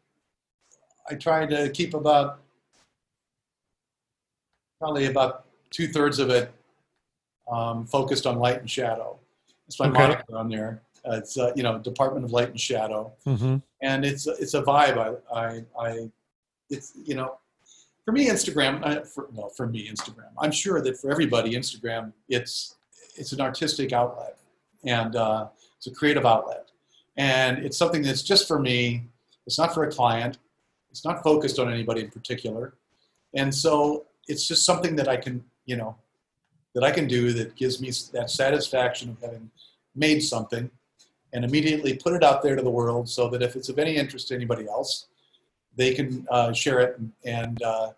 I 1.10 1.16
try 1.16 1.46
to 1.46 1.70
keep 1.70 1.94
about 1.94 2.40
probably 4.80 5.06
about 5.06 5.46
two 5.70 5.88
thirds 5.88 6.20
of 6.20 6.30
it 6.30 6.52
um, 7.52 7.86
focused 7.86 8.26
on 8.26 8.40
light 8.40 8.60
and 8.60 8.70
shadow. 8.70 9.18
It's 9.68 9.80
my 9.80 9.88
okay. 9.88 10.00
moniker 10.00 10.36
on 10.36 10.50
there. 10.50 10.82
Uh, 11.06 11.16
it's 11.16 11.38
uh, 11.38 11.52
you 11.56 11.64
know 11.64 11.80
Department 11.80 12.26
of 12.26 12.32
Light 12.32 12.50
and 12.50 12.60
Shadow, 12.60 13.12
mm-hmm. 13.26 13.58
and 13.82 14.06
it's 14.06 14.28
it's 14.28 14.54
a 14.54 14.62
vibe. 14.62 15.22
I, 15.34 15.40
I, 15.40 15.64
I 15.80 16.12
it's 16.70 16.94
you 17.04 17.16
know 17.16 17.40
for 18.06 18.12
me 18.12 18.28
Instagram. 18.28 18.86
Uh, 18.86 19.02
for, 19.02 19.28
well, 19.32 19.50
for 19.50 19.66
me 19.68 19.90
Instagram. 19.90 20.30
I'm 20.40 20.52
sure 20.52 20.82
that 20.82 21.00
for 21.00 21.10
everybody 21.10 21.54
Instagram, 21.54 22.14
it's 22.30 22.76
it's 23.16 23.32
an 23.32 23.42
artistic 23.42 23.94
outlet 23.94 24.38
and 24.84 25.16
uh, 25.16 25.48
it's 25.78 25.88
a 25.88 25.92
creative 25.92 26.26
outlet, 26.26 26.70
and 27.18 27.60
it's 27.60 27.78
something 27.78 28.02
that's 28.02 28.24
just 28.24 28.48
for 28.48 28.60
me. 28.60 29.08
It's 29.48 29.58
not 29.58 29.74
for 29.74 29.84
a 29.84 29.92
client. 29.92 30.38
It's 30.92 31.06
not 31.06 31.24
focused 31.24 31.58
on 31.58 31.72
anybody 31.72 32.02
in 32.02 32.12
particular, 32.12 32.74
and 33.34 33.54
so 33.54 34.06
it's 34.28 34.48
just 34.48 34.66
something 34.66 34.96
that 34.98 35.08
I 35.08 35.18
can 35.18 35.44
you 35.66 35.78
know 35.78 35.96
that 36.76 36.84
I 36.84 36.92
can 36.92 37.08
do 37.08 37.34
that 37.34 37.56
gives 37.56 37.82
me 37.82 37.92
that 38.14 38.30
satisfaction 38.30 39.10
of 39.10 39.20
having 39.22 39.50
made 39.96 40.22
something 40.22 40.70
and 41.34 41.46
immediately 41.46 41.96
put 41.96 42.14
it 42.14 42.24
out 42.24 42.42
there 42.42 42.56
to 42.56 42.62
the 42.62 42.70
world 42.70 43.10
so 43.10 43.30
that 43.30 43.42
if 43.42 43.56
it's 43.56 43.70
of 43.70 43.80
any 43.80 43.96
interest 43.96 44.30
to 44.30 44.36
anybody 44.36 44.68
else, 44.68 45.08
they 45.76 45.94
can 45.94 46.28
uh, 46.30 46.52
share 46.54 46.80
it 46.80 46.98
and 46.98 47.12
and, 47.26 47.64
uh, 47.64 47.92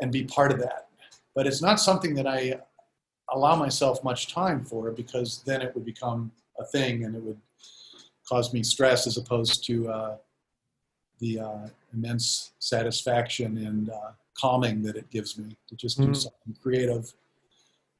and 0.00 0.10
be 0.10 0.24
part 0.24 0.50
of 0.52 0.58
that. 0.58 0.88
But 1.34 1.46
it's 1.46 1.62
not 1.62 1.80
something 1.80 2.14
that 2.14 2.26
I 2.26 2.60
allow 3.30 3.56
myself 3.56 4.02
much 4.04 4.32
time 4.32 4.64
for 4.64 4.90
because 4.90 5.42
then 5.44 5.62
it 5.62 5.74
would 5.74 5.84
become 5.84 6.30
a 6.58 6.64
thing 6.64 7.04
and 7.04 7.14
it 7.14 7.22
would 7.22 7.40
cause 8.28 8.52
me 8.52 8.62
stress 8.62 9.06
as 9.06 9.16
opposed 9.16 9.64
to 9.66 9.88
uh, 9.88 10.16
the 11.20 11.40
uh, 11.40 11.68
immense 11.92 12.52
satisfaction 12.58 13.58
and 13.58 13.90
uh, 13.90 14.12
calming 14.36 14.82
that 14.82 14.96
it 14.96 15.08
gives 15.10 15.38
me 15.38 15.56
to 15.68 15.74
just 15.76 15.98
do 15.98 16.08
mm. 16.08 16.16
something 16.16 16.56
creative 16.62 17.12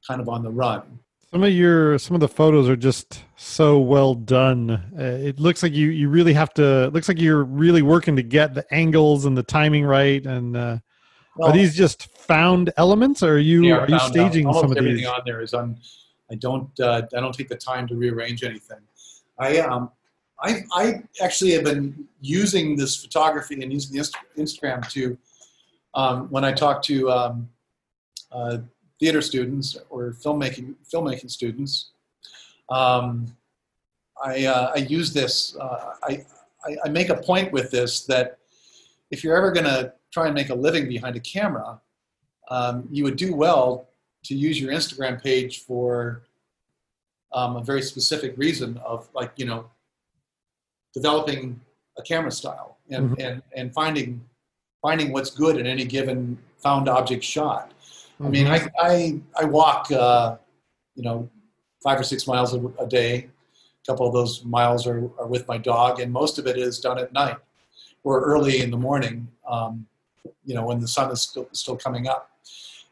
kind 0.07 0.20
of 0.20 0.28
on 0.28 0.43
the 0.43 0.51
run 0.51 0.99
some 1.35 1.43
of 1.43 1.53
your 1.53 1.99
some 1.99 2.15
of 2.15 2.20
the 2.20 2.28
photos 2.28 2.69
are 2.69 2.77
just 2.77 3.24
so 3.35 3.81
well 3.81 4.15
done. 4.15 4.70
Uh, 4.97 5.03
it 5.03 5.41
looks 5.41 5.65
like 5.65 5.73
you 5.73 5.89
you 5.89 6.09
really 6.09 6.32
have 6.32 6.55
to. 6.55 6.85
It 6.85 6.93
looks 6.93 7.09
like 7.09 7.20
you're 7.20 7.43
really 7.43 7.82
working 7.82 8.15
to 8.15 8.23
get 8.23 8.55
the 8.55 8.65
angles 8.73 9.24
and 9.24 9.36
the 9.36 9.43
timing 9.43 9.85
right. 9.85 10.24
And 10.24 10.57
uh, 10.57 10.78
well, 11.35 11.49
are 11.49 11.53
these 11.53 11.74
just 11.74 12.07
found 12.16 12.73
elements, 12.77 13.24
or 13.24 13.32
are 13.32 13.39
you 13.39 13.74
are, 13.74 13.89
you 13.89 13.99
staging 13.99 14.53
some 14.53 14.70
of 14.70 14.77
everything 14.77 14.99
these? 14.99 15.07
on 15.09 15.23
there 15.27 15.41
is 15.41 15.55
on. 15.55 15.77
I 16.31 16.36
don't 16.36 16.70
uh, 16.78 17.03
I 17.12 17.19
don't 17.19 17.35
take 17.35 17.49
the 17.49 17.57
time 17.57 17.89
to 17.89 17.97
rearrange 17.97 18.45
anything. 18.45 18.78
I 19.36 19.59
um 19.59 19.91
I 20.44 20.64
I 20.72 21.02
actually 21.22 21.52
have 21.52 21.64
been 21.64 22.06
using 22.20 22.76
this 22.76 22.96
photography 22.96 23.62
and 23.62 23.72
using 23.72 23.96
the 23.96 24.42
Instagram 24.42 24.88
to 24.90 25.16
um, 25.94 26.28
when 26.30 26.44
I 26.44 26.52
talk 26.52 26.82
to 26.82 27.10
um, 27.10 27.48
uh, 28.30 28.58
theater 29.00 29.22
students 29.22 29.76
or 29.90 30.12
filmmaking 30.12 30.74
filmmaking 30.92 31.30
students. 31.30 31.90
Um, 32.68 33.34
I, 34.22 34.46
uh, 34.46 34.72
I 34.74 34.78
use 34.78 35.12
this. 35.12 35.56
Uh, 35.56 35.94
I, 36.02 36.24
I, 36.84 36.88
make 36.88 37.10
a 37.10 37.16
point 37.16 37.52
with 37.52 37.70
this 37.70 38.06
that 38.06 38.38
if 39.10 39.22
you're 39.22 39.36
ever 39.36 39.50
going 39.50 39.66
to 39.66 39.92
try 40.12 40.26
and 40.26 40.34
make 40.34 40.48
a 40.50 40.54
living 40.54 40.88
behind 40.88 41.16
a 41.16 41.20
camera, 41.20 41.80
um, 42.48 42.88
you 42.90 43.04
would 43.04 43.16
do 43.16 43.34
well 43.34 43.88
to 44.24 44.34
use 44.34 44.58
your 44.60 44.72
Instagram 44.72 45.22
page 45.22 45.64
for 45.64 46.22
um, 47.32 47.56
a 47.56 47.62
very 47.62 47.82
specific 47.82 48.34
reason 48.38 48.78
of 48.78 49.08
like 49.14 49.32
you 49.36 49.46
know 49.46 49.66
developing 50.94 51.60
a 51.98 52.02
camera 52.02 52.30
style 52.30 52.78
and, 52.90 53.10
mm-hmm. 53.10 53.20
and, 53.20 53.42
and 53.56 53.74
finding 53.74 54.24
finding 54.82 55.12
what's 55.12 55.30
good 55.30 55.56
in 55.56 55.66
any 55.66 55.84
given 55.84 56.36
found 56.58 56.90
object 56.90 57.24
shot. 57.24 57.72
I 58.20 58.28
mean, 58.28 58.46
I, 58.46 58.68
I, 58.78 59.20
I 59.34 59.44
walk, 59.44 59.90
uh, 59.90 60.36
you 60.94 61.02
know, 61.02 61.28
five 61.82 61.98
or 61.98 62.02
six 62.02 62.26
miles 62.26 62.54
a, 62.54 62.60
a, 62.78 62.86
day. 62.86 63.16
A 63.16 63.90
couple 63.90 64.06
of 64.06 64.12
those 64.12 64.44
miles 64.44 64.86
are, 64.86 65.10
are 65.18 65.26
with 65.26 65.48
my 65.48 65.56
dog, 65.56 66.00
and 66.00 66.12
most 66.12 66.38
of 66.38 66.46
it 66.46 66.58
is 66.58 66.80
done 66.80 66.98
at 66.98 67.12
night 67.14 67.36
or 68.02 68.22
early 68.22 68.60
in 68.60 68.70
the 68.70 68.76
morning, 68.76 69.26
um, 69.48 69.86
you 70.44 70.54
know, 70.54 70.66
when 70.66 70.80
the 70.80 70.88
sun 70.88 71.10
is 71.10 71.22
still, 71.22 71.48
still 71.52 71.76
coming 71.76 72.06
up. 72.06 72.30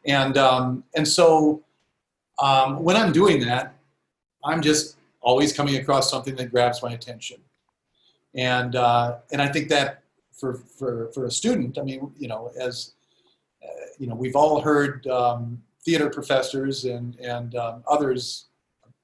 And, 0.05 0.37
um, 0.37 0.83
and 0.95 1.07
so 1.07 1.61
um, 2.41 2.83
when 2.83 2.95
I'm 2.95 3.11
doing 3.11 3.39
that, 3.41 3.75
I'm 4.43 4.61
just 4.61 4.97
always 5.21 5.53
coming 5.53 5.77
across 5.77 6.09
something 6.09 6.35
that 6.35 6.51
grabs 6.51 6.81
my 6.81 6.91
attention. 6.91 7.37
And, 8.35 8.75
uh, 8.75 9.17
and 9.31 9.41
I 9.41 9.47
think 9.47 9.69
that 9.69 10.03
for, 10.31 10.55
for, 10.77 11.11
for 11.13 11.25
a 11.25 11.31
student, 11.31 11.77
I 11.77 11.83
mean, 11.83 12.11
you 12.17 12.27
know, 12.27 12.51
as, 12.59 12.93
you 13.99 14.07
know, 14.07 14.15
we've 14.15 14.35
all 14.35 14.61
heard 14.61 15.05
um, 15.07 15.61
theater 15.85 16.09
professors 16.09 16.85
and, 16.85 17.15
and 17.19 17.55
um, 17.55 17.83
others, 17.87 18.47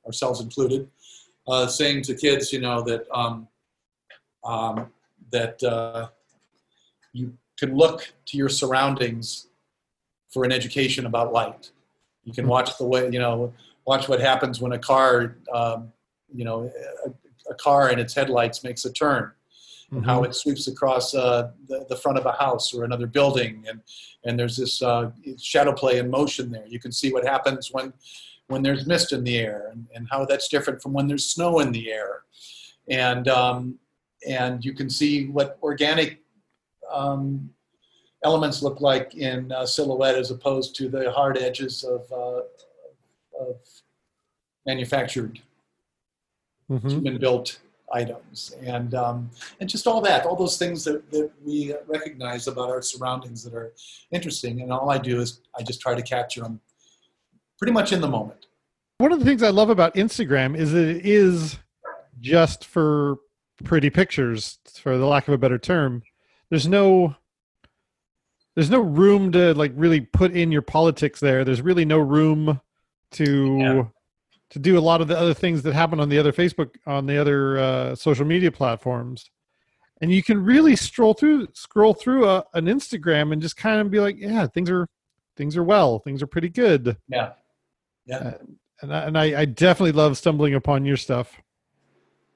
ourselves 0.05 0.41
included, 0.41 0.89
uh, 1.47 1.67
saying 1.67 2.01
to 2.03 2.15
kids, 2.15 2.51
you 2.51 2.59
know, 2.59 2.81
that, 2.81 3.05
um, 3.13 3.47
um, 4.43 4.91
that 5.31 5.61
uh, 5.63 6.07
you 7.13 7.33
can 7.57 7.75
look 7.75 8.11
to 8.25 8.37
your 8.37 8.49
surroundings 8.49 9.47
for 10.29 10.43
an 10.43 10.51
education 10.51 11.05
about 11.05 11.31
light. 11.33 11.71
You 12.23 12.33
can 12.33 12.47
watch 12.47 12.77
the 12.77 12.85
way, 12.85 13.09
you 13.11 13.19
know, 13.19 13.53
watch 13.85 14.07
what 14.07 14.19
happens 14.19 14.59
when 14.61 14.71
a 14.71 14.79
car, 14.79 15.37
um, 15.53 15.91
you 16.33 16.45
know, 16.45 16.71
a, 17.49 17.55
car 17.55 17.89
and 17.89 17.99
its 17.99 18.13
headlights 18.13 18.63
makes 18.63 18.85
a 18.85 18.91
turn 18.91 19.31
and 19.91 20.01
mm-hmm. 20.01 20.09
how 20.09 20.23
it 20.23 20.35
sweeps 20.35 20.67
across 20.67 21.13
uh, 21.15 21.51
the, 21.67 21.85
the, 21.89 21.95
front 21.95 22.17
of 22.17 22.25
a 22.25 22.31
house 22.33 22.73
or 22.73 22.83
another 22.83 23.07
building. 23.07 23.63
And, 23.67 23.81
and 24.23 24.37
there's 24.37 24.57
this 24.57 24.81
uh, 24.81 25.11
shadow 25.37 25.73
play 25.73 25.97
in 25.97 26.09
motion 26.09 26.51
there. 26.51 26.67
You 26.67 26.79
can 26.79 26.91
see 26.91 27.11
what 27.11 27.25
happens 27.25 27.69
when, 27.71 27.93
when 28.47 28.61
there's 28.61 28.85
mist 28.85 29.13
in 29.13 29.23
the 29.23 29.37
air 29.37 29.69
and, 29.71 29.87
and 29.95 30.07
how 30.11 30.25
that's 30.25 30.47
different 30.47 30.81
from 30.81 30.93
when 30.93 31.07
there's 31.07 31.25
snow 31.25 31.59
in 31.59 31.71
the 31.71 31.91
air. 31.91 32.23
And, 32.89 33.27
um, 33.27 33.79
and 34.27 34.63
you 34.63 34.73
can 34.73 34.89
see 34.89 35.27
what 35.27 35.57
organic 35.63 36.21
um, 36.91 37.49
elements 38.23 38.61
look 38.61 38.81
like 38.81 39.15
in 39.15 39.51
uh, 39.51 39.65
silhouette 39.65 40.15
as 40.15 40.31
opposed 40.31 40.75
to 40.75 40.89
the 40.89 41.11
hard 41.11 41.37
edges 41.37 41.83
of, 41.83 42.11
uh, 42.11 42.41
of 43.39 43.55
manufactured 44.65 45.39
mm-hmm. 46.69 46.89
human 46.89 47.17
built 47.17 47.59
items. 47.91 48.55
And 48.61 48.93
um, 48.93 49.29
and 49.59 49.69
just 49.69 49.87
all 49.87 50.01
that 50.01 50.25
all 50.25 50.35
those 50.35 50.57
things 50.57 50.83
that, 50.85 51.09
that 51.11 51.31
we 51.43 51.73
recognize 51.87 52.47
about 52.47 52.69
our 52.69 52.81
surroundings 52.81 53.43
that 53.43 53.53
are 53.53 53.73
interesting. 54.11 54.61
And 54.61 54.71
all 54.71 54.89
i 54.89 54.97
do 54.97 55.19
is 55.19 55.41
i 55.57 55.63
just 55.63 55.81
try 55.81 55.95
to 55.95 56.01
capture 56.01 56.41
them 56.41 56.59
pretty 57.57 57.73
much 57.73 57.91
in 57.91 58.01
the 58.01 58.07
moment. 58.07 58.47
One 58.97 59.11
of 59.11 59.19
the 59.19 59.25
things 59.25 59.43
i 59.43 59.49
love 59.49 59.69
about 59.69 59.95
instagram 59.95 60.55
is 60.57 60.71
that 60.71 60.87
it 60.87 61.05
is 61.05 61.57
just 62.19 62.65
for 62.65 63.17
pretty 63.63 63.89
pictures 63.89 64.59
for 64.73 64.97
the 64.97 65.05
lack 65.05 65.27
of 65.27 65.33
a 65.33 65.37
better 65.37 65.57
term. 65.57 66.03
There's 66.49 66.67
no 66.67 67.15
there's 68.55 68.69
no 68.69 68.81
room 68.81 69.31
to 69.31 69.53
like 69.53 69.71
really 69.75 70.01
put 70.01 70.33
in 70.33 70.51
your 70.51 70.61
politics 70.61 71.19
there. 71.19 71.45
There's 71.45 71.61
really 71.61 71.85
no 71.85 71.99
room 71.99 72.61
to 73.11 73.57
yeah 73.59 73.83
to 74.49 74.59
do 74.59 74.77
a 74.77 74.81
lot 74.81 75.01
of 75.01 75.07
the 75.07 75.17
other 75.17 75.33
things 75.33 75.61
that 75.63 75.73
happen 75.73 75.99
on 75.99 76.09
the 76.09 76.17
other 76.17 76.31
Facebook 76.31 76.75
on 76.85 77.05
the 77.05 77.17
other 77.17 77.57
uh, 77.57 77.95
social 77.95 78.25
media 78.25 78.51
platforms. 78.51 79.29
And 80.01 80.11
you 80.11 80.23
can 80.23 80.43
really 80.43 80.75
stroll 80.75 81.13
through 81.13 81.47
scroll 81.53 81.93
through 81.93 82.27
a, 82.27 82.43
an 82.53 82.65
Instagram 82.65 83.33
and 83.33 83.41
just 83.41 83.57
kind 83.57 83.81
of 83.81 83.91
be 83.91 83.99
like, 83.99 84.17
yeah, 84.17 84.47
things 84.47 84.69
are 84.69 84.87
things 85.35 85.55
are 85.57 85.63
well, 85.63 85.99
things 85.99 86.21
are 86.21 86.27
pretty 86.27 86.49
good. 86.49 86.97
Yeah, 87.07 87.31
yeah. 88.05 88.17
Uh, 88.17 88.37
and 88.81 88.95
I, 88.95 88.99
and 89.03 89.17
I, 89.17 89.41
I 89.41 89.45
definitely 89.45 89.91
love 89.91 90.17
stumbling 90.17 90.55
upon 90.55 90.85
your 90.85 90.97
stuff. 90.97 91.35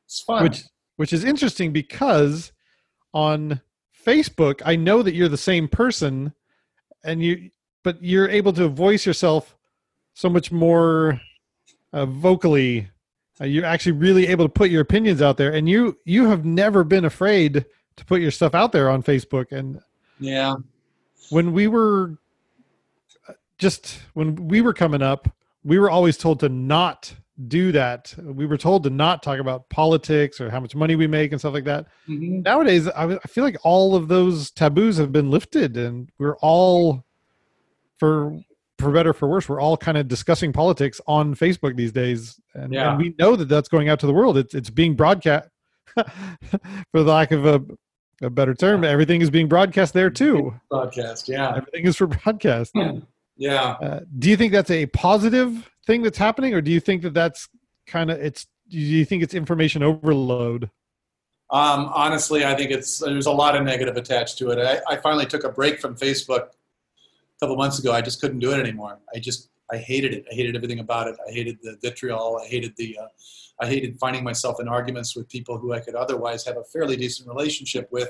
It's 0.05 0.21
fun. 0.21 0.43
Which 0.43 0.63
which 0.97 1.13
is 1.13 1.23
interesting 1.23 1.71
because 1.71 2.51
on 3.13 3.61
Facebook, 4.05 4.61
I 4.65 4.75
know 4.75 5.01
that 5.01 5.15
you're 5.15 5.29
the 5.29 5.37
same 5.37 5.67
person, 5.67 6.33
and 7.03 7.23
you 7.23 7.49
but 7.83 8.03
you're 8.03 8.29
able 8.29 8.53
to 8.53 8.67
voice 8.67 9.05
yourself 9.05 9.55
so 10.13 10.29
much 10.29 10.51
more 10.51 11.19
uh, 11.93 12.05
vocally 12.05 12.87
uh, 13.39 13.45
you're 13.45 13.65
actually 13.65 13.93
really 13.93 14.27
able 14.27 14.45
to 14.45 14.51
put 14.51 14.69
your 14.69 14.81
opinions 14.81 15.21
out 15.21 15.37
there 15.37 15.53
and 15.53 15.69
you 15.69 15.97
you 16.05 16.27
have 16.27 16.45
never 16.45 16.83
been 16.83 17.05
afraid 17.05 17.65
to 17.95 18.05
put 18.05 18.21
your 18.21 18.31
stuff 18.31 18.53
out 18.53 18.71
there 18.71 18.89
on 18.89 19.01
facebook 19.01 19.51
and 19.51 19.79
yeah 20.19 20.55
when 21.29 21.53
we 21.53 21.67
were 21.67 22.17
just 23.57 23.99
when 24.13 24.35
we 24.47 24.61
were 24.61 24.73
coming 24.73 25.01
up, 25.01 25.33
we 25.63 25.79
were 25.79 25.89
always 25.89 26.17
told 26.17 26.39
to 26.41 26.49
not 26.49 27.13
do 27.47 27.71
that. 27.71 28.13
We 28.21 28.45
were 28.45 28.57
told 28.57 28.83
to 28.83 28.89
not 28.89 29.23
talk 29.23 29.39
about 29.39 29.69
politics 29.69 30.39
or 30.39 30.49
how 30.51 30.59
much 30.59 30.75
money 30.75 30.95
we 30.95 31.07
make 31.07 31.31
and 31.31 31.41
stuff 31.41 31.53
like 31.53 31.63
that. 31.63 31.87
Mm-hmm. 32.07 32.41
Nowadays, 32.41 32.87
I, 32.87 33.15
I 33.15 33.27
feel 33.27 33.43
like 33.43 33.57
all 33.63 33.95
of 33.95 34.07
those 34.07 34.51
taboos 34.51 34.97
have 34.97 35.11
been 35.11 35.31
lifted, 35.31 35.77
and 35.77 36.09
we're 36.19 36.37
all, 36.37 37.05
for 37.97 38.37
for 38.79 38.91
better 38.91 39.13
for 39.13 39.27
worse, 39.27 39.47
we're 39.47 39.61
all 39.61 39.77
kind 39.77 39.97
of 39.97 40.07
discussing 40.07 40.51
politics 40.51 40.99
on 41.07 41.35
Facebook 41.35 41.75
these 41.75 41.91
days, 41.91 42.39
and, 42.53 42.73
yeah. 42.73 42.89
and 42.89 42.97
we 42.97 43.15
know 43.19 43.35
that 43.35 43.49
that's 43.49 43.69
going 43.69 43.89
out 43.89 43.99
to 43.99 44.07
the 44.07 44.13
world. 44.13 44.37
It's 44.37 44.53
it's 44.53 44.69
being 44.69 44.95
broadcast, 44.95 45.47
for 45.95 46.03
the 46.93 47.03
lack 47.03 47.31
of 47.31 47.45
a, 47.45 47.61
a 48.21 48.29
better 48.29 48.53
term. 48.53 48.83
Everything 48.83 49.21
is 49.21 49.29
being 49.29 49.47
broadcast 49.47 49.93
there 49.93 50.09
too. 50.09 50.53
Broadcast, 50.69 51.29
yeah. 51.29 51.49
Everything 51.55 51.85
is 51.85 51.95
for 51.95 52.07
broadcast. 52.07 52.73
yeah. 53.37 53.71
Uh, 53.81 53.99
do 54.17 54.29
you 54.29 54.37
think 54.37 54.51
that's 54.51 54.71
a 54.71 54.85
positive 54.87 55.69
thing 55.85 56.01
that's 56.01 56.17
happening, 56.17 56.53
or 56.53 56.61
do 56.61 56.71
you 56.71 56.79
think 56.79 57.01
that 57.03 57.13
that's 57.13 57.47
kind 57.87 58.09
of 58.09 58.19
it's? 58.19 58.47
Do 58.69 58.79
you 58.79 59.05
think 59.05 59.23
it's 59.23 59.33
information 59.33 59.83
overload? 59.83 60.69
Um, 61.49 61.91
honestly, 61.93 62.43
I 62.43 62.55
think 62.55 62.71
it's 62.71 62.97
there's 62.99 63.27
a 63.27 63.31
lot 63.31 63.55
of 63.55 63.63
negative 63.63 63.95
attached 63.97 64.39
to 64.39 64.49
it. 64.49 64.57
I, 64.57 64.95
I 64.95 64.97
finally 64.97 65.27
took 65.27 65.43
a 65.43 65.49
break 65.49 65.79
from 65.79 65.95
Facebook 65.95 66.47
couple 67.39 67.55
months 67.55 67.79
ago. 67.79 67.91
I 67.91 68.01
just 68.01 68.21
couldn't 68.21 68.39
do 68.39 68.51
it 68.51 68.59
anymore. 68.59 68.99
I 69.13 69.19
just 69.19 69.49
I 69.71 69.77
hated 69.77 70.13
it. 70.13 70.25
I 70.31 70.35
hated 70.35 70.55
everything 70.55 70.79
about 70.79 71.07
it. 71.07 71.15
I 71.27 71.31
hated 71.31 71.57
the 71.63 71.77
vitriol. 71.81 72.39
I 72.43 72.47
hated 72.47 72.73
the 72.77 72.97
uh, 73.01 73.07
I 73.59 73.67
hated 73.67 73.99
finding 73.99 74.23
myself 74.23 74.59
in 74.59 74.67
arguments 74.67 75.15
with 75.15 75.29
people 75.29 75.57
who 75.57 75.73
I 75.73 75.79
could 75.79 75.95
otherwise 75.95 76.45
have 76.45 76.57
a 76.57 76.63
fairly 76.63 76.97
decent 76.97 77.29
relationship 77.29 77.87
with, 77.91 78.09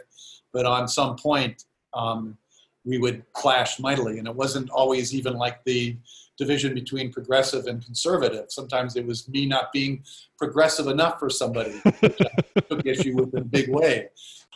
but 0.52 0.66
on 0.66 0.88
some 0.88 1.16
point 1.16 1.66
um, 1.94 2.38
we 2.86 2.98
would 2.98 3.24
clash 3.34 3.80
mightily, 3.80 4.20
and 4.20 4.28
it 4.28 4.36
wasn't 4.36 4.70
always 4.70 5.14
even 5.14 5.34
like 5.34 5.64
the 5.64 5.98
division 6.38 6.74
between 6.74 7.12
progressive 7.12 7.68
and 7.68 7.84
conservative. 7.84 8.46
Sometimes 8.50 8.96
it 8.96 9.06
was 9.06 9.30
me 9.30 9.46
not 9.46 9.72
being 9.72 10.04
progressive 10.38 10.88
enough 10.88 11.20
for 11.20 11.30
somebody, 11.30 11.72
which 12.00 12.20
I 12.22 12.60
took 12.62 12.86
issue 12.86 13.16
with 13.16 13.34
in 13.34 13.42
a 13.42 13.46
big 13.46 13.70
way. 13.70 14.10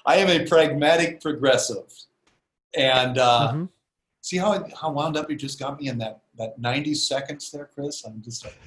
I 0.06 0.18
am 0.18 0.30
a 0.30 0.46
pragmatic 0.46 1.22
progressive, 1.22 1.94
and 2.76 3.18
uh, 3.18 3.52
mm-hmm. 3.52 3.66
See 4.28 4.38
how 4.38 4.66
how 4.80 4.92
wound 4.92 5.16
up 5.16 5.30
you 5.30 5.38
just 5.38 5.58
got 5.58 5.80
me 5.80 5.88
in 5.88 5.98
that 5.98 6.20
that 6.38 6.60
90 6.60 6.94
seconds 6.96 7.50
there, 7.50 7.70
Chris. 7.74 8.04
I'm 8.04 8.22
just 8.22 8.44
like, 8.44 8.60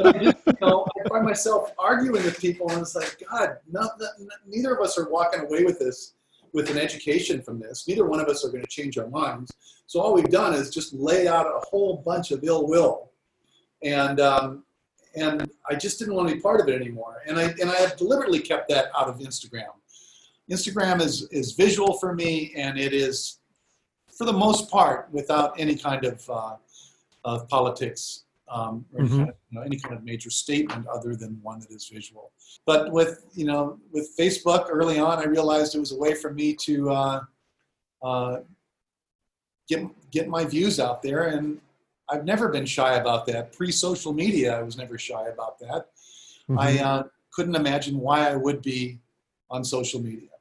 I, 0.00 0.12
just, 0.24 0.38
you 0.46 0.54
know, 0.60 0.86
I 1.04 1.08
find 1.08 1.24
myself 1.24 1.72
arguing 1.78 2.24
with 2.24 2.40
people, 2.40 2.70
and 2.70 2.80
it's 2.80 2.96
like, 2.96 3.22
God, 3.30 3.58
not, 3.70 3.92
not, 4.00 4.10
neither 4.46 4.74
of 4.74 4.80
us 4.80 4.98
are 4.98 5.08
walking 5.08 5.40
away 5.40 5.64
with 5.64 5.78
this 5.78 6.14
with 6.52 6.70
an 6.70 6.78
education 6.78 7.42
from 7.42 7.60
this. 7.60 7.86
Neither 7.86 8.06
one 8.06 8.20
of 8.20 8.28
us 8.28 8.44
are 8.44 8.48
going 8.48 8.62
to 8.62 8.68
change 8.68 8.98
our 8.98 9.08
minds. 9.08 9.52
So 9.86 10.00
all 10.00 10.14
we've 10.14 10.30
done 10.30 10.54
is 10.54 10.70
just 10.70 10.94
lay 10.94 11.28
out 11.28 11.46
a 11.46 11.60
whole 11.60 11.98
bunch 12.04 12.30
of 12.30 12.42
ill 12.42 12.66
will, 12.66 13.10
and 13.82 14.18
um, 14.18 14.64
and 15.14 15.48
I 15.68 15.74
just 15.74 15.98
didn't 15.98 16.14
want 16.14 16.28
to 16.30 16.34
be 16.34 16.40
part 16.40 16.60
of 16.60 16.68
it 16.68 16.80
anymore. 16.80 17.22
And 17.26 17.38
I 17.38 17.54
and 17.60 17.70
I 17.70 17.74
have 17.74 17.96
deliberately 17.96 18.40
kept 18.40 18.68
that 18.70 18.86
out 18.98 19.08
of 19.08 19.18
Instagram. 19.18 19.74
Instagram 20.50 21.02
is 21.02 21.28
is 21.30 21.52
visual 21.52 21.98
for 21.98 22.14
me, 22.14 22.52
and 22.56 22.78
it 22.78 22.94
is, 22.94 23.38
for 24.16 24.24
the 24.24 24.32
most 24.32 24.70
part, 24.70 25.08
without 25.10 25.58
any 25.58 25.74
kind 25.74 26.04
of 26.04 26.28
uh, 26.30 26.56
of 27.24 27.48
politics 27.48 28.24
um, 28.48 28.84
or 28.92 29.04
mm-hmm. 29.04 29.16
kind 29.16 29.28
of, 29.30 29.34
you 29.50 29.58
know, 29.58 29.64
any 29.64 29.78
kind 29.78 29.94
of 29.94 30.04
major 30.04 30.30
statement 30.30 30.86
other 30.86 31.16
than 31.16 31.38
one 31.42 31.60
that 31.60 31.70
is 31.70 31.88
visual. 31.88 32.32
But 32.66 32.92
with 32.92 33.24
you 33.34 33.46
know 33.46 33.78
with 33.90 34.16
Facebook 34.18 34.66
early 34.68 34.98
on, 34.98 35.18
I 35.18 35.24
realized 35.24 35.74
it 35.74 35.80
was 35.80 35.92
a 35.92 35.98
way 35.98 36.14
for 36.14 36.32
me 36.32 36.54
to 36.54 36.90
uh, 36.90 37.20
uh, 38.02 38.36
get 39.68 39.86
get 40.10 40.28
my 40.28 40.44
views 40.44 40.78
out 40.78 41.02
there, 41.02 41.28
and 41.28 41.60
I've 42.08 42.24
never 42.24 42.48
been 42.48 42.66
shy 42.66 42.94
about 42.94 43.26
that. 43.26 43.52
Pre 43.52 43.72
social 43.72 44.12
media, 44.12 44.58
I 44.58 44.62
was 44.62 44.76
never 44.76 44.98
shy 44.98 45.28
about 45.28 45.58
that. 45.60 45.86
Mm-hmm. 46.48 46.58
I 46.58 46.78
uh, 46.78 47.02
couldn't 47.32 47.54
imagine 47.54 47.98
why 47.98 48.28
I 48.28 48.36
would 48.36 48.60
be 48.60 48.98
on 49.50 49.64
social 49.64 50.00
media 50.00 50.31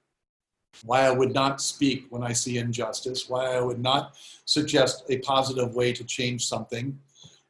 why 0.85 1.01
I 1.01 1.11
would 1.11 1.33
not 1.33 1.61
speak 1.61 2.07
when 2.09 2.23
I 2.23 2.33
see 2.33 2.57
injustice, 2.57 3.29
why 3.29 3.55
I 3.55 3.61
would 3.61 3.79
not 3.79 4.15
suggest 4.45 5.03
a 5.09 5.19
positive 5.19 5.75
way 5.75 5.93
to 5.93 6.03
change 6.03 6.45
something, 6.45 6.97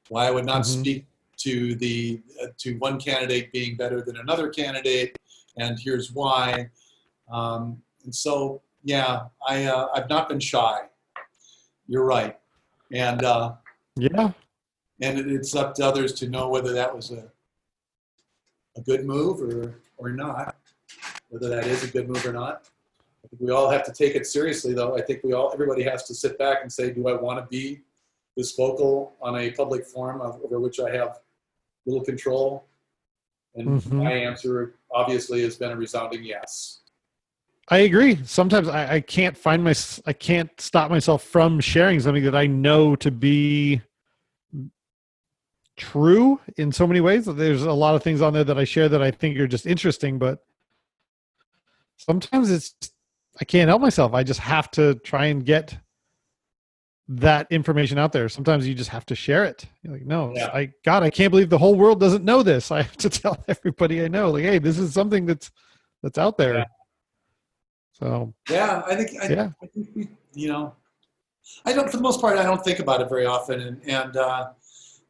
why 0.10 0.28
I 0.28 0.32
would 0.32 0.46
not 0.46 0.64
mm-hmm. 0.64 0.82
speak 0.82 1.06
to 1.38 1.76
the 1.76 2.22
uh, 2.42 2.48
to 2.60 2.78
one 2.78 3.00
candidate 3.00 3.52
being 3.52 3.76
better 3.76 4.02
than 4.02 4.18
another 4.18 4.50
candidate, 4.50 5.18
and 5.58 5.80
here's 5.80 6.12
why. 6.12 6.70
Um, 7.32 7.82
and 8.04 8.14
so, 8.14 8.62
yeah, 8.84 9.24
I 9.48 9.66
uh, 9.66 9.88
I've 9.96 10.10
not 10.10 10.30
been 10.30 10.40
shy. 10.40 10.82
You're 11.88 12.06
right, 12.06 12.38
and 12.92 13.24
uh, 13.24 13.54
yeah, 13.96 14.32
and 15.02 15.20
it's 15.20 15.56
up 15.56 15.74
to 15.76 15.86
others 15.86 16.14
to 16.14 16.30
know 16.30 16.50
whether 16.50 16.74
that 16.74 16.94
was 16.96 17.12
a 17.12 17.32
a 18.78 18.82
good 18.82 19.06
move 19.06 19.42
or 19.42 19.76
or 19.98 20.10
not, 20.12 20.56
whether 21.30 21.50
that 21.50 21.66
is 21.66 21.84
a 21.84 21.88
good 21.88 22.08
move 22.08 22.26
or 22.26 22.34
not. 22.34 22.70
Think 23.32 23.42
we 23.42 23.52
all 23.52 23.70
have 23.70 23.86
to 23.86 23.94
take 23.94 24.16
it 24.16 24.28
seriously, 24.28 24.74
though. 24.74 24.98
I 24.98 25.02
think 25.02 25.24
we 25.24 25.32
all, 25.34 25.52
everybody 25.54 25.84
has 25.84 26.04
to 26.04 26.14
sit 26.14 26.38
back 26.38 26.60
and 26.62 26.72
say, 26.72 26.92
do 26.92 27.08
I 27.08 27.14
want 27.14 27.40
to 27.40 27.48
be 27.50 27.80
this 28.36 28.56
vocal 28.56 29.16
on 29.22 29.38
a 29.38 29.52
public 29.52 29.86
forum 29.86 30.22
over 30.22 30.60
which 30.60 30.80
I 30.82 30.94
have 30.96 31.20
little 31.86 32.04
control? 32.04 32.66
And 33.56 33.82
mm-hmm. 33.82 34.04
my 34.04 34.12
answer, 34.12 34.76
obviously, 34.92 35.42
has 35.44 35.56
been 35.56 35.72
a 35.72 35.76
resounding 35.78 36.24
yes. 36.24 36.80
I 37.70 37.80
agree. 37.80 38.20
Sometimes 38.26 38.68
I, 38.68 38.96
I 38.96 39.00
can't 39.00 39.38
find 39.38 39.64
my, 39.64 39.74
I 40.06 40.12
can't 40.12 40.50
stop 40.60 40.92
myself 40.92 41.24
from 41.24 41.62
sharing 41.62 42.02
something 42.02 42.26
that 42.26 42.36
I 42.36 42.48
know 42.48 42.98
to 42.98 43.12
be 43.12 43.82
true 45.78 46.40
in 46.58 46.74
so 46.74 46.86
many 46.86 47.00
ways. 47.00 47.26
There's 47.26 47.64
a 47.64 47.72
lot 47.72 47.96
of 47.96 48.04
things 48.04 48.22
on 48.22 48.34
there 48.34 48.44
that 48.44 48.58
I 48.58 48.66
share 48.66 48.90
that 48.90 49.02
I 49.02 49.12
think 49.12 49.40
are 49.40 49.48
just 49.48 49.66
interesting, 49.66 50.20
but 50.20 50.44
sometimes 51.96 52.52
it's 52.52 52.76
I 53.40 53.46
can't 53.46 53.70
help 53.70 53.82
myself. 53.82 54.14
I 54.14 54.24
just 54.24 54.40
have 54.40 54.70
to 54.72 54.96
try 54.96 55.28
and 55.28 55.46
get 55.46 55.78
that 57.08 57.48
information 57.50 57.98
out 57.98 58.14
there. 58.14 58.30
Sometimes 58.30 58.68
you 58.68 58.74
just 58.74 58.90
have 58.90 59.06
to 59.08 59.16
share 59.16 59.44
it. 59.44 59.66
You're 59.84 59.94
like, 59.94 60.06
no, 60.06 60.32
yeah. 60.34 60.50
I 60.54 60.72
God, 60.86 61.04
I 61.04 61.10
can't 61.10 61.32
believe 61.32 61.50
the 61.50 61.58
whole 61.58 61.76
world 61.76 62.00
doesn't 62.00 62.24
know 62.24 62.42
this. 62.42 62.72
I 62.72 62.82
have 62.84 62.98
to 62.98 63.10
tell 63.22 63.44
everybody 63.48 64.04
I 64.04 64.08
know. 64.08 64.32
Like, 64.32 64.44
hey, 64.44 64.60
this 64.60 64.78
is 64.78 64.94
something 64.94 65.26
that's 65.26 65.52
that's 66.02 66.18
out 66.18 66.38
there. 66.38 66.60
Yeah. 66.60 66.66
So 67.94 68.34
yeah, 68.50 68.82
I 68.88 68.96
think 68.96 69.22
I, 69.22 69.28
yeah. 69.28 69.50
I 69.62 69.66
think 69.68 69.90
we, 69.94 70.08
you 70.34 70.48
know, 70.48 70.76
I 71.66 71.74
don't 71.74 71.90
for 71.90 71.98
the 71.98 72.04
most 72.04 72.22
part 72.22 72.38
I 72.38 72.44
don't 72.44 72.64
think 72.64 72.80
about 72.80 73.02
it 73.02 73.10
very 73.10 73.26
often, 73.26 73.62
and 73.62 73.82
and 73.86 74.18
uh, 74.18 74.50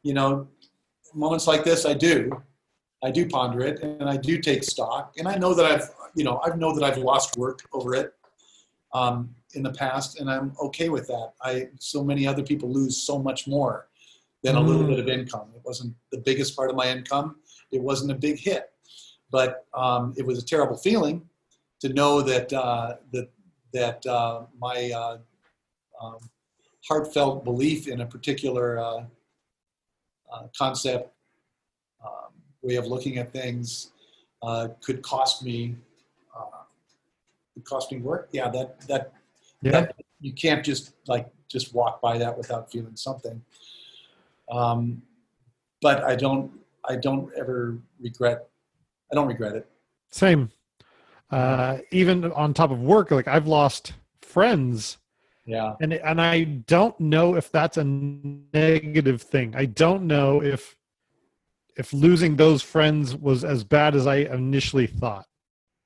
you 0.04 0.14
know, 0.14 0.48
moments 1.14 1.48
like 1.48 1.64
this 1.64 1.86
I 1.86 1.94
do. 1.94 2.42
I 3.04 3.10
do 3.10 3.28
ponder 3.28 3.62
it 3.62 3.82
and 3.82 4.08
I 4.08 4.18
do 4.18 4.40
take 4.40 4.64
stock, 4.64 5.14
and 5.18 5.28
I 5.28 5.36
know 5.36 5.54
that 5.54 5.66
I've 5.66 5.90
you 6.16 6.24
know, 6.24 6.42
I 6.44 6.56
know 6.56 6.74
that 6.76 6.84
I've 6.84 6.98
lost 6.98 7.38
work 7.38 7.60
over 7.74 7.96
it 7.96 8.14
um, 8.94 9.34
in 9.54 9.64
the 9.64 9.72
past, 9.72 10.20
and 10.20 10.30
I'm 10.30 10.54
okay 10.62 10.90
with 10.90 11.08
that. 11.08 11.34
I 11.42 11.70
so 11.80 12.04
many 12.04 12.28
other 12.28 12.44
people 12.44 12.72
lose 12.72 13.02
so 13.02 13.20
much 13.20 13.48
more 13.48 13.88
than 14.44 14.56
a 14.56 14.62
little 14.62 14.84
mm. 14.84 14.90
bit 14.90 15.00
of 15.00 15.08
income. 15.08 15.50
It 15.56 15.62
wasn't 15.64 15.96
the 16.12 16.18
biggest 16.18 16.56
part 16.56 16.70
of 16.70 16.76
my 16.76 16.90
income. 16.90 17.38
It 17.72 17.82
wasn't 17.82 18.12
a 18.12 18.16
big 18.16 18.40
hit, 18.40 18.70
but 19.32 19.66
um, 19.74 20.14
it 20.18 20.26
was 20.26 20.40
a 20.40 20.46
terrible 20.46 20.78
feeling 20.78 21.28
to 21.82 21.90
know 21.90 22.22
that 22.22 22.52
uh, 22.52 22.96
that 23.12 23.30
that 23.74 24.06
uh, 24.06 24.44
my 24.60 24.92
uh, 24.94 25.18
um, 26.02 26.18
heartfelt 26.88 27.44
belief 27.44 27.88
in 27.88 28.02
a 28.02 28.06
particular 28.06 28.80
uh, 28.80 29.04
uh, 30.34 30.48
concept, 30.58 31.14
um, 32.04 32.34
way 32.62 32.76
of 32.76 32.88
looking 32.88 33.18
at 33.18 33.32
things, 33.32 33.92
uh, 34.42 34.70
could 34.82 35.02
cost 35.02 35.44
me 35.44 35.76
costing 37.64 38.04
work, 38.04 38.30
yeah, 38.32 38.50
that 38.50 38.80
that 38.88 39.14
yeah. 39.62 39.72
That, 39.72 39.96
you 40.20 40.34
can't 40.34 40.64
just 40.64 40.94
like 41.08 41.28
just 41.48 41.74
walk 41.74 42.02
by 42.02 42.18
that 42.18 42.38
without 42.38 42.72
feeling 42.72 42.96
something. 42.96 43.42
Um, 44.52 45.02
but 45.82 46.04
I 46.04 46.16
don't 46.16 46.52
I 46.88 46.96
don't 46.96 47.32
ever 47.38 47.78
regret 48.00 48.48
I 49.12 49.16
don't 49.16 49.28
regret 49.28 49.56
it. 49.56 49.68
Same. 50.10 50.52
Uh, 51.30 51.78
even 51.92 52.32
on 52.34 52.54
top 52.54 52.72
of 52.72 52.82
work, 52.82 53.12
like 53.12 53.28
I've 53.28 53.48
lost 53.48 53.94
friends. 54.22 54.98
Yeah. 55.46 55.74
And 55.82 55.94
and 55.94 56.22
I 56.22 56.44
don't 56.44 57.00
know 57.00 57.36
if 57.36 57.52
that's 57.52 57.78
a 57.78 57.84
negative 57.84 59.22
thing. 59.22 59.54
I 59.56 59.66
don't 59.66 60.08
know 60.08 60.42
if 60.42 60.76
if 61.78 61.94
losing 61.94 62.36
those 62.36 62.62
friends 62.62 63.16
was 63.16 63.44
as 63.44 63.64
bad 63.64 63.96
as 63.96 64.08
I 64.08 64.18
initially 64.18 64.88
thought. 64.88 65.26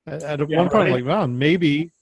At, 0.06 0.22
at 0.22 0.50
yeah, 0.50 0.58
one 0.58 0.68
point, 0.68 0.90
right. 0.90 0.92
like, 0.92 1.04
wow, 1.04 1.26
maybe, 1.26 1.92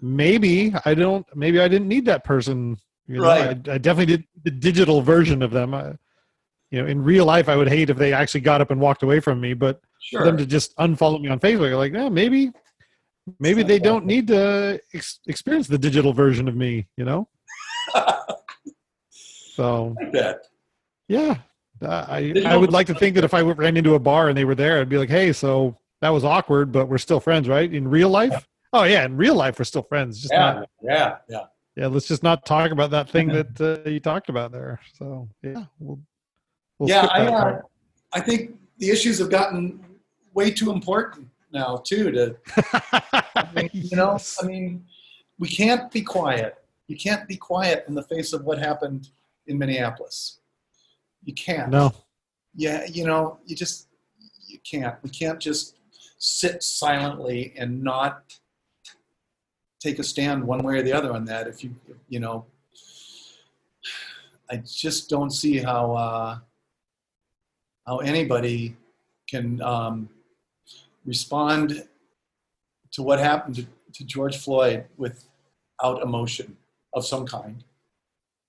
maybe 0.00 0.74
I 0.84 0.94
don't, 0.94 1.26
maybe 1.34 1.60
I 1.60 1.68
didn't 1.68 1.88
need 1.88 2.04
that 2.06 2.24
person. 2.24 2.78
You 3.06 3.16
know, 3.16 3.24
right. 3.24 3.68
I, 3.68 3.74
I 3.74 3.78
definitely 3.78 4.16
did 4.16 4.24
the 4.44 4.50
digital 4.50 5.00
version 5.00 5.42
of 5.42 5.50
them. 5.50 5.74
I, 5.74 5.94
you 6.70 6.82
know, 6.82 6.86
in 6.86 7.02
real 7.02 7.24
life, 7.24 7.48
I 7.48 7.56
would 7.56 7.68
hate 7.68 7.90
if 7.90 7.96
they 7.96 8.12
actually 8.12 8.40
got 8.40 8.60
up 8.60 8.70
and 8.70 8.80
walked 8.80 9.02
away 9.02 9.20
from 9.20 9.40
me. 9.40 9.54
But 9.54 9.80
sure. 10.00 10.20
for 10.20 10.26
them 10.26 10.36
to 10.36 10.46
just 10.46 10.76
unfollow 10.76 11.20
me 11.20 11.28
on 11.28 11.38
Facebook, 11.38 11.74
like, 11.76 11.92
yeah, 11.92 12.08
maybe, 12.08 12.50
maybe 13.38 13.62
they 13.62 13.78
don't 13.78 14.04
need 14.04 14.26
to 14.28 14.80
ex- 14.92 15.20
experience 15.26 15.68
the 15.68 15.78
digital 15.78 16.12
version 16.12 16.48
of 16.48 16.56
me. 16.56 16.88
You 16.96 17.04
know. 17.04 17.28
So 19.56 19.96
bet. 20.12 20.46
Yeah, 21.08 21.38
uh, 21.80 22.04
I 22.08 22.42
I 22.44 22.56
would 22.56 22.72
like 22.72 22.86
to 22.88 22.94
think 22.94 23.14
that 23.14 23.24
if 23.24 23.32
I 23.32 23.40
ran 23.40 23.78
into 23.78 23.94
a 23.94 23.98
bar 23.98 24.28
and 24.28 24.36
they 24.36 24.44
were 24.44 24.54
there, 24.54 24.80
I'd 24.80 24.90
be 24.90 24.98
like, 24.98 25.08
"Hey, 25.08 25.32
so 25.32 25.78
that 26.00 26.10
was 26.10 26.24
awkward, 26.24 26.72
but 26.72 26.86
we're 26.86 26.98
still 26.98 27.20
friends, 27.20 27.48
right?" 27.48 27.72
In 27.72 27.88
real 27.88 28.08
life, 28.08 28.46
oh 28.72 28.84
yeah, 28.84 29.04
in 29.04 29.16
real 29.16 29.34
life 29.34 29.58
we're 29.58 29.64
still 29.64 29.82
friends. 29.82 30.20
Just 30.20 30.32
yeah, 30.32 30.52
not, 30.52 30.70
yeah, 30.82 31.16
yeah. 31.28 31.40
Yeah, 31.76 31.88
let's 31.88 32.08
just 32.08 32.22
not 32.22 32.46
talk 32.46 32.70
about 32.70 32.90
that 32.92 33.10
thing 33.10 33.28
that 33.28 33.60
uh, 33.60 33.88
you 33.88 34.00
talked 34.00 34.30
about 34.30 34.50
there. 34.50 34.80
So 34.94 35.28
yeah, 35.42 35.64
we'll, 35.78 36.00
we'll 36.78 36.88
yeah, 36.88 37.06
I, 37.12 37.26
uh, 37.26 37.60
I 38.14 38.20
think 38.20 38.56
the 38.78 38.90
issues 38.90 39.18
have 39.18 39.30
gotten 39.30 39.84
way 40.32 40.50
too 40.50 40.70
important 40.72 41.28
now 41.52 41.82
too. 41.84 42.10
To 42.12 42.36
I 42.72 43.48
mean, 43.54 43.70
you 43.72 43.96
know, 43.96 44.18
I 44.42 44.46
mean, 44.46 44.86
we 45.38 45.48
can't 45.48 45.90
be 45.92 46.00
quiet. 46.00 46.56
You 46.86 46.96
can't 46.96 47.28
be 47.28 47.36
quiet 47.36 47.84
in 47.88 47.94
the 47.94 48.02
face 48.02 48.32
of 48.32 48.44
what 48.44 48.58
happened 48.58 49.10
in 49.46 49.58
Minneapolis. 49.58 50.40
You 51.24 51.34
can't. 51.34 51.70
No. 51.70 51.92
Yeah, 52.54 52.86
you 52.86 53.06
know, 53.06 53.38
you 53.44 53.54
just 53.54 53.88
you 54.46 54.58
can't. 54.60 54.96
We 55.02 55.10
can't 55.10 55.38
just 55.38 55.75
sit 56.18 56.62
silently 56.62 57.52
and 57.56 57.82
not 57.82 58.22
take 59.80 59.98
a 59.98 60.04
stand 60.04 60.44
one 60.44 60.62
way 60.62 60.78
or 60.78 60.82
the 60.82 60.92
other 60.92 61.12
on 61.12 61.24
that. 61.26 61.46
If 61.46 61.62
you 61.62 61.74
you 62.08 62.20
know, 62.20 62.46
I 64.50 64.56
just 64.56 65.08
don't 65.08 65.30
see 65.30 65.58
how 65.58 65.92
uh, 65.92 66.38
how 67.86 67.98
anybody 67.98 68.76
can 69.28 69.60
um, 69.62 70.08
respond 71.04 71.84
to 72.92 73.02
what 73.02 73.18
happened 73.18 73.56
to, 73.56 73.66
to 73.94 74.04
George 74.04 74.36
Floyd 74.38 74.84
without 74.96 76.02
emotion 76.02 76.56
of 76.94 77.04
some 77.04 77.26
kind 77.26 77.62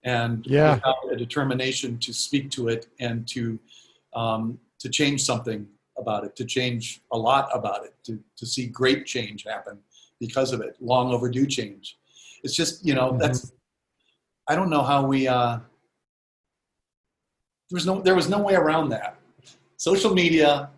and 0.03 0.45
yeah. 0.47 0.75
without 0.75 1.11
a 1.11 1.15
determination 1.15 1.97
to 1.99 2.13
speak 2.13 2.49
to 2.51 2.69
it 2.69 2.87
and 2.99 3.27
to 3.27 3.59
um, 4.13 4.59
to 4.79 4.89
change 4.89 5.21
something 5.21 5.67
about 5.97 6.23
it, 6.23 6.35
to 6.35 6.45
change 6.45 7.01
a 7.11 7.17
lot 7.17 7.49
about 7.53 7.85
it, 7.85 7.93
to, 8.03 8.19
to 8.35 8.45
see 8.45 8.67
great 8.67 9.05
change 9.05 9.43
happen 9.43 9.79
because 10.19 10.51
of 10.51 10.61
it, 10.61 10.75
long 10.79 11.13
overdue 11.13 11.45
change. 11.45 11.97
It's 12.43 12.55
just, 12.55 12.85
you 12.85 12.93
know, 12.93 13.09
mm-hmm. 13.09 13.19
that's, 13.19 13.51
I 14.47 14.55
don't 14.55 14.69
know 14.69 14.83
how 14.83 15.05
we, 15.05 15.27
uh, 15.27 15.59
there 17.69 17.75
was 17.75 17.85
no, 17.85 18.01
there 18.01 18.15
was 18.15 18.29
no 18.29 18.39
way 18.39 18.55
around 18.55 18.89
that. 18.89 19.17
Social 19.75 20.13
media. 20.13 20.69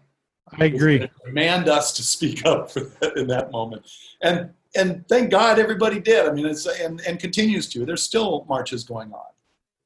I 0.59 0.65
agree. 0.65 1.07
Demand 1.25 1.69
us 1.69 1.93
to 1.93 2.03
speak 2.03 2.45
up 2.45 2.71
for 2.71 2.79
that 3.01 3.15
in 3.17 3.27
that 3.27 3.51
moment. 3.51 3.89
And 4.21 4.51
and 4.75 5.07
thank 5.07 5.31
God 5.31 5.57
everybody 5.57 5.99
did. 5.99 6.27
I 6.27 6.31
mean, 6.31 6.45
it's 6.45 6.65
and, 6.65 7.01
and 7.07 7.19
continues 7.19 7.67
to. 7.69 7.85
There's 7.85 8.03
still 8.03 8.45
marches 8.47 8.83
going 8.83 9.11
on. 9.11 9.31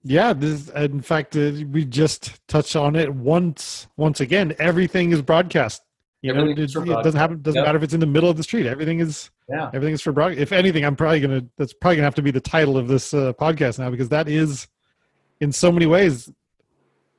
Yeah, 0.04 0.34
this, 0.34 0.70
in 0.70 1.02
fact, 1.02 1.36
uh, 1.36 1.52
we 1.72 1.86
just 1.86 2.46
touched 2.48 2.76
on 2.76 2.96
it 2.96 3.14
once. 3.14 3.88
Once 3.96 4.20
again, 4.20 4.54
everything 4.60 5.12
is 5.12 5.22
broadcast. 5.22 5.82
You 6.22 6.34
know, 6.34 6.46
it, 6.48 6.60
it, 6.60 6.72
doesn't 6.74 7.16
happen. 7.16 7.42
Doesn't 7.42 7.58
yep. 7.58 7.66
matter 7.66 7.78
if 7.78 7.84
it's 7.84 7.94
in 7.94 8.00
the 8.00 8.06
middle 8.06 8.30
of 8.30 8.38
the 8.38 8.44
street. 8.44 8.66
Everything 8.66 9.00
is. 9.00 9.30
Yeah. 9.50 9.68
Everything 9.74 9.94
is 9.94 10.02
for 10.02 10.12
broadcast. 10.12 10.42
If 10.42 10.52
anything, 10.52 10.86
I'm 10.86 10.96
probably 10.96 11.20
gonna. 11.20 11.46
That's 11.58 11.74
probably 11.74 11.98
gonna 11.98 12.06
have 12.06 12.16
to 12.16 12.22
be 12.22 12.32
the 12.32 12.42
title 12.42 12.78
of 12.78 12.88
this 12.88 13.14
uh, 13.14 13.34
podcast 13.34 13.80
now 13.80 13.90
because 13.90 14.10
that 14.10 14.30
is, 14.30 14.68
in 15.42 15.52
so 15.52 15.72
many 15.72 15.86
ways, 15.86 16.32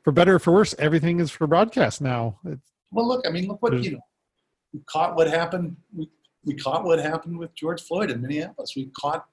for 0.02 0.12
better 0.12 0.36
or 0.36 0.38
for 0.38 0.52
worse, 0.52 0.74
everything 0.78 1.20
is 1.20 1.30
for 1.30 1.46
broadcast 1.46 2.00
now. 2.00 2.38
It's, 2.46 2.72
well, 2.90 3.06
look. 3.06 3.26
I 3.26 3.30
mean, 3.30 3.46
look 3.46 3.62
what 3.62 3.82
you 3.82 3.92
know. 3.92 4.00
We 4.72 4.80
caught 4.86 5.16
what 5.16 5.28
happened. 5.28 5.76
We 5.94 6.08
we 6.44 6.54
caught 6.54 6.84
what 6.84 6.98
happened 6.98 7.38
with 7.38 7.54
George 7.54 7.82
Floyd 7.82 8.10
in 8.10 8.22
Minneapolis. 8.22 8.72
We 8.76 8.90
caught 8.98 9.26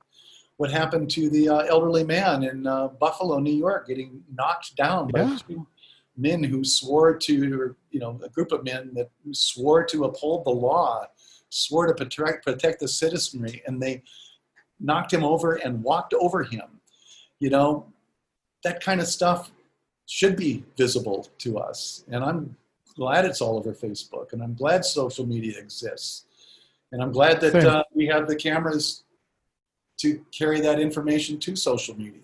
what 0.57 0.71
happened 0.71 1.09
to 1.11 1.29
the 1.29 1.49
uh, 1.49 1.59
elderly 1.59 2.03
man 2.03 2.43
in 2.43 2.67
uh, 2.67 2.87
Buffalo, 2.87 3.39
New 3.39 3.53
York, 3.53 3.87
getting 3.87 4.23
knocked 4.33 4.75
down 4.75 5.09
yeah. 5.15 5.23
by 5.23 5.37
two 5.47 5.67
men 6.17 6.43
who 6.43 6.63
swore 6.63 7.15
to, 7.15 7.75
you 7.89 7.99
know, 7.99 8.19
a 8.23 8.29
group 8.29 8.51
of 8.51 8.63
men 8.63 8.91
that 8.93 9.09
swore 9.31 9.83
to 9.85 10.05
uphold 10.05 10.45
the 10.45 10.51
law, 10.51 11.05
swore 11.49 11.87
to 11.87 11.93
protect, 11.93 12.45
protect 12.45 12.79
the 12.79 12.87
citizenry, 12.87 13.63
and 13.65 13.81
they 13.81 14.03
knocked 14.79 15.11
him 15.11 15.23
over 15.23 15.55
and 15.55 15.83
walked 15.83 16.13
over 16.13 16.43
him. 16.43 16.79
You 17.39 17.49
know, 17.49 17.87
that 18.63 18.83
kind 18.83 19.01
of 19.01 19.07
stuff 19.07 19.51
should 20.05 20.35
be 20.35 20.63
visible 20.77 21.27
to 21.39 21.57
us. 21.57 22.03
And 22.11 22.23
I'm 22.23 22.55
glad 22.95 23.25
it's 23.25 23.41
all 23.41 23.57
over 23.57 23.73
Facebook, 23.73 24.33
and 24.33 24.43
I'm 24.43 24.53
glad 24.53 24.85
social 24.85 25.25
media 25.25 25.57
exists 25.57 26.25
and 26.91 27.01
I'm 27.01 27.11
glad 27.11 27.39
that 27.41 27.55
uh, 27.55 27.83
we 27.93 28.05
have 28.07 28.27
the 28.27 28.35
cameras 28.35 29.03
to 30.01 30.23
carry 30.31 30.59
that 30.61 30.79
information 30.79 31.39
to 31.39 31.55
social 31.55 31.97
media. 31.97 32.19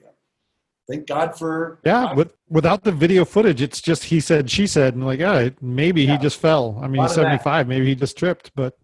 Thank 0.90 1.06
God 1.06 1.38
for 1.38 1.80
yeah. 1.84 2.14
With, 2.14 2.34
without 2.49 2.84
the 2.84 2.94
video 2.94 3.26
footage, 3.26 3.62
it's 3.62 3.82
just 3.82 4.06
he 4.06 4.22
said, 4.22 4.49
she 4.49 4.68
said, 4.68 4.94
and 4.94 5.06
like, 5.06 5.20
yeah, 5.20 5.49
maybe 5.62 6.04
yeah. 6.04 6.14
he 6.14 6.18
just 6.18 6.40
fell. 6.40 6.80
I 6.82 6.88
mean, 6.88 7.02
he's 7.02 7.14
75. 7.14 7.68
Maybe 7.68 7.86
he 7.88 7.95
just 7.95 8.18
tripped, 8.18 8.52
but 8.56 8.78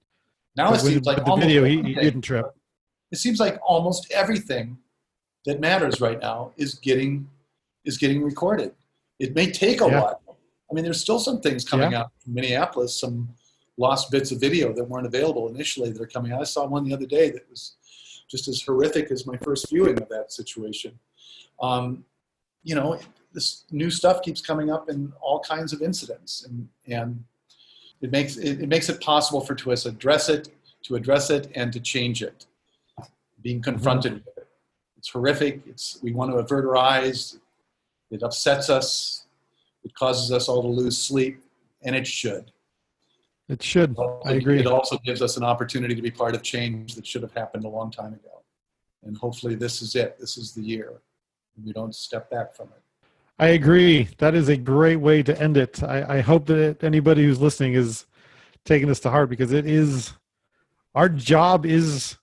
now 0.57 0.71
but 0.71 0.79
it 0.79 0.85
seems 0.85 1.05
like 1.05 1.23
the 1.23 1.35
video 1.35 1.63
he, 1.63 1.81
he 1.81 1.93
didn't 1.93 2.21
trip. 2.21 2.53
It 3.11 3.17
seems 3.17 3.39
like 3.39 3.57
almost 3.65 4.11
everything 4.11 4.77
that 5.45 5.59
matters 5.59 6.01
right 6.01 6.19
now 6.19 6.51
is 6.57 6.75
getting 6.75 7.29
is 7.85 7.97
getting 7.97 8.21
recorded. 8.21 8.73
It 9.19 9.33
may 9.33 9.49
take 9.49 9.79
a 9.79 9.85
yeah. 9.85 10.01
while. 10.01 10.37
I 10.69 10.73
mean, 10.73 10.83
there's 10.83 11.01
still 11.01 11.19
some 11.19 11.39
things 11.39 11.63
coming 11.63 11.91
yeah. 11.91 12.01
out 12.01 12.11
from 12.23 12.33
Minneapolis, 12.33 12.99
some 12.99 13.29
lost 13.77 14.11
bits 14.11 14.31
of 14.31 14.39
video 14.39 14.73
that 14.73 14.83
weren't 14.83 15.05
available 15.05 15.47
initially 15.47 15.91
that 15.91 16.01
are 16.01 16.07
coming 16.07 16.31
out. 16.31 16.41
I 16.41 16.45
saw 16.45 16.65
one 16.65 16.83
the 16.83 16.93
other 16.93 17.05
day 17.05 17.29
that 17.29 17.49
was 17.49 17.75
just 18.33 18.47
as 18.47 18.63
horrific 18.63 19.11
as 19.11 19.27
my 19.27 19.37
first 19.37 19.69
viewing 19.69 19.95
of 20.01 20.09
that 20.09 20.33
situation. 20.33 20.97
Um, 21.61 22.03
you 22.63 22.73
know, 22.73 22.99
this 23.31 23.65
new 23.69 23.91
stuff 23.91 24.23
keeps 24.23 24.41
coming 24.41 24.71
up 24.71 24.89
in 24.89 25.13
all 25.21 25.39
kinds 25.39 25.71
of 25.71 25.83
incidents, 25.83 26.43
and 26.47 26.67
and 26.87 27.23
it 28.01 28.09
makes 28.09 28.37
it, 28.37 28.59
it 28.59 28.69
makes 28.69 28.89
it 28.89 28.99
possible 29.01 29.39
for 29.39 29.53
to 29.53 29.71
us 29.71 29.85
address 29.85 30.29
it, 30.29 30.49
to 30.85 30.95
address 30.95 31.29
it, 31.29 31.51
and 31.53 31.71
to 31.73 31.79
change 31.79 32.23
it. 32.23 32.47
Being 33.43 33.61
confronted 33.61 34.13
with 34.25 34.37
it, 34.37 34.47
it's 34.97 35.09
horrific. 35.09 35.61
It's 35.67 35.99
we 36.01 36.11
want 36.11 36.31
to 36.31 36.37
avert 36.37 36.65
our 36.65 36.77
eyes. 36.77 37.37
It 38.09 38.23
upsets 38.23 38.67
us. 38.71 39.27
It 39.83 39.93
causes 39.93 40.31
us 40.31 40.49
all 40.49 40.63
to 40.63 40.67
lose 40.67 40.97
sleep, 40.97 41.43
and 41.83 41.95
it 41.95 42.07
should. 42.07 42.51
It 43.49 43.61
should. 43.61 43.97
I 44.25 44.33
agree. 44.33 44.59
It 44.59 44.67
also 44.67 44.97
gives 44.99 45.21
us 45.21 45.37
an 45.37 45.43
opportunity 45.43 45.95
to 45.95 46.01
be 46.01 46.11
part 46.11 46.33
of 46.33 46.43
change 46.43 46.95
that 46.95 47.05
should 47.05 47.21
have 47.21 47.33
happened 47.33 47.65
a 47.65 47.69
long 47.69 47.91
time 47.91 48.13
ago. 48.13 48.43
And 49.03 49.17
hopefully, 49.17 49.55
this 49.55 49.81
is 49.81 49.95
it. 49.95 50.17
This 50.19 50.37
is 50.37 50.53
the 50.53 50.61
year. 50.61 51.01
We 51.63 51.73
don't 51.73 51.93
step 51.93 52.29
back 52.29 52.55
from 52.55 52.67
it. 52.69 52.81
I 53.37 53.47
agree. 53.47 54.07
That 54.19 54.35
is 54.35 54.47
a 54.47 54.55
great 54.55 54.95
way 54.95 55.23
to 55.23 55.39
end 55.41 55.57
it. 55.57 55.83
I, 55.83 56.17
I 56.17 56.21
hope 56.21 56.45
that 56.45 56.83
anybody 56.83 57.23
who's 57.23 57.41
listening 57.41 57.73
is 57.73 58.05
taking 58.63 58.87
this 58.87 59.01
to 59.01 59.09
heart 59.09 59.29
because 59.29 59.51
it 59.51 59.65
is 59.65 60.13
our 60.95 61.09
job 61.09 61.65
is 61.65 62.17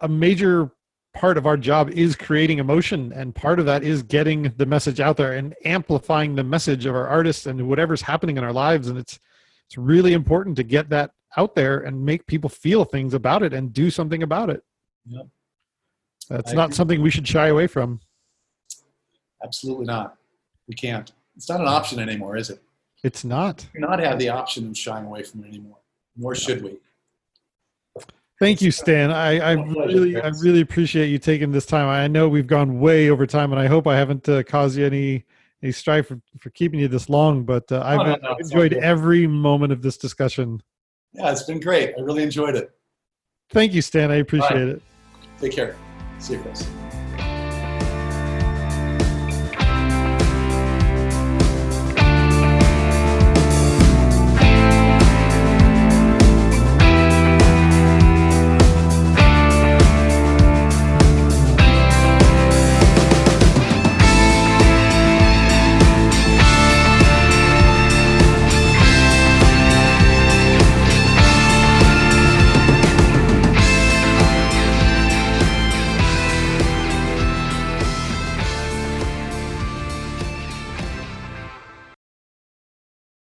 a 0.00 0.08
major 0.08 0.70
part 1.16 1.38
of 1.38 1.46
our 1.46 1.56
job 1.56 1.90
is 1.90 2.14
creating 2.14 2.58
emotion 2.58 3.12
and 3.12 3.34
part 3.34 3.58
of 3.58 3.66
that 3.66 3.82
is 3.82 4.02
getting 4.02 4.52
the 4.58 4.66
message 4.66 5.00
out 5.00 5.16
there 5.16 5.32
and 5.32 5.54
amplifying 5.64 6.34
the 6.34 6.44
message 6.44 6.84
of 6.84 6.94
our 6.94 7.08
artists 7.08 7.46
and 7.46 7.68
whatever's 7.68 8.02
happening 8.02 8.36
in 8.36 8.44
our 8.44 8.52
lives. 8.52 8.88
And 8.88 8.98
it's 8.98 9.18
it's 9.66 9.78
really 9.78 10.12
important 10.12 10.56
to 10.56 10.62
get 10.62 10.90
that 10.90 11.10
out 11.36 11.54
there 11.54 11.80
and 11.80 12.04
make 12.04 12.26
people 12.26 12.48
feel 12.48 12.84
things 12.84 13.14
about 13.14 13.42
it 13.42 13.52
and 13.52 13.72
do 13.72 13.90
something 13.90 14.22
about 14.22 14.50
it. 14.50 14.62
Yep. 15.06 15.26
that's 16.28 16.52
I 16.52 16.54
not 16.54 16.64
agree. 16.66 16.76
something 16.76 17.02
we 17.02 17.10
should 17.10 17.26
shy 17.26 17.48
away 17.48 17.66
from. 17.66 18.00
Absolutely 19.42 19.86
not. 19.86 20.16
We 20.68 20.74
can't. 20.74 21.12
It's 21.36 21.48
not 21.48 21.60
an 21.60 21.66
option 21.66 21.98
anymore 21.98 22.36
is 22.36 22.50
it? 22.50 22.62
It's 23.02 23.24
not. 23.24 23.66
We 23.74 23.80
not 23.80 23.98
have 24.00 24.18
the 24.18 24.28
option 24.28 24.68
of 24.68 24.76
shying 24.76 25.06
away 25.06 25.22
from 25.22 25.44
it 25.44 25.48
anymore 25.48 25.78
nor 26.16 26.34
should 26.34 26.62
we 26.62 26.78
Thank 28.38 28.60
you, 28.60 28.70
Stan. 28.70 29.10
I, 29.10 29.38
I 29.38 29.52
really, 29.52 30.20
I 30.20 30.28
really 30.42 30.60
appreciate 30.60 31.08
you 31.08 31.18
taking 31.18 31.52
this 31.52 31.64
time. 31.64 31.88
I 31.88 32.06
know 32.06 32.28
we've 32.28 32.46
gone 32.46 32.80
way 32.80 33.08
over 33.08 33.26
time, 33.26 33.50
and 33.52 33.60
I 33.60 33.66
hope 33.66 33.86
I 33.86 33.96
haven't 33.96 34.28
uh, 34.28 34.42
caused 34.42 34.76
you 34.76 34.84
any 34.84 35.24
any 35.62 35.72
strife 35.72 36.08
for, 36.08 36.20
for 36.38 36.50
keeping 36.50 36.78
you 36.78 36.88
this 36.88 37.08
long. 37.08 37.44
But 37.44 37.72
uh, 37.72 37.82
I've, 37.82 38.00
oh, 38.00 38.04
no, 38.04 38.16
no, 38.16 38.30
I've 38.32 38.40
enjoyed 38.40 38.74
every 38.74 39.26
moment 39.26 39.72
of 39.72 39.80
this 39.80 39.96
discussion. 39.96 40.62
Yeah, 41.14 41.32
it's 41.32 41.44
been 41.44 41.60
great. 41.60 41.94
I 41.98 42.02
really 42.02 42.22
enjoyed 42.22 42.56
it. 42.56 42.70
Thank 43.50 43.72
you, 43.72 43.80
Stan. 43.80 44.10
I 44.10 44.16
appreciate 44.16 44.68
it. 44.68 44.82
Take 45.40 45.52
care. 45.52 45.76
See 46.18 46.34
you, 46.34 46.40
Chris. 46.40 46.66